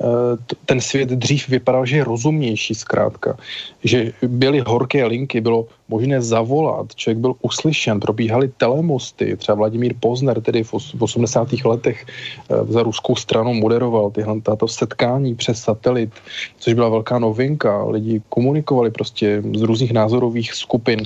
Eh, 0.00 0.54
ten 0.66 0.80
svět 0.80 1.08
dřív 1.08 1.48
vypadal, 1.48 1.86
že 1.86 1.96
je 1.96 2.04
rozumnější 2.04 2.74
zkrátka, 2.74 3.36
že 3.84 4.12
byly 4.22 4.60
horké 4.66 5.06
linky, 5.06 5.40
bylo 5.40 5.66
možné 5.88 6.22
zavolat, 6.22 6.94
člověk 6.94 7.18
byl 7.18 7.34
uslyšen, 7.42 8.00
probíhaly 8.00 8.48
telemosty, 8.56 9.36
třeba 9.36 9.56
Vladimír 9.56 9.94
Pozner 10.00 10.40
tedy 10.40 10.64
v 10.64 10.74
80. 10.98 11.52
letech 11.64 12.06
eh, 12.06 12.72
za 12.72 12.82
ruskou 12.82 13.16
stranu 13.16 13.54
moderoval 13.54 14.10
tyhle 14.10 14.40
tato 14.40 14.68
setkání 14.68 15.34
přes 15.34 15.62
satelit, 15.62 16.10
což 16.58 16.74
byla 16.74 16.88
velká 16.88 17.18
novinka, 17.18 17.84
lidi 17.84 18.22
komunikovali 18.28 18.90
prostě 18.90 19.42
z 19.56 19.62
různých 19.62 19.92
názorových 19.92 20.52
skupin. 20.52 21.00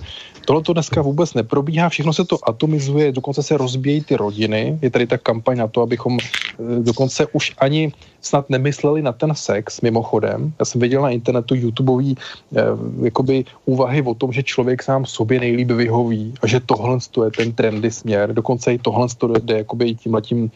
Tohle 0.47 0.63
to 0.63 0.73
dneska 0.73 1.03
vůbec 1.03 1.35
neprobíhá, 1.35 1.89
všechno 1.89 2.13
se 2.13 2.25
to 2.25 2.39
atomizuje, 2.49 3.13
dokonce 3.13 3.43
se 3.43 3.57
rozbíjejí 3.57 4.01
ty 4.01 4.17
rodiny. 4.17 4.79
Je 4.83 4.91
tady 4.91 5.07
ta 5.07 5.19
kampaň 5.19 5.59
na 5.59 5.67
to, 5.67 5.83
abychom 5.83 6.19
eh, 6.19 6.81
dokonce 6.81 7.27
už 7.33 7.53
ani 7.59 7.93
snad 8.21 8.51
nemysleli 8.51 9.03
na 9.03 9.13
ten 9.13 9.35
sex, 9.35 9.81
mimochodem. 9.81 10.53
Já 10.59 10.65
jsem 10.65 10.81
viděl 10.81 11.03
na 11.03 11.11
internetu 11.11 11.55
YouTubeový 11.55 12.17
eh, 12.57 12.63
jakoby 13.03 13.45
úvahy 13.65 14.03
o 14.03 14.15
tom, 14.15 14.33
že 14.33 14.43
člověk 14.43 14.83
sám 14.83 15.07
sobě 15.07 15.41
nejlíp 15.41 15.71
vyhoví 15.71 16.35
a 16.43 16.47
že 16.47 16.61
tohle 16.61 16.99
je 17.25 17.31
ten 17.31 17.53
trendy 17.53 17.91
směr. 17.91 18.35
Dokonce 18.35 18.75
i 18.75 18.79
tohle 18.79 19.07
jde 19.43 19.59
jakoby 19.59 19.95
tím 19.95 20.15
letím 20.15 20.51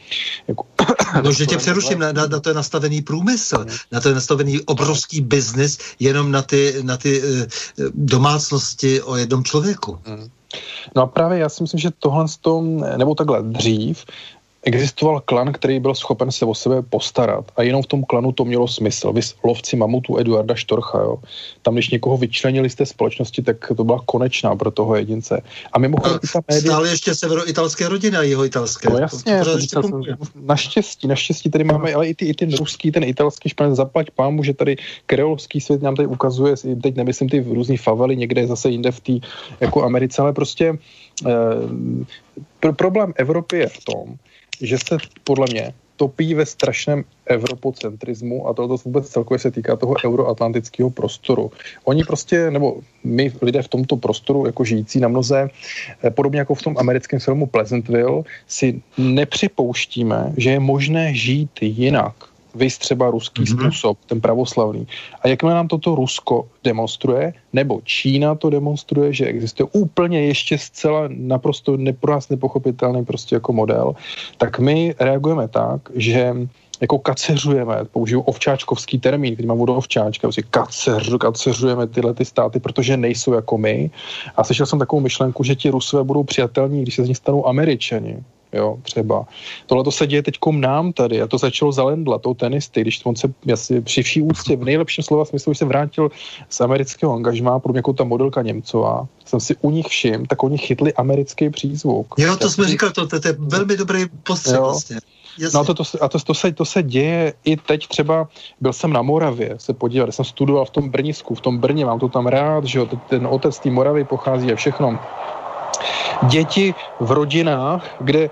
jako, 0.49 0.65
No, 1.23 1.33
že 1.33 1.47
tě 1.47 1.57
přeruším, 1.57 1.99
na, 1.99 2.13
na, 2.13 2.27
na 2.27 2.41
to 2.41 2.49
je 2.51 2.55
nastavený 2.55 3.03
průmysl, 3.03 3.67
na 3.93 4.01
to 4.01 4.09
je 4.09 4.15
nastavený 4.15 4.61
obrovský 4.61 5.21
biznis 5.21 5.79
jenom 5.99 6.31
na 6.31 6.43
ty, 6.43 6.75
na 6.83 6.97
ty 6.97 7.23
uh, 7.23 7.27
domácnosti 7.95 9.03
o 9.03 9.17
jednom 9.17 9.45
člověku. 9.45 9.80
Hmm. 10.05 10.29
No 10.97 11.03
a 11.03 11.07
právě 11.07 11.39
já 11.39 11.49
si 11.49 11.63
myslím, 11.63 11.81
že 11.81 11.91
tohle, 11.99 12.25
nebo 12.97 13.15
takhle 13.15 13.43
dřív, 13.43 14.05
existoval 14.63 15.21
klan, 15.21 15.53
který 15.53 15.81
byl 15.81 15.95
schopen 15.95 16.33
se 16.33 16.45
o 16.45 16.55
sebe 16.55 16.83
postarat 16.83 17.45
a 17.57 17.63
jenom 17.63 17.83
v 17.83 17.87
tom 17.87 18.05
klanu 18.05 18.33
to 18.33 18.45
mělo 18.45 18.69
smysl. 18.69 19.13
Vy 19.13 19.21
lovci 19.45 19.77
mamutů 19.77 20.19
Eduarda 20.19 20.55
Štorcha, 20.55 20.99
jo. 20.99 21.17
Tam, 21.63 21.75
když 21.75 21.91
někoho 21.91 22.17
vyčlenili 22.17 22.71
z 22.71 22.75
té 22.75 22.87
společnosti, 22.87 23.43
tak 23.43 23.73
to 23.77 23.85
byla 23.85 24.03
konečná 24.07 24.57
pro 24.57 24.71
toho 24.71 24.97
jedince. 24.97 25.43
A 25.73 25.79
mimochodem 25.79 26.19
ta 26.33 26.41
média... 26.49 26.73
Stále 26.73 26.89
ještě 26.89 27.15
severoitalské 27.15 27.89
rodiny 27.89 28.17
a 28.17 28.23
jeho 28.23 28.45
italské. 28.45 28.91
No 28.91 28.99
jasně, 28.99 29.41
to, 29.45 29.83
to, 29.83 29.89
to, 29.89 30.01
naštěstí, 30.35 31.09
naštěstí 31.09 31.51
tady 31.51 31.65
máme, 31.65 31.95
ale 31.95 32.07
i, 32.07 32.15
ty, 32.15 32.25
i 32.25 32.35
ten 32.35 32.57
ruský, 32.57 32.93
ten 32.93 33.05
italský 33.05 33.49
španěl, 33.49 33.75
zaplať 33.75 34.11
pámu, 34.11 34.45
že 34.45 34.55
tady 34.55 34.77
kreolský 35.07 35.61
svět 35.61 35.83
nám 35.83 35.95
tady 35.97 36.07
ukazuje, 36.07 36.55
teď 36.83 36.97
nemyslím 36.97 37.29
ty 37.29 37.41
různý 37.41 37.77
favely, 37.77 38.17
někde 38.17 38.47
zase 38.47 38.71
jinde 38.71 38.93
v 38.93 39.01
té 39.01 39.13
jako 39.61 39.85
Americe, 39.85 40.23
ale 40.23 40.33
prostě 40.33 40.79
eh, 41.27 41.31
pro, 42.61 42.73
problém 42.73 43.13
Evropy 43.17 43.59
je 43.59 43.67
v 43.67 43.85
tom, 43.85 44.17
že 44.61 44.79
se 44.79 44.97
podle 45.25 45.47
mě 45.51 45.73
topí 46.01 46.35
ve 46.35 46.47
strašném 46.47 47.05
evropocentrismu 47.27 48.49
a 48.49 48.55
to 48.55 48.77
vůbec 48.85 49.09
celkově 49.09 49.39
se 49.39 49.51
týká 49.51 49.77
toho 49.77 49.95
euroatlantického 50.05 50.91
prostoru. 50.91 51.53
Oni 51.85 52.05
prostě, 52.05 52.51
nebo 52.51 52.81
my 53.05 53.33
lidé 53.43 53.63
v 53.63 53.69
tomto 53.69 53.97
prostoru, 53.97 54.47
jako 54.47 54.65
žijící 54.65 55.01
na 55.01 55.09
mnoze, 55.09 55.49
eh, 56.05 56.11
podobně 56.11 56.39
jako 56.39 56.55
v 56.55 56.63
tom 56.63 56.75
americkém 56.79 57.21
filmu 57.21 57.47
Pleasantville, 57.47 58.25
si 58.49 58.81
nepřipouštíme, 58.97 60.33
že 60.37 60.51
je 60.51 60.61
možné 60.61 61.15
žít 61.15 61.53
jinak 61.61 62.30
vys 62.55 62.79
třeba 62.79 63.11
ruský 63.11 63.43
mm-hmm. 63.43 63.61
způsob, 63.61 63.99
ten 64.07 64.21
pravoslavný. 64.21 64.87
A 65.23 65.29
jakmile 65.29 65.55
nám 65.55 65.69
toto 65.69 65.95
Rusko 65.95 66.49
demonstruje, 66.65 67.33
nebo 67.53 67.81
Čína 67.85 68.35
to 68.35 68.51
demonstruje, 68.51 69.13
že 69.13 69.27
existuje 69.27 69.69
úplně 69.73 70.27
ještě 70.27 70.59
zcela 70.59 71.09
naprosto 71.09 71.77
ne, 71.77 71.93
pro 71.93 72.13
nás 72.13 72.29
nepochopitelný 72.29 73.05
prostě 73.05 73.37
jako 73.37 73.53
model, 73.53 73.95
tak 74.37 74.59
my 74.59 74.95
reagujeme 74.99 75.49
tak, 75.49 75.81
že 75.95 76.35
jako 76.81 76.99
kaceřujeme, 76.99 77.85
použiju 77.93 78.21
ovčáčkovský 78.21 78.99
termín, 78.99 79.35
který 79.35 79.49
mám 79.49 79.59
vodu 79.59 79.75
ovčáčka, 79.75 80.27
prostě 80.27 80.43
kaceř, 80.43 81.17
kaceřujeme 81.21 81.87
tyhle 81.87 82.15
ty 82.15 82.25
státy, 82.25 82.61
protože 82.61 82.97
nejsou 82.97 83.33
jako 83.33 83.59
my. 83.59 83.91
A 84.37 84.45
slyšel 84.45 84.67
jsem 84.67 84.79
takovou 84.79 85.01
myšlenku, 85.01 85.45
že 85.45 85.55
ti 85.55 85.71
Rusové 85.71 86.05
budou 86.05 86.25
přijatelní, 86.25 86.83
když 86.83 86.95
se 86.95 87.05
z 87.05 87.09
nich 87.09 87.17
stanou 87.17 87.47
Američani 87.47 88.25
jo, 88.53 88.79
třeba. 88.83 89.27
Tohle 89.67 89.85
to 89.85 89.91
se 89.91 90.07
děje 90.07 90.23
teďkom 90.23 90.61
nám 90.61 90.93
tady 90.93 91.23
a 91.23 91.27
to 91.27 91.39
začalo 91.39 91.73
za 91.73 91.85
Lendla, 91.85 92.19
tou 92.19 92.35
tenisty, 92.35 92.81
když 92.81 93.01
on 93.05 93.17
se 93.17 93.33
jasně, 93.47 93.81
při 93.81 94.03
vší 94.03 94.23
úctě 94.23 94.57
v 94.57 94.65
nejlepším 94.65 95.05
slova 95.05 95.25
smyslu, 95.25 95.51
když 95.51 95.59
se 95.59 95.65
vrátil 95.65 96.11
z 96.49 96.61
amerického 96.61 97.15
angažmá, 97.15 97.59
pro 97.59 97.73
mě 97.73 97.79
jako 97.79 97.93
ta 97.93 98.05
modelka 98.05 98.43
Němcová, 98.43 99.07
jsem 99.25 99.41
si 99.41 99.57
u 99.61 99.71
nich 99.71 99.87
všim, 99.87 100.27
tak 100.27 100.43
oni 100.43 100.59
chytli 100.59 100.95
americký 100.95 101.51
přízvuk. 101.51 102.15
Jo, 102.19 102.37
to 102.37 102.51
jsme 102.51 102.69
říkali, 102.69 102.93
to, 102.93 103.07
to, 103.07 103.21
to 103.21 103.29
je 103.29 103.37
velmi 103.39 103.77
dobrý 103.77 104.07
postřeh 104.23 104.59
vlastně. 104.59 104.97
Jasně. 105.39 105.57
No 105.57 105.61
a 105.61 105.65
to, 105.65 105.75
to, 105.75 105.85
a 106.01 106.09
to, 106.09 106.19
to, 106.19 106.35
se, 106.35 106.53
to 106.53 106.65
se 106.65 106.83
děje 106.83 107.35
i 107.45 107.57
teď 107.57 107.89
třeba, 107.89 108.29
byl 108.61 108.73
jsem 108.73 108.93
na 108.93 109.03
Moravě 109.03 109.55
se 109.59 109.73
podívat, 109.73 110.15
jsem 110.15 110.25
studoval 110.25 110.65
v 110.65 110.71
tom 110.71 110.91
Brnisku, 110.91 111.35
v 111.35 111.41
tom 111.41 111.59
Brně, 111.59 111.85
mám 111.85 111.99
to 111.99 112.09
tam 112.09 112.27
rád, 112.27 112.65
že 112.65 112.79
jo, 112.79 112.89
ten 113.09 113.27
otec 113.27 113.59
té 113.59 113.71
Moravy 113.71 114.05
pochází 114.05 114.53
a 114.53 114.57
všechno. 114.57 114.99
Děti 116.21 116.75
v 116.99 117.11
rodinách, 117.11 117.85
kde 117.99 118.21
eh, 118.25 118.31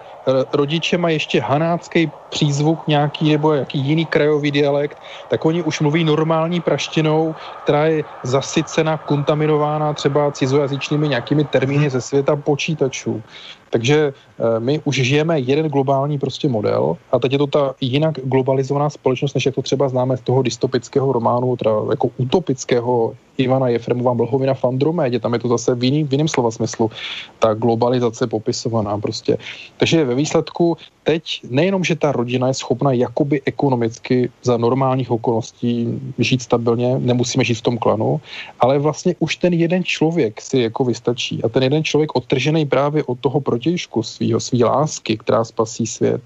rodiče 0.52 0.98
mají 0.98 1.16
ještě 1.16 1.40
hanácký 1.40 2.12
přízvuk 2.28 2.86
nějaký 2.86 3.32
nebo 3.32 3.52
jaký 3.52 3.78
jiný 3.78 4.06
krajový 4.06 4.50
dialekt, 4.50 5.00
tak 5.28 5.44
oni 5.44 5.62
už 5.62 5.80
mluví 5.80 6.04
normální 6.04 6.60
praštinou, 6.60 7.34
která 7.62 7.86
je 7.86 8.04
zasycena, 8.22 8.98
kontaminována 8.98 9.94
třeba 9.94 10.32
cizojazyčnými 10.32 11.08
nějakými 11.08 11.44
termíny 11.44 11.90
ze 11.90 12.00
světa 12.00 12.36
počítačů. 12.36 13.22
Takže 13.70 14.12
eh, 14.12 14.60
my 14.60 14.80
už 14.84 14.96
žijeme 14.96 15.40
jeden 15.40 15.68
globální 15.68 16.18
prostě 16.18 16.48
model 16.48 16.96
a 17.12 17.18
teď 17.18 17.32
je 17.32 17.38
to 17.38 17.46
ta 17.46 17.74
jinak 17.80 18.18
globalizovaná 18.24 18.90
společnost, 18.90 19.34
než 19.34 19.46
jak 19.46 19.54
to 19.54 19.62
třeba 19.62 19.88
známe 19.88 20.16
z 20.16 20.20
toho 20.20 20.42
dystopického 20.42 21.12
románu, 21.12 21.56
teda 21.56 21.70
jako 21.90 22.10
utopického 22.16 23.14
Ivana 23.38 23.68
Jefremova 23.68 24.12
Mlhovina 24.14 24.54
v 24.54 24.64
Andromédě, 24.64 25.18
tam 25.18 25.32
je 25.32 25.38
to 25.38 25.48
zase 25.48 25.74
v, 25.74 25.84
jiný, 25.84 26.04
v 26.04 26.12
jiném 26.12 26.28
slova 26.28 26.50
smyslu, 26.50 26.90
ta 27.38 27.54
globalizace 27.54 28.26
popisovaná 28.26 28.98
prostě. 28.98 29.38
Takže 29.76 30.04
ve 30.04 30.14
výsledku 30.14 30.76
teď 31.02 31.40
nejenom, 31.50 31.84
že 31.84 31.96
ta 31.96 32.12
rodina 32.12 32.48
je 32.48 32.54
schopna 32.54 32.92
jakoby 32.92 33.42
ekonomicky 33.46 34.30
za 34.42 34.56
normálních 34.56 35.10
okolností 35.10 36.00
žít 36.18 36.42
stabilně, 36.42 36.98
nemusíme 36.98 37.44
žít 37.44 37.54
v 37.54 37.62
tom 37.62 37.78
klanu, 37.78 38.20
ale 38.60 38.78
vlastně 38.78 39.14
už 39.18 39.36
ten 39.36 39.52
jeden 39.54 39.84
člověk 39.84 40.40
si 40.40 40.58
jako 40.58 40.84
vystačí 40.84 41.44
a 41.44 41.48
ten 41.48 41.62
jeden 41.62 41.84
člověk 41.84 42.16
odtržený 42.16 42.66
právě 42.66 43.04
od 43.04 43.18
toho 43.20 43.40
protějšku 43.58 44.02
svýho, 44.02 44.40
svý 44.40 44.64
lásky, 44.64 45.18
která 45.18 45.44
spasí 45.44 45.86
svět, 45.86 46.22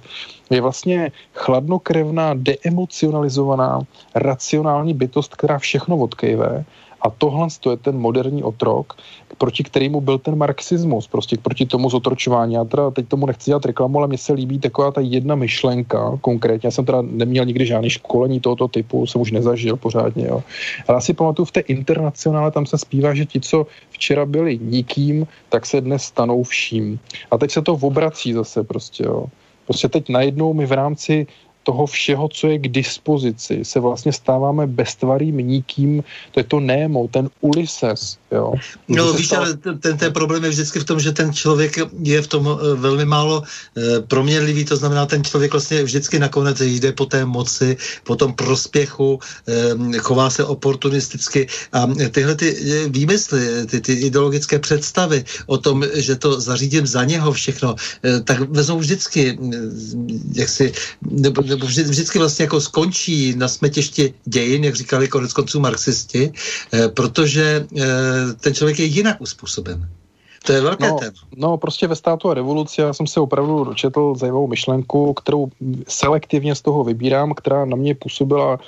je 0.50 0.60
vlastně 0.60 1.12
chladnokrevná, 1.34 2.34
deemocionalizovaná, 2.36 3.80
racionální 4.14 4.94
bytost, 4.94 5.36
která 5.36 5.58
všechno 5.58 5.96
odkejve 5.96 6.64
a 7.02 7.10
tohle 7.10 7.48
to 7.60 7.70
je 7.70 7.76
ten 7.76 7.98
moderní 7.98 8.42
otrok, 8.42 8.96
proti 9.38 9.62
kterému 9.62 10.00
byl 10.00 10.18
ten 10.18 10.38
marxismus, 10.38 11.08
prostě 11.08 11.36
proti 11.36 11.66
tomu 11.66 11.90
zotročování. 11.90 12.54
Já 12.54 12.64
teda 12.64 12.90
teď 12.90 13.08
tomu 13.08 13.26
nechci 13.26 13.50
dělat 13.50 13.66
reklamu, 13.66 13.98
ale 13.98 14.08
mně 14.08 14.18
se 14.18 14.32
líbí 14.32 14.58
taková 14.58 14.90
ta 14.90 15.00
jedna 15.00 15.34
myšlenka 15.34 16.18
konkrétně. 16.20 16.66
Já 16.66 16.70
jsem 16.70 16.84
teda 16.84 17.02
neměl 17.02 17.44
nikdy 17.44 17.66
žádný 17.66 17.90
školení 17.90 18.40
tohoto 18.40 18.68
typu, 18.68 19.06
jsem 19.06 19.20
už 19.20 19.32
nezažil 19.32 19.76
pořádně. 19.76 20.26
Jo. 20.26 20.42
Ale 20.88 20.98
asi 20.98 21.14
pamatuju 21.14 21.46
v 21.46 21.52
té 21.52 21.60
internacionále, 21.60 22.50
tam 22.50 22.66
se 22.66 22.78
zpívá, 22.78 23.14
že 23.14 23.26
ti, 23.26 23.40
co 23.40 23.66
včera 23.90 24.26
byli 24.26 24.58
nikým, 24.62 25.26
tak 25.48 25.66
se 25.66 25.80
dnes 25.80 26.02
stanou 26.02 26.42
vším. 26.42 26.98
A 27.30 27.38
teď 27.38 27.50
se 27.50 27.62
to 27.62 27.72
obrací 27.72 28.32
zase 28.32 28.64
prostě. 28.64 29.04
Jo. 29.04 29.26
Prostě 29.66 29.88
teď 29.88 30.08
najednou 30.08 30.54
my 30.54 30.66
v 30.66 30.72
rámci 30.72 31.26
toho 31.62 31.86
všeho, 31.86 32.28
co 32.28 32.48
je 32.48 32.58
k 32.58 32.68
dispozici, 32.68 33.64
se 33.64 33.80
vlastně 33.80 34.12
stáváme 34.12 34.66
beztvarým 34.66 35.36
nikým, 35.36 36.04
to 36.30 36.40
je 36.40 36.44
to 36.44 36.60
Nemo, 36.60 37.08
ten 37.08 37.30
Ulises, 37.40 38.18
jo. 38.32 38.52
No 38.88 39.12
víš, 39.12 39.32
ale 39.32 39.56
ten, 39.56 39.98
ten 39.98 40.12
problém 40.12 40.44
je 40.44 40.50
vždycky 40.50 40.80
v 40.80 40.84
tom, 40.84 41.00
že 41.00 41.12
ten 41.12 41.32
člověk 41.32 41.78
je 42.02 42.22
v 42.22 42.26
tom 42.26 42.48
eh, 42.48 42.74
velmi 42.74 43.04
málo 43.04 43.42
e, 43.42 44.00
proměnlivý, 44.00 44.64
to 44.64 44.76
znamená, 44.76 45.06
ten 45.06 45.24
člověk 45.24 45.52
vlastně 45.52 45.82
vždycky 45.82 46.18
nakonec 46.18 46.60
jde 46.60 46.92
po 46.92 47.06
té 47.06 47.24
moci, 47.24 47.76
po 48.04 48.16
tom 48.16 48.34
prospěchu, 48.34 49.20
e, 49.48 49.98
chová 49.98 50.30
se 50.30 50.44
oportunisticky 50.44 51.46
a 51.72 51.86
tyhle 52.10 52.34
ty 52.34 52.56
výmysly, 52.88 53.66
ty, 53.66 53.80
ty 53.80 53.92
ideologické 53.92 54.58
představy 54.58 55.24
o 55.46 55.58
tom, 55.58 55.84
že 55.94 56.16
to 56.16 56.40
zařídím 56.40 56.86
za 56.86 57.04
něho 57.04 57.32
všechno, 57.32 57.74
e, 58.04 58.20
tak 58.20 58.40
vezou 58.50 58.78
vždycky, 58.78 59.38
jak 60.34 60.48
si, 60.48 60.72
nebo, 61.02 61.42
nebo 61.42 61.66
vždy, 61.66 61.82
vždycky 61.82 62.18
vlastně 62.18 62.42
jako 62.44 62.60
skončí 62.60 63.34
na 63.36 63.48
smetěště 63.48 64.12
dějin, 64.24 64.64
jak 64.64 64.76
říkali 64.76 65.08
konec 65.08 65.32
konců 65.32 65.60
marxisti, 65.60 66.32
protože 66.94 67.66
ten 68.40 68.54
člověk 68.54 68.78
je 68.78 68.84
jinak 68.84 69.20
uspůsoben. 69.20 69.88
To 70.46 70.52
je 70.52 70.60
velké 70.60 70.88
no, 70.88 70.98
téma. 70.98 71.12
No, 71.36 71.56
prostě 71.56 71.86
ve 71.86 71.96
státu 71.96 72.30
a 72.30 72.34
revoluci 72.34 72.80
já 72.80 72.92
jsem 72.92 73.06
se 73.06 73.20
opravdu 73.20 73.64
dočetl 73.64 74.14
zajímavou 74.16 74.46
myšlenku, 74.46 75.14
kterou 75.14 75.48
selektivně 75.88 76.54
z 76.54 76.62
toho 76.62 76.84
vybírám, 76.84 77.34
která 77.34 77.64
na 77.64 77.76
mě 77.76 77.94
působila 77.94 78.58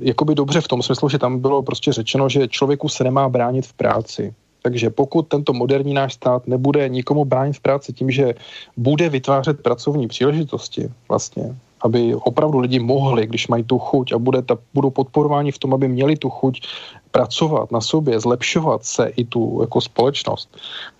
jakoby 0.00 0.34
dobře 0.34 0.60
v 0.60 0.68
tom 0.68 0.82
smyslu, 0.82 1.08
že 1.08 1.18
tam 1.18 1.38
bylo 1.38 1.62
prostě 1.62 1.92
řečeno, 1.92 2.28
že 2.28 2.48
člověku 2.48 2.88
se 2.88 3.04
nemá 3.04 3.28
bránit 3.28 3.66
v 3.66 3.72
práci. 3.72 4.34
Takže 4.62 4.90
pokud 4.90 5.28
tento 5.28 5.52
moderní 5.52 5.94
náš 5.94 6.14
stát 6.14 6.46
nebude 6.46 6.88
nikomu 6.88 7.24
bránit 7.24 7.56
v 7.56 7.60
práci 7.60 7.92
tím, 7.92 8.10
že 8.10 8.34
bude 8.76 9.08
vytvářet 9.08 9.62
pracovní 9.62 10.08
příležitosti 10.08 10.90
vlastně, 11.08 11.54
aby 11.80 12.14
opravdu 12.14 12.58
lidi 12.58 12.78
mohli, 12.78 13.26
když 13.26 13.48
mají 13.48 13.62
tu 13.62 13.78
chuť 13.78 14.12
a 14.12 14.18
bude 14.18 14.42
ta, 14.42 14.58
budou 14.74 14.90
podporováni 14.90 15.52
v 15.52 15.58
tom, 15.58 15.74
aby 15.74 15.88
měli 15.88 16.16
tu 16.16 16.30
chuť 16.30 16.66
pracovat 17.16 17.72
na 17.72 17.80
sobě, 17.80 18.20
zlepšovat 18.20 18.84
se 18.84 19.08
i 19.16 19.24
tu 19.24 19.64
jako 19.64 19.80
společnost, 19.80 20.52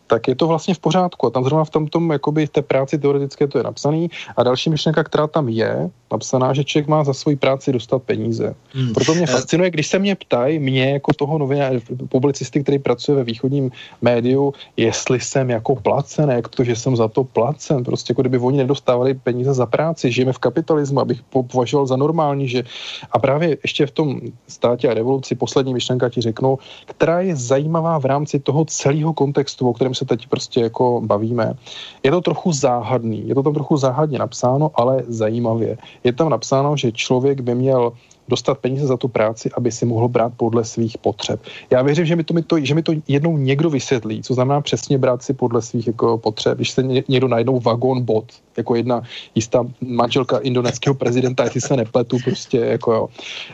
tak 0.07 0.29
je 0.29 0.35
to 0.35 0.47
vlastně 0.49 0.75
v 0.75 0.79
pořádku. 0.79 1.27
A 1.27 1.31
tam 1.31 1.45
zrovna 1.45 1.65
v 1.65 1.71
tom, 1.71 1.87
tom 1.87 2.11
jakoby 2.11 2.49
té 2.49 2.63
práci 2.63 2.99
teoretické 2.99 3.45
to 3.47 3.59
je 3.59 3.65
napsaný. 3.65 4.09
A 4.37 4.43
další 4.43 4.71
myšlenka, 4.71 5.05
která 5.05 5.27
tam 5.27 5.49
je 5.49 5.91
napsaná, 6.13 6.55
že 6.55 6.65
člověk 6.65 6.89
má 6.89 7.05
za 7.05 7.15
svoji 7.15 7.37
práci 7.37 7.73
dostat 7.73 8.03
peníze. 8.03 8.55
Hmm. 8.73 8.93
Proto 8.93 9.15
mě 9.15 9.25
eh, 9.29 9.33
fascinuje, 9.33 9.71
když 9.71 9.87
se 9.87 9.99
mě 9.99 10.15
ptají, 10.15 10.59
mě 10.59 10.91
jako 10.91 11.13
toho 11.13 11.39
novináře, 11.39 11.81
publicisty, 12.09 12.63
který 12.63 12.79
pracuje 12.79 13.17
ve 13.17 13.25
východním 13.25 13.71
médiu, 14.03 14.55
jestli 14.77 15.21
jsem 15.21 15.51
jako 15.51 15.77
placen, 15.77 16.31
jak 16.31 16.49
to, 16.49 16.65
že 16.65 16.77
jsem 16.77 16.97
za 16.97 17.09
to 17.09 17.25
placen. 17.25 17.85
Prostě 17.85 18.11
jako 18.13 18.23
kdyby 18.23 18.39
oni 18.39 18.59
nedostávali 18.59 19.15
peníze 19.15 19.55
za 19.55 19.67
práci, 19.67 20.13
žijeme 20.13 20.33
v 20.33 20.39
kapitalismu, 20.39 21.01
abych 21.01 21.23
považoval 21.51 21.87
za 21.87 21.97
normální, 21.97 22.49
že 22.49 22.65
a 23.11 23.19
právě 23.19 23.59
ještě 23.63 23.87
v 23.87 23.91
tom 23.91 24.21
státě 24.49 24.89
a 24.89 24.95
revoluci 24.95 25.35
poslední 25.35 25.75
myšlenka 25.75 26.09
ti 26.09 26.21
řeknu, 26.21 26.59
která 26.87 27.21
je 27.21 27.37
zajímavá 27.37 27.99
v 27.99 28.05
rámci 28.05 28.39
toho 28.39 28.65
celého 28.65 29.13
kontextu, 29.13 29.69
o 29.69 29.73
kterém 29.73 29.95
se 29.95 30.05
teď 30.05 30.27
prostě 30.27 30.61
jako 30.61 31.01
bavíme. 31.05 31.55
Je 32.03 32.11
to 32.11 32.21
trochu 32.21 32.53
záhadný, 32.53 33.29
je 33.29 33.35
to 33.35 33.43
tam 33.43 33.55
trochu 33.55 33.77
záhadně 33.77 34.19
napsáno, 34.19 34.71
ale 34.75 35.03
zajímavě. 35.09 35.77
Je 36.07 36.13
tam 36.13 36.31
napsáno, 36.31 36.77
že 36.77 36.93
člověk 36.93 37.41
by 37.41 37.55
měl 37.55 37.93
dostat 38.29 38.59
peníze 38.59 38.87
za 38.87 38.97
tu 38.97 39.09
práci, 39.09 39.51
aby 39.55 39.73
si 39.73 39.87
mohl 39.87 40.09
brát 40.09 40.33
podle 40.37 40.65
svých 40.65 40.99
potřeb. 40.99 41.41
Já 41.71 41.83
věřím, 41.83 42.07
že 42.07 42.17
mi 42.17 42.25
to, 42.25 42.35
mi 42.35 42.43
to, 42.43 42.65
že 42.65 42.75
mi 42.75 42.83
to 42.83 42.93
jednou 43.09 43.39
někdo 43.39 43.71
vysvětlí, 43.71 44.23
co 44.23 44.35
znamená 44.35 44.61
přesně 44.61 44.99
brát 44.99 45.23
si 45.23 45.35
podle 45.35 45.63
svých 45.63 45.87
jako 45.87 46.19
potřeb. 46.19 46.59
Když 46.59 46.71
se 46.71 46.83
někdo 46.83 47.29
najednou 47.29 47.61
vagón 47.61 48.03
bot, 48.03 48.25
jako 48.57 48.75
jedna 48.75 49.03
jistá 49.35 49.67
manželka 49.81 50.39
indonéského 50.39 50.95
prezidenta, 50.95 51.45
jestli 51.45 51.61
se 51.61 51.77
nepletu, 51.77 52.19
prostě 52.25 52.59
jako 52.59 52.93
jo. 52.93 53.09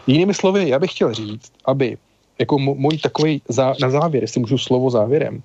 Jinými 0.07 0.35
slovy, 0.35 0.69
já 0.69 0.79
bych 0.79 0.91
chtěl 0.91 1.15
říct, 1.15 1.53
aby 1.65 1.97
jako 2.39 2.59
můj 2.59 2.99
takový 2.99 3.43
zá, 3.49 3.75
na 3.81 3.91
závěr, 3.91 4.23
jestli 4.23 4.41
můžu 4.41 4.59
slovo 4.59 4.91
závěrem, 4.91 5.43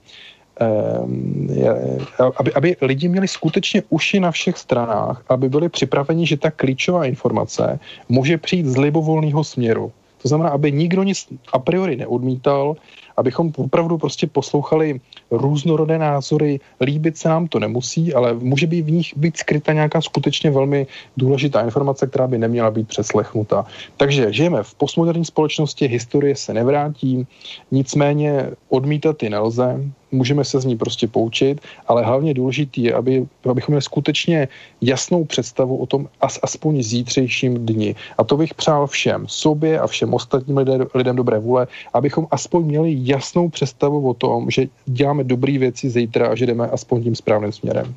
aby, 2.38 2.54
aby 2.54 2.76
lidi 2.82 3.08
měli 3.08 3.28
skutečně 3.28 3.84
uši 3.90 4.20
na 4.20 4.32
všech 4.32 4.58
stranách, 4.58 5.24
aby 5.30 5.50
byli 5.50 5.70
připraveni, 5.70 6.26
že 6.26 6.38
ta 6.38 6.52
klíčová 6.52 7.06
informace 7.06 7.80
může 8.10 8.38
přijít 8.38 8.66
z 8.66 8.78
libovolného 8.78 9.44
směru. 9.44 9.92
To 10.22 10.28
znamená, 10.28 10.50
aby 10.50 10.72
nikdo 10.72 11.04
nic 11.04 11.28
a 11.54 11.60
priori 11.60 11.96
neodmítal, 11.96 12.76
abychom 13.18 13.52
opravdu 13.58 13.98
prostě 13.98 14.28
poslouchali 14.28 15.02
různorodé 15.32 15.98
názory, 15.98 16.60
líbit 16.82 17.18
se 17.18 17.30
nám 17.30 17.48
to 17.48 17.60
nemusí, 17.60 18.14
ale 18.14 18.34
může 18.34 18.68
být 18.68 18.82
v 18.82 18.92
nich 18.92 19.18
být 19.18 19.38
skryta 19.38 19.74
nějaká 19.74 20.02
skutečně 20.02 20.52
velmi 20.52 20.88
důležitá 21.18 21.62
informace, 21.62 22.08
která 22.08 22.28
by 22.28 22.38
neměla 22.38 22.72
být 22.72 22.88
přeslechnuta. 22.88 23.66
Takže 23.98 24.34
žijeme 24.34 24.64
v 24.64 24.76
postmoderní 24.76 25.26
společnosti, 25.26 25.88
historie 25.88 26.36
se 26.36 26.54
nevrátí, 26.54 27.28
nicméně 27.72 28.50
odmítat 28.70 29.24
ji 29.24 29.30
nelze, 29.30 29.82
můžeme 30.12 30.44
se 30.44 30.60
z 30.60 30.66
ní 30.66 30.78
prostě 30.78 31.08
poučit, 31.08 31.62
ale 31.88 32.04
hlavně 32.04 32.34
důležitý 32.34 32.84
je, 32.84 32.94
aby, 32.94 33.26
abychom 33.50 33.74
měli 33.74 33.82
skutečně 33.82 34.48
jasnou 34.82 35.26
představu 35.26 35.78
o 35.78 35.86
tom 35.86 36.10
as, 36.22 36.40
aspoň 36.44 36.84
zítřejším 36.84 37.66
dni. 37.66 37.96
A 38.18 38.24
to 38.24 38.38
bych 38.38 38.54
přál 38.54 38.88
všem, 38.88 39.26
sobě 39.28 39.80
a 39.80 39.88
všem 39.88 40.14
ostatním 40.14 40.58
lidem, 40.58 40.88
lidem 40.94 41.16
dobré 41.16 41.40
vůle, 41.40 41.68
abychom 41.94 42.28
aspoň 42.32 42.66
měli 42.66 42.96
jasnou 43.00 43.50
představu 43.50 44.10
o 44.10 44.14
tom, 44.14 44.50
že 44.52 44.68
děláme 44.86 45.24
dobré 45.24 45.58
věci 45.58 45.90
zítra 45.90 46.28
a 46.28 46.36
že 46.36 46.46
jdeme 46.46 46.68
aspoň 46.68 47.04
tím 47.04 47.16
správným 47.16 47.52
směrem. 47.52 47.96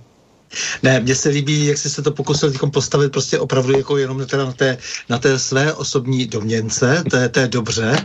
Ne, 0.82 1.00
mně 1.00 1.14
se 1.14 1.28
líbí, 1.28 1.66
jak 1.66 1.78
jsi 1.78 1.90
se 1.90 2.02
to 2.02 2.10
pokusil 2.10 2.52
postavit 2.72 3.12
prostě 3.12 3.38
opravdu 3.38 3.76
jako 3.76 3.96
jenom 3.96 4.26
teda 4.26 4.44
na 4.44 4.52
té, 4.52 4.78
na 5.08 5.18
té 5.18 5.38
své 5.38 5.72
osobní 5.72 6.26
domněnce, 6.26 7.04
to 7.10 7.16
je, 7.16 7.28
to 7.28 7.40
je 7.40 7.48
dobře. 7.48 7.96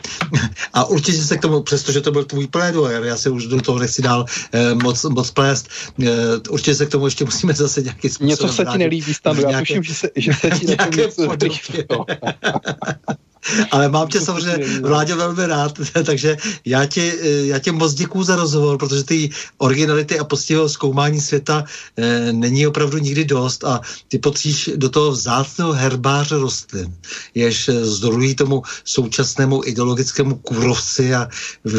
A 0.74 0.86
určitě 0.86 1.24
se 1.24 1.38
k 1.38 1.42
tomu, 1.42 1.62
přestože 1.62 2.02
to 2.02 2.12
byl 2.12 2.26
tvůj 2.26 2.48
plédojer, 2.48 3.04
já 3.04 3.18
se 3.18 3.30
už 3.30 3.46
do 3.46 3.62
toho 3.62 3.80
nechci 3.80 4.02
dál 4.02 4.26
eh, 4.52 4.76
moc, 4.76 5.04
moc 5.04 5.32
plést, 5.32 5.70
eh, 6.04 6.10
určitě 6.50 6.76
se 6.76 6.86
k 6.86 6.90
tomu 6.90 7.06
ještě 7.06 7.26
musíme 7.26 7.54
zase 7.54 7.82
nějaký 7.82 8.10
způsob 8.10 8.30
Něco 8.30 8.48
se 8.48 8.66
ti 8.66 8.78
nelíbí, 8.78 9.14
Stanu, 9.14 9.42
já 9.42 9.60
tuším, 9.60 9.84
že 9.84 9.94
se, 9.94 10.10
že 10.16 10.34
se 10.34 10.50
ti 10.50 10.76
na 10.76 10.86
něco 10.86 11.36
Ale 13.72 13.90
mám 13.90 14.08
tě 14.08 14.22
samozřejmě, 14.22 14.80
Vládě, 14.82 15.16
velmi 15.16 15.48
rád, 15.48 15.80
takže 16.06 16.38
já 16.66 16.86
ti, 16.86 17.14
já 17.48 17.60
tě 17.60 17.72
moc 17.72 17.94
děkuju 17.94 18.24
za 18.24 18.36
rozhovor, 18.36 18.78
protože 18.78 19.04
ty 19.04 19.30
originality 19.58 20.20
a 20.20 20.24
postiho 20.24 20.70
zkoumání 20.70 21.22
světa 21.22 21.64
e, 21.98 22.34
není 22.34 22.68
opravdu 22.68 22.98
nikdy 22.98 23.26
dost 23.26 23.64
a 23.64 23.82
ty 24.08 24.18
potříš 24.18 24.70
do 24.76 24.90
toho 24.90 25.12
vzácného 25.12 25.74
herbáře 25.74 26.38
rostlin, 26.38 26.94
jež 27.36 27.70
zdrojují 27.70 28.36
tomu 28.36 28.64
současnému 28.84 29.62
ideologickému 29.66 30.36
kůrovci 30.36 31.16
a 31.16 31.30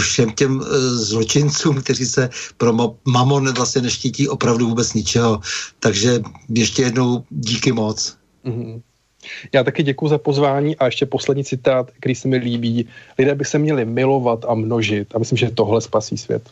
všem 0.01 0.31
těm 0.31 0.61
e, 0.61 0.65
zločincům, 0.95 1.83
kteří 1.83 2.07
se 2.07 2.31
pro 2.57 2.73
mamon 3.05 3.55
vlastně 3.55 3.83
neštítí 3.83 4.29
opravdu 4.29 4.69
vůbec 4.69 4.93
ničeho. 4.95 5.41
Takže 5.79 6.23
ještě 6.49 6.83
jednou 6.83 7.25
díky 7.31 7.73
moc. 7.73 8.17
Mm-hmm. 8.45 8.83
Já 9.53 9.65
taky 9.65 9.83
děkuji 9.83 10.09
za 10.09 10.19
pozvání 10.19 10.77
a 10.77 10.87
ještě 10.87 11.07
poslední 11.07 11.45
citát, 11.45 11.91
který 12.01 12.15
se 12.15 12.29
mi 12.29 12.37
líbí. 12.37 12.89
Lidé 13.19 13.35
by 13.35 13.45
se 13.45 13.59
měli 13.59 13.85
milovat 13.85 14.45
a 14.49 14.55
množit 14.55 15.15
a 15.15 15.19
myslím, 15.19 15.39
že 15.39 15.51
tohle 15.51 15.81
spasí 15.81 16.19
svět. 16.19 16.43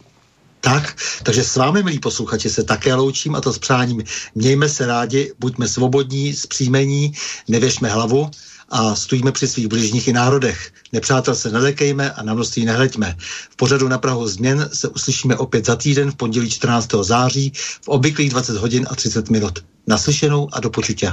Tak, 0.60 0.96
takže 1.22 1.44
s 1.44 1.56
vámi, 1.56 1.82
milí 1.82 1.98
posluchači, 1.98 2.51
se 2.51 2.64
také 2.64 2.94
loučím 2.94 3.34
a 3.34 3.40
to 3.40 3.52
s 3.52 3.59
přáním. 3.59 4.02
Mějme 4.34 4.68
se 4.68 4.86
rádi, 4.86 5.32
buďme 5.38 5.68
svobodní, 5.68 6.32
zpříjmení, 6.32 7.12
nevěšme 7.48 7.88
hlavu 7.88 8.30
a 8.68 8.94
stojíme 8.94 9.32
při 9.32 9.48
svých 9.48 9.68
bližních 9.68 10.09
i 10.09 10.12
národech. 10.12 10.72
Nepřátel 10.92 11.34
se 11.34 11.51
nelekejme 11.51 12.10
a 12.12 12.22
na 12.22 12.34
množství 12.34 12.64
nehleďme. 12.64 13.16
V 13.51 13.56
pořadu 13.56 13.88
na 13.88 13.98
Prahu 13.98 14.28
změn 14.28 14.70
se 14.72 14.88
uslyšíme 14.88 15.36
opět 15.36 15.66
za 15.66 15.76
týden 15.76 16.10
v 16.10 16.16
pondělí 16.16 16.51
14. 16.51 16.88
září 17.01 17.52
v 17.82 17.88
obvyklých 17.88 18.30
20 18.30 18.56
hodin 18.56 18.86
a 18.90 18.94
30 18.94 19.30
minut. 19.30 19.64
Naslyšenou 19.86 20.48
a 20.52 20.60
do 20.60 20.70
počutě. 20.70 21.12